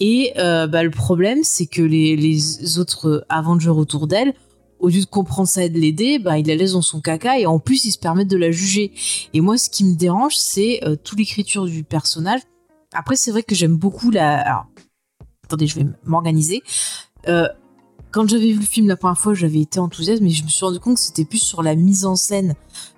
Et 0.00 0.32
euh, 0.38 0.66
bah, 0.66 0.82
le 0.82 0.90
problème, 0.90 1.40
c'est 1.44 1.66
que 1.66 1.82
les, 1.82 2.16
les 2.16 2.78
autres 2.78 3.24
Avengers 3.28 3.68
autour 3.68 4.06
d'elle, 4.06 4.34
au 4.80 4.88
lieu 4.88 5.00
de 5.00 5.06
comprendre 5.06 5.48
ça 5.48 5.62
et 5.62 5.68
de 5.68 5.78
l'aider, 5.78 6.18
bah, 6.18 6.38
ils 6.38 6.46
la 6.46 6.56
laissent 6.56 6.72
dans 6.72 6.82
son 6.82 7.00
caca 7.00 7.38
et 7.38 7.46
en 7.46 7.60
plus, 7.60 7.84
ils 7.84 7.92
se 7.92 7.98
permettent 7.98 8.30
de 8.30 8.36
la 8.36 8.50
juger. 8.50 8.92
Et 9.32 9.40
moi, 9.40 9.56
ce 9.56 9.70
qui 9.70 9.84
me 9.84 9.94
dérange, 9.94 10.36
c'est 10.36 10.80
euh, 10.82 10.96
toute 10.96 11.18
l'écriture 11.20 11.66
du 11.66 11.84
personnage. 11.84 12.40
Après, 12.92 13.14
c'est 13.14 13.30
vrai 13.30 13.44
que 13.44 13.54
j'aime 13.54 13.76
beaucoup 13.76 14.10
la... 14.10 14.40
Alors, 14.40 14.66
attendez, 15.44 15.68
je 15.68 15.76
vais 15.76 15.86
m'organiser. 16.04 16.62
Euh, 17.28 17.46
quand 18.12 18.28
j'avais 18.28 18.52
vu 18.52 18.60
le 18.60 18.66
film 18.66 18.88
la 18.88 18.96
première 18.96 19.18
fois, 19.18 19.32
j'avais 19.32 19.60
été 19.60 19.80
enthousiaste, 19.80 20.20
mais 20.20 20.30
je 20.30 20.44
me 20.44 20.48
suis 20.48 20.64
rendu 20.64 20.78
compte 20.78 20.96
que 20.96 21.00
c'était 21.00 21.24
plus 21.24 21.38
sur 21.38 21.62
la 21.62 21.74
mise 21.74 22.04
en 22.04 22.14
scène. 22.14 22.54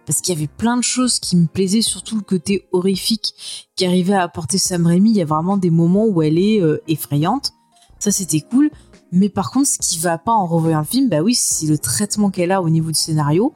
Parce 0.07 0.21
qu'il 0.21 0.35
y 0.35 0.37
avait 0.37 0.49
plein 0.49 0.77
de 0.77 0.83
choses 0.83 1.21
qui 1.21 1.37
me 1.37 1.47
plaisaient, 1.47 1.83
surtout 1.83 2.17
le 2.17 2.23
côté 2.23 2.67
horrifique 2.73 3.33
qui 3.77 3.87
arrivait 3.87 4.15
à 4.15 4.23
apporter 4.23 4.59
Sam 4.59 4.87
Raimi. 4.87 5.11
Il 5.11 5.17
y 5.17 5.23
a 5.23 5.25
vraiment 5.25 5.57
des 5.57 5.71
moments 5.71 6.05
où 6.07 6.21
elle 6.21 6.37
est 6.37 6.61
euh, 6.61 6.83
effrayante. 6.89 7.53
Ça, 8.01 8.11
c'était 8.11 8.41
cool. 8.41 8.71
Mais 9.13 9.29
par 9.29 9.53
contre, 9.53 9.69
ce 9.69 9.79
qui 9.79 9.99
va 9.99 10.19
pas 10.19 10.33
en 10.33 10.47
revoyant 10.47 10.81
le 10.81 10.85
film, 10.85 11.09
bah 11.09 11.23
oui, 11.23 11.35
c'est 11.35 11.67
le 11.67 11.79
traitement 11.79 12.31
qu'elle 12.31 12.51
a 12.51 12.61
au 12.61 12.69
niveau 12.69 12.91
du 12.91 12.99
scénario. 12.99 13.55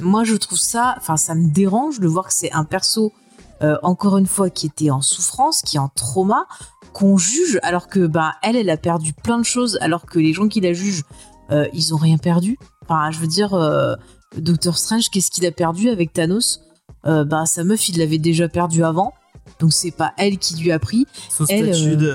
Moi, 0.00 0.22
je 0.22 0.36
trouve 0.36 0.58
ça, 0.58 0.94
enfin, 0.96 1.16
ça 1.16 1.34
me 1.34 1.48
dérange 1.50 1.98
de 1.98 2.06
voir 2.06 2.28
que 2.28 2.34
c'est 2.34 2.52
un 2.52 2.64
perso, 2.64 3.12
euh, 3.62 3.76
encore 3.82 4.16
une 4.18 4.26
fois, 4.26 4.48
qui 4.48 4.66
était 4.66 4.90
en 4.90 5.02
souffrance, 5.02 5.62
qui 5.62 5.76
est 5.76 5.80
en 5.80 5.88
trauma, 5.88 6.46
qu'on 6.92 7.16
juge, 7.16 7.58
alors 7.62 7.88
que, 7.88 8.06
bah, 8.06 8.34
elle, 8.42 8.56
elle 8.56 8.70
a 8.70 8.76
perdu 8.76 9.12
plein 9.12 9.38
de 9.38 9.44
choses, 9.44 9.78
alors 9.80 10.06
que 10.06 10.18
les 10.18 10.32
gens 10.32 10.48
qui 10.48 10.60
la 10.60 10.72
jugent, 10.72 11.04
euh, 11.50 11.66
ils 11.72 11.94
ont 11.94 11.98
rien 11.98 12.18
perdu. 12.18 12.58
Enfin, 12.82 13.10
je 13.10 13.18
veux 13.18 13.26
dire, 13.26 13.54
euh, 13.54 13.94
Doctor 14.36 14.78
Strange, 14.78 15.10
qu'est-ce 15.10 15.30
qu'il 15.30 15.46
a 15.46 15.52
perdu 15.52 15.88
avec 15.88 16.12
Thanos? 16.12 16.60
Euh, 17.06 17.24
Bah, 17.24 17.46
sa 17.46 17.64
meuf, 17.64 17.88
il 17.88 17.98
l'avait 17.98 18.18
déjà 18.18 18.48
perdu 18.48 18.84
avant. 18.84 19.12
Donc, 19.58 19.72
c'est 19.72 19.90
pas 19.90 20.12
elle 20.18 20.38
qui 20.38 20.56
lui 20.56 20.72
a 20.72 20.78
pris. 20.78 21.06
Son 21.28 21.44
elle, 21.46 21.74
statut 21.74 21.96
de. 21.96 22.12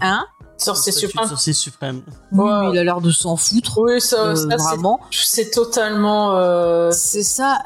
Hein? 0.00 0.24
De 0.58 0.90
super. 0.92 1.28
sorcier 1.28 1.52
suprême. 1.52 2.02
Oui, 2.30 2.44
Ouais. 2.44 2.70
il 2.72 2.78
a 2.78 2.84
l'air 2.84 3.00
de 3.00 3.10
s'en 3.10 3.36
foutre. 3.36 3.78
Oui, 3.78 4.00
ça, 4.00 4.26
euh, 4.28 4.34
ça, 4.36 4.42
c'est- 4.50 4.56
vraiment. 4.56 5.00
c'est 5.10 5.50
totalement. 5.50 6.36
euh, 6.36 6.90
C'est 6.92 7.22
ça. 7.24 7.62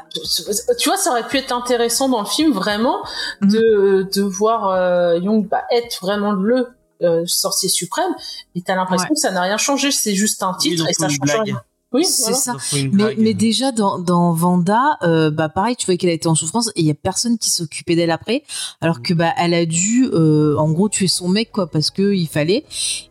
tu 0.78 0.88
vois, 0.88 0.96
ça 0.96 1.10
aurait 1.10 1.26
pu 1.28 1.36
être 1.38 1.52
intéressant 1.52 2.08
dans 2.08 2.20
le 2.20 2.26
film, 2.26 2.52
vraiment, 2.52 2.98
Mhm. 3.42 3.50
de, 3.50 4.08
de 4.14 4.22
voir 4.22 4.68
euh, 4.68 5.18
Young 5.18 5.46
bah, 5.48 5.64
être 5.70 5.98
vraiment 6.00 6.32
le 6.32 6.68
euh, 7.02 7.24
sorcier 7.26 7.68
suprême. 7.68 8.10
Et 8.54 8.62
t'as 8.62 8.74
l'impression 8.74 9.08
Ouais. 9.08 9.14
que 9.14 9.20
ça 9.20 9.30
n'a 9.30 9.42
rien 9.42 9.58
changé, 9.58 9.90
c'est 9.90 10.14
juste 10.14 10.42
un 10.42 10.54
titre 10.54 10.88
et 10.88 10.94
ça 10.94 11.08
change 11.08 11.20
blague. 11.20 11.42
rien. 11.44 11.60
Oui, 11.96 12.04
C'est 12.04 12.22
voilà. 12.32 12.36
ça. 12.36 12.56
Mais, 12.92 13.14
mais 13.18 13.34
déjà 13.34 13.72
dans, 13.72 13.98
dans 13.98 14.32
Vanda, 14.32 14.98
euh, 15.02 15.30
bah 15.30 15.48
pareil, 15.48 15.76
tu 15.76 15.86
vois 15.86 15.96
qu'elle 15.96 16.10
a 16.10 16.14
été 16.14 16.28
en 16.28 16.34
souffrance 16.34 16.68
et 16.76 16.80
il 16.80 16.86
y 16.86 16.90
a 16.90 16.94
personne 16.94 17.38
qui 17.38 17.50
s'occupait 17.50 17.96
d'elle 17.96 18.10
après, 18.10 18.42
alors 18.80 19.02
que 19.02 19.14
bah 19.14 19.32
elle 19.38 19.54
a 19.54 19.66
dû, 19.66 20.06
euh, 20.12 20.56
en 20.56 20.70
gros, 20.70 20.88
tuer 20.88 21.08
son 21.08 21.28
mec 21.28 21.50
quoi 21.52 21.66
parce 21.66 21.90
que 21.90 22.14
il 22.14 22.28
fallait. 22.28 22.64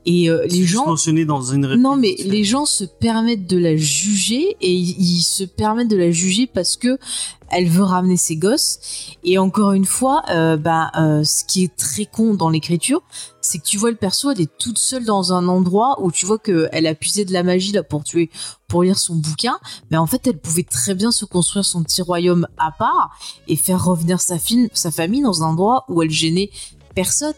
Et 0.05 0.29
euh, 0.29 0.45
les 0.49 0.63
gens, 0.63 0.85
mentionné 0.85 1.25
dans 1.25 1.41
une 1.41 1.65
réplique. 1.65 1.83
non 1.83 1.95
mais 1.95 2.15
les 2.25 2.43
gens 2.43 2.65
se 2.65 2.83
permettent 2.83 3.47
de 3.47 3.57
la 3.57 3.75
juger 3.75 4.55
et 4.61 4.71
ils, 4.73 4.95
ils 4.99 5.23
se 5.23 5.43
permettent 5.43 5.89
de 5.89 5.97
la 5.97 6.11
juger 6.11 6.47
parce 6.47 6.77
que 6.77 6.97
elle 7.49 7.67
veut 7.67 7.83
ramener 7.83 8.17
ses 8.17 8.35
gosses. 8.35 8.79
Et 9.23 9.37
encore 9.37 9.73
une 9.73 9.85
fois, 9.85 10.23
euh, 10.29 10.57
bah 10.57 10.91
euh, 10.97 11.23
ce 11.23 11.43
qui 11.43 11.63
est 11.63 11.75
très 11.75 12.05
con 12.05 12.33
dans 12.33 12.49
l'écriture, 12.49 13.01
c'est 13.41 13.59
que 13.59 13.63
tu 13.63 13.77
vois 13.77 13.91
le 13.91 13.97
perso, 13.97 14.31
elle 14.31 14.41
est 14.41 14.57
toute 14.57 14.77
seule 14.77 15.05
dans 15.05 15.33
un 15.33 15.47
endroit 15.47 16.01
où 16.01 16.11
tu 16.11 16.25
vois 16.25 16.39
que 16.39 16.67
elle 16.71 16.87
a 16.87 16.95
puisé 16.95 17.25
de 17.25 17.33
la 17.33 17.43
magie 17.43 17.71
là 17.71 17.83
pour 17.83 18.03
tuer, 18.03 18.29
pour 18.67 18.83
lire 18.83 18.97
son 18.97 19.15
bouquin, 19.15 19.57
mais 19.91 19.97
en 19.97 20.07
fait 20.07 20.25
elle 20.27 20.39
pouvait 20.39 20.63
très 20.63 20.95
bien 20.95 21.11
se 21.11 21.25
construire 21.25 21.65
son 21.65 21.83
petit 21.83 22.01
royaume 22.01 22.47
à 22.57 22.71
part 22.71 23.17
et 23.47 23.55
faire 23.55 23.83
revenir 23.83 24.19
sa, 24.19 24.37
sa 24.73 24.91
famille 24.91 25.21
dans 25.21 25.43
un 25.43 25.47
endroit 25.47 25.85
où 25.89 26.01
elle 26.01 26.11
gênait 26.11 26.49
personne. 26.95 27.33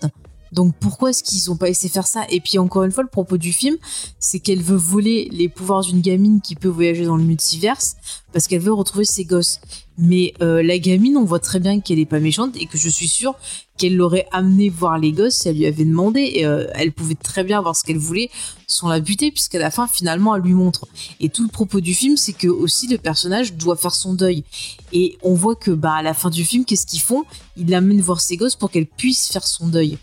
Donc 0.52 0.74
pourquoi 0.80 1.10
est-ce 1.10 1.24
qu'ils 1.24 1.52
ont 1.52 1.58
pas 1.58 1.70
de 1.70 1.74
faire 1.74 2.08
ça? 2.08 2.26
Et 2.30 2.40
puis 2.42 2.58
encore 2.58 2.84
une 2.84 2.92
fois, 2.92 3.04
le 3.04 3.10
propos 3.10 3.38
du 3.38 3.54
film, 3.54 3.76
c'est 4.20 4.40
qu'elle 4.40 4.62
veut 4.62 4.78
voler 4.78 5.30
les 5.32 5.50
pouvoirs 5.50 5.82
d'une 5.82 6.02
gamine 6.02 6.42
qui 6.42 6.56
peut 6.56 6.68
voyager 6.68 7.06
dans 7.06 7.18
le 7.18 7.24
multiverse 7.24 7.96
parce 8.34 8.48
qu'elle 8.48 8.62
veut 8.62 8.74
retrouver 8.74 9.06
ses 9.06 9.26
gosses. 9.26 9.60
Mais 9.98 10.34
euh, 10.42 10.62
la 10.62 10.78
gamine, 10.78 11.18
on 11.18 11.26
voit 11.26 11.40
très 11.40 11.60
bien 11.60 11.80
qu'elle 11.80 12.00
est 12.00 12.06
pas 12.06 12.20
méchante 12.20 12.56
et 12.56 12.68
que 12.68 12.78
je 12.78 12.90
suis 12.90 13.08
sûre 13.08 13.36
qu'elle 13.78 13.96
l'aurait 13.96 14.28
amené 14.32 14.70
voir 14.70 14.98
les 15.00 15.12
gosses 15.12 15.36
si 15.36 15.50
elle 15.50 15.58
lui 15.58 15.66
avait 15.66 15.86
demandé. 15.86 16.32
Et, 16.36 16.46
euh, 16.46 16.68
elle 16.76 16.92
pouvait 16.92 17.16
très 17.16 17.44
bien 17.44 17.62
voir 17.62 17.76
ce 17.76 17.84
qu'elle 17.84 17.98
voulait 17.98 18.30
sans 18.70 18.90
la 18.90 19.00
buter 19.00 19.32
puisqu'à 19.32 19.60
la 19.60 19.72
fin, 19.72 19.88
finalement, 19.88 20.36
elle 20.36 20.42
lui 20.42 20.54
montre. 20.54 20.86
Et 21.22 21.30
tout 21.30 21.42
le 21.44 21.50
propos 21.50 21.80
du 21.80 21.94
film, 21.96 22.18
c'est 22.18 22.34
que 22.34 22.48
aussi 22.50 22.88
le 22.88 22.98
personnage 22.98 23.54
doit 23.54 23.78
faire 23.78 23.96
son 23.96 24.14
deuil. 24.14 24.44
Et 24.92 25.18
on 25.24 25.34
voit 25.34 25.56
que 25.56 25.72
bah 25.72 25.94
à 25.94 26.04
la 26.04 26.14
fin 26.14 26.30
du 26.30 26.44
film, 26.44 26.66
qu'est-ce 26.66 26.86
qu'ils 26.86 27.00
font? 27.00 27.24
Ils 27.56 27.70
l'amènent 27.70 28.02
voir 28.02 28.20
ses 28.20 28.36
gosses 28.36 28.56
pour 28.56 28.70
qu'elle 28.70 28.86
puisse 28.86 29.30
faire 29.30 29.48
son 29.48 29.68
deuil. 29.68 29.98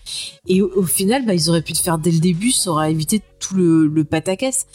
Et 0.46 0.62
au, 0.62 0.70
au 0.76 0.82
final, 0.84 1.26
bah, 1.26 1.34
ils 1.34 1.50
auraient 1.50 1.62
pu 1.62 1.72
le 1.74 1.78
faire 1.78 1.98
dès 1.98 2.10
le 2.10 2.20
début, 2.20 2.50
ça 2.52 2.70
aurait 2.70 2.90
évité 2.90 3.20
tout 3.38 3.54
le, 3.54 3.86
le 3.86 4.04
pataquès. 4.04 4.66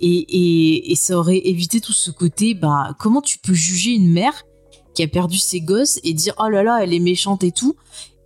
Et, 0.00 0.08
et, 0.10 0.92
et 0.92 0.94
ça 0.94 1.16
aurait 1.18 1.38
évité 1.44 1.80
tout 1.80 1.94
ce 1.94 2.10
côté, 2.10 2.52
bah, 2.54 2.94
comment 2.98 3.22
tu 3.22 3.38
peux 3.38 3.54
juger 3.54 3.92
une 3.92 4.10
mère 4.12 4.44
qui 4.94 5.02
a 5.02 5.08
perdu 5.08 5.38
ses 5.38 5.60
gosses 5.62 6.00
et 6.04 6.12
dire 6.12 6.34
oh 6.38 6.48
là 6.48 6.62
là, 6.62 6.80
elle 6.82 6.92
est 6.92 6.98
méchante 6.98 7.44
et 7.44 7.52
tout, 7.52 7.76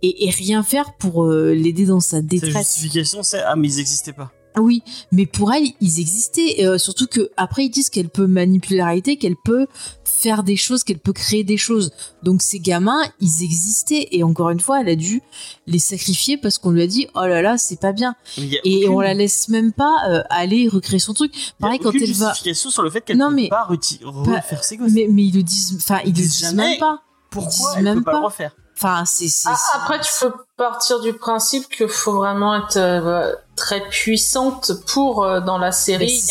et, 0.01 0.25
et 0.25 0.29
rien 0.31 0.63
faire 0.63 0.97
pour 0.97 1.23
euh, 1.25 1.53
l'aider 1.53 1.85
dans 1.85 1.99
sa 2.01 2.17
Sa 2.17 2.21
détresse? 2.21 2.53
justification, 2.75 3.23
c'est 3.23 3.41
ah 3.41 3.55
mais 3.55 3.69
ils 3.69 3.79
existaient 3.79 4.11
pas. 4.13 4.31
Oui, 4.59 4.83
mais 5.11 5.25
pour 5.25 5.51
elle, 5.53 5.65
ils 5.81 5.99
existaient. 5.99 6.59
Et, 6.61 6.67
euh, 6.67 6.77
surtout 6.77 7.07
que 7.07 7.29
après, 7.37 7.65
ils 7.65 7.69
disent 7.69 7.89
qu'elle 7.89 8.09
peut 8.09 8.27
manipuler 8.27 8.77
la 8.77 8.85
réalité, 8.87 9.17
qu'elle 9.17 9.35
peut 9.35 9.67
faire 10.03 10.43
des 10.43 10.55
choses, 10.55 10.83
qu'elle 10.83 10.99
peut 10.99 11.13
créer 11.13 11.43
des 11.43 11.57
choses. 11.57 11.91
Donc 12.21 12.41
ces 12.41 12.59
gamins, 12.59 13.01
ils 13.19 13.43
existaient. 13.43 14.07
Et 14.11 14.23
encore 14.23 14.49
une 14.51 14.59
fois, 14.59 14.81
elle 14.81 14.89
a 14.89 14.95
dû 14.95 15.21
les 15.67 15.79
sacrifier 15.79 16.37
parce 16.37 16.57
qu'on 16.57 16.71
lui 16.71 16.81
a 16.83 16.87
dit 16.87 17.07
oh 17.15 17.25
là 17.25 17.41
là, 17.41 17.57
c'est 17.57 17.79
pas 17.79 17.91
bien. 17.93 18.15
Et 18.37 18.83
aucune- 18.85 18.89
on 18.95 18.99
la 19.01 19.13
laisse 19.13 19.49
même 19.49 19.73
pas 19.73 19.95
euh, 20.09 20.21
aller 20.29 20.67
recréer 20.69 20.99
son 20.99 21.13
truc. 21.13 21.33
Pareil 21.59 21.79
quand 21.79 21.91
elle 21.93 22.11
va. 22.13 22.29
justification 22.29 22.69
sur 22.69 22.83
le 22.83 22.89
fait 22.89 23.01
qu'elle 23.01 23.17
Non, 23.17 23.29
peut 23.29 23.35
mais- 23.35 23.49
pas 23.49 23.65
refaire 23.65 24.63
ses 24.63 24.77
gosses. 24.77 24.91
Mais, 24.93 25.07
mais 25.09 25.23
ils 25.25 25.35
le 25.35 25.43
disent, 25.43 25.75
enfin 25.77 25.99
ils, 26.05 26.09
Ils 26.09 26.11
le 26.11 26.21
disent 26.21 26.39
jamais. 26.39 26.69
même 26.69 26.79
pas. 26.79 27.01
Pourquoi 27.29 27.51
disent 27.51 27.67
elle 27.77 27.83
même 27.83 27.97
peut 27.99 28.03
pas, 28.05 28.11
pas. 28.11 28.19
le 28.19 28.25
refaire 28.25 28.55
Enfin 28.75 29.03
c'est 29.05 29.27
c'est. 29.27 29.49
Ah, 29.49 29.57
après, 29.83 29.99
tu 30.01 30.09
peux 30.21 30.31
partir 30.57 30.99
du 30.99 31.13
principe 31.13 31.69
qu'il 31.69 31.87
faut 31.87 32.13
vraiment 32.13 32.55
être 32.55 32.77
euh, 32.77 33.33
très 33.55 33.81
puissante 33.89 34.71
pour 34.87 35.23
euh, 35.23 35.39
dans 35.41 35.57
la 35.57 35.71
série. 35.71 36.21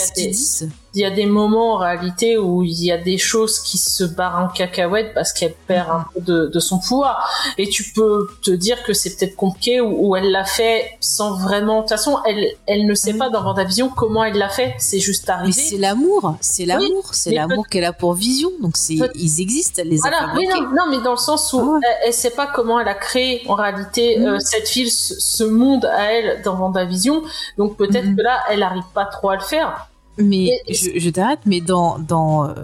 Il 0.95 1.01
y 1.01 1.05
a 1.05 1.11
des 1.11 1.27
moments 1.27 1.75
en 1.75 1.77
réalité 1.79 2.37
où 2.39 2.63
il 2.63 2.83
y 2.85 2.93
a 2.93 2.99
des 2.99 3.19
choses 3.19 3.59
qui 3.61 3.79
se 3.79 4.05
barrent 4.05 4.45
en 4.45 4.49
cacahuète 4.49 5.15
parce 5.15 5.33
qu'elle 5.33 5.55
perd 5.67 5.89
un 5.91 6.05
peu 6.15 6.21
de, 6.21 6.47
de 6.49 6.61
son 6.61 6.79
pouvoir. 6.79 7.31
Et 7.59 7.69
tu 7.69 7.93
peux 7.93 8.29
te 8.43 8.51
dire 8.51 8.83
que 8.83 8.93
c'est 8.93 9.17
peut-être 9.17 9.37
compliqué 9.37 9.81
ou, 9.81 10.09
ou 10.09 10.17
elle 10.17 10.31
l'a 10.31 10.45
fait 10.45 10.97
sans 11.01 11.37
vraiment. 11.37 11.77
De 11.77 11.81
toute 11.83 11.91
façon, 11.91 12.19
elle, 12.27 12.47
elle 12.67 12.87
ne 12.87 12.95
sait 12.95 13.15
pas 13.15 13.31
dans 13.31 13.43
Vendavision 13.43 13.89
comment 13.89 14.23
elle 14.25 14.37
l'a 14.37 14.49
fait. 14.49 14.75
C'est 14.79 14.99
juste 15.01 15.25
Mais 15.29 15.33
arrivé. 15.35 15.53
c'est 15.53 15.79
l'amour, 15.79 16.37
c'est 16.41 16.67
l'amour, 16.67 17.09
c'est 17.13 17.31
mais 17.31 17.37
l'amour 17.37 17.67
qu'elle 17.69 17.85
a 17.85 17.93
pour 17.93 18.15
Vision. 18.15 18.51
Donc 18.61 18.77
c'est, 18.77 18.97
ils 19.15 19.41
existent, 19.41 19.81
elle 19.83 19.89
les 19.89 19.99
a 19.99 20.11
Voilà, 20.11 20.33
oui, 20.37 20.47
fabriqués. 20.47 20.61
non, 20.75 20.85
non, 20.87 20.91
mais 20.91 21.03
dans 21.03 21.13
le 21.13 21.17
sens 21.17 21.53
où 21.53 21.59
Ah 21.61 21.65
ouais. 21.65 21.81
elle, 21.83 22.09
elle 22.09 22.13
sait 22.15 22.31
pas 22.31 22.47
comment 22.55 22.79
elle 22.81 22.89
a 22.89 22.95
créé 22.95 23.43
en 23.49 23.55
réalité 23.55 24.19
euh, 24.21 24.39
cette 24.41 24.69
ville, 24.71 24.91
ce, 24.91 25.15
ce 25.19 25.45
monde 25.45 25.85
à 25.87 26.13
elle 26.13 26.43
dans 26.43 26.55
Vendavision. 26.57 27.23
Donc 27.57 27.77
peut-être 27.77 28.05
Mhm. 28.05 28.17
que 28.17 28.23
là, 28.23 28.41
elle 28.51 28.63
arrive 28.63 28.83
pas 28.95 29.05
trop 29.07 29.31
à 29.31 29.37
le 29.37 29.43
faire. 29.43 29.89
Mais 30.19 30.51
Et- 30.67 30.75
je, 30.75 30.99
je 30.99 31.11
t'arrête, 31.11 31.41
mais 31.47 31.61
dans 31.61 31.99
dans 31.99 32.49
euh, 32.49 32.55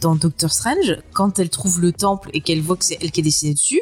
dans 0.00 0.14
Doctor 0.14 0.52
Strange, 0.52 0.98
quand 1.12 1.38
elle 1.38 1.50
trouve 1.50 1.80
le 1.80 1.92
temple 1.92 2.30
et 2.32 2.40
qu'elle 2.40 2.60
voit 2.60 2.76
que 2.76 2.84
c'est 2.84 2.98
elle 3.02 3.10
qui 3.10 3.20
est 3.20 3.24
dessinée 3.24 3.54
dessus, 3.54 3.80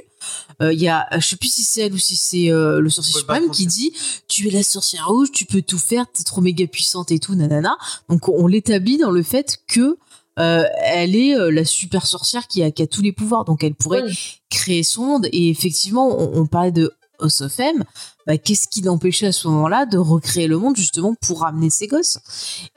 euh, 0.62 0.72
il 0.72 0.80
y 0.80 0.88
a, 0.88 1.06
je 1.18 1.20
sais 1.26 1.36
plus 1.36 1.52
si 1.52 1.62
c'est 1.62 1.82
elle 1.82 1.92
ou 1.92 1.98
si 1.98 2.16
c'est 2.16 2.50
euh, 2.50 2.80
le 2.80 2.88
sorcier 2.88 3.18
suprême 3.18 3.50
qui 3.50 3.66
dit 3.66 3.92
tu 4.26 4.48
es 4.48 4.50
la 4.50 4.62
sorcière 4.62 5.06
rouge, 5.08 5.30
tu 5.32 5.44
peux 5.44 5.60
tout 5.60 5.78
faire, 5.78 6.06
t'es 6.10 6.24
trop 6.24 6.40
méga 6.40 6.66
puissante 6.66 7.10
et 7.12 7.18
tout, 7.18 7.34
nanana. 7.34 7.76
Donc 8.08 8.28
on 8.28 8.46
l'établit 8.46 8.96
dans 8.96 9.10
le 9.10 9.22
fait 9.22 9.58
que 9.68 9.98
euh, 10.38 10.64
elle 10.82 11.14
est 11.14 11.36
euh, 11.36 11.50
la 11.50 11.64
super 11.66 12.06
sorcière 12.06 12.46
qui 12.48 12.62
a, 12.62 12.70
qui 12.70 12.80
a 12.82 12.86
tous 12.86 13.02
les 13.02 13.12
pouvoirs, 13.12 13.44
donc 13.44 13.62
elle 13.62 13.74
pourrait 13.74 14.04
Oui. 14.04 14.18
créer 14.50 14.82
son 14.84 15.04
monde. 15.04 15.26
Et 15.32 15.50
effectivement, 15.50 16.08
on, 16.18 16.40
on 16.40 16.46
parlait 16.46 16.72
de 16.72 16.92
House 17.20 17.40
of 17.42 17.58
M. 17.60 17.84
Bah, 18.28 18.36
Qu'est-ce 18.38 18.68
qui 18.68 18.82
l'empêchait 18.82 19.26
à 19.28 19.32
ce 19.32 19.48
moment-là 19.48 19.86
de 19.86 19.96
recréer 19.98 20.46
le 20.48 20.58
monde 20.58 20.76
justement 20.76 21.14
pour 21.22 21.40
ramener 21.40 21.70
ses 21.70 21.86
gosses? 21.88 22.18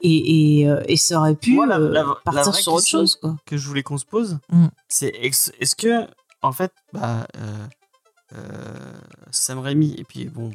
Et, 0.02 0.62
et, 0.62 0.70
euh, 0.70 0.82
et 0.88 0.96
ça 0.98 1.20
aurait 1.20 1.36
pu 1.36 1.54
Moi, 1.54 1.66
la- 1.68 1.78
euh, 1.78 1.90
la- 1.92 2.06
partir 2.24 2.56
sur 2.56 2.74
autre 2.74 2.88
chose. 2.88 3.18
Quoi. 3.22 3.36
que 3.46 3.58
je 3.58 3.68
voulais 3.68 3.84
qu'on 3.84 3.98
se 3.98 4.06
pose, 4.06 4.40
Mm. 4.50 4.68
c'est 4.88 5.10
est-ce 5.10 5.76
que, 5.76 6.08
en 6.42 6.54
fait, 6.54 6.72
bah, 6.94 7.28
euh, 7.38 7.68
euh, 8.38 8.94
Sam 9.32 9.60
Raimi, 9.60 9.94
et 9.98 10.06
puis 10.06 10.26
bon, 10.26 10.52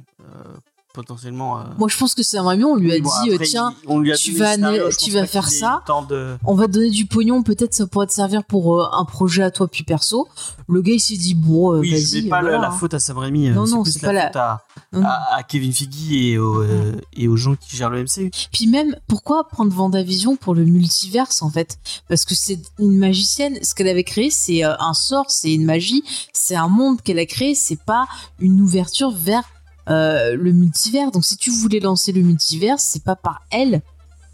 potentiellement. 0.96 1.58
euh, 1.58 1.62
Moi, 1.78 1.88
je 1.88 1.96
pense 1.96 2.14
que 2.14 2.22
Sam 2.24 2.46
Raimi, 2.46 2.64
on 2.64 2.74
lui 2.76 2.90
a 2.90 2.94
oui, 2.96 3.02
dit, 3.02 3.30
euh, 3.30 3.34
après, 3.34 3.46
tiens, 3.46 3.74
il- 3.84 3.88
on 3.88 4.00
lui 4.00 4.12
a 4.12 4.16
tu 4.16 4.32
vas 4.32 4.54
scénario, 4.54 4.88
tu 4.98 5.10
vas 5.12 5.26
faire 5.26 5.48
ça. 5.48 5.82
de- 6.08 6.36
on 6.44 6.54
va 6.54 6.66
te 6.66 6.72
donner 6.72 6.90
du 6.90 7.06
pognon, 7.06 7.42
peut-être 7.42 7.74
ça 7.74 7.86
pourrait 7.86 8.06
te 8.08 8.12
servir 8.12 8.42
pour 8.44 8.80
euh, 8.80 8.88
un 8.92 9.04
projet 9.04 9.42
à 9.42 9.50
toi 9.50 9.68
puis 9.68 9.84
perso. 9.84 10.26
Le 10.68 10.82
gars, 10.82 10.92
il 10.94 11.00
s'est 11.00 11.16
dit, 11.16 11.34
bon, 11.34 11.74
euh, 11.74 11.78
Oui, 11.80 11.90
vas-y. 11.92 12.22
mets 12.24 12.28
pas 12.30 12.36
la- 12.42 12.42
voilà, 12.50 12.58
la, 12.62 12.68
hein. 12.68 12.76
faute 12.76 12.94
à 12.94 12.98
Sam 12.98 13.18
Raimi, 13.18 13.50
Non, 13.50 13.66
non, 13.66 13.84
c'est 13.84 13.92
c'est 13.92 13.98
plus 14.00 14.06
pas 14.06 14.12
la 14.12 14.26
faute 14.26 14.36
à, 14.36 14.64
à, 14.94 15.36
à 15.36 15.42
Kevin 15.44 15.72
Feige 15.72 15.88
et, 16.12 16.38
aux, 16.38 16.62
euh, 16.62 16.92
et 17.14 17.28
aux 17.28 17.36
gens 17.36 17.54
qui 17.54 17.76
gèrent 17.76 17.90
le 17.90 18.02
MCU. 18.02 18.30
Puis 18.52 18.66
même, 18.66 18.96
pourquoi 19.06 19.46
prendre 19.48 19.72
Vendavision 19.72 20.36
pour 20.36 20.54
le 20.54 20.64
multiverse 20.64 21.42
en 21.42 21.50
fait? 21.50 21.78
Parce 22.08 22.24
que 22.24 22.34
c'est 22.34 22.58
une 22.78 22.98
magicienne. 22.98 23.58
Ce 23.62 23.74
qu'elle 23.74 23.88
avait 23.88 24.04
créé, 24.04 24.30
c'est 24.30 24.62
un 24.62 24.94
sort, 24.94 25.26
c'est 25.30 25.52
une 25.52 25.64
magie, 25.64 26.02
c'est 26.32 26.56
un 26.56 26.68
monde 26.68 27.00
qu'elle 27.02 27.18
a 27.18 27.26
créé. 27.26 27.54
C'est 27.54 27.80
pas 27.82 28.06
une 28.40 28.60
ouverture 28.60 29.10
vers 29.10 29.42
euh, 29.88 30.34
le 30.36 30.52
multivers. 30.52 31.10
Donc 31.10 31.24
si 31.24 31.36
tu 31.36 31.50
voulais 31.50 31.80
lancer 31.80 32.12
le 32.12 32.22
multivers, 32.22 32.78
c'est 32.80 33.02
pas 33.04 33.16
par 33.16 33.42
elle 33.50 33.82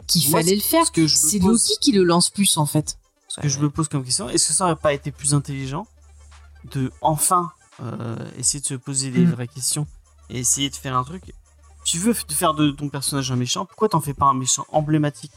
qu'il 0.07 0.29
Moi, 0.31 0.41
fallait 0.41 0.55
le 0.55 0.61
faire. 0.61 0.85
Ce 0.87 1.07
C'est 1.09 1.39
pose- 1.39 1.69
Loki 1.69 1.79
qui 1.81 1.93
le 1.93 2.05
lance 2.05 2.31
plus 2.31 2.57
en 2.57 2.67
fait. 2.67 2.99
Ce 3.29 3.41
que 3.41 3.49
je 3.49 3.59
me 3.61 3.71
pose 3.71 3.89
comme 3.89 4.05
question, 4.05 4.29
est-ce 4.29 4.49
que 4.49 4.53
ça 4.55 4.65
aurait 4.65 4.77
pas 4.77 4.93
été 4.93 5.11
plus 5.11 5.33
intelligent 5.35 5.87
de 6.73 6.93
enfin 7.01 7.51
euh, 7.83 8.17
essayer 8.39 8.61
de 8.61 8.67
se 8.67 8.75
poser 8.75 9.11
des 9.11 9.25
Mm. 9.25 9.31
vraies 9.33 9.49
questions 9.49 9.87
et 10.31 10.39
essayer 10.41 10.69
de 10.71 10.77
faire 10.77 10.97
un 10.97 11.03
truc? 11.05 11.33
Tu 11.85 11.99
veux 11.99 12.13
faire 12.13 12.55
de 12.55 12.71
ton 12.71 12.89
personnage 12.91 13.33
un 13.33 13.37
méchant, 13.37 13.65
pourquoi 13.65 13.89
t'en 13.89 14.01
fais 14.01 14.15
pas 14.15 14.27
un 14.27 14.35
méchant 14.35 14.67
emblématique 14.71 15.33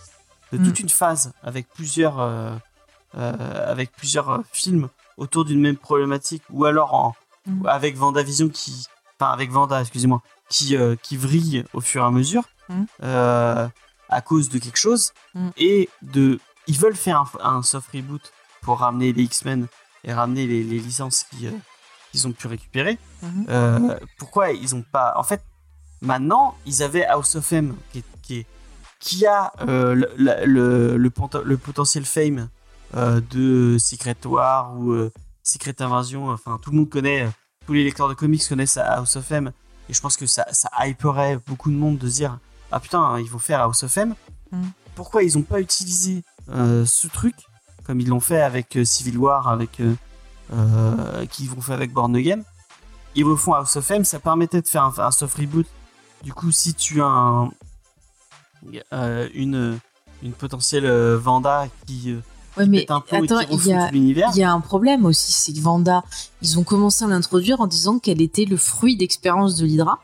de 0.52 0.58
toute 0.58 0.80
Mm. 0.80 0.84
une 0.84 0.90
phase 0.90 1.32
avec 1.42 1.68
plusieurs, 1.74 2.20
euh, 2.20 2.56
euh, 3.18 3.72
avec 3.72 3.92
plusieurs 3.94 4.44
films 4.52 4.90
autour 5.18 5.46
d'une 5.46 5.62
même 5.62 5.78
problématique 5.78 6.44
ou 6.52 6.66
alors 6.66 6.94
en, 6.94 7.16
Mm. 7.48 7.66
avec 7.68 7.96
Vendavision 7.96 8.50
qui. 8.50 8.88
Enfin, 9.20 9.32
avec 9.32 9.52
Vanda, 9.52 9.82
excusez-moi, 9.82 10.22
qui, 10.50 10.76
euh, 10.76 10.96
qui 11.02 11.16
vrille 11.18 11.64
au 11.74 11.82
fur 11.82 12.04
et 12.04 12.06
à 12.06 12.12
mesure 12.12 12.44
Mm. 12.68 12.84
euh, 13.04 13.68
à 14.10 14.22
cause 14.22 14.50
de 14.50 14.58
quelque 14.58 14.78
chose 14.78 15.14
Mm. 15.36 15.50
et 15.58 15.90
de 16.02 16.40
ils 16.68 16.80
veulent 16.80 16.96
faire 16.96 17.20
un, 17.42 17.58
un 17.58 17.62
soft 17.62 17.92
reboot 17.94 18.34
pour 18.64 18.80
ramener 18.80 19.14
les 19.14 19.22
X-Men 19.24 19.68
et 20.04 20.12
ramener 20.14 20.48
les, 20.48 20.64
les 20.64 20.80
licences 20.80 21.24
qui, 21.30 21.46
euh, 21.46 21.52
qu'ils 22.12 22.28
ont 22.28 22.32
pu 22.32 22.48
récupérer. 22.48 22.98
Mhm. 23.22 23.46
Euh, 23.50 24.00
pourquoi 24.18 24.52
ils 24.52 24.74
ont 24.74 24.82
pas. 24.92 25.14
En 25.16 25.22
fait, 25.24 25.44
maintenant, 26.02 26.56
ils 26.66 26.82
avaient 26.82 27.06
House 27.06 27.36
of 27.36 27.54
M 27.54 27.76
qui, 27.94 28.04
qui, 29.00 29.26
a 29.28 29.54
le, 29.60 30.10
le, 30.18 30.98
le, 30.98 31.58
potentiel 31.58 32.06
fame 32.06 32.50
de 32.96 33.78
Secret 33.80 34.18
War 34.26 34.76
ou 34.76 34.96
Secret 35.44 35.76
Invasion. 35.82 36.30
Enfin, 36.30 36.58
tout 36.62 36.72
le 36.72 36.78
monde 36.78 36.90
connaît, 36.90 37.30
tous 37.66 37.74
les 37.74 37.84
lecteurs 37.84 38.10
de 38.10 38.14
comics 38.14 38.48
connaissent 38.48 38.78
House 38.78 39.16
of 39.16 39.32
M. 39.32 39.52
Et 39.90 39.94
je 39.94 40.02
pense 40.02 40.18
que 40.18 40.26
ça, 40.26 40.46
ça 40.52 40.70
hyperait 40.86 41.38
beaucoup 41.48 41.70
de 41.70 41.76
monde 41.76 41.98
de 41.98 42.10
se 42.10 42.16
dire 42.16 42.40
Ah 42.72 42.80
putain, 42.80 43.20
ils 43.20 43.30
vont 43.30 43.40
faire 43.40 43.62
House 43.62 43.84
of 43.84 43.98
M. 43.98 44.16
Mhm. 44.52 44.72
Pourquoi 44.96 45.24
ils 45.24 45.36
n'ont 45.36 45.44
pas 45.44 45.60
utilisé 45.60 46.24
euh, 46.50 46.86
ce 46.86 47.08
truc 47.08 47.36
comme 47.86 48.00
ils 48.00 48.08
l'ont 48.08 48.20
fait 48.20 48.42
avec 48.42 48.78
euh, 48.78 48.86
Civil 48.86 49.18
War, 49.18 49.48
avec 49.48 49.80
euh, 49.80 51.26
qu'ils 51.28 51.50
vont 51.50 51.62
faire 51.62 51.76
avec 51.76 51.92
Born 51.94 52.16
Again? 52.16 52.42
Ils 53.16 53.24
refont 53.26 53.54
House 53.54 53.76
of 53.76 53.90
M, 53.92 54.04
ça 54.06 54.20
permettait 54.20 54.62
de 54.62 54.68
faire 54.68 54.84
un, 54.84 54.94
un 54.98 55.12
soft 55.12 55.38
reboot. 55.38 55.68
Du 56.24 56.34
coup, 56.34 56.52
si 56.52 56.74
tu 56.74 57.02
as 57.02 57.06
un- 57.06 57.50
euh, 58.94 59.30
une, 59.34 59.80
une 60.24 60.34
potentielle 60.34 60.88
Vanda 61.16 61.68
qui 61.86 62.16
Ouais, 62.58 62.66
mais 62.68 62.86
un 62.90 63.04
attends, 63.12 63.40
il 63.52 63.66
y 63.68 63.74
a, 63.74 63.90
il 63.92 64.38
y 64.38 64.44
a 64.44 64.52
un 64.52 64.60
problème 64.62 65.06
aussi, 65.06 65.32
c'est 65.32 65.54
que 65.54 65.60
Vanda, 65.60 66.04
ils 66.42 66.58
ont 66.58 66.64
commencé 66.64 67.04
à 67.04 67.08
l'introduire 67.08 67.60
en 67.62 67.68
disant 67.68 68.00
qu'elle 68.00 68.22
était 68.22 68.46
le 68.46 68.58
fruit 68.58 68.96
d'expérience 68.96 69.56
de 69.56 69.66
l'Hydra. 69.66 70.00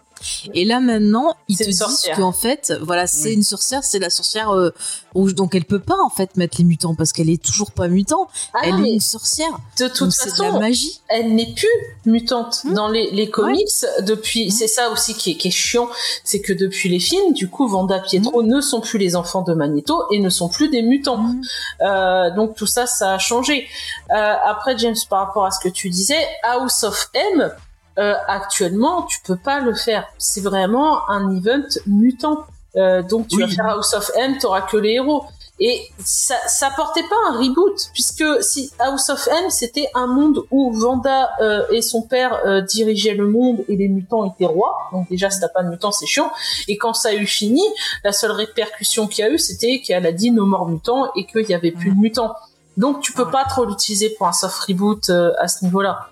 Et 0.53 0.65
là 0.65 0.80
maintenant, 0.80 1.36
ils 1.47 1.57
te 1.57 1.63
disent 1.63 1.80
sorcière. 1.80 2.17
qu'en 2.17 2.32
fait, 2.32 2.74
voilà, 2.82 3.07
c'est 3.07 3.30
Oui. 3.30 3.36
une 3.36 3.43
sorcière, 3.43 3.84
c'est 3.84 3.99
la 3.99 4.09
sorcière 4.09 4.49
euh, 4.51 4.72
rouge, 5.15 5.36
donc 5.36 5.55
elle 5.55 5.65
peut 5.65 5.80
pas 5.80 5.97
en 6.03 6.09
fait 6.09 6.36
mettre 6.38 6.57
les 6.59 6.63
mutants 6.63 6.95
parce 6.95 7.11
qu'elle 7.13 7.30
est 7.30 7.41
toujours 7.43 7.72
pas 7.72 7.88
mutant. 7.88 8.28
Ah 8.53 8.59
elle 8.63 8.76
est 8.76 8.78
mais 8.80 8.91
une 8.93 8.99
sorcière, 8.99 9.51
de 9.80 9.86
donc 9.86 9.93
toute 9.93 10.11
c'est 10.11 10.26
de 10.38 10.41
la 10.41 10.47
façon, 10.47 10.59
magie. 10.59 11.01
elle 11.07 11.34
n'est 11.36 11.53
plus 11.53 11.67
mutante 12.05 12.61
Hmm. 12.63 12.74
dans 12.74 12.89
les, 12.89 13.09
les 13.11 13.30
comics 13.30 13.67
depuis 14.01 14.47
Hmm. 14.47 14.51
c'est 14.51 14.67
ça 14.67 14.89
aussi 14.91 15.13
qui 15.15 15.32
est, 15.32 15.36
qui 15.36 15.47
est 15.47 15.51
chiant 15.51 15.88
c'est 16.24 16.41
que 16.41 16.53
depuis 16.53 16.89
les 16.89 16.99
films 16.99 17.34
du 17.34 17.49
coup 17.49 17.67
Vanda 17.67 17.99
Pietro 17.99 18.43
ne 18.43 18.61
sont 18.61 18.82
plus 18.82 18.97
les 18.99 19.15
enfants 19.15 19.41
de 19.41 19.53
Magneto 19.53 20.03
et 20.11 20.19
ne 20.19 20.30
sont 20.30 20.49
plus 20.49 20.69
des 20.69 20.82
mutants. 20.82 21.36
Euh, 21.82 22.30
donc 22.32 22.55
tout 22.55 22.67
ça 22.67 22.86
ça 22.88 23.13
a 23.13 23.17
changé 23.19 23.67
Euh, 24.11 24.34
après 24.45 24.78
James 24.78 24.95
par 25.09 25.19
rapport 25.28 25.45
à 25.45 25.51
ce 25.51 25.59
que 25.59 25.69
tu 25.69 25.89
disais 25.89 26.19
House 26.43 26.84
of 26.84 27.09
M 27.13 27.51
euh, 28.00 28.14
actuellement 28.28 29.04
tu 29.04 29.20
peux 29.26 29.36
pas 29.38 29.60
le 29.60 29.74
faire 29.74 30.06
c'est 30.18 30.42
vraiment 30.42 31.10
un 31.10 31.36
event 31.36 31.68
mutant 31.88 32.46
Euh, 32.78 33.02
donc 33.04 33.28
tu 33.28 33.36
Oui. 33.36 33.42
vas 33.44 33.50
faire 33.50 33.66
House 33.76 33.94
of 33.94 34.10
M 34.16 34.38
t'auras 34.38 34.62
que 34.62 34.78
les 34.78 34.92
héros 35.00 35.26
et 35.60 35.76
ça, 36.00 36.36
ça 36.48 36.70
portait 36.76 37.04
pas 37.04 37.16
un 37.30 37.38
reboot, 37.38 37.78
puisque 37.94 38.24
si 38.42 38.72
House 38.80 39.10
of 39.10 39.28
M, 39.28 39.50
c'était 39.50 39.88
un 39.94 40.08
monde 40.08 40.44
où 40.50 40.72
Vanda 40.72 41.30
euh, 41.42 41.64
et 41.70 41.82
son 41.84 42.02
père 42.02 42.34
euh, 42.48 42.62
dirigeaient 42.62 43.14
le 43.14 43.28
monde 43.28 43.58
et 43.68 43.76
les 43.76 43.88
mutants 43.89 44.24
étaient 44.26 44.48
rois. 44.48 44.76
Donc 44.92 45.08
déjà, 45.10 45.30
si 45.30 45.39
t'as 45.39 45.50
pas 45.50 45.62
de 45.64 45.70
mutants, 45.70 45.92
c'est 45.92 46.08
chiant. 46.08 46.32
Et 46.68 46.78
quand 46.78 46.96
ça 46.96 47.10
a 47.10 47.14
eu 47.14 47.28
fini, 47.28 47.62
la 48.04 48.12
seule 48.14 48.32
répercussion 48.32 49.06
qu'il 49.06 49.24
y 49.24 49.28
a 49.28 49.30
eu, 49.32 49.38
c'était 49.38 49.82
qu'elle 49.82 50.06
a 50.08 50.14
dit 50.14 50.32
no 50.32 50.46
more 50.48 50.68
mutants 50.68 51.12
et 51.16 51.26
qu'il 51.28 51.48
y 51.48 51.54
avait 51.54 51.72
plus 51.72 51.92
de 51.94 52.00
mutants. 52.00 52.34
Donc 52.78 53.02
tu 53.02 53.12
peux 53.14 53.30
pas 53.30 53.44
trop 53.44 53.66
l'utiliser 53.66 54.10
pour 54.18 54.28
un 54.28 54.34
soft 54.34 54.58
reboot 54.68 55.10
euh, 55.12 55.32
à 55.39 55.48
ce 55.48 55.64
niveau-là. 55.66 56.08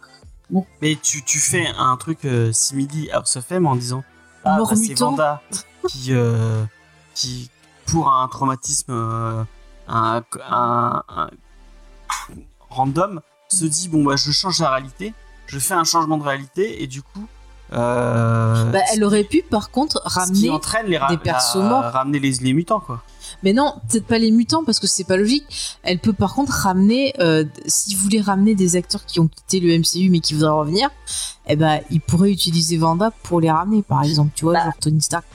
Mais 0.81 0.97
tu, 1.01 1.23
tu 1.23 1.39
fais 1.39 1.67
un 1.77 1.95
truc 1.97 2.25
euh, 2.25 2.51
simili 2.51 3.09
House 3.11 3.35
of 3.35 3.51
M 3.51 3.65
en 3.67 3.75
disant 3.75 4.03
Ah, 4.43 4.57
bah, 4.57 4.63
c'est. 4.75 4.97
Vanda 4.99 5.41
qui, 5.87 6.07
euh, 6.13 6.63
qui, 7.13 7.49
pour 7.85 8.11
un 8.11 8.27
traumatisme 8.27 8.91
euh, 8.91 9.43
un, 9.87 10.23
un- 10.49 11.03
un- 11.09 11.29
random, 12.69 13.21
se 13.49 13.65
dit 13.65 13.89
bon 13.89 14.03
bah 14.03 14.15
je 14.15 14.31
change 14.31 14.59
la 14.59 14.69
réalité, 14.71 15.13
je 15.47 15.57
fais 15.59 15.73
un 15.73 15.83
changement 15.83 16.17
de 16.17 16.23
réalité 16.23 16.83
et 16.83 16.87
du 16.87 17.01
coup. 17.01 17.27
Euh, 17.71 18.65
Bah, 18.71 18.79
elle 18.93 19.03
aurait 19.03 19.23
pu 19.23 19.43
par 19.47 19.69
contre 19.69 20.01
ramener. 20.03 20.49
entraîne 20.49 20.87
les 20.87 20.97
ra- 20.97 21.07
des 21.09 21.17
persos 21.17 21.55
morts. 21.57 21.83
ramener 21.83 22.17
les, 22.19 22.31
les 22.41 22.53
mutants 22.53 22.79
quoi. 22.79 23.03
Mais 23.43 23.53
non, 23.53 23.73
peut-être 23.89 24.05
pas 24.05 24.17
les 24.17 24.31
mutants 24.31 24.63
parce 24.63 24.79
que 24.79 24.87
c'est 24.87 25.03
pas 25.03 25.17
logique. 25.17 25.45
Elle 25.83 25.99
peut 25.99 26.13
par 26.13 26.33
contre 26.33 26.51
ramener, 26.51 27.13
euh, 27.19 27.45
s'il 27.65 27.97
voulait 27.97 28.21
ramener 28.21 28.55
des 28.55 28.75
acteurs 28.75 29.05
qui 29.05 29.19
ont 29.19 29.27
quitté 29.27 29.59
le 29.59 29.77
MCU 29.77 30.09
mais 30.09 30.19
qui 30.19 30.33
voudraient 30.33 30.51
revenir, 30.51 30.89
eh 31.47 31.55
ben 31.55 31.81
il 31.89 32.01
pourrait 32.01 32.31
utiliser 32.31 32.77
Vanda 32.77 33.11
pour 33.23 33.41
les 33.41 33.51
ramener 33.51 33.81
par 33.81 34.03
exemple, 34.03 34.31
tu 34.35 34.45
vois, 34.45 34.53
Bah. 34.53 34.63
genre 34.65 34.77
Tony 34.79 35.01
Stark. 35.01 35.25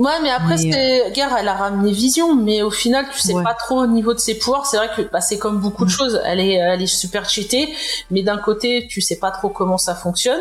Ouais, 0.00 0.18
mais 0.22 0.30
après, 0.30 0.56
Mais, 0.56 0.72
c'est... 0.72 1.10
Guerre, 1.12 1.36
elle 1.38 1.46
a 1.48 1.52
ramené 1.54 1.92
Vision, 1.92 2.34
mais 2.34 2.62
au 2.62 2.70
final, 2.70 3.04
tu 3.12 3.18
sais 3.20 3.34
Ouais. 3.34 3.44
pas 3.44 3.52
trop 3.54 3.80
au 3.82 3.86
niveau 3.86 4.14
de 4.14 4.18
ses 4.18 4.34
pouvoirs. 4.38 4.64
C'est 4.64 4.78
vrai 4.78 4.88
que 4.96 5.02
bah, 5.02 5.20
c'est 5.20 5.36
comme 5.38 5.58
beaucoup 5.58 5.84
de 5.84 5.90
Mm. 5.90 5.94
choses. 5.98 6.20
Elle 6.24 6.40
est, 6.40 6.54
elle 6.54 6.80
est 6.80 6.86
super 6.86 7.28
cheatée, 7.28 7.68
mais 8.10 8.22
d'un 8.22 8.38
côté, 8.38 8.86
tu 8.88 9.02
sais 9.02 9.16
pas 9.16 9.30
trop 9.30 9.50
comment 9.50 9.76
ça 9.76 9.94
fonctionne. 9.94 10.40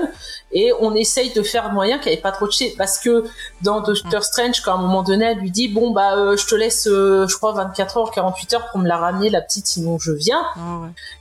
Et 0.54 0.72
on 0.80 0.96
essaye 0.96 1.32
de 1.34 1.44
faire 1.44 1.72
moyen 1.74 2.00
qu'elle 2.00 2.14
ait 2.14 2.18
pas 2.18 2.32
trop 2.32 2.48
de 2.48 2.52
cheat. 2.54 2.78
Parce 2.78 2.98
que 3.00 3.26
dans 3.62 3.82
Mm. 3.82 3.84
Doctor 3.84 4.24
Strange, 4.24 4.62
quand 4.62 4.72
à 4.72 4.76
un 4.76 4.82
moment 4.82 5.04
donné, 5.04 5.26
elle 5.26 5.40
lui 5.40 5.52
dit, 5.52 5.68
bon, 5.68 5.92
bah, 5.92 6.16
euh, 6.16 6.38
je 6.38 6.48
te 6.48 6.56
laisse, 6.56 6.88
euh, 6.88 7.28
je 7.28 7.36
crois, 7.36 7.52
24 7.52 7.98
heures, 7.98 8.12
48 8.12 8.54
heures 8.54 8.68
pour 8.72 8.80
me 8.80 8.88
la 8.88 8.96
ramener, 8.96 9.30
la 9.30 9.42
petite, 9.42 9.68
sinon 9.68 10.00
je 10.00 10.14
viens. 10.14 10.42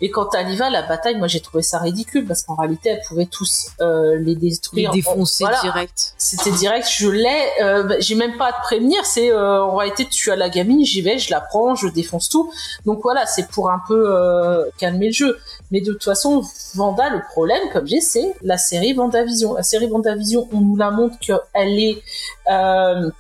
Et 0.01 0.11
quand 0.11 0.33
elle 0.37 0.49
y 0.51 0.57
va, 0.57 0.71
la 0.71 0.83
bataille, 0.83 1.17
moi, 1.17 1.27
j'ai 1.27 1.41
trouvé 1.41 1.65
ça 1.65 1.79
ridicule, 1.79 2.25
parce 2.25 2.43
qu'en 2.43 2.55
réalité, 2.55 2.91
elle 2.91 3.03
pouvait 3.09 3.27
tous 3.27 3.67
euh, 3.81 4.15
les 4.17 4.35
Les 4.37 4.51
détruire. 4.51 4.93
défoncer 4.93 5.43
Voilà. 5.45 5.61
direct. 5.63 6.15
C'était 6.19 6.53
direct, 6.53 6.87
je 6.89 7.09
l'ai, 7.09 7.43
euh, 7.63 7.83
bah, 7.83 7.97
j'ai 7.99 8.15
même 8.15 8.28
pas 8.37 8.49
à 8.49 8.53
te 8.53 8.63
prévenir, 8.63 9.05
c'est 9.05 9.31
euh, 9.31 9.63
en 9.63 9.77
réalité 9.77 10.07
tu 10.07 10.31
as 10.31 10.37
la 10.37 10.49
gamine, 10.49 10.85
j'y 10.85 11.01
vais, 11.01 11.19
je 11.19 11.31
la 11.31 11.41
prends, 11.41 11.75
je 11.75 11.89
défonce 11.89 12.29
tout. 12.29 12.53
Donc 12.85 13.01
voilà, 13.03 13.27
c'est 13.27 13.49
pour 13.49 13.71
un 13.71 13.81
peu 13.87 14.05
euh, 14.09 14.65
calmer 14.79 15.07
le 15.07 15.13
jeu. 15.13 15.39
Mais 15.71 15.81
de 15.81 15.93
toute 15.93 16.05
façon, 16.05 16.43
Vanda, 16.75 17.09
le 17.11 17.23
problème, 17.31 17.63
comme 17.73 17.87
j'ai, 17.87 18.01
c'est 18.01 18.35
la 18.43 18.59
série 18.59 18.93
Vendavision. 18.93 19.55
La 19.55 19.63
série 19.63 19.87
Vendavision, 19.87 20.49
on 20.53 20.61
nous 20.61 20.77
la 20.77 20.91
montre 20.91 21.19
qu'elle 21.19 21.79
est 21.79 22.03
euh, 22.51 23.11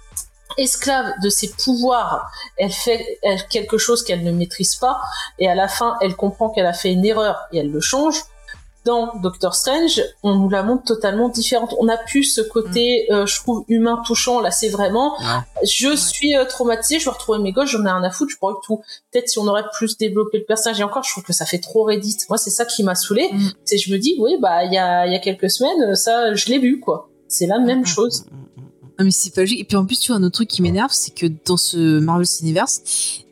esclave 0.56 1.12
de 1.22 1.28
ses 1.28 1.48
pouvoirs. 1.48 2.30
Elle 2.56 2.72
fait 2.72 3.18
quelque 3.50 3.78
chose 3.78 4.02
qu'elle 4.02 4.24
ne 4.24 4.32
maîtrise 4.32 4.74
pas, 4.74 5.00
et 5.38 5.48
à 5.48 5.54
la 5.54 5.68
fin, 5.68 5.96
elle 6.00 6.16
comprend 6.16 6.50
qu'elle 6.50 6.66
a 6.66 6.72
fait 6.72 6.92
une 6.92 7.04
erreur 7.04 7.48
et 7.52 7.58
elle 7.58 7.70
le 7.70 7.80
change 7.80 8.24
dans 8.88 9.12
Doctor 9.20 9.54
Strange, 9.54 10.02
on 10.22 10.34
nous 10.34 10.48
la 10.48 10.62
montre 10.62 10.82
totalement 10.84 11.28
différente. 11.28 11.74
On 11.78 11.88
a 11.88 11.98
plus 11.98 12.24
ce 12.24 12.40
côté, 12.40 13.06
euh, 13.12 13.26
je 13.26 13.36
trouve, 13.38 13.64
humain 13.68 14.02
touchant. 14.06 14.40
Là, 14.40 14.50
c'est 14.50 14.70
vraiment, 14.70 15.14
Ouais. 15.18 15.66
je 15.66 15.94
suis 15.94 16.34
euh, 16.34 16.46
traumatisée, 16.46 16.98
je 16.98 17.04
vais 17.04 17.10
retrouver 17.10 17.38
mes 17.38 17.52
gosses, 17.52 17.68
j'en 17.68 17.84
ai 17.84 17.90
un 17.90 18.02
à 18.02 18.10
foutre, 18.10 18.32
je 18.32 18.38
pourrais 18.38 18.54
que 18.54 18.64
tout. 18.64 18.80
Peut-être 19.12 19.28
si 19.28 19.38
on 19.38 19.46
aurait 19.46 19.66
plus 19.74 19.98
développé 19.98 20.38
le 20.38 20.44
personnage, 20.44 20.80
et 20.80 20.84
encore, 20.84 21.04
je 21.04 21.10
trouve 21.12 21.22
que 21.24 21.34
ça 21.34 21.44
fait 21.44 21.58
trop 21.58 21.84
Reddit. 21.84 22.16
Moi, 22.30 22.38
c'est 22.38 22.48
ça 22.50 22.64
qui 22.64 22.82
m'a 22.82 22.94
saoulé. 22.94 23.28
Mm. 23.30 23.48
C'est, 23.66 23.76
je 23.76 23.92
me 23.92 23.98
dis, 23.98 24.16
oui, 24.18 24.38
bah, 24.40 24.64
il 24.64 24.72
y 24.72 24.78
a, 24.78 25.06
il 25.06 25.12
y 25.12 25.16
a 25.16 25.18
quelques 25.18 25.50
semaines, 25.50 25.90
euh, 25.90 25.94
ça, 25.94 26.32
je 26.32 26.46
l'ai 26.48 26.58
vu, 26.58 26.80
quoi. 26.80 27.10
C'est 27.28 27.46
la 27.46 27.58
même 27.58 27.84
chose. 27.84 28.24
Ah, 29.00 29.04
mais 29.04 29.10
c'est 29.12 29.32
pas 29.32 29.42
logique. 29.42 29.60
Et 29.60 29.64
puis 29.64 29.76
en 29.76 29.84
plus, 29.86 30.00
tu 30.00 30.10
vois, 30.10 30.16
un 30.18 30.24
autre 30.24 30.34
truc 30.34 30.48
qui 30.48 30.60
m'énerve, 30.60 30.90
c'est 30.92 31.14
que 31.14 31.26
dans 31.44 31.56
ce 31.58 32.00
Marvel 32.00 32.26
Universe, 32.40 32.80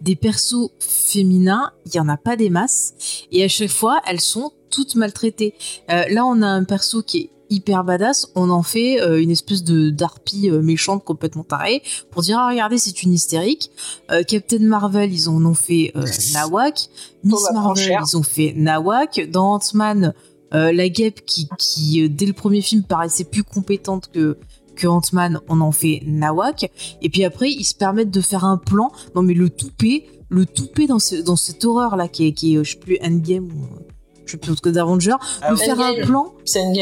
des 0.00 0.14
persos 0.14 0.70
féminins, 0.78 1.72
il 1.86 1.94
y 1.96 1.98
en 1.98 2.09
a 2.09 2.16
pas 2.16 2.36
des 2.36 2.50
masses. 2.50 2.92
Et 3.32 3.42
à 3.42 3.48
chaque 3.48 3.70
fois, 3.70 4.00
elles 4.07 4.20
sont 4.20 4.52
toutes 4.71 4.95
maltraitées. 4.95 5.55
Euh, 5.91 6.05
là, 6.11 6.25
on 6.25 6.43
a 6.43 6.47
un 6.47 6.64
perso 6.64 7.03
qui 7.03 7.19
est 7.19 7.31
hyper 7.51 7.85
badass. 7.85 8.29
On 8.35 8.51
en 8.51 8.62
fait 8.62 9.01
euh, 9.01 9.21
une 9.21 9.31
espèce 9.31 9.64
de 9.64 9.91
d'harpie 9.91 10.51
euh, 10.51 10.62
méchante 10.62 11.05
complètement 11.05 11.45
tarée 11.45 11.83
pour 12.11 12.23
dire 12.23 12.39
ah, 12.39 12.49
regardez 12.49 12.79
c'est 12.79 13.03
une 13.03 13.12
hystérique. 13.12 13.71
Euh, 14.11 14.23
Captain 14.23 14.61
Marvel 14.61 15.12
ils 15.12 15.29
en 15.29 15.45
ont 15.45 15.55
fait 15.55 15.93
Nawak. 16.33 16.89
Miss 17.25 17.51
Marvel 17.53 17.99
ils 18.07 18.17
ont 18.17 18.23
fait 18.23 18.53
Nawak. 18.57 19.31
Dans 19.31 19.55
Ant-Man 19.55 20.14
la 20.53 20.89
guêpe 20.89 21.27
qui, 21.27 21.49
qui 21.59 22.09
dès 22.09 22.25
le 22.25 22.33
premier 22.33 22.62
film 22.62 22.83
paraissait 22.83 23.25
plus 23.25 23.45
compétente 23.45 24.11
que 24.11 24.39
que 24.75 24.87
Ant-Man, 24.87 25.41
on 25.49 25.62
en 25.62 25.73
fait 25.73 26.03
Nawak. 26.07 26.71
Et 27.01 27.09
puis 27.09 27.25
après, 27.25 27.51
ils 27.51 27.64
se 27.64 27.75
permettent 27.75 28.11
de 28.11 28.21
faire 28.21 28.45
un 28.45 28.59
plan. 28.59 28.93
Non, 29.14 29.23
mais 29.23 29.33
le 29.33 29.49
toupet, 29.49 30.05
le 30.29 30.45
toupet 30.45 30.87
dans, 30.87 30.99
ce, 30.99 31.17
dans 31.17 31.37
cette 31.37 31.64
horreur-là, 31.64 32.09
qui 32.09 32.27
est, 32.27 32.33
qui 32.33 32.55
est, 32.55 32.62
je 32.62 32.73
sais 32.73 32.79
plus, 32.79 32.99
Endgame 33.03 33.47
ou. 33.47 33.95
Je 34.27 34.33
sais 34.33 34.37
plus, 34.39 34.51
autre 34.53 34.61
que 34.62 34.68
d'Avenger. 34.68 35.14
Ah 35.41 35.53
de 35.53 35.57
faire 35.64 35.77
un 35.87 35.93
plan. 36.07 36.33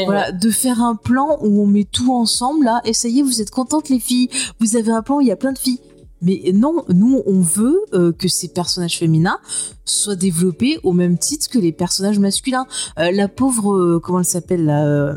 Voilà, 0.05 0.31
de 0.31 0.49
faire 0.49 0.81
un 0.81 0.95
plan 0.95 1.37
où 1.41 1.61
on 1.61 1.67
met 1.67 1.83
tout 1.85 2.11
ensemble, 2.13 2.65
là. 2.65 2.81
Et 2.85 2.93
ça 2.93 3.07
y 3.07 3.19
est, 3.19 3.23
vous 3.23 3.41
êtes 3.41 3.51
contentes, 3.51 3.87
les 3.89 3.99
filles. 3.99 4.29
Vous 4.59 4.75
avez 4.75 4.91
un 4.91 5.01
plan 5.01 5.17
où 5.17 5.21
il 5.21 5.27
y 5.27 5.31
a 5.31 5.35
plein 5.37 5.53
de 5.53 5.59
filles. 5.59 5.79
Mais 6.21 6.41
non, 6.53 6.83
nous, 6.89 7.21
on 7.27 7.39
veut 7.41 7.77
euh, 7.93 8.11
que 8.11 8.27
ces 8.27 8.47
personnages 8.47 8.97
féminins 8.97 9.37
soient 9.83 10.15
développés 10.15 10.79
au 10.83 10.91
même 10.91 11.17
titre 11.19 11.47
que 11.49 11.59
les 11.59 11.71
personnages 11.71 12.17
masculins. 12.19 12.65
Euh, 12.97 13.11
la 13.11 13.27
pauvre, 13.27 13.75
euh, 13.75 13.99
comment 14.01 14.19
elle 14.19 14.25
s'appelle 14.25 14.69
euh, 14.69 15.13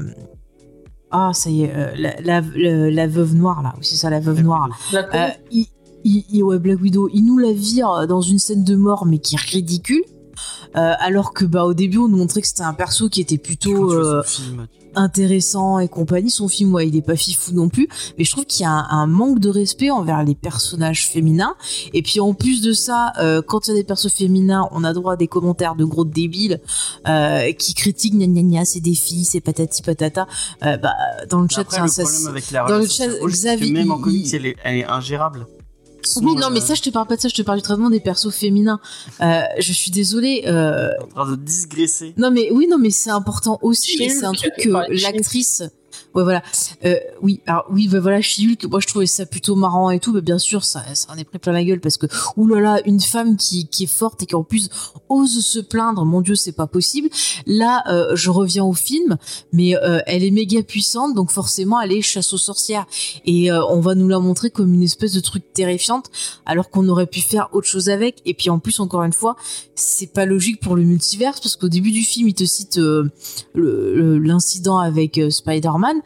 Ah, 1.10 1.30
ça 1.32 1.48
y 1.48 1.62
est, 1.62 1.72
euh, 1.74 1.92
la, 1.96 2.20
la, 2.20 2.42
la- 2.54 2.90
la 2.90 3.06
veuve 3.06 3.34
noire, 3.34 3.62
là. 3.62 3.72
Oui, 3.78 3.84
c'est 3.86 3.96
ça, 3.96 4.10
la 4.10 4.20
veuve 4.20 4.42
noire. 4.42 4.68
Black 4.90 5.14
Euh, 5.14 5.28
il, 5.50 5.66
il- 6.04 6.24
il- 6.30 6.42
ouais, 6.42 6.58
Black 6.58 6.80
Widow, 6.82 7.08
il 7.14 7.24
nous 7.24 7.38
la 7.38 7.52
vire 7.52 8.06
dans 8.06 8.20
une 8.20 8.38
scène 8.38 8.64
de 8.64 8.76
mort, 8.76 9.06
mais 9.06 9.18
qui 9.18 9.36
est 9.36 9.40
ridicule. 9.40 10.02
Euh, 10.76 10.92
alors 10.98 11.32
que 11.32 11.44
bah 11.44 11.64
au 11.64 11.74
début 11.74 11.98
on 11.98 12.08
nous 12.08 12.16
montrait 12.18 12.40
que 12.42 12.46
c'était 12.48 12.62
un 12.62 12.74
perso 12.74 13.08
qui 13.08 13.20
était 13.20 13.38
plutôt 13.38 13.92
euh, 13.92 14.22
intéressant 14.94 15.78
et 15.78 15.88
compagnie. 15.88 16.30
Son 16.30 16.48
film, 16.48 16.74
ouais, 16.74 16.88
il 16.88 16.96
est 16.96 17.02
pas 17.02 17.16
fifou 17.16 17.52
non 17.52 17.68
plus, 17.68 17.88
mais 18.18 18.24
je 18.24 18.30
trouve 18.32 18.44
qu'il 18.46 18.62
y 18.62 18.66
a 18.66 18.70
un, 18.70 18.86
un 18.90 19.06
manque 19.06 19.38
de 19.38 19.48
respect 19.48 19.90
envers 19.90 20.22
les 20.24 20.34
personnages 20.34 21.06
féminins. 21.08 21.54
Et 21.94 22.02
puis 22.02 22.20
en 22.20 22.34
plus 22.34 22.60
de 22.62 22.72
ça, 22.72 23.12
euh, 23.20 23.40
quand 23.42 23.66
il 23.66 23.70
y 23.70 23.74
a 23.74 23.76
des 23.76 23.84
persos 23.84 24.12
féminins, 24.12 24.68
on 24.72 24.84
a 24.84 24.92
droit 24.92 25.14
à 25.14 25.16
des 25.16 25.28
commentaires 25.28 25.74
de 25.76 25.84
gros 25.84 26.04
débiles 26.04 26.60
qui 27.58 27.74
critiquent 27.74 28.14
gna 28.16 28.26
gna 28.26 28.42
gna, 28.42 28.64
c'est 28.64 28.80
des 28.80 28.94
filles, 28.94 29.24
c'est 29.24 29.40
patati 29.40 29.82
patata. 29.82 30.26
Bah 30.60 30.92
dans 31.28 31.40
le 31.40 31.48
chat, 31.48 31.62
Après, 31.62 31.80
le 31.82 31.88
ça- 31.88 32.02
problème 32.02 32.26
avec 32.28 32.50
la 32.50 32.66
dans 32.66 32.78
le 32.78 32.86
chat, 32.86 33.06
Xavier, 33.26 33.72
même 33.72 33.90
en 33.90 33.98
comics, 33.98 34.26
il- 34.26 34.34
elle 34.34 34.46
est, 34.46 34.56
elle 34.64 34.76
est 34.76 34.84
ingérable. 34.86 35.46
Oui, 36.22 36.34
non, 36.36 36.50
mais 36.50 36.60
euh, 36.60 36.64
ça, 36.64 36.74
je 36.74 36.82
te 36.82 36.90
parle 36.90 37.06
pas 37.06 37.16
de 37.16 37.20
ça, 37.20 37.28
je 37.28 37.34
te 37.34 37.42
parle 37.42 37.58
du 37.58 37.62
traitement 37.62 37.90
des 37.90 38.00
persos 38.00 38.30
féminins. 38.34 38.80
Euh, 39.20 39.40
je 39.58 39.72
suis 39.72 39.90
désolée. 39.90 40.44
euh, 40.46 40.90
en 41.14 41.24
train 41.24 41.30
de 41.32 41.36
digresser. 41.36 42.14
Non, 42.16 42.30
mais 42.30 42.50
oui, 42.50 42.66
non, 42.68 42.78
mais 42.78 42.90
c'est 42.90 43.10
important 43.10 43.58
aussi. 43.62 43.96
C'est 44.10 44.24
un 44.24 44.32
truc 44.32 44.52
que 44.56 44.68
l'actrice. 45.02 45.62
Ouais, 46.14 46.22
voilà. 46.22 46.42
Euh, 46.84 46.96
oui, 47.22 47.40
alors 47.46 47.66
oui, 47.70 47.88
bah 47.88 48.00
voilà, 48.00 48.20
She-Hulk, 48.20 48.64
moi 48.70 48.80
je 48.80 48.86
trouvais 48.86 49.06
ça 49.06 49.26
plutôt 49.26 49.54
marrant 49.54 49.90
et 49.90 50.00
tout, 50.00 50.12
mais 50.12 50.20
bien 50.20 50.38
sûr, 50.38 50.64
ça, 50.64 50.82
ça 50.94 51.12
en 51.12 51.18
est 51.18 51.24
pris 51.24 51.38
plein 51.38 51.52
la 51.52 51.64
gueule 51.64 51.80
parce 51.80 51.96
que, 51.96 52.06
oulala, 52.36 52.80
une 52.86 53.00
femme 53.00 53.36
qui, 53.36 53.68
qui 53.68 53.84
est 53.84 53.92
forte 53.92 54.22
et 54.22 54.26
qui 54.26 54.34
en 54.34 54.42
plus 54.42 54.70
ose 55.08 55.44
se 55.44 55.58
plaindre, 55.58 56.04
mon 56.04 56.20
dieu, 56.20 56.34
c'est 56.34 56.52
pas 56.52 56.66
possible. 56.66 57.08
Là, 57.46 57.84
euh, 57.88 58.16
je 58.16 58.30
reviens 58.30 58.64
au 58.64 58.72
film, 58.72 59.16
mais 59.52 59.76
euh, 59.76 60.00
elle 60.06 60.24
est 60.24 60.30
méga 60.30 60.62
puissante, 60.62 61.14
donc 61.14 61.30
forcément, 61.30 61.80
elle 61.80 61.92
est 61.92 62.02
chasse 62.02 62.32
aux 62.32 62.38
sorcières. 62.38 62.86
Et 63.24 63.50
euh, 63.50 63.64
on 63.66 63.80
va 63.80 63.94
nous 63.94 64.08
la 64.08 64.18
montrer 64.18 64.50
comme 64.50 64.72
une 64.72 64.82
espèce 64.82 65.12
de 65.12 65.20
truc 65.20 65.52
terrifiante, 65.52 66.10
alors 66.46 66.70
qu'on 66.70 66.88
aurait 66.88 67.06
pu 67.06 67.20
faire 67.20 67.48
autre 67.52 67.66
chose 67.66 67.88
avec. 67.88 68.22
Et 68.24 68.34
puis 68.34 68.50
en 68.50 68.58
plus, 68.58 68.80
encore 68.80 69.02
une 69.02 69.12
fois, 69.12 69.36
c'est 69.74 70.12
pas 70.12 70.24
logique 70.24 70.60
pour 70.60 70.76
le 70.76 70.82
multiverse, 70.82 71.40
parce 71.40 71.56
qu'au 71.56 71.68
début 71.68 71.92
du 71.92 72.02
film, 72.02 72.28
il 72.28 72.34
te 72.34 72.44
cite 72.44 72.78
euh, 72.78 73.10
l'incident 73.54 74.78
avec 74.78 75.18
euh, 75.18 75.30
Spider-Man. 75.98 76.02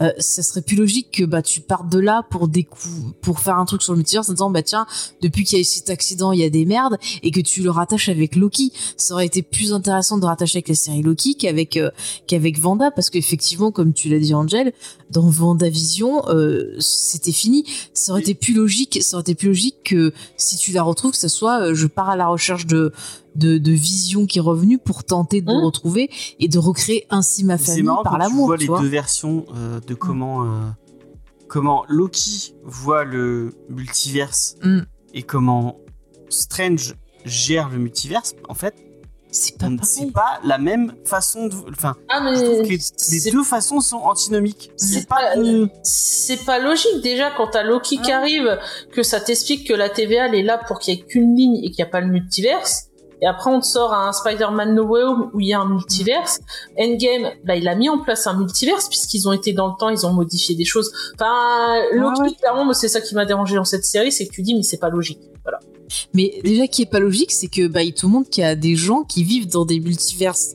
Euh, 0.00 0.10
ça 0.18 0.42
serait 0.42 0.62
plus 0.62 0.74
logique 0.74 1.10
que 1.12 1.24
bah 1.24 1.42
tu 1.42 1.60
partes 1.60 1.90
de 1.90 1.98
là 1.98 2.22
pour 2.30 2.48
décou- 2.48 3.12
pour 3.20 3.40
faire 3.40 3.58
un 3.58 3.66
truc 3.66 3.82
sur 3.82 3.92
le 3.92 3.98
multiverse 3.98 4.26
en 4.30 4.32
disant 4.32 4.48
bah 4.48 4.62
tiens 4.62 4.86
depuis 5.20 5.44
qu'il 5.44 5.58
y 5.58 5.58
a 5.58 5.60
eu 5.60 5.64
cet 5.64 5.90
accident 5.90 6.32
il 6.32 6.40
y 6.40 6.44
a 6.44 6.48
des 6.48 6.64
merdes 6.64 6.96
et 7.22 7.30
que 7.30 7.40
tu 7.40 7.62
le 7.62 7.70
rattaches 7.70 8.08
avec 8.08 8.34
Loki 8.34 8.72
ça 8.96 9.12
aurait 9.12 9.26
été 9.26 9.42
plus 9.42 9.74
intéressant 9.74 10.16
de 10.16 10.24
rattacher 10.24 10.56
avec 10.56 10.68
la 10.68 10.74
série 10.76 11.02
Loki 11.02 11.34
qu'avec 11.34 11.76
euh, 11.76 11.90
qu'avec 12.26 12.58
Vanda 12.58 12.90
parce 12.90 13.10
qu'effectivement 13.10 13.70
comme 13.70 13.92
tu 13.92 14.08
l'as 14.08 14.18
dit 14.18 14.32
Angel 14.32 14.72
dans 15.10 15.28
Vendavision 15.28 16.26
euh, 16.30 16.74
c'était 16.80 17.30
fini 17.30 17.64
ça 17.92 18.12
aurait 18.12 18.22
été 18.22 18.32
plus 18.34 18.54
logique 18.54 18.98
ça 19.02 19.16
aurait 19.18 19.22
été 19.22 19.34
plus 19.34 19.48
logique 19.48 19.76
que 19.84 20.14
si 20.38 20.56
tu 20.56 20.72
la 20.72 20.82
retrouves 20.82 21.10
que 21.12 21.18
ça 21.18 21.28
soit 21.28 21.60
euh, 21.60 21.74
je 21.74 21.86
pars 21.86 22.08
à 22.08 22.16
la 22.16 22.28
recherche 22.28 22.66
de 22.66 22.92
de, 23.34 23.58
de 23.58 23.72
vision 23.72 24.26
qui 24.26 24.38
est 24.38 24.42
revenue 24.42 24.78
pour 24.78 25.04
tenter 25.04 25.40
de 25.40 25.52
Mmh. 25.52 25.64
retrouver 25.64 26.10
et 26.38 26.48
de 26.48 26.58
recréer 26.58 27.06
ainsi 27.10 27.44
ma 27.44 27.56
C'est 27.58 27.66
famille 27.72 27.82
marrant 27.84 28.02
par 28.02 28.12
quand 28.12 28.18
tu 28.18 28.22
l'amour 28.24 28.46
vois 28.46 28.56
tu 28.56 28.62
les 28.62 28.66
vois 28.68 28.80
deux 28.80 28.88
versions 28.88 29.44
euh, 29.56 29.80
de 29.86 29.94
comment 29.94 30.44
euh, 30.44 30.46
comment 31.48 31.84
Loki 31.88 32.54
voit 32.64 33.04
le 33.04 33.54
multiverse 33.68 34.56
Mm. 34.62 34.80
et 35.14 35.22
comment 35.22 35.78
Strange 36.28 36.94
gère 37.24 37.68
le 37.68 37.78
multiverse. 37.78 38.34
En 38.48 38.54
fait, 38.54 38.74
c'est 39.30 39.56
pas 40.12 40.40
la 40.44 40.58
même 40.58 40.94
façon 41.04 41.46
de. 41.46 41.54
Enfin, 41.70 41.94
Ah, 42.10 42.20
mais 42.22 42.36
je 42.36 42.42
trouve 42.44 42.62
que 42.62 43.12
les 43.24 43.30
deux 43.30 43.44
façons 43.44 43.80
sont 43.80 43.96
antinomiques. 43.98 44.70
c'est 44.76 45.00
C'est 45.00 45.08
pas. 45.08 45.16
pas- 45.16 45.36
de- 45.36 45.68
c'est 45.82 46.44
pas 46.44 46.58
logique 46.58 47.00
déjà 47.02 47.30
quand 47.36 47.48
t'as 47.48 47.62
Loki 47.62 47.98
qui 47.98 48.12
Ah. 48.12 48.18
arrive 48.18 48.58
que 48.92 49.02
ça 49.02 49.20
t'explique 49.20 49.66
que 49.66 49.72
la 49.74 49.88
TVA 49.88 50.26
elle 50.28 50.34
est 50.34 50.42
là 50.42 50.58
pour 50.66 50.78
qu'il 50.78 50.94
y 50.94 50.98
ait 50.98 51.02
qu'une 51.02 51.34
ligne 51.36 51.56
et 51.56 51.70
qu'il 51.70 51.82
n'y 51.82 51.88
a 51.88 51.90
pas 51.90 52.00
le 52.00 52.08
multiverse 52.08 52.88
et 53.22 53.26
après 53.26 53.50
on 53.50 53.60
te 53.60 53.66
sort 53.66 53.94
un 53.94 54.12
Spider-Man 54.12 54.74
No 54.74 54.84
Way 54.84 55.02
Home 55.04 55.30
où 55.32 55.40
il 55.40 55.46
y 55.46 55.54
a 55.54 55.60
un 55.60 55.68
multiverse 55.68 56.40
Endgame 56.78 57.30
bah 57.44 57.56
il 57.56 57.68
a 57.68 57.74
mis 57.74 57.88
en 57.88 57.98
place 57.98 58.26
un 58.26 58.36
multiverse 58.36 58.88
puisqu'ils 58.88 59.26
ont 59.28 59.32
été 59.32 59.52
dans 59.52 59.68
le 59.68 59.74
temps 59.78 59.88
ils 59.88 60.04
ont 60.04 60.12
modifié 60.12 60.54
des 60.54 60.64
choses 60.64 60.92
enfin 61.14 61.80
Loki 61.92 62.20
ouais. 62.20 62.34
clairement 62.34 62.70
c'est 62.74 62.88
ça 62.88 63.00
qui 63.00 63.14
m'a 63.14 63.24
dérangé 63.24 63.54
dans 63.54 63.64
cette 63.64 63.84
série 63.84 64.12
c'est 64.12 64.26
que 64.26 64.32
tu 64.32 64.42
dis 64.42 64.54
mais 64.54 64.62
c'est 64.62 64.78
pas 64.78 64.90
logique 64.90 65.20
voilà 65.44 65.60
Mais 66.14 66.40
déjà, 66.44 66.66
qui 66.66 66.82
est 66.82 66.90
pas 66.90 67.00
logique, 67.00 67.32
c'est 67.32 67.48
que 67.48 67.66
bah, 67.66 67.82
il 67.82 67.94
te 67.94 68.06
montre 68.06 68.30
qu'il 68.30 68.42
y 68.42 68.46
a 68.46 68.54
des 68.54 68.76
gens 68.76 69.02
qui 69.02 69.24
vivent 69.24 69.48
dans 69.48 69.64
des 69.64 69.80
multiverses 69.80 70.54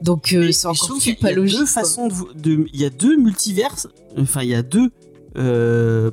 Donc 0.00 0.32
euh, 0.32 0.52
c'est 0.52 0.66
encore 0.66 0.88
plus 0.88 1.00
qu'il 1.00 1.14
y 1.14 1.16
a 1.16 1.20
pas 1.20 1.32
logique. 1.32 1.58
Deux 1.58 1.66
façons 1.66 2.08
de, 2.08 2.66
il 2.72 2.80
y 2.80 2.84
a 2.84 2.90
deux 2.90 3.16
multiverses. 3.16 3.88
Enfin, 4.18 4.42
il 4.42 4.48
y 4.48 4.54
a 4.54 4.62
deux 4.62 4.90
euh, 5.36 6.10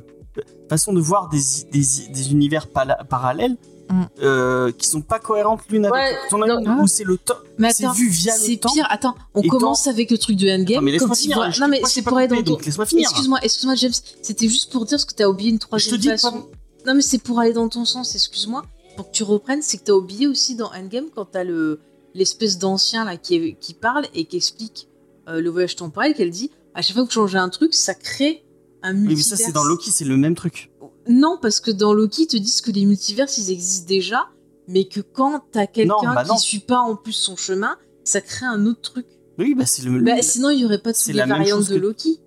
façons 0.68 0.92
de 0.92 1.00
voir 1.00 1.28
des, 1.28 1.40
des, 1.72 1.84
des 2.12 2.32
univers 2.32 2.66
parallèles 2.68 3.56
Mm. 3.90 4.02
euh, 4.22 4.72
qui 4.72 4.86
sont 4.88 5.00
pas 5.00 5.18
cohérentes 5.18 5.60
l'une 5.70 5.86
avec 5.86 5.94
Ouais, 5.94 6.12
l'autre. 6.30 6.46
Non. 6.62 6.76
une 6.76 6.80
où 6.82 6.86
c'est 6.86 7.04
le 7.04 7.16
temps, 7.16 7.34
Mais 7.56 7.72
c'est 7.72 7.84
attends, 7.84 7.94
vu 7.94 8.08
via 8.08 8.32
c'est 8.32 8.50
le 8.52 8.56
temps. 8.58 8.72
pire. 8.72 8.86
Attends, 8.90 9.14
on 9.34 9.42
commence 9.42 9.86
avec 9.86 10.10
le 10.10 10.18
truc 10.18 10.36
de 10.36 10.48
Endgame. 10.48 10.76
Non, 10.76 10.82
mais 10.82 10.92
laisse-moi 10.92 11.14
finir. 11.16 11.38
Non 11.60 11.68
mais 11.68 11.80
c'est 11.86 12.02
pour 12.02 12.18
aller 12.18 12.28
dans 12.28 12.36
laisse-moi 12.36 12.84
finir. 12.86 13.08
Excuse-moi, 13.08 13.38
excuse-moi 13.42 13.74
James. 13.76 13.92
C'était 14.22 14.48
juste 14.48 14.70
pour 14.72 14.84
dire 14.84 15.00
ce 15.00 15.06
que 15.06 15.14
t'as 15.14 15.26
oublié 15.26 15.50
une 15.50 15.56
Je 15.56 15.60
te 15.60 15.66
troisième 15.66 15.96
dis 15.98 16.08
façon. 16.08 16.32
pas. 16.32 16.46
Non 16.86 16.94
mais 16.94 17.02
c'est 17.02 17.18
pour 17.22 17.38
aller 17.40 17.52
dans 17.52 17.68
ton 17.68 17.84
sens. 17.84 18.14
Excuse-moi. 18.14 18.62
Pour 18.96 19.10
que 19.10 19.16
tu 19.16 19.22
reprennes, 19.22 19.62
c'est 19.62 19.78
que 19.78 19.84
t'as 19.84 19.92
oublié 19.92 20.26
aussi 20.26 20.54
dans 20.56 20.70
Endgame 20.72 21.06
quand 21.14 21.24
t'as 21.26 21.44
le 21.44 21.80
l'espèce 22.14 22.58
d'ancien 22.58 23.04
là 23.04 23.16
qui, 23.16 23.36
est- 23.36 23.52
qui 23.60 23.72
parle 23.74 24.06
et 24.14 24.24
qui 24.24 24.36
explique 24.36 24.88
euh, 25.28 25.40
le 25.40 25.50
voyage 25.50 25.76
temporel, 25.76 26.14
qu'elle 26.14 26.30
dit 26.30 26.50
à 26.74 26.82
chaque 26.82 26.94
fois 26.94 27.02
que 27.04 27.08
vous 27.08 27.14
changez 27.14 27.38
un 27.38 27.48
truc, 27.48 27.74
ça 27.74 27.94
crée 27.94 28.44
un 28.82 28.92
Oui, 28.94 29.00
multivers. 29.00 29.16
mais 29.16 29.36
ça, 29.36 29.44
c'est 29.44 29.52
dans 29.52 29.64
Loki, 29.64 29.90
c'est 29.90 30.04
le 30.04 30.16
même 30.16 30.34
truc. 30.34 30.70
Non, 31.08 31.38
parce 31.40 31.60
que 31.60 31.70
dans 31.70 31.92
Loki, 31.92 32.22
ils 32.24 32.26
te 32.26 32.36
disent 32.36 32.60
que 32.60 32.70
les 32.70 32.84
multivers, 32.84 33.26
ils 33.38 33.50
existent 33.50 33.88
déjà, 33.88 34.28
mais 34.68 34.84
que 34.86 35.00
quand 35.00 35.42
t'as 35.52 35.66
quelqu'un 35.66 36.14
bah 36.14 36.24
qui 36.24 36.38
suit 36.38 36.58
pas 36.60 36.80
en 36.80 36.96
plus 36.96 37.12
son 37.12 37.36
chemin, 37.36 37.76
ça 38.04 38.20
crée 38.20 38.46
un 38.46 38.66
autre 38.66 38.80
truc. 38.82 39.06
Oui, 39.38 39.54
bah, 39.54 39.64
c'est 39.66 39.82
le. 39.82 40.00
Bah, 40.02 40.20
sinon, 40.22 40.50
il 40.50 40.60
y 40.60 40.64
aurait 40.64 40.80
pas 40.82 40.92
c'est 40.92 41.12
toutes 41.12 41.20
les 41.22 41.26
variantes 41.26 41.68
de 41.68 41.74
que- 41.74 41.80
Loki. 41.80 42.20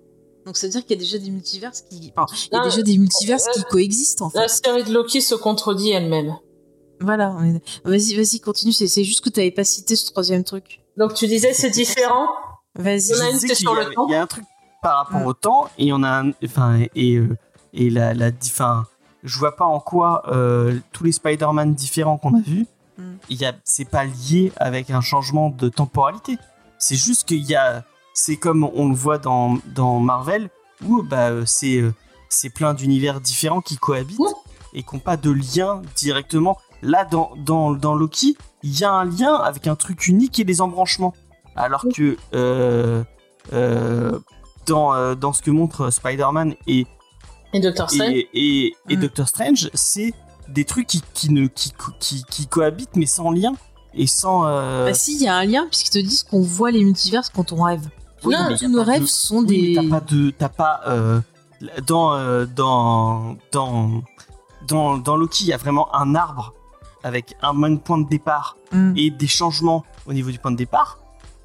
Donc 0.44 0.56
ça 0.56 0.66
veut 0.66 0.72
dire 0.72 0.80
qu'il 0.84 0.96
y 0.96 0.98
a 0.98 1.00
déjà 1.00 1.18
des 1.18 1.30
multivers 1.30 1.70
qui, 1.70 2.12
enfin, 2.16 2.26
il 2.50 2.54
y 2.54 2.56
a 2.56 2.58
Non, 2.58 2.64
déjà 2.64 2.82
des 2.82 2.98
multivers 2.98 3.38
euh, 3.38 3.52
qui 3.52 3.62
coexistent 3.70 4.22
en 4.22 4.30
fait. 4.30 4.38
La 4.40 4.48
série 4.48 4.82
de 4.82 4.92
Loki 4.92 5.22
se 5.22 5.36
contredit 5.36 5.90
elle-même. 5.90 6.34
Voilà. 7.00 7.36
Vas-y, 7.84 8.14
vas-y, 8.16 8.40
continue. 8.40 8.72
C'est 8.72 9.04
juste 9.04 9.20
que 9.22 9.28
t'avais 9.30 9.52
pas 9.52 9.62
cité 9.64 9.94
ce 9.94 10.06
troisième 10.10 10.42
truc. 10.42 10.80
Donc 10.96 11.14
tu 11.14 11.28
disais 11.28 11.52
c'est 11.52 11.70
différent. 11.70 12.26
Vas-y. 12.76 13.12
Il. 13.12 13.48
Il 14.08 14.10
y 14.10 14.14
a 14.16 14.22
un 14.22 14.26
truc 14.26 14.44
par 14.82 15.04
rapport 15.04 15.20
Mm. 15.20 15.26
au 15.26 15.32
temps 15.32 15.68
et 15.78 15.92
on 15.92 16.02
a 16.02 16.22
un, 16.24 16.32
enfin 16.44 16.80
et 16.96 17.14
euh, 17.18 17.36
et 17.72 17.90
la 17.90 18.14
la 18.14 18.30
enfin 18.44 18.86
je 19.22 19.38
vois 19.38 19.56
pas 19.56 19.64
en 19.64 19.80
quoi 19.80 20.22
euh, 20.28 20.78
tous 20.92 21.04
les 21.04 21.12
Spider-Man 21.12 21.74
différents 21.74 22.18
qu'on 22.18 22.34
a 22.36 22.40
vus 22.40 22.66
Mm. 22.98 23.46
c'est 23.64 23.88
pas 23.88 24.04
lié 24.04 24.52
avec 24.56 24.90
un 24.90 25.00
changement 25.00 25.50
de 25.50 25.68
temporalité. 25.68 26.38
C'est 26.78 26.96
juste 26.96 27.26
qu'il 27.26 27.42
y 27.42 27.54
a 27.54 27.84
c'est 28.14 28.36
comme 28.36 28.64
on 28.74 28.88
le 28.88 28.94
voit 28.94 29.18
dans 29.18 29.58
dans 29.74 29.98
Marvel 29.98 30.50
où 30.86 31.02
bah 31.02 31.30
euh, 31.30 31.44
c'est 31.46 31.78
euh, 31.78 31.94
c'est 32.28 32.50
plein 32.50 32.74
d'univers 32.74 33.20
différents 33.20 33.60
qui 33.60 33.76
cohabitent 33.76 34.18
et 34.74 34.82
qui 34.82 34.94
n'ont 34.94 35.00
pas 35.00 35.16
de 35.16 35.30
lien 35.30 35.82
directement. 35.96 36.58
Là 36.82 37.04
dans 37.04 37.32
dans 37.36 37.72
dans 37.72 37.94
Loki 37.94 38.36
il 38.62 38.78
y 38.78 38.84
a 38.84 38.92
un 38.92 39.04
lien 39.04 39.34
avec 39.36 39.66
un 39.66 39.76
truc 39.76 40.06
unique 40.08 40.38
et 40.38 40.44
des 40.44 40.60
embranchements. 40.60 41.14
Alors 41.56 41.84
que 41.94 42.16
euh, 42.34 43.02
euh, 43.52 44.18
dans, 44.66 45.14
dans 45.16 45.32
ce 45.32 45.42
que 45.42 45.50
montre 45.50 45.90
Spider-Man 45.90 46.54
et, 46.66 46.86
Et 47.52 47.60
Doctor 47.60 47.90
Strange. 47.90 48.10
et, 48.12 48.28
et, 48.34 48.74
et 48.88 48.96
Mm. 48.96 49.00
Doctor 49.00 49.28
Strange, 49.28 49.70
c'est 49.74 50.14
des 50.48 50.64
trucs 50.64 50.86
qui, 50.86 51.02
qui, 51.14 51.30
ne, 51.30 51.46
qui, 51.46 51.72
qui, 52.00 52.24
qui 52.28 52.46
cohabitent 52.46 52.96
mais 52.96 53.06
sans 53.06 53.30
lien 53.30 53.52
et 53.94 54.06
sans. 54.06 54.44
euh, 54.46 54.86
Bah 54.86 54.94
si, 54.94 55.16
il 55.16 55.22
y 55.22 55.28
a 55.28 55.36
un 55.36 55.44
lien 55.44 55.66
puisqu'ils 55.70 55.90
te 56.02 56.06
disent 56.08 56.22
qu'on 56.24 56.40
voit 56.42 56.70
les 56.70 56.82
multivers 56.84 57.30
quand 57.32 57.52
on 57.52 57.62
rêve. 57.62 57.88
oui, 58.24 58.34
Tous 58.58 58.68
nos 58.68 58.80
de- 58.80 58.84
rêves 58.84 59.06
sont 59.06 59.44
oui, 59.44 59.74
des. 59.74 59.74
t'as 59.74 59.88
pas 59.88 60.00
de. 60.00 60.30
T'as 60.30 60.48
pas. 60.48 60.80
euh, 60.88 61.20
dans, 61.86 62.14
euh, 62.14 62.44
dans, 62.46 63.36
dans, 63.52 64.02
dans, 64.66 64.98
dans 64.98 65.16
Loki, 65.16 65.44
il 65.44 65.48
y 65.48 65.52
a 65.52 65.56
vraiment 65.58 65.94
un 65.94 66.14
arbre 66.16 66.54
avec 67.04 67.36
un 67.42 67.52
même 67.52 67.78
point 67.80 67.98
de 67.98 68.08
départ 68.08 68.56
Mm. 68.72 68.94
et 68.96 69.10
des 69.10 69.26
changements 69.26 69.84
au 70.06 70.12
niveau 70.14 70.30
du 70.30 70.38
point 70.38 70.50
de 70.50 70.56
départ. 70.56 70.98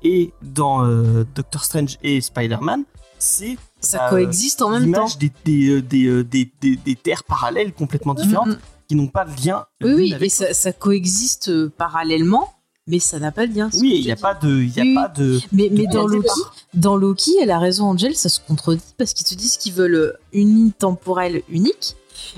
Et 0.04 0.32
dans 0.42 0.86
euh, 0.86 1.26
Doctor 1.36 1.64
Strange 1.66 1.98
et 2.02 2.22
Spider-Man, 2.22 2.84
c'est 3.20 3.58
Ça 3.80 4.08
euh, 4.08 4.10
coexiste 4.10 4.62
en 4.62 4.70
même 4.72 4.92
temps. 4.92 5.08
des, 5.20 5.32
des, 5.46 5.70
euh, 5.70 5.82
des, 5.82 6.06
euh, 6.08 6.24
des, 6.24 6.52
des, 6.62 6.76
des 6.78 6.96
terres 6.96 7.24
parallèles 7.24 7.74
complètement 7.74 8.14
différentes 8.14 8.48
Mm, 8.48 8.52
mm. 8.52 8.60
qui 8.88 8.96
n'ont 8.96 9.08
pas 9.08 9.26
de 9.26 9.46
lien. 9.46 9.66
Oui, 9.82 9.94
oui, 9.94 10.14
avec 10.14 10.28
et 10.28 10.30
ça, 10.30 10.54
ça 10.54 10.72
coexiste 10.74 11.68
parallèlement, 11.70 12.54
mais 12.88 13.00
ça 13.00 13.20
n'a 13.20 13.32
pas 13.32 13.46
de 13.48 13.54
lien. 13.56 13.70
Oui, 13.76 13.98
il 14.00 14.06
n'y 14.06 14.12
a 14.12 14.16
pas 14.16 14.34
de. 14.34 14.64
Y 14.64 14.80
a 14.80 14.84
Oui, 14.84 14.96
pas 14.96 15.08
de 15.10 15.40
Mais, 15.52 15.70
dans 15.92 16.08
Loki, 16.08 16.30
dans 16.74 16.96
Loki, 16.96 17.36
elle 17.42 17.52
a 17.52 17.60
raison, 17.60 17.86
Angel, 17.90 18.16
ça 18.16 18.30
se 18.30 18.40
contredit 18.40 18.82
parce 18.98 19.14
qu'ils 19.14 19.28
te 19.28 19.36
disent 19.36 19.58
qu'ils 19.58 19.74
veulent 19.74 20.18
une 20.34 20.56
ligne 20.56 20.72
temporelle 20.72 21.44
unique, 21.50 21.96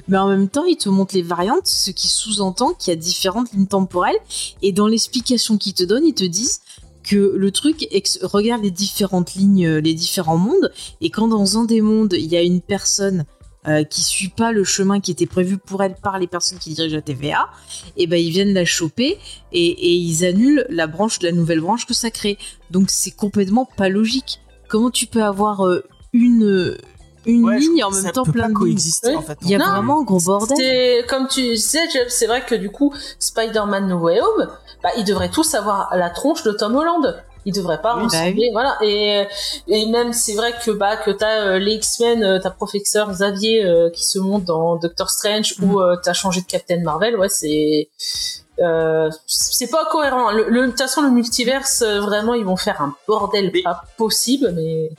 mais 0.07 0.17
en 0.17 0.27
même 0.27 0.49
temps, 0.49 0.65
ils 0.65 0.77
te 0.77 0.89
montrent 0.89 1.15
les 1.15 1.21
variantes, 1.21 1.67
ce 1.67 1.91
qui 1.91 2.07
sous-entend 2.07 2.73
qu'il 2.73 2.91
y 2.91 2.93
a 2.93 2.99
différentes 2.99 3.51
lignes 3.53 3.67
temporelles. 3.67 4.17
Et 4.61 4.71
dans 4.71 4.87
l'explication 4.87 5.57
qu'ils 5.57 5.73
te 5.73 5.83
donnent, 5.83 6.05
ils 6.05 6.13
te 6.13 6.25
disent 6.25 6.61
que 7.09 7.33
le 7.35 7.51
truc 7.51 7.87
regarde 8.21 8.61
les 8.63 8.71
différentes 8.71 9.33
lignes, 9.33 9.65
euh, 9.65 9.81
les 9.81 9.93
différents 9.93 10.37
mondes, 10.37 10.71
et 11.01 11.09
quand 11.09 11.27
dans 11.27 11.57
un 11.57 11.65
des 11.65 11.81
mondes, 11.81 12.13
il 12.13 12.27
y 12.27 12.37
a 12.37 12.41
une 12.43 12.61
personne 12.61 13.25
euh, 13.67 13.83
qui 13.83 14.01
suit 14.01 14.29
pas 14.29 14.51
le 14.51 14.63
chemin 14.63 14.99
qui 14.99 15.11
était 15.11 15.25
prévu 15.25 15.57
pour 15.57 15.81
elle 15.83 15.95
par 15.95 16.17
les 16.19 16.27
personnes 16.27 16.59
qui 16.59 16.73
dirigent 16.73 16.95
la 16.95 17.01
TVA, 17.01 17.49
et 17.97 18.07
ben 18.07 18.17
ils 18.17 18.29
viennent 18.29 18.53
la 18.53 18.63
choper 18.65 19.17
et, 19.51 19.67
et 19.67 19.93
ils 19.95 20.23
annulent 20.23 20.65
la 20.69 20.87
branche, 20.87 21.21
la 21.21 21.31
nouvelle 21.31 21.59
branche 21.61 21.85
que 21.85 21.93
ça 21.93 22.11
crée. 22.11 22.37
Donc 22.71 22.89
c'est 22.89 23.11
complètement 23.11 23.67
pas 23.77 23.89
logique. 23.89 24.39
Comment 24.69 24.91
tu 24.91 25.07
peux 25.07 25.23
avoir 25.23 25.65
euh, 25.65 25.83
une 26.13 26.77
une 27.25 27.43
Ouais, 27.43 27.59
ligne 27.59 27.83
en 27.83 27.91
même 27.91 28.11
temps 28.13 28.23
plein 28.23 28.47
de 28.49 28.53
coexister 28.53 29.09
Oui. 29.09 29.15
en 29.17 29.21
fait. 29.21 29.37
Il 29.41 29.49
y 29.49 29.55
a 29.55 29.57
Non, 29.57 29.65
vraiment 29.65 29.99
un 30.01 30.03
gros 30.03 30.21
bordel. 30.21 31.05
Comme 31.07 31.27
tu 31.27 31.41
disais, 31.41 31.79
c'est 32.07 32.27
vrai 32.27 32.45
que 32.45 32.55
du 32.55 32.69
coup, 32.69 32.93
Spider-Man 33.19 33.87
No 33.89 33.97
Way 33.97 34.21
Home, 34.21 34.47
bah, 34.83 34.89
ils 34.97 35.03
devraient 35.05 35.29
tous 35.29 35.53
avoir 35.55 35.95
la 35.95 36.09
tronche 36.09 36.43
de 36.43 36.51
Tom 36.51 36.75
Holland. 36.75 37.21
Ils 37.45 37.53
devraient 37.53 37.81
pas 37.81 37.95
Oui, 37.95 38.01
bah 38.01 38.07
ressembler, 38.07 38.49
voilà. 38.51 38.77
Et, 38.83 39.25
et 39.67 39.85
même, 39.87 40.11
c'est 40.11 40.33
vrai 40.35 40.53
que, 40.63 40.71
bah, 40.71 40.97
que 40.97 41.09
t'as 41.09 41.45
euh, 41.45 41.57
les 41.59 41.75
X-Men, 41.75 42.21
euh, 42.23 42.39
t'as 42.39 42.49
professeur 42.49 43.09
Xavier 43.09 43.63
euh, 43.65 43.89
qui 43.89 44.05
se 44.05 44.19
monte 44.19 44.43
dans 44.43 44.75
Doctor 44.75 45.09
Strange 45.09 45.55
ou 45.61 45.79
euh, 45.79 45.95
t'as 46.03 46.11
changé 46.13 46.41
de 46.41 46.45
Captain 46.45 46.81
Marvel, 46.83 47.15
ouais, 47.17 47.29
c'est, 47.29 47.89
euh, 48.61 49.09
c'est 49.25 49.69
pas 49.71 49.85
cohérent. 49.85 50.31
Le, 50.31 50.49
le- 50.49 50.61
de 50.65 50.67
toute 50.71 50.79
façon, 50.79 51.01
le 51.01 51.09
multiverse, 51.11 51.81
euh, 51.81 52.01
vraiment, 52.01 52.33
ils 52.33 52.43
vont 52.45 52.57
faire 52.57 52.81
un 52.81 52.93
bordel 53.07 53.51
Mais- 53.53 53.61
pas 53.63 53.83
possible, 53.97 54.51
mais 54.55 54.89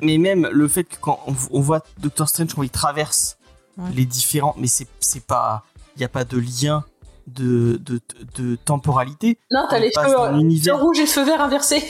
Mais 0.00 0.18
même 0.18 0.48
le 0.52 0.68
fait 0.68 0.84
que 0.84 0.94
quand 1.00 1.18
on, 1.26 1.34
on 1.50 1.60
voit 1.60 1.80
Doctor 1.98 2.28
Strange 2.28 2.54
quand 2.54 2.62
il 2.62 2.70
traverse 2.70 3.36
Ouais. 3.76 3.90
les 3.96 4.04
différents, 4.04 4.54
mais 4.56 4.68
c'est 4.68 4.86
c'est 5.00 5.24
pas, 5.26 5.64
il 5.96 6.02
y 6.02 6.04
a 6.04 6.08
pas 6.08 6.22
de 6.22 6.38
lien 6.38 6.84
de 7.26 7.80
de, 7.84 8.00
de 8.36 8.56
temporalité. 8.64 9.38
non, 9.50 9.64
t'as 9.68 9.78
il 9.78 9.82
les 9.84 9.90
passe 9.90 10.06
feux, 10.06 10.16
d'un 10.16 10.24
euh, 10.24 10.32
feu 10.34 10.40
univers. 10.40 10.80
rouge 10.80 10.98
et 10.98 11.06
feu 11.06 11.24
vert 11.24 11.40
inversés. 11.40 11.82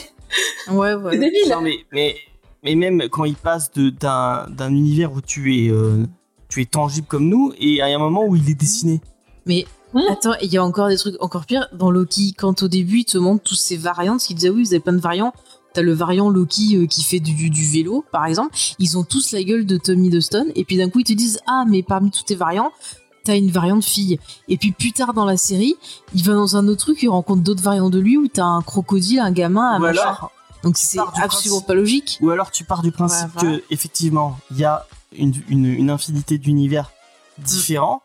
Ouais, 0.71 0.91
C'est 0.91 0.95
ouais. 0.95 1.17
débile. 1.19 1.49
Non 1.51 1.61
mais 1.61 1.77
mais 1.91 2.15
mais 2.63 2.75
même 2.75 3.09
quand 3.09 3.25
il 3.25 3.35
passe 3.35 3.71
de 3.73 3.89
d'un 3.89 4.47
d'un 4.49 4.69
univers 4.73 5.13
où 5.13 5.21
tu 5.21 5.55
es 5.65 5.69
euh, 5.69 6.05
tu 6.49 6.61
es 6.61 6.65
tangible 6.65 7.07
comme 7.07 7.27
nous 7.27 7.53
et 7.59 7.81
à 7.81 7.85
un 7.87 7.97
moment 7.99 8.25
où 8.25 8.35
il 8.35 8.49
est 8.49 8.55
dessiné. 8.59 9.01
Mais 9.45 9.65
Hmm. 9.93 10.01
attends, 10.11 10.33
il 10.41 10.51
y 10.51 10.57
a 10.57 10.65
encore 10.65 10.89
des 10.89 10.97
trucs 10.97 11.15
encore 11.23 11.45
pires 11.45 11.69
dans 11.71 11.89
Loki. 11.89 12.33
Quand 12.37 12.63
au 12.63 12.67
début, 12.67 12.99
ils 13.01 13.05
te 13.05 13.17
montrent 13.17 13.43
tous 13.43 13.55
ces 13.55 13.77
variantes, 13.77 14.15
parce 14.15 14.25
qu'ils 14.27 14.35
disaient 14.35 14.49
oui, 14.49 14.63
vous 14.63 14.73
avez 14.73 14.81
plein 14.81 14.91
de 14.91 14.99
variants. 14.99 15.31
T'as 15.73 15.83
le 15.83 15.93
variant 15.93 16.29
Loki 16.29 16.75
euh, 16.75 16.85
qui 16.85 17.01
fait 17.01 17.21
du, 17.21 17.49
du 17.49 17.63
vélo, 17.65 18.03
par 18.11 18.25
exemple. 18.25 18.53
Ils 18.77 18.97
ont 18.97 19.05
tous 19.05 19.31
la 19.31 19.41
gueule 19.41 19.65
de 19.65 19.77
Tommy 19.77 20.07
Hiddleston. 20.07 20.47
Et 20.55 20.65
puis 20.65 20.75
d'un 20.75 20.89
coup, 20.89 20.99
ils 20.99 21.05
te 21.05 21.13
disent 21.13 21.39
ah, 21.47 21.63
mais 21.69 21.81
parmi 21.81 22.11
tous 22.11 22.23
tes 22.23 22.35
variants, 22.35 22.71
t'as 23.25 23.37
une 23.37 23.51
variante 23.51 23.83
fille. 23.83 24.19
Et 24.47 24.57
puis 24.57 24.71
plus 24.71 24.91
tard 24.93 25.13
dans 25.13 25.25
la 25.25 25.37
série, 25.37 25.75
il 26.13 26.23
va 26.23 26.33
dans 26.33 26.55
un 26.57 26.67
autre 26.67 26.79
truc, 26.85 27.03
il 27.03 27.09
rencontre 27.09 27.41
d'autres 27.43 27.61
variants 27.63 27.89
de 27.89 27.99
lui 27.99 28.17
où 28.17 28.27
t'as 28.27 28.45
un 28.45 28.61
crocodile, 28.61 29.19
un 29.19 29.31
gamin, 29.31 29.73
un 29.75 29.79
machin. 29.79 30.01
alors 30.01 30.31
Donc 30.63 30.77
c'est 30.77 30.97
absolument 30.99 31.27
principe- 31.27 31.67
pas 31.67 31.73
logique. 31.73 32.17
ou 32.21 32.29
alors 32.29 32.49
tu 32.51 32.63
pars 32.63 32.81
du 32.81 32.91
principe 32.91 33.27
Ouais, 33.35 33.41
voilà. 33.43 33.57
que 33.57 33.63
effectivement 33.69 34.39
il 34.51 34.57
y 34.57 34.63
a 34.65 34.85
une, 35.17 35.33
une, 35.49 35.65
une 35.65 35.89
infinité 35.89 36.37
d'univers 36.37 36.91
différents. 37.37 38.01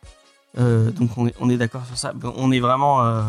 Euh, 0.59 0.91
donc 0.91 1.11
on 1.17 1.27
est, 1.29 1.35
on 1.41 1.49
est 1.49 1.57
d'accord 1.57 1.83
sur 1.87 1.97
ça. 1.97 2.13
On 2.37 2.51
est 2.53 2.61
vraiment 2.61 3.05
euh, 3.05 3.23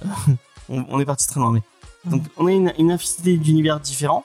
on, 0.68 0.84
on 0.88 1.00
est 1.00 1.04
parti 1.04 1.26
très 1.26 1.40
loin 1.40 1.52
mais 1.52 1.62
donc 2.04 2.22
on 2.36 2.46
a 2.46 2.52
une, 2.52 2.72
une 2.78 2.90
infinité 2.90 3.36
d'univers 3.36 3.78
différents 3.78 4.24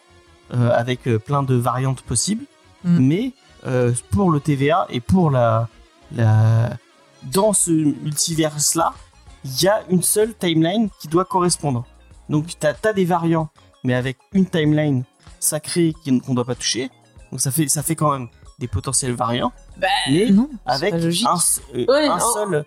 euh, 0.53 0.71
avec 0.73 1.03
plein 1.25 1.43
de 1.43 1.55
variantes 1.55 2.01
possibles. 2.01 2.45
Mm. 2.83 2.97
Mais 2.99 3.33
pour 4.11 4.31
le 4.31 4.39
TVA 4.39 4.85
et 4.89 4.99
pour 5.01 5.29
la 5.29 5.67
la 6.15 6.69
dans 7.23 7.53
ce 7.53 7.71
multivers 7.71 8.55
là, 8.75 8.93
il 9.43 9.61
y 9.63 9.67
a 9.67 9.81
une 9.89 10.03
seule 10.03 10.35
timeline 10.35 10.89
qui 10.99 11.07
doit 11.07 11.25
correspondre. 11.25 11.85
Donc 12.29 12.47
tu 12.47 12.67
as, 12.67 12.93
des 12.93 13.05
variants, 13.05 13.49
mais 13.83 13.93
avec 13.93 14.17
une 14.33 14.45
timeline 14.45 15.03
sacrée 15.39 15.93
qu'on 16.03 16.11
ne 16.31 16.35
doit 16.35 16.45
pas 16.45 16.55
toucher. 16.55 16.89
Donc 17.31 17.41
ça 17.41 17.51
fait, 17.51 17.67
ça 17.67 17.83
fait 17.83 17.95
quand 17.95 18.11
même 18.11 18.27
des 18.59 18.67
potentiels 18.67 19.13
variants, 19.13 19.51
Bah, 19.77 19.87
mais 20.09 20.31
non, 20.31 20.49
avec 20.65 20.93
un, 20.93 20.97
euh, 20.97 21.85
Ouais, 21.87 22.07
un 22.07 22.15
en- 22.17 22.33
seul. 22.33 22.65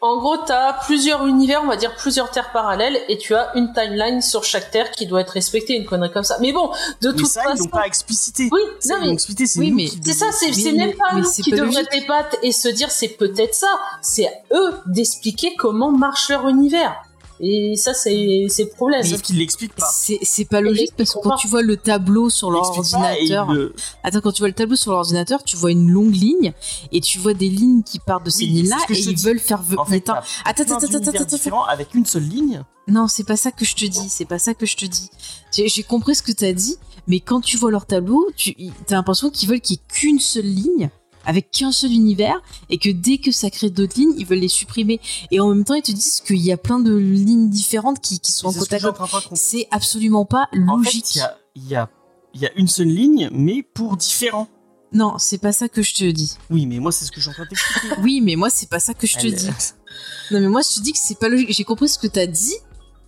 En 0.00 0.16
gros, 0.18 0.36
t'as 0.36 0.74
plusieurs 0.84 1.26
univers, 1.26 1.60
on 1.62 1.66
va 1.66 1.76
dire 1.76 1.94
plusieurs 1.96 2.30
terres 2.30 2.52
parallèles, 2.52 2.98
et 3.08 3.18
tu 3.18 3.34
as 3.34 3.50
une 3.56 3.72
timeline 3.72 4.22
sur 4.22 4.44
chaque 4.44 4.70
terre 4.70 4.90
qui 4.92 5.06
doit 5.06 5.20
être 5.22 5.30
respectée, 5.30 5.74
une 5.74 5.86
connerie 5.86 6.12
comme 6.12 6.22
ça. 6.22 6.36
Mais 6.40 6.52
bon, 6.52 6.70
de 7.00 7.08
Mais 7.10 7.16
toute 7.16 7.26
ça, 7.26 7.42
ils 7.44 7.50
façon, 7.50 7.64
l'ont 7.64 7.70
pas 7.70 7.86
explicité. 7.86 8.48
oui, 8.52 8.60
Ça, 8.78 8.94
non 8.94 9.00
ils 9.02 9.06
mais 9.08 9.12
explicité, 9.14 9.46
c'est 9.46 9.58
oui, 9.58 9.72
mais 9.72 9.88
c'est 10.04 10.12
ça, 10.12 10.26
c'est 10.30 10.72
même 10.72 10.94
pas 10.94 11.14
mais 11.14 11.22
nous 11.22 11.30
qui 11.30 11.50
devraient 11.50 11.82
logique. 11.82 11.90
débattre 11.90 12.36
et 12.42 12.52
se 12.52 12.68
dire 12.68 12.90
c'est 12.92 13.08
peut-être 13.08 13.54
ça. 13.54 13.80
C'est 14.00 14.26
à 14.28 14.32
eux 14.54 14.74
d'expliquer 14.86 15.54
comment 15.56 15.90
marche 15.90 16.28
leur 16.28 16.46
univers. 16.48 16.94
Et 17.40 17.74
ça, 17.76 17.94
c'est 17.94 18.46
c'est 18.48 18.64
le 18.64 18.70
problème. 18.70 19.04
Sauf 19.04 19.22
qu'il 19.22 19.38
l'explique 19.38 19.74
pas. 19.74 19.88
C'est 19.92 20.18
c'est 20.22 20.44
pas 20.44 20.60
logique 20.60 20.92
parce 20.96 21.12
que 21.12 21.18
quand 21.20 21.30
pas. 21.30 21.36
tu 21.36 21.46
vois 21.48 21.62
le 21.62 21.76
tableau 21.76 22.30
sur 22.30 22.50
l'ordinateur, 22.50 23.52
le- 23.52 23.74
attends, 24.02 24.20
quand 24.20 24.32
tu 24.32 24.40
vois 24.42 24.48
le 24.48 24.54
tableau 24.54 24.76
sur 24.76 24.92
l'ordinateur, 24.92 25.42
tu 25.44 25.56
vois 25.56 25.70
une 25.70 25.88
longue 25.90 26.14
ligne 26.14 26.52
et 26.92 27.00
tu 27.00 27.18
vois 27.18 27.34
des 27.34 27.48
lignes 27.48 27.82
qui 27.82 27.98
partent 28.00 28.24
de 28.26 28.30
ces 28.30 28.44
Oui, 28.44 28.50
lignes-là 28.50 28.76
et 28.90 28.98
ils 28.98 29.14
dis. 29.14 29.24
veulent 29.24 29.38
faire. 29.38 29.60
En 29.76 29.84
fait, 29.84 29.90
Mais 29.90 29.96
attends, 29.98 30.14
attends, 30.44 30.62
attends, 30.76 30.86
attends, 31.08 31.36
attends, 31.36 31.64
avec 31.64 31.94
une 31.94 32.06
seule 32.06 32.24
ligne. 32.28 32.62
Non, 32.88 33.06
c'est 33.06 33.24
pas 33.24 33.36
ça 33.36 33.50
que 33.52 33.64
je 33.64 33.74
te 33.76 33.84
dis. 33.84 34.08
C'est 34.08 34.24
pas 34.24 34.38
ça 34.38 34.54
que 34.54 34.64
je 34.66 34.76
te 34.76 34.86
dis. 34.86 35.10
J'ai 35.52 35.82
compris 35.82 36.14
ce 36.14 36.22
que 36.22 36.32
t'as 36.32 36.52
dit, 36.52 36.76
mais 37.06 37.20
quand 37.20 37.40
tu 37.40 37.56
vois 37.56 37.70
leur 37.70 37.86
tableau, 37.86 38.26
tu 38.36 38.54
as 38.90 38.94
l'impression 38.94 39.30
qu'ils 39.30 39.48
veulent 39.48 39.60
qu'il 39.60 39.76
y 39.76 39.78
ait 39.78 39.82
qu'une 39.92 40.18
seule 40.18 40.44
ligne 40.46 40.90
avec 41.28 41.50
qu'un 41.52 41.70
seul 41.72 41.92
univers 41.92 42.40
et 42.70 42.78
que 42.78 42.88
dès 42.88 43.18
que 43.18 43.30
ça 43.30 43.50
crée 43.50 43.70
d'autres 43.70 43.94
lignes, 43.96 44.14
ils 44.18 44.26
veulent 44.26 44.38
les 44.40 44.48
supprimer. 44.48 44.98
Et 45.30 45.38
en 45.40 45.48
même 45.50 45.64
temps, 45.64 45.74
ils 45.74 45.82
te 45.82 45.92
disent 45.92 46.20
qu'il 46.26 46.38
y 46.40 46.50
a 46.50 46.56
plein 46.56 46.80
de 46.80 46.96
lignes 46.96 47.50
différentes 47.50 48.00
qui, 48.00 48.18
qui 48.18 48.32
sont 48.32 48.48
en 48.48 48.52
comprendre. 48.52 49.30
C'est 49.34 49.68
absolument 49.70 50.24
pas 50.24 50.48
En 50.68 50.76
logique. 50.78 51.06
fait, 51.06 51.14
il 51.14 51.18
y 51.18 51.22
a, 51.22 51.38
il 51.54 51.68
y, 51.68 51.74
a, 51.76 51.90
il 52.34 52.40
y 52.40 52.46
a 52.46 52.50
une 52.56 52.66
seule 52.68 52.88
ligne, 52.88 53.28
mais 53.30 53.62
pour 53.62 53.96
différents. 53.96 54.48
Non, 54.90 55.18
c'est 55.18 55.36
pas 55.36 55.52
ça 55.52 55.68
que 55.68 55.82
je 55.82 55.92
te 55.92 56.10
dis. 56.10 56.36
Oui, 56.48 56.64
mais 56.64 56.78
moi, 56.78 56.90
c'est 56.92 57.04
ce 57.04 57.10
que 57.12 57.16
je 57.18 57.22
suis 57.22 57.30
en 57.30 57.34
train 57.34 57.44
de 57.44 57.50
t'expliquer. 57.50 57.88
Oui, 58.02 58.22
mais 58.22 58.36
moi, 58.36 58.48
c'est 58.48 58.70
pas 58.70 58.80
ça 58.80 58.94
que 58.94 59.06
je 59.06 59.18
te 59.18 59.26
Elle- 59.26 59.34
dis. 59.34 59.48
Non, 60.30 60.40
mais 60.40 60.48
moi, 60.48 60.60
je 60.62 60.76
te 60.76 60.80
dis 60.82 60.92
que 60.92 60.98
c'est 60.98 61.18
pas 61.18 61.28
logique. 61.28 61.50
J'ai 61.52 61.64
compris 61.64 61.88
ce 61.88 61.98
que 61.98 62.06
t'as 62.06 62.26
dit, 62.26 62.54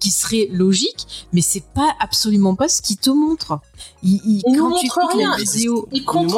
qui 0.01 0.11
serait 0.11 0.49
logique, 0.51 1.07
mais 1.33 1.43
c'est 1.43 1.63
pas 1.75 1.95
absolument 2.01 2.55
pas 2.57 2.69
ce 2.69 2.83
qu'il 2.83 2.97
te 2.97 3.11
montre. 3.11 3.61
Il, 4.03 4.15
il- 4.25 4.43
Il 4.47 4.53
nous 4.57 4.59
quand 4.71 4.77
tu 4.79 4.87
montre 4.87 4.99
écoutes 4.99 5.13
rien. 5.15 5.31
la 5.31 5.37
vidéo, 5.53 5.89
Il 5.93 6.05
nous 6.25 6.31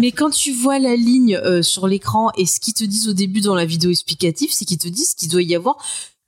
mais 0.00 0.12
quand 0.12 0.30
tu 0.30 0.52
vois 0.52 0.78
la 0.78 0.96
ligne 0.96 1.36
euh, 1.36 1.62
sur 1.62 1.86
l'écran 1.86 2.30
et 2.36 2.44
ce 2.46 2.60
qu'ils 2.60 2.74
te 2.74 2.84
disent 2.84 3.08
au 3.08 3.12
début 3.14 3.40
dans 3.40 3.54
la 3.54 3.64
vidéo 3.64 3.90
explicative, 3.90 4.50
c'est 4.52 4.64
qu'ils 4.64 4.78
te 4.78 4.88
disent 4.88 5.14
qu'il 5.14 5.28
doit 5.30 5.42
y 5.42 5.54
avoir 5.54 5.76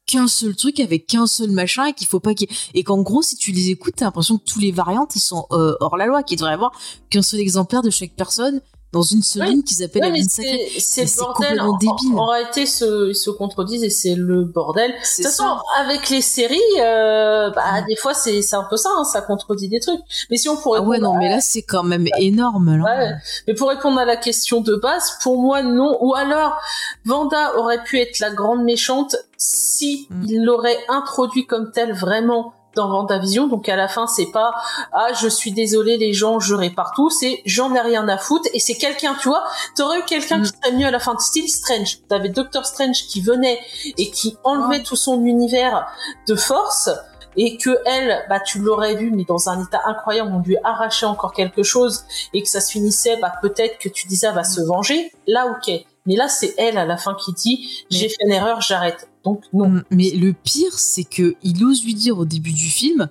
qu'un 0.07 0.29
seul 0.29 0.55
truc 0.55 0.79
avec 0.79 1.09
qu'un 1.09 1.27
seul 1.27 1.51
machin 1.51 1.87
et 1.87 1.93
qu'il 1.93 2.07
faut 2.07 2.21
pas 2.21 2.33
qu'il 2.33 2.47
et 2.75 2.85
qu'en 2.85 3.03
gros 3.03 3.23
si 3.23 3.35
tu 3.35 3.51
les 3.51 3.71
écoutes 3.71 3.95
t'as 3.97 4.05
l'impression 4.05 4.39
que 4.39 4.45
tous 4.45 4.61
les 4.61 4.71
variantes 4.71 5.17
ils 5.17 5.21
sont 5.21 5.47
euh, 5.51 5.75
hors 5.81 5.97
la 5.97 6.07
loi 6.07 6.23
qu'il 6.23 6.39
devrait 6.39 6.53
y 6.53 6.55
avoir 6.55 6.71
qu'un 7.11 7.23
seul 7.23 7.41
exemplaire 7.41 7.83
de 7.83 7.91
chaque 7.91 8.13
personne 8.15 8.61
dans 8.97 9.03
une 9.03 9.21
Oui. 9.37 9.47
ligne 9.47 9.63
qu'ils 9.63 9.83
appellent 9.85 10.03
Ouais, 10.03 10.09
la 10.09 10.13
mais 10.13 10.19
ligne 10.21 10.29
sacrée 10.29 10.69
c'est 10.79 10.81
c'est 10.81 11.01
Mais 11.01 11.05
le 11.05 11.09
c'est 11.11 11.21
bordel. 11.21 11.49
complètement 11.49 11.73
En, 11.73 11.77
débile. 11.79 12.19
en- 12.19 12.23
en 12.23 12.27
réalité, 12.27 12.67
se- 12.67 13.09
ils 13.11 13.15
se 13.15 13.31
contredisent 13.31 13.85
et 13.85 13.91
c'est 13.91 14.15
le 14.15 14.45
bordel. 14.45 14.91
De 14.93 14.97
toute 14.97 15.25
façon, 15.25 15.57
avec 15.79 16.09
les 16.11 16.21
séries, 16.23 16.61
euh, 16.81 17.51
bah, 17.51 17.83
des 17.89 17.97
fois, 17.97 18.15
c'est 18.15 18.43
c'est 18.43 18.57
un 18.57 18.65
peu 18.69 18.77
ça, 18.77 18.89
hein, 18.97 19.05
ça 19.05 19.21
contredit 19.21 19.69
des 19.69 19.81
trucs. 19.81 20.01
Mais 20.31 20.37
si 20.37 20.49
on 20.49 20.57
pourrait 20.57 20.81
ah 20.83 20.87
ouais 20.89 20.99
non 20.99 21.15
mais 21.19 21.29
là 21.29 21.41
c'est 21.41 21.63
quand 21.63 21.83
même 21.83 22.07
énorme 22.19 22.77
là. 22.79 22.85
Ouais. 22.85 23.11
Mais 23.47 23.55
pour 23.55 23.69
répondre 23.69 23.99
à 23.99 24.05
la 24.05 24.17
question 24.17 24.61
de 24.61 24.75
base, 24.77 25.19
pour 25.23 25.41
moi 25.41 25.63
non. 25.63 25.99
Ou 26.01 26.15
alors, 26.15 26.57
Vanda 27.05 27.57
aurait 27.59 27.83
pu 27.85 28.01
être 28.01 28.19
la 28.21 28.31
grande 28.31 28.63
méchante 28.65 29.17
si 29.37 30.07
Mm. 30.11 30.25
il 30.29 30.45
l'aurait 30.45 30.79
introduit 30.89 31.47
comme 31.47 31.71
telle 31.71 31.93
vraiment 31.93 32.53
dans 32.77 32.89
Vendavision. 32.89 33.49
Donc 33.49 33.69
à 33.69 33.75
la 33.75 33.89
fin, 33.89 34.07
c'est 34.07 34.31
pas 34.31 34.55
ah 34.93 35.09
je 35.21 35.27
suis 35.27 35.51
désolé 35.53 35.97
les 35.99 36.13
gens, 36.13 36.39
je 36.39 36.55
répare 36.55 36.93
tout. 36.95 37.11
C'est 37.11 37.43
j'en 37.45 37.75
ai 37.75 37.81
rien 37.81 38.07
à 38.09 38.19
foutre 38.19 38.49
et 38.55 38.61
c'est 38.61 38.75
quelqu'un, 38.77 39.17
tu 39.21 39.29
vois. 39.29 39.43
T'aurais 39.75 39.99
eu 39.99 40.05
quelqu'un 40.05 40.39
Mm. 40.39 40.43
qui 40.43 40.49
serait 40.49 40.73
mieux 40.77 40.87
à 40.87 40.91
la 40.91 40.99
fin 41.01 41.15
de 41.15 41.21
Style 41.21 41.49
Strange. 41.49 41.99
T'avais 42.09 42.29
Doctor 42.29 42.65
Strange 42.67 43.07
qui 43.09 43.21
venait 43.21 43.59
et 43.99 44.11
qui 44.11 44.37
enlevait 44.45 44.83
tout 44.83 44.97
son 44.97 45.25
univers 45.25 45.87
de 46.29 46.35
force 46.35 46.91
et 47.39 47.59
que 47.59 47.79
elle, 47.85 48.25
bah 48.31 48.41
tu 48.41 48.59
l'aurais 48.61 48.95
vu 48.95 49.11
mais 49.11 49.25
dans 49.25 49.49
un 49.49 49.63
état 49.63 49.81
incroyable, 49.87 50.31
on 50.35 50.41
lui 50.41 50.57
arrachait 50.65 51.07
encore 51.07 51.33
quelque 51.33 51.63
chose 51.63 52.05
et 52.33 52.43
que 52.43 52.49
ça 52.49 52.61
se 52.61 52.71
finissait, 52.73 53.17
bah 53.21 53.33
peut-être 53.43 53.79
que 53.79 53.89
tu 53.89 54.07
disais 54.07 54.27
elle 54.29 54.35
va 54.35 54.45
se 54.45 54.61
venger. 54.63 55.13
Là 55.27 55.47
ok, 55.47 55.71
mais 56.07 56.17
là 56.17 56.29
c'est 56.29 56.55
elle 56.59 56.79
à 56.79 56.87
la 56.87 56.97
fin 56.97 57.15
qui 57.15 57.33
dit 57.33 57.85
j'ai 57.91 58.09
fait 58.09 58.17
une 58.25 58.33
erreur, 58.33 58.61
j'arrête. 58.63 59.09
Non. 59.53 59.69
Mm, 59.69 59.83
Mais 59.91 60.11
le 60.11 60.33
pire, 60.33 60.79
c'est 60.79 61.05
que 61.05 61.35
il 61.43 61.65
ose 61.65 61.85
lui 61.85 61.95
dire 61.95 62.19
au 62.19 62.25
début 62.25 62.53
du 62.53 62.69
film 62.69 63.09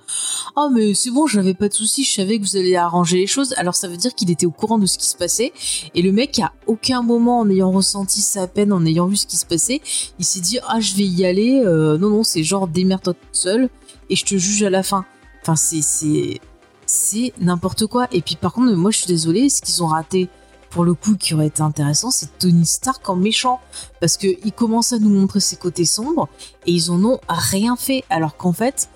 Ah, 0.55 0.69
mais 0.71 0.93
c'est 0.93 1.11
bon, 1.11 1.27
j'avais 1.27 1.53
pas 1.53 1.67
de 1.67 1.73
soucis, 1.73 2.03
je 2.03 2.13
savais 2.13 2.39
que 2.39 2.43
vous 2.43 2.55
alliez 2.55 2.75
arranger 2.75 3.17
les 3.17 3.27
choses. 3.27 3.53
Alors 3.57 3.75
ça 3.75 3.87
veut 3.87 3.97
dire 3.97 4.15
qu'il 4.15 4.31
était 4.31 4.45
au 4.45 4.51
courant 4.51 4.77
de 4.77 4.85
ce 4.85 4.97
qui 4.97 5.07
se 5.07 5.15
passait. 5.15 5.53
Et 5.93 6.01
le 6.01 6.11
mec, 6.11 6.39
à 6.39 6.53
aucun 6.67 7.01
moment, 7.01 7.39
en 7.39 7.49
ayant 7.49 7.71
ressenti 7.71 8.21
sa 8.21 8.47
peine, 8.47 8.71
en 8.71 8.85
ayant 8.85 9.07
vu 9.07 9.15
ce 9.17 9.27
qui 9.27 9.37
se 9.37 9.45
passait, 9.45 9.81
il 10.19 10.25
s'est 10.25 10.41
dit 10.41 10.59
Ah, 10.67 10.79
je 10.79 10.95
vais 10.95 11.05
y 11.05 11.25
aller. 11.25 11.61
Euh, 11.65 11.97
non, 11.97 12.09
non, 12.09 12.23
c'est 12.23 12.43
genre 12.43 12.67
démerde-toi 12.67 13.13
toute 13.13 13.35
seule 13.35 13.69
et 14.09 14.15
je 14.15 14.25
te 14.25 14.35
juge 14.35 14.63
à 14.63 14.69
la 14.69 14.83
fin. 14.83 15.05
Enfin, 15.41 15.55
c'est 15.55 16.39
c'est 16.85 17.33
n'importe 17.39 17.87
quoi. 17.87 18.07
Et 18.11 18.21
puis 18.21 18.35
par 18.35 18.53
contre, 18.53 18.71
moi 18.73 18.91
je 18.91 18.97
suis 18.99 19.07
désolée, 19.07 19.49
ce 19.49 19.61
qu'ils 19.61 19.83
ont 19.83 19.87
raté 19.87 20.29
pour 20.75 20.83
le 20.83 20.93
coup 20.93 21.15
qui 21.15 21.33
aurait 21.33 21.47
été 21.47 21.61
intéressant, 21.61 22.11
c'est 22.11 22.37
Tony 22.37 22.65
Stark 22.65 23.07
en 23.07 23.15
méchant. 23.15 23.61
Parce 24.01 24.17
qu'il 24.17 24.51
commence 24.51 24.91
à 24.91 24.99
nous 24.99 25.09
montrer 25.09 25.39
ses 25.39 25.55
côtés 25.55 25.85
sombres 25.85 26.27
et 26.65 26.73
ils 26.73 26.91
en 26.91 27.01
ont 27.05 27.21
rien 27.29 27.77
fait. 27.77 28.03
Alors 28.09 28.35
qu'en 28.35 28.51
fait, 28.51 28.89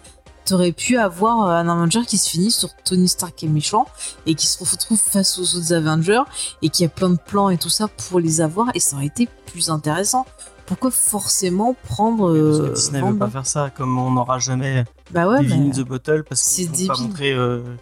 t'aurais 0.44 0.74
pu 0.74 0.98
avoir 0.98 1.48
euh, 1.48 1.52
un 1.54 1.70
Avenger 1.70 2.02
qui 2.06 2.18
se 2.18 2.30
finit 2.30 2.52
sur 2.52 2.76
Tony 2.84 3.08
Stark 3.08 3.34
qui 3.34 3.46
est 3.46 3.50
méchant 3.50 3.86
et 4.26 4.36
qui 4.36 4.46
se 4.46 4.62
retrouve 4.62 5.00
face 5.00 5.40
aux 5.40 5.56
autres 5.56 5.72
Avengers 5.72 6.24
et 6.62 6.68
qui 6.68 6.84
a 6.84 6.90
plein 6.90 7.12
de 7.12 7.18
plans 7.18 7.50
et 7.50 7.58
tout 7.58 7.70
ça 7.70 7.88
pour 7.88 8.20
les 8.20 8.42
avoir 8.42 8.68
et 8.74 8.82
ça 8.82 8.98
aurait 8.98 9.06
été 9.06 9.30
plus 9.46 9.70
intéressant. 9.70 10.26
Pourquoi 10.66 10.92
forcément 10.92 11.78
prendre 11.86 12.28
Parce 12.28 12.60
euh, 12.60 12.68
que 12.68 12.74
Disney 12.76 13.02
veut 13.02 13.18
pas 13.18 13.30
faire 13.30 13.46
ça, 13.48 13.70
comme 13.70 13.98
on 13.98 14.12
n'aura 14.12 14.38
jamais 14.38 14.84
Bah 15.12 15.30
ouais, 15.30 15.40
Devil 15.40 15.60
mais 15.60 15.70
in 15.70 15.72
the 15.72 15.88
Bottle 15.88 16.26
parce 16.28 16.44
qu'ils 16.44 16.68
pas 16.68 16.76
débile. 16.76 17.04
montrer 17.04 17.32
euh, 17.32 17.60
euh, 17.60 17.76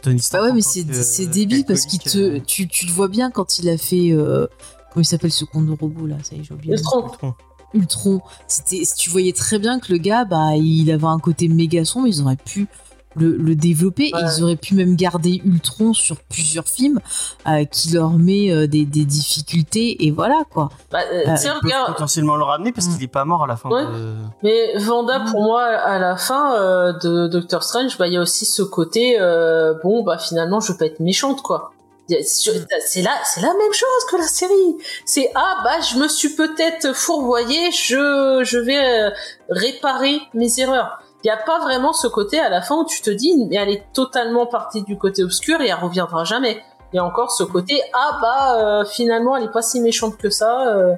Tony 0.00 0.20
Stark. 0.20 0.42
Bah 0.42 0.48
ouais, 0.48 0.54
mais 0.54 0.62
c'est 0.62 0.86
euh, 0.88 1.30
débile 1.30 1.64
parce 1.64 1.86
qu'il 1.86 1.98
te 2.00 2.38
tu, 2.38 2.68
tu 2.68 2.86
le 2.86 2.92
vois 2.92 3.08
bien 3.08 3.30
quand 3.30 3.58
il 3.58 3.68
a 3.68 3.76
fait 3.78 4.10
euh, 4.12 4.46
comment 4.92 5.02
il 5.02 5.06
s'appelle 5.06 5.32
ce 5.32 5.44
con 5.44 5.62
de 5.62 5.72
robot 5.72 6.06
là, 6.06 6.16
ça 6.22 6.36
y 6.36 6.40
est, 6.40 6.44
j'ai 6.44 6.54
oublié. 6.54 6.74
Ultron. 6.74 7.00
euh, 7.00 7.08
Ultron. 7.08 7.34
Ultron. 7.74 8.20
C'était, 8.48 8.82
tu 8.96 9.10
voyais 9.10 9.32
très 9.32 9.58
bien 9.58 9.80
que 9.80 9.92
le 9.92 9.98
gars, 9.98 10.24
bah, 10.24 10.56
il 10.56 10.90
avait 10.90 11.04
un 11.06 11.18
côté 11.18 11.48
méga 11.48 11.84
sombre, 11.84 12.06
ils 12.06 12.20
auraient 12.20 12.36
pu 12.36 12.66
le, 13.16 13.36
le 13.36 13.54
développer, 13.54 14.08
et 14.08 14.14
Ouais. 14.14 14.20
ils 14.38 14.42
auraient 14.44 14.56
pu 14.56 14.74
même 14.74 14.96
garder 14.96 15.40
Ultron 15.44 15.92
sur 15.94 16.16
plusieurs 16.30 16.66
films, 16.68 17.00
euh, 17.48 17.64
qui 17.64 17.92
leur 17.92 18.10
met 18.10 18.50
euh, 18.50 18.66
des, 18.66 18.84
des 18.84 19.04
difficultés, 19.04 20.04
et 20.06 20.10
voilà, 20.10 20.42
quoi. 20.50 20.70
Bah, 20.90 21.00
euh, 21.12 21.22
Euh, 21.28 21.34
tiens, 21.38 21.58
Ils 21.62 21.66
regarde, 21.66 21.92
potentiellement 21.92 22.36
le 22.36 22.44
ramener 22.44 22.72
parce 22.72 22.86
Mm. 22.88 22.94
qu'il 22.94 23.02
est 23.04 23.08
pas 23.08 23.24
mort 23.24 23.44
à 23.44 23.46
la 23.46 23.56
fin. 23.56 23.68
Ouais. 23.70 23.84
de- 23.84 24.14
Mais 24.42 24.76
Vanda, 24.78 25.18
Mm. 25.20 25.30
pour 25.30 25.42
moi, 25.42 25.62
à 25.64 25.98
la 25.98 26.16
fin 26.16 26.54
euh, 26.56 26.92
de 26.92 27.26
Doctor 27.28 27.62
Strange, 27.62 27.96
bah 27.98 28.06
il 28.06 28.14
y 28.14 28.16
a 28.16 28.20
aussi 28.20 28.44
ce 28.44 28.62
côté, 28.62 29.16
euh, 29.20 29.74
bon 29.82 30.02
bah 30.02 30.18
finalement 30.18 30.60
je 30.60 30.72
veux 30.72 30.78
pas 30.78 30.86
être 30.86 31.00
méchante 31.00 31.42
quoi. 31.42 31.72
Mm. 32.10 32.14
C'est 32.24 33.00
là, 33.02 33.10
c'est 33.24 33.40
la 33.40 33.52
même 33.54 33.72
chose 33.72 34.04
que 34.10 34.16
la 34.16 34.24
série. 34.26 34.76
C'est 35.06 35.30
ah 35.34 35.58
bah 35.64 35.80
je 35.80 35.98
me 35.98 36.08
suis 36.08 36.30
peut-être 36.30 36.94
fourvoyée, 36.94 37.70
je 37.70 38.42
je 38.44 38.58
vais 38.58 38.78
euh, 38.78 39.10
réparer 39.48 40.20
mes 40.34 40.58
erreurs. 40.60 41.00
Il 41.24 41.28
y 41.28 41.30
a 41.30 41.36
pas 41.36 41.60
vraiment 41.60 41.92
ce 41.92 42.06
côté 42.08 42.38
à 42.40 42.48
la 42.48 42.62
fin 42.62 42.76
où 42.76 42.84
tu 42.84 43.00
te 43.00 43.10
dis 43.10 43.46
mais 43.48 43.56
elle 43.56 43.68
est 43.70 43.84
totalement 43.92 44.46
partie 44.46 44.82
du 44.82 44.98
côté 44.98 45.22
obscur 45.22 45.60
et 45.60 45.68
elle 45.68 45.74
reviendra 45.74 46.24
jamais. 46.24 46.62
Il 46.92 46.96
y 46.96 46.98
a 46.98 47.04
encore 47.04 47.30
ce 47.30 47.42
côté 47.44 47.80
ah 47.94 48.18
bah 48.20 48.56
euh, 48.60 48.84
finalement 48.84 49.36
elle 49.36 49.44
est 49.44 49.52
pas 49.52 49.62
si 49.62 49.80
méchante 49.80 50.16
que 50.16 50.30
ça. 50.30 50.66
euh. 50.68 50.94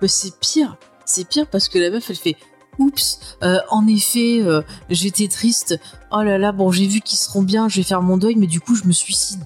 Mais 0.00 0.08
c'est 0.08 0.38
pire, 0.38 0.76
c'est 1.04 1.26
pire 1.28 1.46
parce 1.46 1.68
que 1.68 1.78
la 1.78 1.90
meuf, 1.90 2.08
elle 2.08 2.16
fait. 2.16 2.36
Oups, 2.78 3.20
euh, 3.44 3.58
en 3.70 3.86
effet, 3.86 4.42
j'étais 4.90 5.28
triste. 5.28 5.78
Oh 6.10 6.22
là 6.22 6.38
là, 6.38 6.50
bon, 6.50 6.72
j'ai 6.72 6.86
vu 6.86 7.00
qu'ils 7.00 7.18
seront 7.18 7.42
bien, 7.42 7.68
je 7.68 7.76
vais 7.76 7.82
faire 7.84 8.02
mon 8.02 8.16
deuil, 8.16 8.34
mais 8.36 8.48
du 8.48 8.60
coup, 8.60 8.74
je 8.74 8.84
me 8.84 8.92
suicide. 8.92 9.40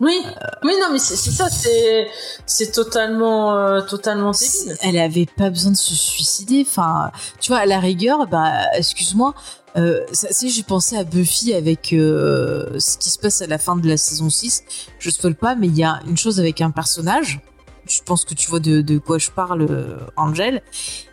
Oui, 0.00 0.18
oui, 0.62 0.72
non, 0.80 0.88
mais 0.92 0.98
c'est 0.98 1.16
ça, 1.16 1.50
c'est 1.50 2.08
c'est 2.46 2.72
totalement, 2.72 3.54
euh, 3.54 3.82
totalement 3.82 4.30
débile. 4.30 4.76
Elle 4.80 4.98
avait 4.98 5.26
pas 5.26 5.50
besoin 5.50 5.72
de 5.72 5.76
se 5.76 5.94
suicider. 5.94 6.64
Enfin, 6.66 7.10
tu 7.38 7.52
vois, 7.52 7.58
à 7.58 7.66
la 7.66 7.78
rigueur, 7.78 8.26
bah, 8.26 8.64
excuse-moi. 8.74 9.34
Euh, 9.76 10.00
sais, 10.12 10.48
j'ai 10.48 10.62
pensé 10.62 10.96
à 10.96 11.04
Buffy 11.04 11.52
avec 11.52 11.92
euh, 11.92 12.80
ce 12.80 12.96
qui 12.96 13.10
se 13.10 13.18
passe 13.18 13.42
à 13.42 13.46
la 13.46 13.58
fin 13.58 13.76
de 13.76 13.86
la 13.86 13.98
saison 13.98 14.30
6. 14.30 14.64
Je 14.98 15.10
spoil 15.10 15.34
pas, 15.34 15.54
mais 15.54 15.66
il 15.66 15.76
y 15.76 15.84
a 15.84 16.00
une 16.06 16.16
chose 16.16 16.40
avec 16.40 16.62
un 16.62 16.70
personnage. 16.70 17.40
Je 17.86 18.00
pense 18.02 18.24
que 18.24 18.32
tu 18.34 18.48
vois 18.48 18.60
de, 18.60 18.80
de 18.80 18.98
quoi 18.98 19.18
je 19.18 19.30
parle, 19.30 19.68
Angel. 20.16 20.62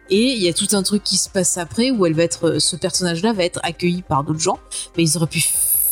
Et 0.09 0.31
il 0.31 0.41
y 0.41 0.47
a 0.47 0.53
tout 0.53 0.68
un 0.72 0.84
truc 0.84 1.03
qui 1.03 1.18
se 1.18 1.30
passe 1.30 1.57
après 1.57 1.91
où 1.91 2.05
elle 2.05 2.14
va 2.14 2.23
être, 2.23 2.59
ce 2.59 2.77
personnage-là 2.77 3.34
va 3.34 3.43
être 3.43 3.59
accueilli 3.64 4.01
par 4.01 4.23
d'autres 4.23 4.39
gens. 4.39 4.59
Mais 4.95 5.03
ils 5.03 5.18
auraient 5.18 5.27
pu 5.27 5.41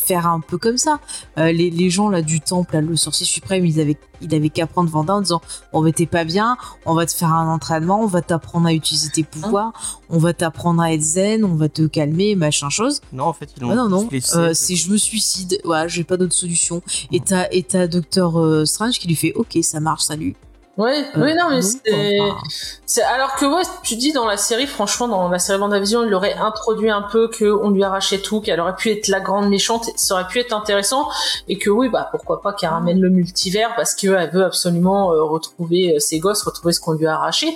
faire 0.06 0.28
un 0.28 0.40
peu 0.40 0.58
comme 0.58 0.78
ça. 0.78 1.00
Euh, 1.38 1.52
les, 1.52 1.70
les 1.70 1.90
gens 1.90 2.10
là 2.10 2.22
du 2.22 2.42
temple, 2.42 2.76
là, 2.76 2.82
le 2.82 2.96
sorcier 2.96 3.26
suprême, 3.26 3.66
ils 3.66 3.80
avaient, 3.80 3.98
il 4.22 4.34
avait 4.34 4.50
qu'à 4.50 4.68
prendre 4.68 4.90
Vanda 4.90 5.16
en 5.16 5.22
disant 5.22 5.42
Bon, 5.74 5.82
mais 5.82 5.92
t'es 5.92 6.06
pas 6.06 6.24
bien, 6.24 6.58
on 6.86 6.94
va 6.94 7.06
te 7.06 7.14
faire 7.14 7.34
un 7.34 7.52
entraînement, 7.54 8.02
on 8.02 8.08
va 8.08 8.22
t'apprendre 8.22 8.68
à 8.68 8.74
utiliser 8.74 9.10
tes 9.10 9.24
pouvoirs, 9.24 9.74
on 10.10 10.18
va 10.18 10.34
t'apprendre 10.34 10.82
à 10.82 10.94
être 10.94 11.02
zen, 11.02 11.44
on 11.44 11.56
va 11.56 11.70
te 11.70 11.88
calmer, 11.88 12.36
machin 12.36 12.70
chose. 12.70 13.02
Non, 13.12 13.26
en 13.26 13.34
fait, 13.34 13.50
ils 13.58 13.64
l'ont 13.64 13.72
Ah 13.72 13.76
non, 13.76 13.90
non, 13.90 14.10
euh, 14.36 14.54
c'est 14.54 14.76
je 14.76 14.92
me 14.92 14.98
suicide, 14.98 15.60
voilà, 15.64 15.88
j'ai 15.88 16.04
pas 16.04 16.18
d'autre 16.18 16.34
solution. 16.34 16.82
Et 17.12 17.20
t'as, 17.20 17.48
et 17.52 17.64
t'as 17.64 17.88
Docteur 17.88 18.40
euh, 18.40 18.66
Strange 18.66 19.00
qui 19.00 19.08
lui 19.08 19.16
fait 19.16 19.34
Ok, 19.36 19.58
ça 19.62 19.80
marche, 19.80 20.04
salut. 20.04 20.36
Ouais, 20.78 21.06
Euh, 21.16 21.24
oui, 21.24 21.34
non, 21.36 21.52
mais 21.52 21.62
c'est. 21.62 23.02
Alors 23.04 23.36
que 23.36 23.46
ouais, 23.46 23.64
tu 23.84 23.96
dis 23.96 24.12
dans 24.12 24.26
la 24.26 24.36
série, 24.36 24.68
franchement, 24.68 25.08
dans 25.08 25.30
la 25.30 25.40
série 25.40 25.58
WandaVision, 25.58 26.04
il 26.04 26.10
l'aurait 26.10 26.34
introduit 26.34 26.90
un 26.90 27.02
peu, 27.02 27.30
qu'on 27.30 27.70
lui 27.70 27.82
arrachait 27.84 28.20
tout, 28.20 28.42
qu'elle 28.42 28.60
aurait 28.60 28.76
pu 28.76 28.92
être 28.92 29.08
la 29.08 29.22
grande 29.22 29.48
méchante, 29.48 29.86
ça 29.96 30.16
aurait 30.16 30.28
pu 30.28 30.40
être 30.40 30.52
intéressant, 30.52 31.08
et 31.48 31.58
que 31.58 31.70
oui, 31.70 31.88
bah 31.88 32.10
pourquoi 32.12 32.42
pas 32.42 32.52
qu'elle 32.52 32.72
ramène 32.72 33.00
le 33.00 33.10
multivers 33.10 33.74
parce 33.78 33.96
qu'elle 33.96 34.30
veut 34.32 34.44
absolument 34.44 35.14
euh, 35.14 35.24
retrouver 35.24 35.96
euh, 35.96 36.00
ses 36.00 36.20
gosses, 36.20 36.44
retrouver 36.44 36.74
ce 36.74 36.82
qu'on 36.82 36.92
lui 36.94 37.08
a 37.08 37.14
arraché, 37.16 37.48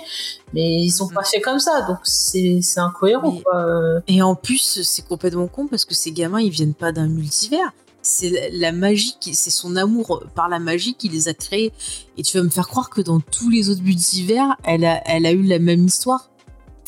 mais 0.54 0.80
ils 0.80 1.02
ont 1.02 1.06
Mhm. 1.08 1.12
pas 1.14 1.22
fait 1.24 1.42
comme 1.42 1.58
ça, 1.60 1.82
donc 1.82 1.98
c'est 2.04 2.60
c'est 2.62 2.80
incohérent 2.80 3.32
Mais- 3.32 3.42
quoi. 3.42 3.66
Et 4.08 4.22
en 4.22 4.34
plus, 4.34 4.80
c'est 4.82 5.06
complètement 5.06 5.46
con 5.46 5.66
parce 5.66 5.84
que 5.84 5.94
ces 5.94 6.12
gamins, 6.12 6.40
ils 6.40 6.48
viennent 6.50 6.74
pas 6.74 6.90
d'un 6.90 7.06
multivers. 7.06 7.70
C'est 8.02 8.50
la- 8.52 8.72
magie, 8.72 9.14
qui- 9.20 9.34
c'est 9.34 9.50
son 9.50 9.76
amour 9.76 10.22
par 10.34 10.48
la 10.48 10.58
magie 10.58 10.94
qui 10.94 11.08
les 11.08 11.28
a 11.28 11.34
créés. 11.34 11.72
Et 12.16 12.22
tu 12.22 12.38
vas 12.38 12.42
me 12.44 12.48
faire 12.48 12.66
croire 12.68 12.88
que 12.90 13.00
dans 13.02 13.20
tous 13.20 13.50
les 13.50 13.68
autres 13.68 13.82
multivers, 13.82 14.56
elle 14.64 14.84
a, 14.84 15.02
elle 15.06 15.26
a 15.26 15.32
eu 15.32 15.42
la 15.42 15.58
même 15.58 15.84
histoire. 15.86 16.30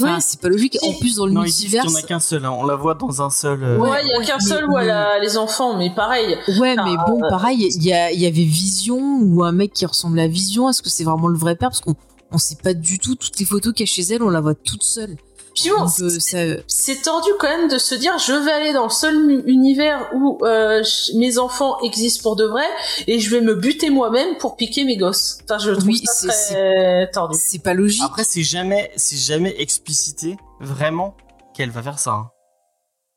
Enfin, 0.01 0.17
Oui. 0.17 0.23
c'est 0.27 0.41
pas 0.41 0.49
logique. 0.49 0.79
En 0.83 0.95
plus, 0.95 1.17
dans 1.17 1.27
le 1.27 1.33
Non, 1.33 1.43
multivers. 1.43 1.85
y 1.85 1.89
en 1.89 1.95
a 1.95 2.03
qu'un 2.03 2.19
seul. 2.19 2.45
hein. 2.47 2.51
On 2.59 2.65
la 2.65 2.77
voit 2.77 2.95
dans 2.95 3.21
un 3.21 3.29
seul. 3.29 3.63
euh, 3.63 3.77
Ouais, 3.79 4.01
il 4.03 4.09
y 4.09 4.13
a 4.15 4.19
ouais, 4.19 4.25
qu'un 4.25 4.39
mais- 4.41 4.45
seul 4.49 4.65
où 4.71 4.79
elle 4.79 4.89
a 4.91 5.19
les 5.21 5.37
enfants, 5.37 5.77
mais 5.77 5.91
pareil. 5.95 6.35
Ouais, 6.59 6.75
mais 6.77 6.97
bon, 7.07 7.23
euh, 7.23 7.29
pareil, 7.29 7.69
il 7.77 7.85
y, 7.85 7.93
a- 7.93 8.11
il 8.11 8.19
y 8.19 8.27
avait 8.27 8.43
Vision 8.45 9.19
ou 9.23 9.45
un 9.45 9.53
mec 9.53 9.75
qui 9.75 9.85
ressemble 9.85 10.19
à 10.19 10.27
Vision. 10.27 10.71
Est-ce 10.71 10.81
que 10.83 10.89
c'est 10.91 11.05
vraiment 11.05 11.29
le 11.29 11.39
vrai 11.39 11.57
père? 11.57 11.69
Parce 11.69 11.81
qu'on 11.83 11.95
on 12.33 12.39
sait 12.39 12.57
pas 12.57 12.73
du 12.73 12.99
tout. 12.99 13.15
Toutes 13.17 13.39
les 13.39 13.45
photos 13.45 13.75
qu'il 13.75 13.87
y 13.87 13.89
a 13.89 13.93
chez 13.93 14.03
elle, 14.15 14.23
on 14.23 14.31
la 14.31 14.41
voit 14.41 14.55
toute 14.55 14.83
seule. 14.83 15.17
Puis 15.55 15.69
bon, 15.71 15.85
Donc, 15.85 15.91
euh, 16.35 16.63
c'est- 16.67 17.03
tordu 17.03 17.29
quand 17.39 17.49
même 17.49 17.69
de 17.69 17.79
se 17.79 17.95
dire 17.95 18.17
je 18.19 18.33
vais 18.33 18.53
aller 18.53 18.73
dans 18.73 18.85
le 18.85 18.91
seul 18.91 19.43
univers 19.47 20.09
où 20.15 20.39
euh, 20.45 20.83
mes 21.17 21.39
enfants 21.39 21.79
existent 21.81 22.23
pour 22.23 22.37
de 22.37 22.45
vrai 22.45 22.65
et 23.07 23.19
je 23.19 23.31
vais 23.31 23.41
me 23.41 23.55
buter 23.55 23.91
moi-même 23.91 24.37
pour 24.39 24.57
piquer 24.57 24.85
mes 24.85 24.97
gosses. 24.97 25.39
Enfin, 25.45 25.59
je 25.59 25.71
trouve 25.73 25.87
Oui, 25.87 26.03
ça 26.05 26.29
très 26.29 27.11
tordu. 27.13 27.37
c'est 27.41 27.63
pas 27.63 27.75
logique. 27.75 28.03
Après, 28.05 28.25
c'est 28.25 28.43
jamais, 28.43 28.91
c'est 28.97 29.17
jamais 29.19 29.55
explicité 29.59 30.37
vraiment 30.61 31.15
qu'elle 31.55 31.71
va 31.71 31.83
faire 31.83 31.99
ça. 31.99 32.13
hein. 32.13 32.31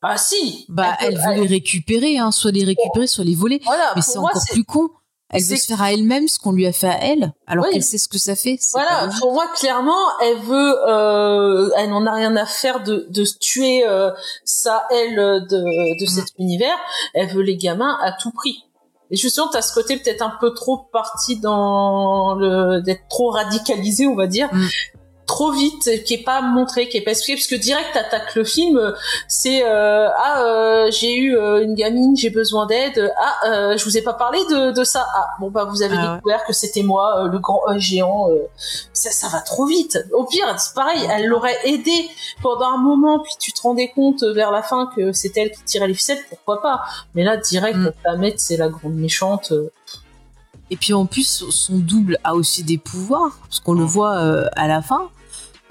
Ah 0.02 0.18
si. 0.18 0.66
Bah, 0.68 0.94
elle 1.00 1.16
veut 1.16 1.40
les 1.42 1.46
récupérer, 1.46 2.18
hein, 2.18 2.30
soit 2.30 2.52
les 2.52 2.64
récupérer, 2.64 3.06
soit 3.06 3.24
les 3.24 3.34
voler. 3.34 3.60
Voilà. 3.64 3.92
Mais 3.96 4.02
c'est 4.02 4.18
encore 4.18 4.42
plus 4.52 4.62
con. 4.64 4.88
Elle 5.30 5.42
veut 5.42 5.56
se 5.56 5.66
faire 5.66 5.82
à 5.82 5.92
elle-même 5.92 6.28
ce 6.28 6.38
qu'on 6.38 6.52
lui 6.52 6.66
a 6.66 6.72
fait 6.72 6.86
à 6.88 6.98
elle, 7.04 7.32
alors 7.48 7.64
Oui. 7.64 7.72
qu'elle 7.72 7.82
sait 7.82 7.98
ce 7.98 8.08
que 8.08 8.18
ça 8.18 8.36
fait. 8.36 8.58
Voilà, 8.72 9.08
pour 9.18 9.32
moi, 9.32 9.46
clairement, 9.56 9.92
elle 10.22 10.38
veut, 10.38 10.88
euh, 10.88 11.68
elle 11.76 11.90
n'en 11.90 12.06
a 12.06 12.12
rien 12.12 12.36
à 12.36 12.46
faire 12.46 12.82
de, 12.84 13.06
de 13.10 13.24
tuer 13.40 13.84
euh, 13.86 14.10
ça, 14.44 14.86
elle, 14.90 15.16
de, 15.16 15.58
de 15.98 16.04
Mm. 16.04 16.08
cet 16.08 16.26
univers. 16.38 16.76
Elle 17.14 17.28
veut 17.28 17.42
les 17.42 17.56
gamins 17.56 17.98
à 18.02 18.12
tout 18.12 18.30
prix. 18.30 18.62
Et 19.10 19.16
justement, 19.16 19.48
t'as 19.48 19.62
ce 19.62 19.74
côté 19.74 19.96
peut-être 19.96 20.22
un 20.22 20.32
peu 20.40 20.54
trop 20.54 20.78
parti 20.92 21.38
dans 21.40 22.34
le 22.34 22.80
d'être 22.82 23.06
trop 23.08 23.30
radicalisé, 23.30 24.06
on 24.06 24.14
va 24.16 24.26
dire. 24.28 24.48
Mm. 24.52 24.66
Trop 25.26 25.50
vite, 25.50 26.04
qui 26.04 26.14
est 26.14 26.22
pas 26.24 26.40
montré, 26.40 26.88
qui 26.88 26.98
est 26.98 27.00
pas 27.00 27.10
expliqué, 27.10 27.34
parce 27.36 27.48
que 27.48 27.56
direct 27.56 27.88
t'attaques 27.92 28.34
le 28.36 28.44
film, 28.44 28.94
c'est 29.26 29.64
euh, 29.64 30.08
ah 30.16 30.42
euh, 30.42 30.90
j'ai 30.92 31.16
eu 31.16 31.36
euh, 31.36 31.64
une 31.64 31.74
gamine, 31.74 32.16
j'ai 32.16 32.30
besoin 32.30 32.64
d'aide, 32.66 33.12
ah 33.20 33.76
je 33.76 33.84
vous 33.84 33.98
ai 33.98 34.02
pas 34.02 34.12
parlé 34.14 34.38
de, 34.50 34.70
de 34.70 34.84
ça, 34.84 35.04
ah 35.16 35.26
bon 35.40 35.50
bah 35.50 35.64
vous 35.64 35.82
avez 35.82 35.96
Ah 35.98 36.10
ouais. 36.10 36.16
découvert 36.16 36.44
que 36.44 36.52
c'était 36.52 36.84
moi 36.84 37.28
le 37.30 37.38
grand 37.40 37.60
géant, 37.76 38.28
ça 38.92 39.10
ça 39.10 39.26
va 39.28 39.40
trop 39.40 39.66
vite. 39.66 39.98
Au 40.12 40.24
pire 40.24 40.46
c'est 40.58 40.74
pareil, 40.74 41.00
elle 41.10 41.26
l'aurait 41.26 41.58
aidé 41.64 42.08
pendant 42.40 42.66
un 42.66 42.78
moment, 42.78 43.18
puis 43.18 43.32
tu 43.40 43.52
te 43.52 43.60
rendais 43.62 43.88
compte 43.88 44.22
vers 44.22 44.52
la 44.52 44.62
fin 44.62 44.88
que 44.94 45.12
c'était 45.12 45.40
elle 45.40 45.50
qui 45.50 45.62
tirait 45.64 45.88
les 45.88 45.94
ficelles, 45.94 46.22
pourquoi 46.28 46.62
pas. 46.62 46.82
Mais 47.16 47.24
là 47.24 47.36
direct 47.36 47.76
Mm. 47.78 47.90
la 48.04 48.16
mettre 48.16 48.38
c'est 48.38 48.56
la 48.56 48.68
grande 48.68 48.94
méchante. 48.94 49.52
Et 50.70 50.76
puis 50.76 50.92
en 50.94 51.06
plus, 51.06 51.44
son 51.50 51.78
double 51.78 52.18
a 52.24 52.34
aussi 52.34 52.64
des 52.64 52.78
pouvoirs, 52.78 53.38
parce 53.42 53.60
qu'on 53.60 53.74
le 53.74 53.84
Mm. 53.84 53.86
voit 53.86 54.16
à 54.56 54.66
la 54.68 54.82
fin. 54.82 55.08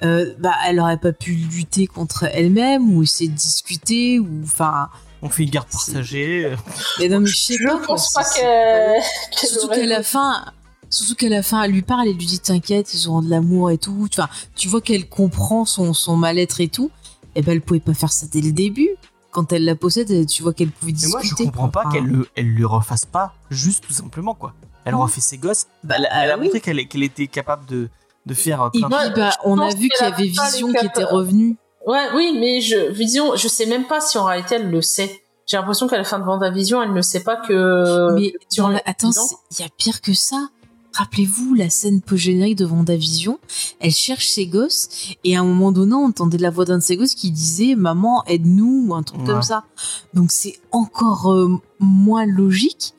Euh, 0.03 0.33
bah, 0.39 0.53
elle 0.67 0.79
aurait 0.79 0.97
pas 0.99 1.13
pu 1.13 1.31
lutter 1.31 1.87
contre 1.87 2.23
elle-même 2.25 2.95
ou 2.95 3.03
essayer 3.03 3.29
de 3.29 3.35
discuter 3.35 4.19
ou 4.19 4.27
enfin. 4.43 4.89
On 5.21 5.29
fait 5.29 5.43
une 5.43 5.49
garde 5.49 5.69
partagée. 5.69 6.53
Mais 6.99 7.07
non 7.09 7.21
mais 7.21 7.27
je 7.27 7.37
sais 7.37 7.57
Je 7.57 7.63
pas. 7.65 7.77
quoi, 7.77 7.87
pense 7.87 8.13
pas 8.13 8.23
qu'elle. 8.23 9.01
qu'elle 9.31 9.49
Surtout 9.49 9.69
qu'à 9.69 9.85
la 9.85 10.03
fin, 10.03 10.45
surtout 10.89 11.15
qu'à 11.15 11.29
la 11.29 11.41
fin, 11.43 11.63
elle 11.63 11.71
lui 11.71 11.81
parle 11.81 12.07
et 12.07 12.13
lui 12.13 12.25
dit 12.25 12.39
t'inquiète, 12.39 12.93
ils 12.93 13.07
auront 13.07 13.21
de 13.21 13.29
l'amour 13.29 13.71
et 13.71 13.77
tout. 13.77 14.07
Enfin, 14.11 14.27
tu 14.55 14.67
vois 14.67 14.81
qu'elle 14.81 15.07
comprend 15.07 15.63
son, 15.65 15.93
son 15.93 16.17
mal-être 16.17 16.59
et 16.61 16.67
tout. 16.67 16.91
Et 17.35 17.41
ben, 17.41 17.53
elle 17.53 17.61
pouvait 17.61 17.79
pas 17.79 17.93
faire 17.93 18.11
ça 18.11 18.27
dès 18.31 18.41
le 18.41 18.51
début. 18.51 18.89
Quand 19.31 19.51
elle 19.51 19.65
la 19.65 19.75
possède, 19.75 20.27
tu 20.27 20.43
vois 20.43 20.53
qu'elle 20.53 20.69
pouvait 20.71 20.91
Mais 20.91 20.97
discuter. 20.97 21.17
moi, 21.17 21.35
je 21.39 21.43
comprends 21.45 21.69
quoi. 21.69 21.83
pas 21.83 21.89
Enfin, 21.89 21.97
qu'elle 21.99 22.05
le, 22.07 22.29
elle 22.35 22.53
le 22.53 22.65
refasse 22.67 23.05
pas, 23.05 23.33
juste 23.49 23.85
tout 23.87 23.93
simplement 23.93 24.33
quoi. 24.35 24.53
Elle 24.85 24.95
refait 24.95 25.19
ses 25.21 25.37
gosses. 25.37 25.65
Bah, 25.83 25.95
elle, 25.97 26.07
elle 26.11 26.29
a 26.29 26.33
euh, 26.35 26.37
oui. 26.37 26.43
montré 26.45 26.61
qu'elle 26.61 26.79
était 27.03 27.27
capable 27.27 27.65
de, 27.65 27.89
de 28.25 28.33
faire 28.33 28.69
Et 28.73 28.79
plein 28.79 28.89
de 28.89 28.93
choses. 29.09 29.13
bah, 29.15 29.31
on 29.43 29.59
a 29.59 29.69
vu 29.69 29.89
qu'il 29.89 30.01
y 30.01 30.03
avait 30.11 30.23
Vision 30.23 30.67
qui 30.71 30.77
était 30.77 30.87
capables. 31.01 31.13
revenu. 31.15 31.57
Ouais, 31.85 32.07
oui, 32.15 32.35
mais 32.39 32.61
je, 32.61 32.91
Vision, 32.91 33.35
je 33.35 33.47
sais 33.47 33.65
même 33.67 33.85
pas 33.85 34.01
si 34.01 34.17
en 34.17 34.23
réalité 34.25 34.55
elle 34.55 34.71
le 34.71 34.81
sait. 34.81 35.21
J'ai 35.45 35.57
l'impression 35.57 35.87
qu'à 35.87 35.97
la 35.97 36.03
fin 36.03 36.17
de 36.17 36.23
Vendavision, 36.23 36.81
elle 36.81 36.93
ne 36.93 37.01
sait 37.03 37.21
pas 37.23 37.35
que. 37.35 38.11
Mais 38.15 38.33
sur 38.49 38.69
la- 38.69 38.81
attends, 38.85 39.11
il 39.51 39.59
y 39.61 39.63
a 39.63 39.69
pire 39.77 40.01
que 40.01 40.13
ça. 40.13 40.49
Rappelez-vous 40.93 41.53
la 41.55 41.69
scène 41.69 42.01
post-générique 42.01 42.57
de 42.57 42.65
Vendavision. 42.65 43.37
Elle 43.81 43.91
cherche 43.91 44.27
ses 44.29 44.47
gosses 44.47 44.87
et 45.25 45.35
à 45.35 45.41
un 45.41 45.43
moment 45.43 45.71
donné, 45.73 45.93
on 45.93 46.05
entendait 46.05 46.37
la 46.37 46.49
voix 46.49 46.63
d'un 46.65 46.77
de 46.77 46.83
ses 46.83 46.95
gosses 46.97 47.13
qui 47.15 47.29
disait 47.31 47.75
"Maman, 47.75 48.23
aide-nous" 48.27 48.85
ou 48.87 48.95
un 48.95 49.03
truc 49.03 49.19
Ouais. 49.19 49.25
comme 49.27 49.41
ça. 49.43 49.65
Donc 50.13 50.31
c'est 50.31 50.55
encore 50.71 51.31
euh, 51.33 51.51
moins 51.79 52.25
logique 52.25 52.93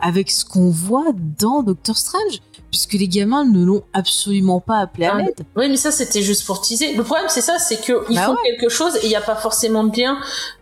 avec 0.00 0.30
ce 0.30 0.44
qu'on 0.46 0.70
voit 0.70 1.06
dans 1.38 1.62
Doctor 1.62 1.96
Strange, 1.98 2.40
puisque 2.70 2.92
les 2.94 3.08
gamins 3.08 3.44
ne 3.44 3.64
l'ont 3.64 3.82
absolument 3.92 4.60
pas 4.60 4.78
appelé 4.78 5.06
à 5.06 5.14
Ah, 5.14 5.18
l'aide. 5.22 5.44
Oui, 5.56 5.68
mais 5.68 5.76
ça 5.76 5.90
c'était 5.90 6.22
juste 6.22 6.44
pour 6.46 6.60
teaser. 6.60 6.94
Le 6.94 7.02
problème 7.04 7.26
c'est 7.28 7.40
ça, 7.40 7.58
c'est 7.58 7.80
que 7.80 8.04
ils 8.08 8.16
Bah 8.16 8.26
font 8.26 8.32
ouais. 8.32 8.38
quelque 8.46 8.68
chose 8.68 8.96
et 8.96 9.00
il 9.04 9.08
n'y 9.08 9.16
a 9.16 9.20
pas 9.20 9.36
forcément 9.36 9.84
de 9.84 9.96
lien 10.00 10.18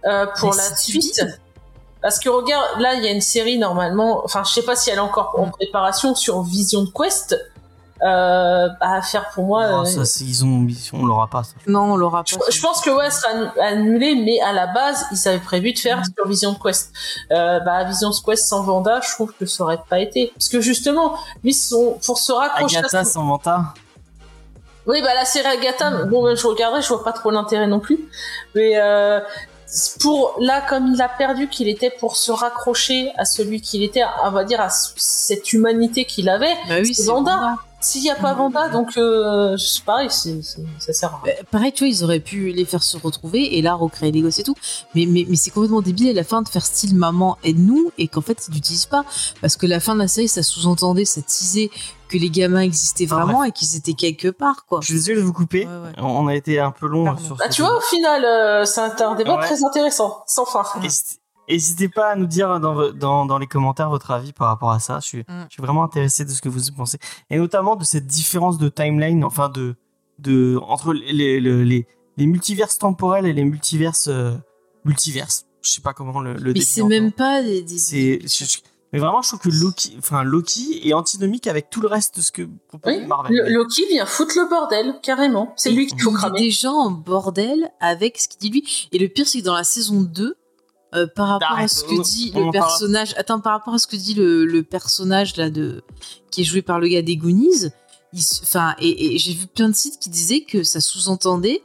euh, 0.06 0.26
pour 0.39 0.51
Mais 0.51 0.56
la 0.56 0.76
suite. 0.76 1.02
stupide. 1.02 1.39
Parce 2.01 2.18
que 2.20 2.28
regarde, 2.28 2.80
là 2.80 2.94
il 2.94 3.05
y 3.05 3.09
a 3.09 3.10
une 3.10 3.20
série 3.20 3.59
normalement, 3.59 4.22
enfin 4.24 4.43
je 4.44 4.52
sais 4.52 4.62
pas 4.62 4.76
si 4.76 4.90
elle 4.90 4.97
est 4.97 5.01
encore 5.01 5.35
en 5.36 5.48
préparation 5.51 6.14
sur 6.14 6.43
Vision 6.43 6.86
Quest. 6.86 7.36
Euh, 8.02 8.68
à 8.80 9.02
faire 9.02 9.28
pour 9.30 9.44
moi. 9.44 9.68
Non, 9.68 9.80
euh, 9.80 10.04
ça, 10.04 10.24
ils 10.24 10.44
ont, 10.44 10.66
on 10.92 11.04
l'aura 11.04 11.26
pas. 11.26 11.42
ça. 11.42 11.54
Non, 11.66 11.92
on 11.92 11.96
l'aura 11.96 12.22
pas. 12.22 12.36
je 12.48 12.60
pense 12.60 12.80
que 12.80 12.90
ouais, 12.90 13.06
elle 13.06 13.12
sera 13.12 13.32
annu- 13.32 13.60
annulée, 13.60 14.14
mais 14.24 14.38
à 14.40 14.52
la 14.52 14.68
base, 14.68 15.04
ils 15.10 15.28
avaient 15.28 15.38
prévu 15.40 15.72
de 15.72 15.78
faire 15.80 15.98
Mhm. 15.98 16.04
sur 16.16 16.28
Vision 16.28 16.54
Quest. 16.54 16.92
Euh, 17.32 17.58
bah, 17.60 17.82
Vision 17.84 18.10
Quest 18.24 18.46
sans 18.46 18.62
Vanda, 18.62 19.00
je 19.00 19.10
trouve 19.14 19.32
que 19.32 19.46
ça 19.46 19.64
aurait 19.64 19.80
pas 19.90 19.98
été. 19.98 20.30
Parce 20.34 20.48
que 20.48 20.60
justement, 20.60 21.16
lui, 21.42 21.52
son, 21.52 21.98
pour 22.06 22.18
se 22.18 22.30
raccrocher 22.30 22.76
à 22.76 22.80
Agatha 22.80 23.04
sans 23.04 23.24
Manta. 23.24 23.74
Oui, 24.86 25.02
bah 25.02 25.12
la 25.14 25.24
série 25.24 25.46
Agatha, 25.48 26.04
bon, 26.04 26.22
ben, 26.22 26.36
je 26.36 26.46
regarderai, 26.46 26.80
je 26.82 26.88
vois 26.88 27.02
pas 27.04 27.12
trop 27.12 27.30
l'intérêt 27.30 27.66
non 27.66 27.80
plus. 27.80 27.98
Mais 28.54 28.78
euh, 28.78 29.20
pour 30.00 30.34
là, 30.38 30.62
comme 30.66 30.86
il 30.94 31.02
a 31.02 31.08
perdu 31.10 31.48
qu'il 31.48 31.68
était 31.68 31.90
pour 31.90 32.16
se 32.16 32.32
raccrocher 32.32 33.12
à 33.18 33.24
celui 33.26 33.60
qu'il 33.60 33.82
était, 33.82 34.02
on 34.24 34.30
va 34.30 34.44
dire 34.44 34.60
à 34.60 34.68
cette 34.70 35.52
humanité 35.52 36.04
qu'il 36.06 36.28
avait. 36.30 36.54
Bah 36.68 36.76
oui, 36.80 36.94
c'est 36.94 37.02
c'est 37.02 37.10
Wanda. 37.10 37.56
S'il 37.80 38.02
y 38.02 38.10
a 38.10 38.16
pas 38.16 38.34
Vanda, 38.34 38.68
donc 38.70 38.96
euh, 38.96 39.56
c'est 39.56 39.84
pareil, 39.84 40.09
c'est, 40.10 40.42
c'est- 40.42 40.60
ça 40.80 40.92
sert 40.92 41.14
à 41.14 41.20
rien. 41.22 41.32
Bah, 41.38 41.42
pareil, 41.52 41.72
tu 41.72 41.84
vois, 41.84 41.88
ils 41.88 42.02
auraient 42.02 42.18
pu 42.18 42.50
les 42.50 42.64
faire 42.64 42.82
se 42.82 42.96
retrouver 42.96 43.56
et 43.56 43.62
là 43.62 43.74
recréer 43.74 44.10
les 44.10 44.20
gosses 44.20 44.40
et 44.40 44.42
tout. 44.42 44.56
Mais, 44.96 45.06
mais, 45.06 45.24
mais 45.28 45.36
c'est 45.36 45.50
complètement 45.50 45.80
débile 45.80 46.09
à 46.09 46.12
la 46.12 46.24
fin 46.24 46.42
de 46.42 46.48
faire 46.48 46.66
style 46.66 46.96
maman 46.96 47.38
aide-nous 47.44 47.92
et 47.96 48.09
qu'en 48.09 48.20
fait 48.20 48.46
ils 48.48 48.55
l'utilisent 48.55 48.86
pas. 48.86 49.05
Parce 49.40 49.56
que 49.56 49.66
la 49.66 49.78
fin 49.78 49.94
de 49.94 50.00
la 50.00 50.09
série, 50.09 50.26
ça 50.26 50.42
sous-entendait, 50.42 51.05
ça 51.05 51.22
teasait 51.22 51.70
que 52.09 52.18
les 52.18 52.30
gamins 52.30 52.62
existaient 52.62 53.06
Ah, 53.10 53.14
vraiment 53.14 53.44
et 53.44 53.52
qu'ils 53.52 53.76
étaient 53.76 53.92
quelque 53.94 54.28
part, 54.28 54.64
quoi. 54.66 54.80
Je 54.82 54.86
suis 54.86 54.94
désolé 54.94 55.18
de 55.18 55.22
vous 55.22 55.32
couper. 55.32 55.66
Ouais, 55.66 55.72
ouais. 55.72 55.92
On 55.98 56.26
a 56.26 56.34
été 56.34 56.59
un 56.59 56.72
peu 56.72 56.88
long 56.88 57.05
Pardon. 57.05 57.22
sur 57.24 57.36
Bah, 57.36 57.44
ce 57.48 57.55
tu 57.55 57.62
vois, 57.62 57.76
au 57.76 57.80
final, 57.80 58.24
euh, 58.24 58.64
c'est 58.64 58.80
un, 58.80 58.92
un 59.10 59.14
débat 59.14 59.36
Ouais. 59.36 59.44
très 59.44 59.62
intéressant, 59.64 60.24
sans 60.26 60.46
fin. 60.46 60.64
N'hésitez- 60.80 61.16
N'hésitez 61.48 61.88
pas 61.88 62.10
à 62.10 62.16
nous 62.16 62.26
dire 62.26 62.60
dans, 62.60 62.74
vo- 62.74 62.92
dans, 62.92 63.26
dans 63.26 63.38
les 63.38 63.46
commentaires 63.46 63.90
votre 63.90 64.10
avis 64.10 64.32
par 64.32 64.48
rapport 64.48 64.70
à 64.70 64.78
ça. 64.80 64.98
Je 65.00 65.06
suis, 65.06 65.18
Mm. 65.20 65.46
je 65.48 65.54
suis 65.54 65.62
vraiment 65.62 65.82
intéressé 65.84 66.24
de 66.24 66.30
ce 66.30 66.40
que 66.42 66.48
vous 66.48 66.60
pensez. 66.76 66.98
Et 67.30 67.38
notamment 67.38 67.76
de 67.76 67.84
cette 67.84 68.06
différence 68.06 68.58
de 68.58 68.68
timeline, 68.68 69.24
enfin 69.24 69.48
de, 69.48 69.76
de 70.18 70.58
entre 70.62 70.92
les, 70.92 71.40
les, 71.40 71.64
les, 71.64 71.86
les 72.16 72.26
multiverses 72.26 72.78
temporels 72.78 73.26
et 73.26 73.32
les 73.32 73.44
multiverses 73.44 74.08
euh, 74.08 74.34
multiverses. 74.84 75.46
Je 75.62 75.70
sais 75.70 75.80
pas 75.80 75.92
comment 75.92 76.20
le, 76.20 76.34
le 76.34 76.52
Mais 76.52 76.60
c'est 76.60 76.82
même 76.84 77.12
pas 77.12 77.42
des. 77.42 77.62
des- 77.62 77.78
C'est, 77.78 78.20
je- 78.22 78.44
je- 78.44 78.58
mais 78.92 79.00
vraiment, 79.00 79.20
je 79.20 79.28
trouve 79.28 79.40
que 79.40 79.50
Loki, 79.50 79.96
enfin 79.98 80.22
Loki 80.24 80.88
est 80.88 80.94
antinomique 80.94 81.46
avec 81.46 81.68
tout 81.68 81.82
le 81.82 81.88
reste 81.88 82.16
de 82.16 82.22
ce 82.22 82.32
que 82.32 82.48
propose 82.68 82.94
Oui, 82.94 83.04
Marvel. 83.06 83.36
Loki 83.52 83.84
vient 83.90 84.06
foutre 84.06 84.32
le 84.38 84.48
bordel, 84.48 84.94
carrément. 85.02 85.52
C'est 85.56 85.70
lui 85.72 85.86
qu'il 85.88 86.00
faut 86.00 86.10
cramer. 86.12 86.38
déjà 86.38 86.70
en 86.70 86.90
bordel 86.90 87.70
avec 87.80 88.18
ce 88.18 88.28
qu'il 88.28 88.38
dit 88.40 88.48
lui. 88.60 88.88
Et 88.92 88.98
le 88.98 89.08
pire, 89.08 89.26
c'est 89.28 89.40
que 89.40 89.44
dans 89.44 89.52
la 89.54 89.64
saison 89.64 90.00
2, 90.00 90.36
euh, 90.94 91.06
par 91.06 91.28
rapport 91.28 91.59
à 91.59 91.69
ce 91.69 91.85
que 91.85 92.02
dit 92.02 92.32
le 92.35 92.51
personnage, 92.51 93.15
attends, 93.19 93.40
par 93.40 93.52
rapport 93.52 93.74
à 93.74 93.78
ce 93.78 93.86
que 93.86 93.97
dit 93.97 94.15
le, 94.15 94.44
le 94.47 94.62
personnage 94.62 95.36
là 95.36 95.51
de 95.51 95.82
qui 96.31 96.43
est 96.43 96.44
joué 96.44 96.62
par 96.62 96.81
le 96.81 96.89
gars 96.89 97.02
des 97.02 97.16
Goonies, 97.16 97.70
enfin, 98.43 98.74
et, 98.78 99.15
et 99.15 99.19
j'ai 99.19 99.35
vu 99.35 99.47
plein 99.47 99.69
de 99.69 99.74
sites 99.74 99.98
qui 99.98 100.09
disaient 100.09 100.43
que 100.43 100.62
ça 100.62 100.81
sous-entendait, 100.81 101.62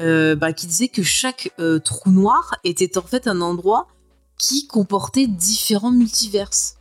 euh, 0.00 0.34
bah, 0.34 0.52
qui 0.52 0.66
disaient 0.66 0.88
que 0.88 1.02
chaque 1.02 1.52
euh, 1.60 1.78
trou 1.78 2.10
noir 2.10 2.56
était 2.64 2.96
en 2.96 3.02
fait 3.02 3.26
un 3.26 3.40
endroit 3.42 3.88
qui 4.38 4.66
comportait 4.66 5.26
différents 5.26 5.90
multiverses. 5.90 6.76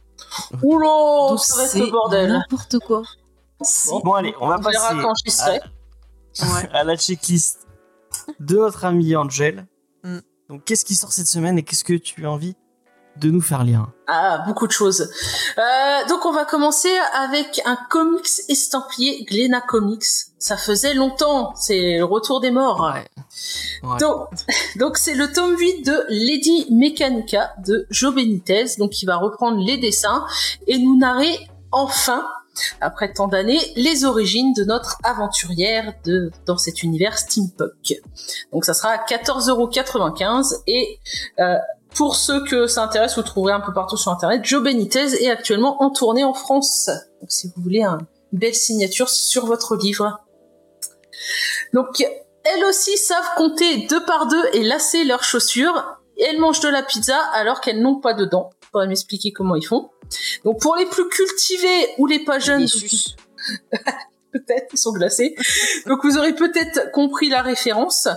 Oula, 0.63 0.87
Donc 1.29 1.39
ça 1.39 1.57
va 1.57 1.63
être 1.63 1.71
c'est 1.71 1.79
le 1.79 1.91
bordel. 1.91 2.29
n'importe 2.31 2.79
quoi. 2.79 3.01
Bon, 4.03 4.13
allez, 4.13 4.33
on 4.39 4.47
va 4.47 4.57
On 4.57 4.61
verra 4.61 4.89
passer 4.89 5.01
quand 5.01 5.13
j'y 5.25 5.31
serai. 5.31 5.59
Ouais. 6.41 6.69
à 6.71 6.83
la 6.85 6.95
checklist 6.95 7.67
de 8.39 8.55
notre 8.55 8.85
ami 8.85 9.15
Angel. 9.15 9.67
Donc, 10.51 10.65
qu'est-ce 10.65 10.83
qui 10.83 10.95
sort 10.95 11.13
cette 11.13 11.27
semaine 11.27 11.57
et 11.57 11.63
qu'est-ce 11.63 11.85
que 11.85 11.93
tu 11.93 12.25
as 12.25 12.29
envie 12.29 12.57
de 13.15 13.31
nous 13.31 13.39
faire 13.39 13.63
lire? 13.63 13.87
Ah, 14.07 14.43
beaucoup 14.45 14.67
de 14.67 14.73
choses. 14.73 15.09
Euh, 15.57 16.07
donc 16.09 16.25
on 16.25 16.33
va 16.33 16.43
commencer 16.43 16.91
avec 17.13 17.61
un 17.63 17.77
comics 17.89 18.27
estampillé 18.49 19.23
Glena 19.23 19.61
Comics. 19.61 20.03
Ça 20.39 20.57
faisait 20.57 20.93
longtemps, 20.93 21.55
c'est 21.55 21.99
le 21.99 22.03
retour 22.03 22.41
des 22.41 22.51
morts. 22.51 22.81
Ouais. 22.81 23.07
Ouais. 23.89 23.97
Donc, 23.99 24.27
donc 24.75 24.97
c'est 24.97 25.15
le 25.15 25.31
tome 25.31 25.57
8 25.57 25.85
de 25.85 26.05
Lady 26.09 26.67
Mechanica 26.69 27.53
de 27.65 27.87
Joe 27.89 28.13
Benitez, 28.13 28.75
donc 28.77 28.91
qui 28.91 29.05
va 29.05 29.15
reprendre 29.15 29.57
les 29.65 29.77
dessins 29.77 30.25
et 30.67 30.79
nous 30.79 30.97
narrer 30.97 31.39
enfin, 31.71 32.25
après 32.81 33.13
tant 33.13 33.27
d'années, 33.27 33.59
les 33.75 34.05
origines 34.05 34.53
de 34.53 34.63
notre 34.63 34.97
aventurière 35.03 35.93
de, 36.05 36.31
dans 36.45 36.57
cet 36.57 36.83
univers 36.83 37.17
steampunk. 37.17 38.01
Donc 38.51 38.65
ça 38.65 38.73
sera 38.73 38.89
à 38.89 38.97
14,95€ 39.05 40.61
et 40.67 40.99
euh, 41.39 41.55
pour 41.95 42.15
ceux 42.15 42.43
que 42.45 42.67
ça 42.67 42.83
intéresse, 42.83 43.15
vous 43.15 43.23
trouverez 43.23 43.53
un 43.53 43.59
peu 43.59 43.73
partout 43.73 43.97
sur 43.97 44.11
internet. 44.11 44.41
Joe 44.45 44.63
Benitez 44.63 45.23
est 45.23 45.29
actuellement 45.29 45.81
en 45.83 45.89
tournée 45.89 46.23
en 46.23 46.33
France. 46.33 46.89
Donc 47.19 47.31
si 47.31 47.47
vous 47.55 47.61
voulez 47.61 47.83
un- 47.83 47.97
une 48.31 48.39
belle 48.39 48.55
signature 48.55 49.09
sur 49.09 49.45
votre 49.45 49.75
livre. 49.75 50.21
Donc 51.73 52.01
elles 52.43 52.65
aussi 52.65 52.97
savent 52.97 53.29
compter 53.37 53.87
deux 53.87 54.03
par 54.05 54.27
deux 54.27 54.43
et 54.53 54.63
lasser 54.63 55.03
leurs 55.03 55.23
chaussures. 55.23 55.97
Elles 56.17 56.39
mangent 56.39 56.59
de 56.61 56.69
la 56.69 56.83
pizza 56.83 57.17
alors 57.33 57.61
qu'elles 57.61 57.81
n'ont 57.81 57.99
pas 57.99 58.13
de 58.13 58.25
dents. 58.25 58.51
Faudrait 58.71 58.87
m'expliquer 58.87 59.31
comment 59.31 59.55
ils 59.55 59.65
font. 59.65 59.89
Donc 60.45 60.61
pour 60.61 60.75
les 60.75 60.85
plus 60.85 61.07
cultivés 61.09 61.89
ou 61.97 62.07
les 62.07 62.19
pas 62.19 62.39
jeunes, 62.39 62.65
peut-être, 64.31 64.67
ils 64.73 64.77
sont 64.77 64.93
glacés. 64.93 65.35
donc 65.87 65.99
vous 66.03 66.17
aurez 66.17 66.33
peut-être 66.33 66.91
compris 66.91 67.29
la 67.29 67.41
référence. 67.41 68.07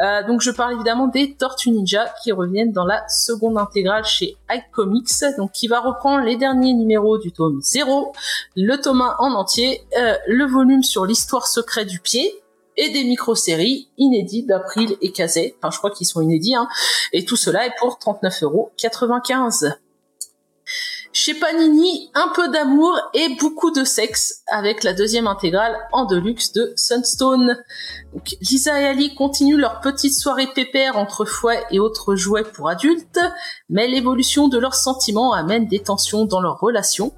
Euh, 0.00 0.26
donc 0.26 0.40
je 0.40 0.50
parle 0.50 0.74
évidemment 0.74 1.06
des 1.06 1.34
Tortues 1.34 1.70
Ninja 1.70 2.12
qui 2.22 2.32
reviennent 2.32 2.72
dans 2.72 2.84
la 2.84 3.06
seconde 3.08 3.58
intégrale 3.58 4.04
chez 4.04 4.36
Ike 4.48 4.70
Comics, 4.72 5.10
donc 5.36 5.52
qui 5.52 5.68
va 5.68 5.80
reprendre 5.80 6.24
les 6.24 6.36
derniers 6.36 6.72
numéros 6.72 7.18
du 7.18 7.32
tome 7.32 7.60
0, 7.62 8.12
le 8.56 8.76
tome 8.76 9.02
1 9.02 9.16
en 9.18 9.32
entier, 9.34 9.82
euh, 9.98 10.14
le 10.26 10.46
volume 10.46 10.82
sur 10.82 11.04
l'histoire 11.04 11.46
secrète 11.46 11.88
du 11.88 12.00
pied, 12.00 12.40
et 12.76 12.90
des 12.90 13.04
micro-séries 13.04 13.88
inédites 13.98 14.46
d'April 14.46 14.96
et 15.02 15.12
Kazé. 15.12 15.54
Enfin, 15.58 15.70
je 15.70 15.78
crois 15.78 15.90
qu'ils 15.90 16.06
sont 16.06 16.22
inédits, 16.22 16.54
hein. 16.54 16.66
Et 17.12 17.26
tout 17.26 17.36
cela 17.36 17.66
est 17.66 17.74
pour 17.78 17.98
39,95€. 17.98 19.74
Chez 21.12 21.34
Panini, 21.34 22.08
un 22.14 22.28
peu 22.36 22.48
d'amour 22.50 22.96
et 23.14 23.34
beaucoup 23.40 23.72
de 23.72 23.82
sexe 23.82 24.42
avec 24.46 24.84
la 24.84 24.92
deuxième 24.92 25.26
intégrale 25.26 25.76
en 25.90 26.04
deluxe 26.04 26.52
de 26.52 26.72
Sunstone. 26.76 27.58
Donc, 28.12 28.36
Lisa 28.40 28.80
et 28.80 28.86
Ali 28.86 29.12
continuent 29.16 29.58
leur 29.58 29.80
petite 29.80 30.16
soirée 30.16 30.46
pépère 30.54 30.96
entre 30.96 31.24
fouets 31.24 31.64
et 31.72 31.80
autres 31.80 32.14
jouets 32.14 32.44
pour 32.44 32.68
adultes, 32.68 33.18
mais 33.68 33.88
l'évolution 33.88 34.46
de 34.46 34.56
leurs 34.56 34.76
sentiments 34.76 35.32
amène 35.32 35.66
des 35.66 35.80
tensions 35.80 36.26
dans 36.26 36.40
leur 36.40 36.60
relation. 36.60 37.12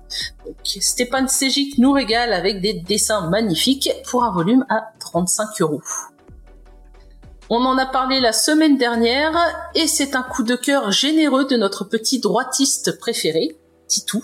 Donc, 0.47 0.57
Stéphane 0.65 1.29
nous 1.77 1.93
régale 1.93 2.33
avec 2.33 2.63
des 2.63 2.73
dessins 2.73 3.29
magnifiques 3.29 3.91
pour 4.09 4.25
un 4.25 4.33
volume 4.33 4.65
à 4.71 4.87
35 5.01 5.61
euros. 5.61 5.83
On 7.51 7.67
en 7.67 7.77
a 7.77 7.85
parlé 7.85 8.21
la 8.21 8.33
semaine 8.33 8.79
dernière 8.79 9.37
et 9.75 9.87
c'est 9.87 10.17
un 10.17 10.23
coup 10.23 10.45
de 10.45 10.57
cœur 10.57 10.91
généreux 10.93 11.45
de 11.45 11.59
notre 11.59 11.85
petit 11.85 12.21
droitiste 12.21 12.99
préféré, 12.99 13.59
Titou. 13.93 14.23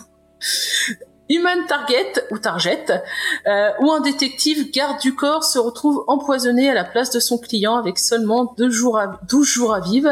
Human 1.29 1.67
Target 1.67 2.13
ou 2.31 2.39
Target, 2.39 3.03
euh, 3.47 3.71
où 3.81 3.93
un 3.93 4.01
détective 4.01 4.71
garde 4.71 4.99
du 5.01 5.15
corps 5.15 5.45
se 5.45 5.59
retrouve 5.59 6.05
empoisonné 6.09 6.71
à 6.71 6.75
la 6.75 6.85
place 6.85 7.11
de 7.11 7.21
son 7.21 7.39
client 7.39 7.77
avec 7.77 7.99
seulement 7.99 8.55
deux 8.57 8.71
jours 8.71 8.99
à, 8.99 9.21
12 9.29 9.47
jours 9.47 9.75
à 9.75 9.81
vivre. 9.81 10.11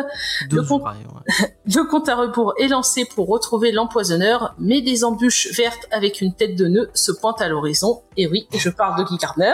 Le 0.50 0.62
jours, 0.62 0.78
con- 0.78 0.84
pareil, 0.84 1.02
ouais. 1.40 1.54
Le 1.74 1.82
compte 1.84 2.08
à 2.08 2.14
rebours 2.14 2.54
est 2.58 2.68
lancé 2.68 3.04
pour 3.04 3.28
retrouver 3.28 3.72
l'empoisonneur, 3.72 4.54
mais 4.58 4.80
des 4.82 5.04
embûches 5.04 5.48
vertes 5.56 5.86
avec 5.90 6.20
une 6.20 6.34
tête 6.34 6.54
de 6.54 6.66
nœud 6.66 6.90
se 6.94 7.12
pointent 7.12 7.40
à 7.42 7.48
l'horizon. 7.48 8.02
Et 8.16 8.26
oui, 8.28 8.46
je 8.54 8.70
parle 8.70 8.98
de 8.98 9.04
Guy 9.08 9.16
Gardner. 9.18 9.52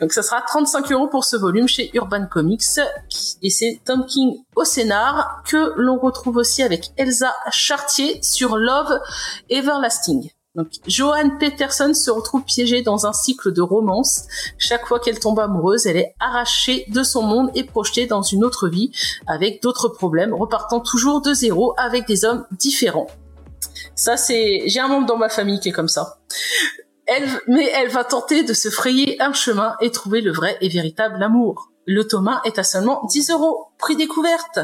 Donc 0.00 0.12
ça 0.12 0.22
sera 0.22 0.40
35 0.42 0.90
euros 0.92 1.08
pour 1.08 1.24
ce 1.24 1.36
volume 1.36 1.68
chez 1.68 1.90
Urban 1.94 2.26
Comics. 2.26 2.62
Et 3.42 3.50
c'est 3.50 3.80
Tom 3.84 4.04
King 4.06 4.42
au 4.56 4.64
scénar 4.64 5.42
que 5.46 5.72
l'on 5.76 5.98
retrouve 5.98 6.36
aussi 6.36 6.62
avec 6.62 6.90
Elsa 6.96 7.34
Chartier 7.50 8.20
sur 8.22 8.56
Love 8.56 9.00
Everlasting. 9.50 10.30
Donc, 10.54 10.68
Joanne 10.86 11.38
Peterson 11.38 11.94
se 11.94 12.10
retrouve 12.10 12.44
piégée 12.44 12.82
dans 12.82 13.06
un 13.06 13.14
cycle 13.14 13.54
de 13.54 13.62
romance. 13.62 14.26
Chaque 14.58 14.86
fois 14.86 15.00
qu'elle 15.00 15.18
tombe 15.18 15.40
amoureuse, 15.40 15.86
elle 15.86 15.96
est 15.96 16.14
arrachée 16.20 16.84
de 16.88 17.02
son 17.02 17.22
monde 17.22 17.50
et 17.54 17.64
projetée 17.64 18.06
dans 18.06 18.20
une 18.20 18.44
autre 18.44 18.68
vie 18.68 18.92
avec 19.26 19.62
d'autres 19.62 19.88
problèmes, 19.88 20.34
repartant 20.34 20.80
toujours 20.80 21.22
de 21.22 21.32
zéro 21.32 21.72
avec 21.78 22.06
des 22.06 22.26
hommes 22.26 22.44
différents. 22.52 23.06
Ça, 23.94 24.18
c'est, 24.18 24.64
j'ai 24.66 24.80
un 24.80 24.88
membre 24.88 25.06
dans 25.06 25.16
ma 25.16 25.30
famille 25.30 25.58
qui 25.58 25.70
est 25.70 25.72
comme 25.72 25.88
ça. 25.88 26.18
Elle, 27.06 27.28
mais 27.48 27.70
elle 27.74 27.88
va 27.88 28.04
tenter 28.04 28.42
de 28.42 28.52
se 28.52 28.68
frayer 28.68 29.20
un 29.22 29.32
chemin 29.32 29.76
et 29.80 29.90
trouver 29.90 30.20
le 30.20 30.32
vrai 30.32 30.58
et 30.60 30.68
véritable 30.68 31.22
amour. 31.22 31.72
Le 31.86 32.06
tome 32.06 32.28
1 32.28 32.42
est 32.44 32.58
à 32.58 32.62
seulement 32.62 33.02
10 33.06 33.30
euros, 33.30 33.68
prix 33.78 33.96
découverte. 33.96 34.60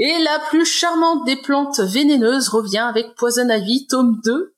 Et 0.00 0.16
la 0.22 0.38
plus 0.48 0.64
charmante 0.64 1.24
des 1.26 1.34
plantes 1.34 1.80
vénéneuses 1.80 2.48
revient 2.50 2.78
avec 2.78 3.16
Poison 3.16 3.48
Ivy, 3.48 3.88
tome 3.88 4.20
2. 4.24 4.54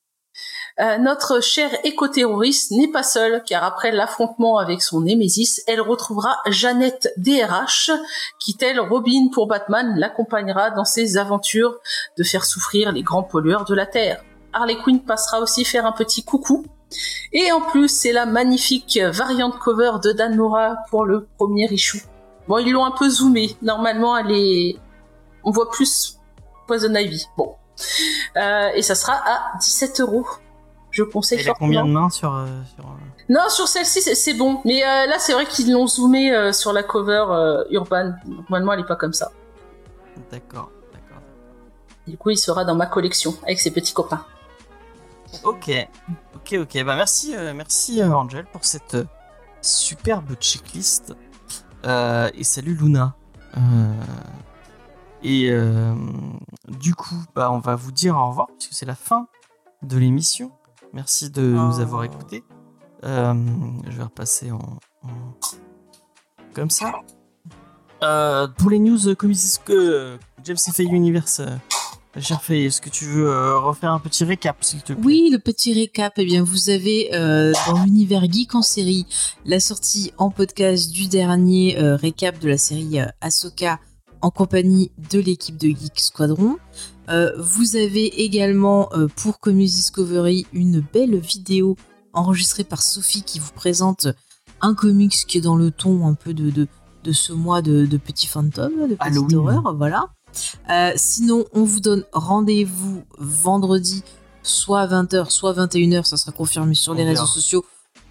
Euh, 0.80 0.98
notre 0.98 1.40
chère 1.42 1.70
éco-terroriste 1.82 2.72
n'est 2.72 2.90
pas 2.90 3.02
seule, 3.02 3.42
car 3.46 3.64
après 3.64 3.90
l'affrontement 3.90 4.58
avec 4.58 4.82
son 4.82 5.00
némésis, 5.00 5.62
elle 5.66 5.80
retrouvera 5.80 6.36
Jeannette 6.46 7.14
DRH, 7.16 7.90
qui, 8.38 8.54
telle 8.54 8.80
Robin 8.80 9.30
pour 9.32 9.46
Batman, 9.46 9.94
l'accompagnera 9.96 10.72
dans 10.72 10.84
ses 10.84 11.16
aventures 11.16 11.78
de 12.18 12.22
faire 12.22 12.44
souffrir 12.44 12.92
les 12.92 13.02
grands 13.02 13.22
pollueurs 13.22 13.64
de 13.64 13.74
la 13.74 13.86
Terre. 13.86 14.22
Harley 14.52 14.76
Quinn 14.76 15.00
passera 15.00 15.40
aussi 15.40 15.64
faire 15.64 15.86
un 15.86 15.92
petit 15.92 16.22
coucou. 16.22 16.66
Et 17.32 17.50
en 17.50 17.62
plus, 17.62 17.88
c'est 17.88 18.12
la 18.12 18.26
magnifique 18.26 18.98
variante 18.98 19.58
cover 19.58 19.92
de 20.02 20.12
Dan 20.12 20.36
Mora 20.36 20.76
pour 20.90 21.06
le 21.06 21.26
premier 21.38 21.72
issue. 21.72 22.02
Bon, 22.46 22.58
ils 22.58 22.72
l'ont 22.72 22.84
un 22.84 22.90
peu 22.90 23.08
zoomé. 23.08 23.56
Normalement, 23.62 24.18
elle 24.18 24.32
est... 24.32 24.76
On 25.44 25.50
voit 25.50 25.70
plus 25.70 26.18
Poison 26.66 26.94
Ivy. 26.94 27.26
Bon. 27.36 27.54
Euh, 28.36 28.68
et 28.74 28.82
ça 28.82 28.94
sera 28.94 29.14
à 29.14 29.56
17 29.58 30.00
euros. 30.00 30.26
Je 30.90 31.02
conseille 31.04 31.40
Il 31.40 31.48
a 31.48 31.54
combien 31.54 31.80
fortement. 31.80 31.88
de 32.00 32.04
mains 32.04 32.10
sur. 32.10 32.34
euh, 32.34 32.46
sur, 32.74 32.84
euh, 32.84 32.88
Non, 33.28 33.48
sur 33.48 33.68
celle-ci, 33.68 34.02
c'est- 34.02 34.34
bon. 34.34 34.60
Mais 34.64 34.82
euh, 34.84 35.06
là, 35.06 35.18
c'est 35.18 35.32
vrai 35.32 35.46
qu'ils 35.46 35.72
l'ont 35.72 35.86
zoomé 35.86 36.52
sur 36.52 36.72
la 36.72 36.82
cover 36.82 37.24
Urban. 37.70 38.12
Normalement, 38.26 38.72
elle 38.72 38.80
est 38.80 38.86
pas 38.86 38.96
comme 38.96 39.12
ça. 39.12 39.30
D'accord, 40.30 40.70
d'accord. 40.92 41.22
Du 42.06 42.16
coup, 42.18 42.30
il 42.30 42.36
sera 42.36 42.64
dans 42.64 42.74
ma 42.74 42.86
collection 42.86 43.34
avec 43.44 43.60
ses 43.60 43.70
petits 43.70 43.94
copains. 43.94 44.24
Ok, 45.44 45.70
ok, 46.34 46.56
ok. 46.62 46.84
Bah 46.84 46.96
merci, 46.96 47.34
merci 47.54 48.02
Angel 48.02 48.44
pour 48.46 48.64
cette 48.64 48.96
superbe 49.62 50.34
checklist. 50.40 51.14
Et 51.84 52.44
salut 52.44 52.74
Luna. 52.74 53.14
Euh, 53.56 53.60
et 55.22 55.50
euh, 55.50 55.94
du 56.68 56.94
coup, 56.94 57.14
bah 57.34 57.50
on 57.52 57.58
va 57.58 57.74
vous 57.76 57.92
dire 57.92 58.16
au 58.16 58.28
revoir 58.28 58.48
puisque 58.56 58.72
c'est 58.74 58.86
la 58.86 58.94
fin 58.94 59.26
de 59.82 59.96
l'émission. 59.98 60.52
Merci 60.92 61.30
de 61.30 61.42
nous 61.42 61.78
Oh. 61.78 61.80
avoir 61.80 62.04
écoutés. 62.04 62.42
Euh, 63.04 63.34
je 63.88 63.96
vais 63.96 64.02
repasser 64.02 64.50
en, 64.50 64.58
en- 65.02 65.08
comme 66.54 66.70
ça. 66.70 66.92
Euh, 68.02 68.48
pour 68.48 68.70
les 68.70 68.78
news 68.78 69.14
comme 69.14 69.32
disent 69.32 69.60
que 69.64 70.18
James 70.44 70.56
F. 70.58 70.78
Universe. 70.80 71.40
euh, 71.40 71.56
Cher 72.18 72.42
Faye, 72.42 72.64
est-ce 72.64 72.80
que 72.80 72.90
tu 72.90 73.04
veux 73.04 73.28
euh, 73.30 73.58
refaire 73.60 73.92
un 73.92 74.00
petit 74.00 74.24
récap, 74.24 74.64
s'il 74.64 74.82
te 74.82 74.92
plaît? 74.94 75.02
Oui, 75.04 75.28
le 75.30 75.38
petit 75.38 75.72
récap. 75.72 76.14
Eh 76.16 76.24
bien, 76.24 76.42
vous 76.42 76.68
avez 76.68 77.14
euh, 77.14 77.52
dans 77.68 77.84
l'univers 77.84 78.24
geek 78.30 78.52
en 78.56 78.62
série 78.62 79.06
la 79.44 79.60
sortie 79.60 80.12
en 80.18 80.30
podcast 80.30 80.90
du 80.90 81.06
dernier 81.06 81.78
euh, 81.78 81.94
récap 81.94 82.38
de 82.40 82.48
la 82.48 82.58
série 82.58 82.98
Ahsoka 83.20 83.78
en 84.22 84.30
compagnie 84.30 84.90
de 85.10 85.18
l'équipe 85.18 85.56
de 85.56 85.68
Geek 85.68 86.00
Squadron. 86.00 86.56
Euh, 87.08 87.32
vous 87.38 87.76
avez 87.76 88.22
également 88.22 88.88
euh, 88.92 89.08
pour 89.16 89.40
Comics 89.40 89.70
Discovery 89.72 90.46
une 90.52 90.80
belle 90.80 91.18
vidéo 91.18 91.76
enregistrée 92.12 92.64
par 92.64 92.82
Sophie 92.82 93.22
qui 93.22 93.38
vous 93.38 93.52
présente 93.52 94.06
un 94.60 94.74
comics 94.74 95.14
qui 95.26 95.38
est 95.38 95.40
dans 95.40 95.56
le 95.56 95.70
ton 95.70 96.06
un 96.06 96.14
peu 96.14 96.34
de, 96.34 96.50
de, 96.50 96.68
de 97.04 97.12
ce 97.12 97.32
mois 97.32 97.62
de, 97.62 97.86
de 97.86 97.96
petits 97.96 98.26
fantômes, 98.26 98.88
de 98.88 98.94
petite 98.94 99.32
horreur, 99.34 99.74
voilà. 99.76 100.08
Euh, 100.70 100.92
sinon, 100.96 101.44
on 101.52 101.64
vous 101.64 101.80
donne 101.80 102.04
rendez-vous 102.12 103.02
vendredi, 103.18 104.04
soit 104.42 104.80
à 104.82 104.86
20h, 104.86 105.30
soit 105.30 105.54
21h, 105.54 106.04
ça 106.04 106.16
sera 106.16 106.32
confirmé 106.32 106.74
sur 106.74 106.92
On 106.92 106.96
les 106.96 107.04
verra. 107.04 107.22
réseaux 107.22 107.32
sociaux, 107.32 107.64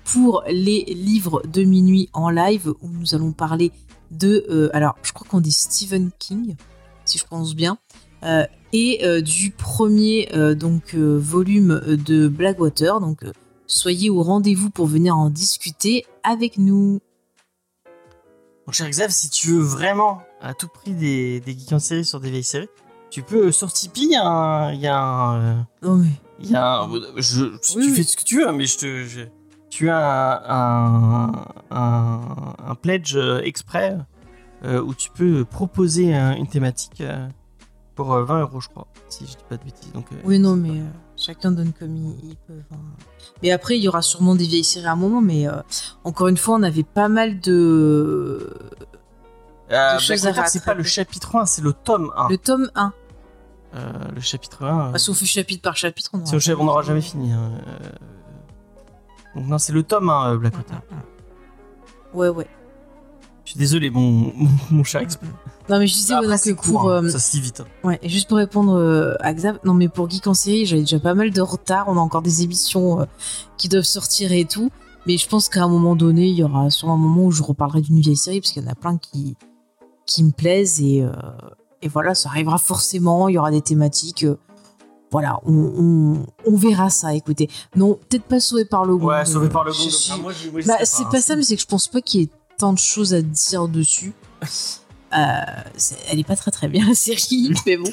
pour 0.05 0.43
les 0.49 0.83
livres 0.85 1.43
de 1.47 1.63
minuit 1.63 2.09
en 2.13 2.29
live, 2.29 2.73
où 2.81 2.89
nous 2.89 3.13
allons 3.15 3.31
parler 3.31 3.71
de... 4.11 4.45
euh, 4.49 4.69
alors, 4.73 4.95
je 5.03 5.11
crois 5.13 5.27
qu'on 5.27 5.39
dit 5.41 5.51
Stephen 5.51 6.11
King, 6.19 6.55
si 7.05 7.17
je 7.17 7.25
prononce 7.25 7.55
bien, 7.55 7.77
euh, 8.23 8.45
et 8.73 9.05
euh, 9.05 9.21
du 9.21 9.51
premier 9.51 10.29
donc 10.55 10.93
volume 10.95 11.79
de 11.87 12.27
Blackwater, 12.27 12.99
donc 12.99 13.23
soyez 13.67 14.09
au 14.09 14.21
rendez-vous 14.23 14.69
pour 14.69 14.85
venir 14.87 15.15
en 15.17 15.29
discuter 15.29 16.05
avec 16.23 16.57
nous. 16.57 16.99
Mon 18.67 18.73
cher 18.73 18.89
Xav, 18.89 19.09
si 19.09 19.29
tu 19.29 19.47
veux 19.49 19.61
vraiment 19.61 20.21
à 20.41 20.53
tout 20.53 20.67
prix 20.67 20.93
des, 20.93 21.39
des 21.39 21.53
geeks 21.57 21.73
en 21.73 21.79
série 21.79 22.05
sur 22.05 22.19
des 22.19 22.29
vieilles 22.29 22.43
séries, 22.43 22.69
tu 23.09 23.23
peux 23.23 23.51
sur 23.51 23.73
Tipeee, 23.73 24.03
il 24.03 24.11
y 24.11 24.15
a 24.15 24.23
un. 24.27 24.73
il 24.73 24.79
y 24.81 24.87
a 24.87 24.99
un, 25.01 25.67
Non 25.81 25.95
mais 25.95 26.09
il 26.39 26.51
y 26.51 26.55
a 26.55 26.81
un- 26.81 26.89
je, 27.17 27.45
Oui, 27.45 27.59
tu 27.63 27.79
oui. 27.79 27.91
fais 27.95 28.03
ce 28.03 28.15
que 28.15 28.23
tu 28.23 28.41
veux, 28.45 28.51
mais 28.51 28.65
je 28.67 28.77
te. 28.77 29.03
je- 29.05 29.21
tu 29.69 29.89
as 29.89 30.43
un, 30.51 31.27
un, 31.27 31.45
un, 31.71 32.19
un 32.67 32.75
pledge 32.75 33.15
euh, 33.15 33.41
exprès 33.43 33.97
euh, 34.65 34.81
où 34.81 34.93
tu 34.93 35.09
peux 35.11 35.45
proposer 35.45 36.15
un- 36.15 36.35
une 36.35 36.47
thématique 36.47 37.01
euh, 37.01 37.27
pour 37.95 38.13
euh, 38.13 38.23
20 38.23 38.41
euros, 38.41 38.59
je 38.61 38.69
crois, 38.69 38.87
si 39.09 39.25
je 39.25 39.31
dis 39.31 39.37
pas 39.47 39.57
de 39.57 39.63
bêtises. 39.63 39.91
Donc, 39.93 40.05
oui 40.23 40.39
non 40.39 40.55
mais 40.55 40.81
chacun 41.17 41.51
donne 41.51 41.71
comme 41.77 41.95
il, 41.95 42.35
peut. 42.47 42.53
enfin. 42.71 42.81
Mais 43.43 43.51
après 43.51 43.77
il 43.77 43.83
y 43.83 43.87
aura 43.87 44.01
sûrement 44.01 44.35
des 44.35 44.45
vieilles 44.45 44.63
séries 44.63 44.87
à 44.87 44.93
un 44.93 44.95
moment, 44.95 45.21
mais 45.21 45.47
euh, 45.47 45.53
encore 46.03 46.27
une 46.29 46.37
fois 46.37 46.55
on 46.55 46.63
avait 46.63 46.83
pas 46.83 47.09
mal 47.09 47.39
de 47.39 48.53
euh, 49.71 49.95
de 49.95 49.99
choses 49.99 50.21
Black 50.21 50.33
à 50.33 50.41
Panther, 50.41 50.49
c'est 50.51 50.65
pas 50.65 50.73
le 50.73 50.83
chapitre 50.83 51.35
1, 51.35 51.45
c'est 51.45 51.61
le 51.61 51.73
tome 51.73 52.11
1. 52.17 52.29
le 52.29 52.37
tome 52.37 52.71
1. 52.75 52.93
Euh, 53.75 53.91
le 54.15 54.21
chapitre 54.21 54.63
1. 54.65 54.79
euh, 54.87 54.91
Ah, 54.95 54.97
si 54.97 55.09
on 55.11 55.13
fait 55.13 55.25
chapitre 55.27 55.61
par 55.61 55.77
chapitre, 55.77 56.09
on 56.13 56.63
n'aura 56.63 56.81
jamais 56.81 57.01
fini. 57.01 57.31
hein, 57.31 57.51
Donc, 59.35 59.45
non, 59.47 59.57
c'est 59.57 59.73
le 59.73 59.83
tome 59.83 60.09
1, 60.09 60.33
euh, 60.33 60.37
Black 60.37 60.53
Panther. 60.53 60.81
Ouais 62.13 62.29
ouais. 62.29 62.47
Je 63.45 63.51
suis 63.51 63.59
désolé, 63.59 63.89
mon, 63.89 64.01
mon, 64.35 64.49
mon 64.71 64.83
cher 64.83 65.01
exp- 65.01 65.17
Non 65.69 65.79
mais 65.79 65.87
je 65.87 65.93
disais 65.93 66.13
c'est 66.37 66.53
pour 66.53 66.63
court, 66.81 66.91
hein, 66.91 67.03
euh, 67.05 67.09
ça 67.09 67.17
se 67.19 67.31
dit 67.31 67.41
vite. 67.41 67.61
hein. 67.61 67.87
Ouais, 67.87 67.99
et 68.03 68.09
juste 68.09 68.27
pour 68.27 68.37
répondre 68.37 68.75
euh, 68.75 69.15
à 69.21 69.33
Xav, 69.33 69.59
non 69.63 69.73
mais 69.73 69.87
pour 69.89 70.07
Geek 70.09 70.27
en 70.27 70.33
série, 70.35 70.65
j'avais 70.67 70.81
déjà 70.81 70.99
pas 70.99 71.13
mal 71.15 71.31
de 71.31 71.41
retard, 71.41 71.85
on 71.87 71.97
a 71.97 71.99
encore 71.99 72.21
des 72.21 72.43
émissions 72.43 73.01
euh, 73.01 73.05
qui 73.57 73.67
doivent 73.69 73.83
sortir 73.85 74.31
et 74.31 74.45
tout, 74.45 74.69
mais 75.07 75.17
je 75.17 75.27
pense 75.27 75.49
qu'à 75.49 75.63
un 75.63 75.67
moment 75.67 75.95
donné, 75.95 76.27
il 76.27 76.35
y 76.35 76.43
aura 76.43 76.69
sûrement 76.69 76.93
un 76.95 76.97
moment 76.97 77.23
où 77.25 77.31
je 77.31 77.41
reparlerai 77.41 77.81
d'une 77.81 77.99
vieille 77.99 78.17
série, 78.17 78.39
parce 78.41 78.51
qu'il 78.51 78.63
y 78.63 78.67
en 78.67 78.71
a 78.71 78.75
plein 78.75 78.97
qui, 78.97 79.35
qui 80.05 80.23
me 80.23 80.31
plaisent, 80.31 80.79
et, 80.81 81.03
et 81.81 81.87
voilà, 81.87 82.13
ça 82.13 82.29
arrivera 82.29 82.57
forcément, 82.59 83.29
il 83.29 83.33
y 83.35 83.37
aura 83.39 83.49
des 83.51 83.61
thématiques, 83.61 84.25
voilà, 85.11 85.39
on, 85.45 85.53
on, 85.53 86.25
on 86.45 86.55
verra 86.55 86.89
ça, 86.89 87.13
écoutez. 87.15 87.49
Non, 87.75 87.97
peut-être 88.09 88.23
pas 88.25 88.39
sauvé 88.39 88.65
par 88.65 88.85
le 88.85 88.95
gong. 88.97 89.07
Ouais, 89.07 89.25
sauvé 89.25 89.49
par 89.49 89.63
le 89.63 89.71
gong. 89.71 89.77
suis- 89.89 90.11
enfin, 90.11 90.31
je 90.31 90.67
Bah, 90.67 90.75
c'est 90.83 91.03
hein, 91.03 91.09
pas 91.11 91.21
ça, 91.21 91.35
mais 91.35 91.43
c'est 91.43 91.55
que 91.55 91.61
je 91.61 91.67
pense 91.67 91.87
pas 91.87 92.01
qu'il 92.01 92.21
y 92.21 92.23
ait 92.25 92.29
tant 92.57 92.73
de 92.73 92.79
choses 92.79 93.13
à 93.13 93.21
dire 93.21 93.67
dessus. 93.67 94.13
Euh, 95.11 95.41
elle 96.11 96.19
est 96.19 96.23
pas 96.23 96.35
très 96.35 96.51
très 96.51 96.67
bien 96.67 96.87
la 96.87 96.93
série, 96.93 97.51
mais 97.65 97.77
bon. 97.77 97.89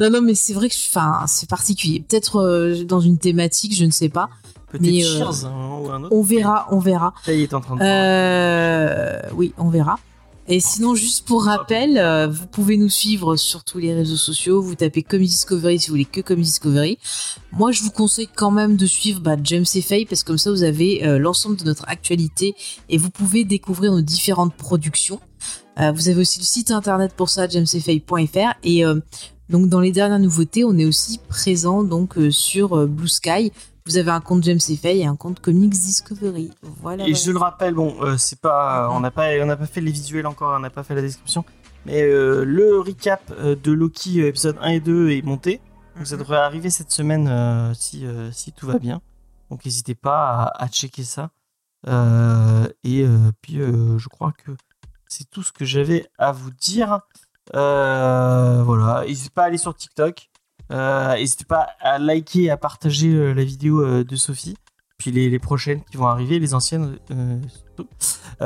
Non, 0.00 0.10
non, 0.10 0.20
mais 0.20 0.34
c'est 0.34 0.52
vrai 0.52 0.68
que 0.68 0.74
enfin, 0.74 1.24
c'est 1.28 1.48
particulier. 1.48 2.00
Peut-être 2.00 2.40
euh, 2.40 2.82
dans 2.82 2.98
une 2.98 3.18
thématique, 3.18 3.72
je 3.72 3.84
ne 3.84 3.92
sais 3.92 4.08
pas. 4.08 4.30
Peut-être 4.72 4.82
mais, 4.82 5.04
euh, 5.04 5.16
Cheers 5.18 5.44
hein, 5.46 5.78
ou 5.80 5.88
un 5.92 6.02
autre. 6.02 6.12
On 6.12 6.22
verra, 6.22 6.66
on 6.72 6.80
verra. 6.80 7.14
Ça 7.24 7.32
y 7.32 7.44
est, 7.44 7.46
t'es 7.46 7.54
en 7.54 7.60
train 7.60 7.76
de. 7.76 7.82
Euh, 7.82 9.20
oui, 9.34 9.54
on 9.58 9.68
verra. 9.68 10.00
Et 10.48 10.60
sinon, 10.60 10.94
juste 10.94 11.26
pour 11.26 11.44
rappel, 11.44 11.98
euh, 11.98 12.28
vous 12.28 12.46
pouvez 12.46 12.76
nous 12.76 12.88
suivre 12.88 13.34
sur 13.34 13.64
tous 13.64 13.78
les 13.78 13.92
réseaux 13.92 14.16
sociaux. 14.16 14.62
Vous 14.62 14.76
tapez 14.76 15.02
Comedy 15.02 15.30
Discovery 15.30 15.80
si 15.80 15.88
vous 15.88 15.94
voulez 15.94 16.04
que 16.04 16.20
Comedy 16.20 16.46
Discovery. 16.46 16.98
Moi, 17.50 17.72
je 17.72 17.82
vous 17.82 17.90
conseille 17.90 18.28
quand 18.32 18.52
même 18.52 18.76
de 18.76 18.86
suivre 18.86 19.20
bah, 19.20 19.36
James 19.42 19.64
et 19.74 19.82
Faye 19.82 20.06
parce 20.06 20.22
que 20.22 20.28
comme 20.28 20.38
ça, 20.38 20.52
vous 20.52 20.62
avez 20.62 21.04
euh, 21.04 21.18
l'ensemble 21.18 21.56
de 21.56 21.64
notre 21.64 21.88
actualité 21.88 22.54
et 22.88 22.96
vous 22.96 23.10
pouvez 23.10 23.42
découvrir 23.44 23.90
nos 23.90 24.02
différentes 24.02 24.54
productions. 24.54 25.20
Euh, 25.80 25.90
vous 25.90 26.08
avez 26.08 26.20
aussi 26.20 26.38
le 26.38 26.44
site 26.44 26.70
internet 26.70 27.12
pour 27.16 27.28
ça, 27.28 27.48
jamesfay.fr. 27.48 28.54
Et 28.62 28.84
donc, 29.48 29.68
dans 29.68 29.80
les 29.80 29.90
dernières 29.90 30.20
nouveautés, 30.20 30.64
on 30.64 30.78
est 30.78 30.84
aussi 30.84 31.18
présent 31.28 31.82
donc 31.82 32.14
sur 32.30 32.86
Blue 32.86 33.08
Sky. 33.08 33.50
Vous 33.86 33.96
avez 33.96 34.10
un 34.10 34.20
compte 34.20 34.42
James 34.44 34.58
et 34.68 34.76
Faye 34.76 35.00
et 35.02 35.06
un 35.06 35.16
compte 35.16 35.40
Comics 35.40 35.70
Discovery. 35.70 36.50
Voilà. 36.82 37.04
Et 37.04 37.12
voilà. 37.12 37.14
je 37.24 37.30
le 37.30 37.38
rappelle, 37.38 37.74
bon, 37.74 37.94
euh, 38.02 38.16
c'est 38.16 38.40
pas, 38.40 38.88
on 38.90 39.00
n'a 39.00 39.10
pas, 39.10 39.28
on 39.40 39.46
n'a 39.46 39.56
pas 39.56 39.66
fait 39.66 39.80
les 39.80 39.92
visuels 39.92 40.26
encore, 40.26 40.52
on 40.56 40.60
n'a 40.60 40.70
pas 40.70 40.82
fait 40.82 40.94
la 40.96 41.02
description, 41.02 41.44
mais 41.84 42.02
euh, 42.02 42.44
le 42.44 42.80
recap 42.80 43.32
euh, 43.38 43.54
de 43.54 43.70
Loki 43.72 44.20
épisode 44.26 44.56
1 44.60 44.68
et 44.70 44.80
2 44.80 45.10
est 45.10 45.22
monté. 45.22 45.60
Donc 45.96 46.06
ça 46.06 46.16
Mhm. 46.16 46.20
devrait 46.22 46.36
arriver 46.38 46.68
cette 46.70 46.90
semaine 46.90 47.28
euh, 47.28 47.72
si, 47.74 48.04
euh, 48.04 48.30
si 48.32 48.52
tout 48.52 48.66
va 48.66 48.78
bien. 48.78 49.00
Donc 49.50 49.64
n'hésitez 49.64 49.94
pas 49.94 50.42
à, 50.42 50.64
à 50.64 50.68
checker 50.68 51.04
ça. 51.04 51.30
Euh, 51.86 52.66
et 52.82 53.06
puis 53.40 53.58
je 53.60 54.08
crois 54.08 54.32
que 54.32 54.50
c'est 55.06 55.30
tout 55.30 55.44
ce 55.44 55.52
que 55.52 55.64
j'avais 55.64 56.04
à 56.18 56.32
vous 56.32 56.50
dire. 56.50 57.00
Voilà, 57.54 59.04
n'hésitez 59.06 59.30
pas 59.30 59.44
à 59.44 59.46
aller 59.46 59.58
sur 59.58 59.74
TikTok. 59.76 60.28
Euh, 60.72 61.14
N'hésitez 61.14 61.44
pas 61.44 61.68
à 61.80 61.98
liker 61.98 62.44
et 62.44 62.50
à 62.50 62.56
partager 62.56 63.08
euh, 63.14 63.32
la 63.32 63.44
vidéo 63.44 63.80
euh, 63.82 64.04
de 64.04 64.16
Sophie. 64.16 64.56
Puis 64.98 65.10
les, 65.10 65.28
les 65.30 65.38
prochaines 65.38 65.82
qui 65.84 65.96
vont 65.98 66.06
arriver, 66.06 66.38
les 66.38 66.54
anciennes 66.54 66.98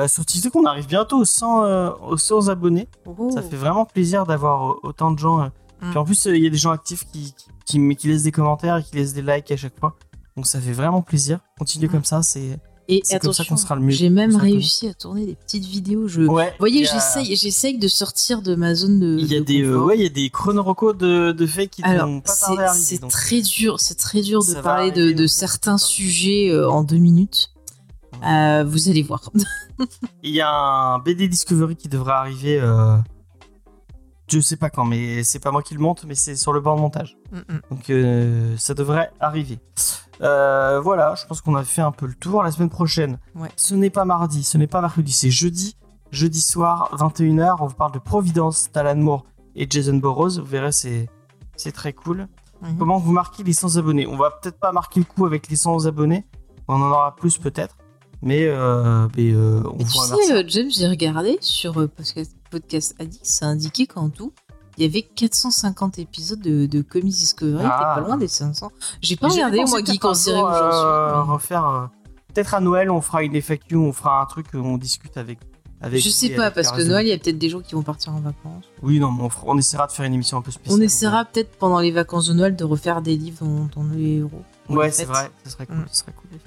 sur 0.09 0.25
TikTok, 0.27 0.55
on 0.57 0.65
arrive 0.67 0.87
bientôt 0.87 1.19
aux 1.19 1.25
100, 1.25 1.65
euh, 1.65 1.91
aux 2.03 2.17
100 2.17 2.49
abonnés. 2.49 2.89
Ça 3.31 3.43
fait 3.43 3.57
vraiment 3.57 3.85
plaisir 3.85 4.27
d'avoir 4.27 4.77
autant 4.85 5.11
de 5.13 5.19
gens. 5.19 5.39
Mm. 5.47 5.51
Puis 5.91 5.99
en 5.99 6.05
plus, 6.05 6.27
euh, 6.27 6.37
il 6.37 6.43
y 6.43 6.47
a 6.47 6.51
des 6.51 6.57
gens 6.57 6.73
actifs 6.73 7.05
qui, 7.13 7.33
qui, 7.65 7.79
qui- 7.79 7.97
qui 7.97 8.09
laissent 8.09 8.25
des 8.25 8.33
commentaires 8.33 8.77
et 8.79 8.83
qui 8.83 8.97
laissent 8.97 9.15
des 9.15 9.23
likes 9.23 9.51
à 9.53 9.57
chaque 9.57 9.79
fois. 9.79 9.97
Donc 10.37 10.47
ça 10.47 10.61
fait 10.61 10.73
vraiment 10.73 11.03
plaisir. 11.03 11.39
Continuez 11.59 11.89
Mm. 11.89 11.93
comme 11.93 12.05
ça. 12.05 12.23
C'est 12.23 12.59
Et 12.93 13.01
C'est 13.05 13.19
comme 13.21 13.33
ça 13.33 13.43
attention, 13.43 13.55
qu'on 13.55 13.61
sera 13.61 13.75
le 13.77 13.83
mieux- 13.83 13.91
j'ai 13.91 14.11
même 14.11 14.35
réussi 14.37 14.89
à 14.89 14.95
tourner 14.95 15.25
des 15.25 15.35
petites 15.37 15.65
vidéos. 15.65 16.09
Je... 16.09 16.23
Vous 16.23 16.39
voyez, 16.59 16.87
a- 16.89 16.93
j'essaye, 16.93 17.37
j'essaye 17.37 17.79
de 17.79 17.87
sortir 17.89 18.43
de 18.43 18.55
ma 18.57 18.75
zone 18.75 18.99
de. 18.99 19.17
Il 19.19 19.27
y 19.33 19.37
a 19.37 19.41
de 19.41 19.45
des, 19.45 19.63
euh, 19.63 19.79
ouais, 19.79 19.97
il 19.97 20.03
y 20.03 20.07
a 20.07 20.11
des 20.11 20.29
chronorocos 20.31 20.93
de, 20.95 21.31
de 21.33 21.47
faits 21.47 21.71
qui 21.71 21.83
Alors, 21.85 22.09
n'ont 22.09 22.21
pas 22.21 22.33
c'est 22.33 22.47
tardé 22.47 22.63
à 22.63 22.71
arriver. 22.71 22.85
c'est 22.85 22.99
donc, 23.01 23.11
très 23.13 23.41
dur, 23.43 23.79
c'est 23.81 23.95
très 23.97 24.23
dur 24.23 24.41
de 24.41 24.45
Ça 24.47 24.63
parler 24.63 24.91
de, 24.91 25.13
donc, 25.13 25.29
certains 25.29 25.79
sujets 25.79 26.51
euh, 26.51 26.69
en 26.69 26.83
deux 26.83 26.99
minutes. 26.99 27.53
Euh, 28.27 28.65
vous 28.67 28.89
allez 28.89 29.03
voir. 29.03 29.31
Il 30.23 30.31
y 30.35 30.41
a 30.41 30.51
un 30.51 30.99
BD 30.99 31.29
Discovery 31.29 31.77
qui 31.77 31.89
devrait 31.89 32.13
arriver. 32.13 32.59
euh, 32.61 32.97
Je 34.29 34.41
sais 34.41 34.57
pas 34.57 34.69
quand, 34.69 34.85
mais 34.85 35.23
c'est 35.25 35.39
pas 35.39 35.51
moi 35.53 35.63
qui 35.63 35.75
le 35.75 35.81
monte, 35.81 36.05
mais 36.05 36.15
c'est 36.15 36.37
sur 36.37 36.53
le 36.53 36.61
bord 36.61 36.77
de 36.77 36.81
montage. 36.81 37.17
Donc 37.71 37.89
euh, 37.89 38.55
ça 38.59 38.75
devrait 38.75 39.11
arriver. 39.21 39.59
Euh, 40.23 40.81
voilà, 40.81 41.15
je 41.15 41.25
pense 41.27 41.41
qu'on 41.41 41.55
a 41.55 41.65
fait 41.65 41.81
un 41.83 41.93
peu 41.93 42.07
le 42.07 42.15
tour. 42.15 42.43
La 42.43 42.51
semaine 42.51 42.69
prochaine, 42.71 43.19
Ouais. 43.35 43.49
ce 43.57 43.75
n'est 43.75 43.91
pas 43.91 44.05
mardi, 44.05 44.43
ce 44.45 44.59
n'est 44.59 44.67
pas 44.67 44.81
mercredi, 44.81 45.13
c'est 45.13 45.31
jeudi. 45.31 45.77
Jeudi 46.11 46.41
soir, 46.41 46.91
21h, 46.99 47.57
on 47.61 47.67
vous 47.67 47.75
parle 47.75 47.93
de 47.93 47.99
Providence, 47.99 48.71
Talan 48.73 48.97
Moore 48.97 49.25
et 49.57 49.67
Jason 49.71 49.95
Burrows. 49.97 50.39
Vous 50.41 50.45
verrez, 50.45 50.73
c'est, 50.73 51.09
c'est 51.57 51.73
très 51.73 51.93
cool. 51.93 52.27
Mhm. 52.63 52.77
Comment 52.79 52.99
vous 52.99 53.13
marquez 53.13 53.43
les 53.45 53.53
100 53.55 53.77
abonnés? 53.79 54.07
On 54.07 54.17
va 54.17 54.31
peut-être 54.31 54.59
pas 54.59 54.73
marquer 54.73 55.01
le 55.01 55.07
coup 55.07 55.25
avec 55.25 55.49
les 55.49 55.57
100 55.57 55.87
abonnés. 55.87 56.27
On 56.69 56.75
en 56.75 56.91
aura 56.91 57.17
plus 57.17 57.39
peut-être. 57.39 57.77
Mais, 58.23 58.45
euh, 58.47 59.09
mais, 59.17 59.33
euh, 59.33 59.63
on 59.73 59.79
Tu 59.79 59.85
vous 59.85 59.91
sais, 59.91 60.13
remercie. 60.13 60.33
euh, 60.33 60.43
James, 60.49 60.71
j'ai 60.71 60.87
regardé 60.89 61.39
sur 61.41 61.73
Podcast, 61.73 62.37
Podcast 62.51 62.95
Addict, 62.99 63.25
ça 63.25 63.47
indiquait 63.47 63.87
qu'en 63.87 64.11
tout, 64.11 64.33
il 64.81 64.87
y 64.87 64.89
avait 64.89 65.03
450 65.03 65.99
épisodes 65.99 66.41
de, 66.41 66.67
de 66.67 66.81
Comics 66.83 67.13
Discovery. 67.15 67.65
Ah. 67.65 67.95
T'es 67.97 68.01
pas 68.03 68.07
loin 68.09 68.17
des 68.17 68.29
500. 68.29 68.71
J'ai 69.03 69.17
pas 69.17 69.29
regardé, 69.29 69.65
moi, 69.65 69.81
Geek 69.85 70.05
en 70.05 70.15
série 70.15 70.39
jour, 70.39 70.47
où 70.49 70.51
j'en 70.53 70.57
suis. 70.73 70.81
euh, 70.87 71.23
refaire. 71.23 71.67
euh, 71.69 71.87
peut-être 72.35 72.55
à 72.55 72.61
Noël, 72.61 72.91
on 72.91 73.01
fera 73.01 73.23
une 73.23 73.35
FAQ, 73.41 73.77
on 73.77 73.93
fera 73.93 74.23
un 74.23 74.27
truc, 74.27 74.47
où 74.55 74.59
on 74.59 74.79
discute 74.79 75.17
avec. 75.17 75.39
avec 75.83 76.01
Je 76.03 76.09
sais 76.09 76.31
pas, 76.31 76.51
parce 76.51 76.73
que 76.73 76.83
Noël, 76.83 77.07
il 77.07 77.11
y 77.11 77.13
a 77.13 77.19
peut-être 77.19 77.39
des 77.39 77.49
gens 77.51 77.61
qui 77.61 77.75
vont 77.75 77.83
partir 77.83 78.15
en 78.15 78.21
vacances. 78.21 78.65
Oui, 78.83 78.99
non, 79.01 79.13
mais 79.13 79.23
on, 79.25 79.29
fera- 79.29 79.45
on 79.49 79.59
essaiera 79.59 79.87
de 79.87 79.93
faire 79.93 80.07
une 80.07 80.15
émission 80.15 80.39
un 80.39 80.43
peu 80.43 80.51
spéciale. 80.51 80.79
On 80.79 80.83
essaiera 80.83 81.25
peut-être 81.27 81.57
pendant 81.59 81.81
les 81.81 81.91
vacances 81.93 82.27
de 82.29 82.33
Noël 82.33 82.57
de 82.57 82.65
refaire 82.65 83.03
des 83.03 83.17
livres 83.17 83.45
dont 83.45 83.69
on 83.77 83.93
est 83.93 83.97
les 83.97 84.17
héros. 84.19 84.43
Ouais, 84.69 84.91
c'est 84.91 85.05
vrai, 85.05 85.31
ce 85.45 85.51
serait 85.51 85.67
cool. 85.67 85.77
Mm. 85.77 85.87
serait 85.91 86.13
cool. 86.13 86.39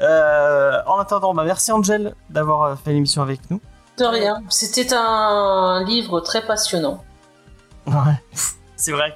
Euh, 0.00 0.80
en 0.86 0.98
attendant, 0.98 1.32
bah, 1.34 1.44
merci 1.44 1.70
Angel 1.70 2.14
d'avoir 2.30 2.62
euh, 2.62 2.74
fait 2.76 2.92
l'émission 2.92 3.22
avec 3.22 3.50
nous. 3.50 3.60
De 3.98 4.04
rien. 4.04 4.42
C'était 4.48 4.92
un 4.94 5.84
livre 5.86 6.20
très 6.20 6.44
passionnant. 6.44 7.04
Ouais. 7.86 8.20
C'est 8.76 8.92
vrai. 8.92 9.14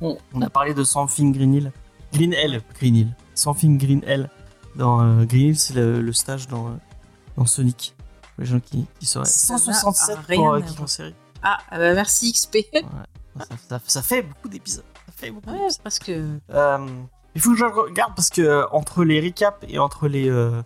Mm. 0.00 0.08
On 0.34 0.42
a 0.42 0.50
parlé 0.50 0.74
de 0.74 0.82
Something 0.84 1.32
Green 1.32 1.54
Hill. 1.54 1.72
Green 2.12 2.32
Hell, 2.32 2.60
Green 2.78 2.96
Hill. 2.96 3.14
Something 3.34 3.78
Green 3.78 4.02
Hell. 4.06 4.28
Dans 4.76 5.00
euh, 5.02 5.24
Green 5.24 5.48
Hill, 5.48 5.58
c'est 5.58 5.74
le, 5.74 6.00
le 6.00 6.12
stage 6.12 6.48
dans, 6.48 6.68
euh, 6.68 6.72
dans 7.36 7.46
Sonic. 7.46 7.94
Pour 8.34 8.44
les 8.44 8.46
gens 8.46 8.60
qui, 8.60 8.86
qui 8.98 9.06
sauraient. 9.06 9.26
Ça 9.26 9.54
n'a 9.54 9.58
167 9.58 10.18
rien 10.26 10.36
pour 10.38 10.52
euh, 10.54 10.58
voir. 10.58 10.74
qui 10.74 10.80
en 10.82 10.86
série. 10.86 11.14
Ah, 11.42 11.58
ah 11.70 11.78
bah 11.78 11.94
merci 11.94 12.32
XP. 12.32 12.58
Ça, 13.38 13.46
ça- 13.68 13.80
ça 13.86 14.02
fait 14.02 14.22
beaucoup 14.22 14.48
d'épisodes. 14.48 14.84
Ça 15.06 15.12
fait 15.16 15.30
beaucoup 15.30 15.50
ouais, 15.50 15.68
parce 15.82 15.98
que. 15.98 16.38
Euh, 16.50 16.86
il 17.34 17.40
faut 17.40 17.52
que 17.52 17.56
je 17.58 17.64
regarde 17.64 18.14
parce 18.14 18.28
que 18.30 18.42
euh, 18.42 18.66
entre 18.72 19.04
les 19.04 19.20
recaps 19.20 19.64
et 19.68 19.78
entre 19.78 20.06
les, 20.08 20.28
euh, 20.28 20.62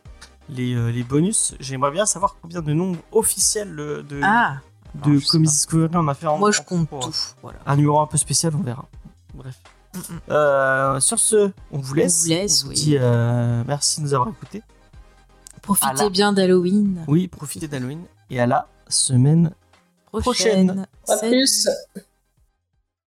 les, 0.49 0.75
euh, 0.75 0.91
les 0.91 1.03
bonus, 1.05 1.55
j'aimerais 1.61 1.93
bien 1.93 2.07
savoir 2.07 2.37
combien 2.43 2.61
de 2.61 2.73
nombres 2.73 2.99
officiels 3.13 3.75
de, 3.77 4.21
Ah, 4.23 4.59
de 5.05 5.10
non. 5.10 5.40
Discovery 5.43 5.90
on 5.94 6.09
a 6.09 6.14
fait 6.14 6.27
en 6.27 6.39
Moi, 6.39 6.51
je 6.51 6.62
compte 6.62 6.89
pour 6.89 7.01
tout. 7.01 7.14
Voilà. 7.43 7.59
Un 7.66 7.77
numéro 7.77 8.01
un 8.01 8.06
peu 8.06 8.16
spécial, 8.16 8.55
on 8.55 8.62
verra. 8.62 8.86
Bref. 9.35 9.60
Mm, 9.94 9.98
mm. 9.98 10.20
Euh, 10.31 11.01
sur 11.01 11.18
ce, 11.18 11.51
on 11.73 11.78
vous 11.78 11.94
laisse. 11.94 12.24
vous 12.24 12.31
laisse, 12.31 12.62
vous 12.64 12.70
oui. 12.70 12.74
dit 12.74 12.97
euh, 12.98 13.62
merci 13.66 14.01
de 14.01 14.06
nous 14.06 14.14
avoir 14.14 14.28
écoutés. 14.28 14.62
Profitez 15.62 16.10
bien 16.10 16.32
d'Halloween. 16.32 17.05
Oui, 17.09 17.28
profitez 17.28 17.66
d'Halloween 17.66 18.02
et 18.31 18.40
à 18.40 18.47
la 18.47 18.68
semaine 18.89 19.52
Prochaine. 20.12 20.86
À 21.09 21.16
Salut. 21.16 21.31
plus. 21.32 21.68